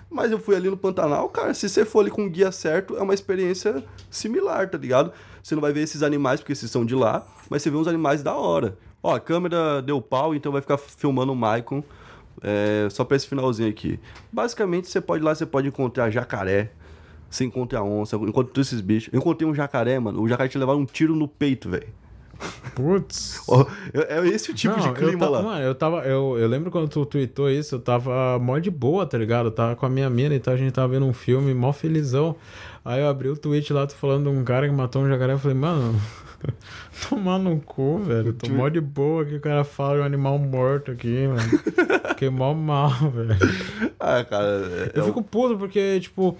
Mas 0.10 0.32
eu 0.32 0.40
fui 0.40 0.56
ali 0.56 0.70
no 0.70 0.78
Pantanal, 0.78 1.28
cara, 1.30 1.54
se 1.54 1.68
você 1.68 1.84
for 1.84 2.00
ali 2.00 2.10
com 2.10 2.26
o 2.26 2.30
guia 2.30 2.52
certo, 2.52 2.96
é 2.96 3.02
uma 3.02 3.14
experiência 3.14 3.84
similar, 4.10 4.70
tá 4.70 4.78
ligado? 4.78 5.12
Você 5.44 5.54
não 5.54 5.62
vai 5.62 5.74
ver 5.74 5.82
esses 5.82 6.02
animais, 6.02 6.40
porque 6.40 6.54
esses 6.54 6.72
são 6.72 6.86
de 6.86 6.96
lá, 6.96 7.28
mas 7.50 7.62
você 7.62 7.70
vê 7.70 7.78
uns 7.78 7.88
animais 7.88 8.24
da 8.24 8.34
hora. 8.34 8.78
Ó, 9.04 9.14
a 9.14 9.20
câmera 9.20 9.82
deu 9.82 10.02
pau, 10.02 10.34
então 10.34 10.52
vai 10.52 10.62
ficar 10.62 10.78
filmando 10.78 11.34
o 11.34 11.36
Maicon 11.36 11.84
é, 12.42 12.88
só 12.90 13.04
pra 13.04 13.18
esse 13.18 13.28
finalzinho 13.28 13.70
aqui. 13.70 14.00
Basicamente, 14.32 14.88
você 14.88 15.02
pode 15.02 15.24
ir 15.24 15.26
lá, 15.26 15.36
você 15.36 15.46
pode 15.46 15.68
encontrar 15.68 16.10
jacaré, 16.10 16.72
você 17.30 17.44
encontra 17.44 17.84
onça, 17.84 18.16
encontra 18.16 18.54
todos 18.54 18.68
esses 18.68 18.82
bichos. 18.82 19.14
Eu 19.14 19.20
encontrei 19.20 19.48
um 19.48 19.54
jacaré, 19.54 20.00
mano, 20.00 20.22
o 20.22 20.28
jacaré 20.28 20.50
tinha 20.50 20.60
levado 20.60 20.80
um 20.80 20.86
tiro 20.86 21.16
no 21.16 21.28
peito, 21.28 21.70
velho. 21.70 21.88
Putz. 22.76 23.42
É 23.94 24.18
é 24.20 24.28
esse 24.28 24.52
o 24.52 24.54
tipo 24.54 24.78
Não, 24.78 24.88
de 24.94 24.94
clima 24.94 25.14
eu 25.14 25.20
tava, 25.20 25.32
lá. 25.32 25.42
Mano, 25.42 25.62
eu 25.64 25.76
tava. 25.76 25.98
Eu, 26.06 26.38
eu 26.38 26.48
lembro 26.48 26.70
quando 26.70 26.88
tu 26.88 27.06
tweetou 27.06 27.50
isso, 27.50 27.76
eu 27.76 27.80
tava 27.80 28.38
mó 28.40 28.58
de 28.60 28.70
boa, 28.70 29.06
tá 29.06 29.18
ligado? 29.18 29.48
Eu 29.48 29.52
tava 29.52 29.76
com 29.76 29.86
a 29.86 29.90
minha 29.90 30.10
mina 30.10 30.36
e 30.36 30.40
tal, 30.40 30.54
a 30.54 30.58
gente 30.58 30.72
tava 30.72 30.88
vendo 30.90 31.06
um 31.06 31.14
filme, 31.14 31.54
mó 31.54 31.74
felizão. 31.74 32.36
Aí 32.86 33.02
eu 33.02 33.08
abri 33.10 33.30
o 33.30 33.36
tweet 33.36 33.74
lá, 33.74 33.86
tu 33.88 33.96
falando 33.96 34.30
de 34.32 34.38
um 34.38 34.44
cara 34.44 34.68
que 34.68 34.74
matou 34.74 35.02
um 35.02 35.08
jacaré. 35.10 35.34
Eu 35.34 35.40
falei, 35.40 35.58
mano, 35.58 36.00
tomar 37.10 37.40
no 37.40 37.60
cu, 37.60 37.98
velho. 38.00 38.32
Tô 38.34 38.50
mó 38.50 38.70
de 38.70 38.80
boa 38.80 39.26
que 39.26 39.36
o 39.36 39.42
cara 39.42 39.64
fala 39.64 39.96
de 39.96 40.02
um 40.02 40.06
animal 40.06 40.38
morto 40.38 40.92
aqui, 40.92 41.28
mano. 41.28 41.42
Fiquei 42.10 42.30
mó 42.30 42.54
mal, 42.54 42.92
velho. 43.12 43.36
Ah, 44.00 44.24
cara. 44.24 44.46
é- 44.46 44.92
Eu 44.94 45.04
é 45.04 45.06
fico 45.06 45.24
puto 45.24 45.58
porque, 45.58 46.00
tipo. 46.00 46.38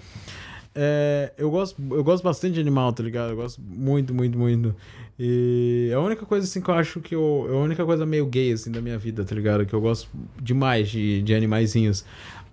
É, 0.80 1.32
eu, 1.36 1.50
gosto, 1.50 1.82
eu 1.90 2.04
gosto 2.04 2.22
bastante 2.22 2.54
de 2.54 2.60
animal, 2.60 2.92
tá 2.92 3.02
ligado? 3.02 3.30
Eu 3.30 3.36
gosto 3.36 3.60
muito, 3.60 4.14
muito, 4.14 4.38
muito. 4.38 4.76
E 5.18 5.88
é 5.90 5.94
a 5.94 6.00
única 6.00 6.24
coisa, 6.24 6.46
assim, 6.46 6.60
que 6.60 6.70
eu 6.70 6.74
acho 6.74 7.00
que 7.00 7.16
eu. 7.16 7.48
É 7.50 7.52
a 7.52 7.58
única 7.58 7.84
coisa 7.84 8.06
meio 8.06 8.24
gay, 8.26 8.52
assim, 8.52 8.70
da 8.70 8.80
minha 8.80 8.96
vida, 8.96 9.24
tá 9.24 9.34
ligado? 9.34 9.66
Que 9.66 9.74
eu 9.74 9.80
gosto 9.80 10.08
demais 10.40 10.88
de, 10.88 11.20
de 11.22 11.34
animaizinhos. 11.34 12.04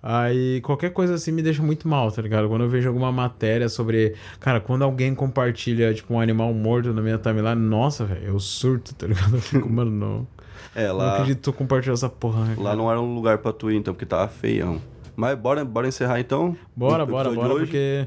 Aí 0.02 0.60
qualquer 0.62 0.90
coisa 0.92 1.14
assim 1.14 1.30
me 1.32 1.42
deixa 1.42 1.62
muito 1.62 1.86
mal, 1.88 2.10
tá 2.10 2.20
ligado? 2.20 2.48
Quando 2.48 2.62
eu 2.62 2.68
vejo 2.68 2.88
alguma 2.88 3.12
matéria 3.12 3.68
sobre. 3.68 4.14
Cara, 4.40 4.60
quando 4.60 4.82
alguém 4.82 5.14
compartilha, 5.14 5.94
tipo, 5.94 6.12
um 6.14 6.20
animal 6.20 6.52
morto 6.52 6.92
na 6.92 7.00
minha 7.00 7.18
timeline, 7.18 7.60
nossa, 7.60 8.04
velho, 8.04 8.24
eu 8.24 8.40
surto, 8.40 8.92
tá 8.94 9.06
ligado? 9.06 9.36
Eu 9.36 9.40
fico, 9.40 9.68
mano, 9.70 9.90
não. 9.90 10.26
É, 10.74 10.88
Não 10.88 10.98
lá, 10.98 11.14
acredito 11.14 11.36
que 11.36 11.42
tu 11.42 11.52
compartilhou 11.54 11.94
essa 11.94 12.08
porra, 12.08 12.44
né, 12.44 12.56
lá 12.58 12.76
não 12.76 12.90
era 12.90 13.00
um 13.00 13.14
lugar 13.14 13.38
pra 13.38 13.50
tu 13.50 13.70
ir, 13.70 13.76
então, 13.76 13.94
porque 13.94 14.04
tava 14.04 14.28
feião. 14.28 14.78
Mas 15.16 15.38
bora, 15.38 15.64
bora 15.64 15.88
encerrar 15.88 16.20
então. 16.20 16.56
Bora, 16.74 17.04
bora, 17.06 17.30
bora, 17.30 17.54
porque. 17.54 18.06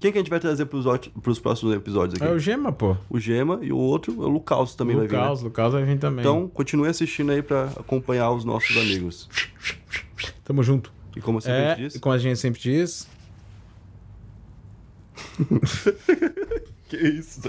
Quem 0.00 0.12
que 0.12 0.18
a 0.18 0.20
gente 0.20 0.28
vai 0.30 0.38
trazer 0.40 0.66
pros, 0.66 0.84
pros 1.22 1.38
próximos 1.38 1.74
episódios 1.74 2.20
aqui? 2.20 2.30
É 2.30 2.34
o 2.34 2.38
Gema, 2.38 2.70
pô. 2.72 2.94
O 3.08 3.18
Gema 3.18 3.58
e 3.62 3.72
o 3.72 3.76
outro, 3.78 4.12
o 4.20 4.28
Lucas 4.28 4.74
também 4.74 4.96
vai 4.96 5.06
vir. 5.06 5.16
Lucas, 5.16 5.40
né? 5.40 5.44
Lucas 5.48 5.72
vai 5.72 5.82
vir 5.84 5.98
também. 5.98 6.20
Então, 6.20 6.46
continue 6.48 6.88
assistindo 6.88 7.32
aí 7.32 7.42
pra 7.42 7.64
acompanhar 7.76 8.30
os 8.32 8.44
nossos 8.44 8.76
amigos. 8.76 9.28
Tamo 10.44 10.62
junto. 10.62 10.92
E 11.16 11.20
como 11.22 11.40
sempre 11.40 11.58
É, 11.60 11.74
disse. 11.76 11.96
e 11.96 12.00
como 12.00 12.14
a 12.14 12.18
gente 12.18 12.38
sempre 12.38 12.60
diz. 12.60 13.08
Que 16.86 16.96
isso? 16.98 17.40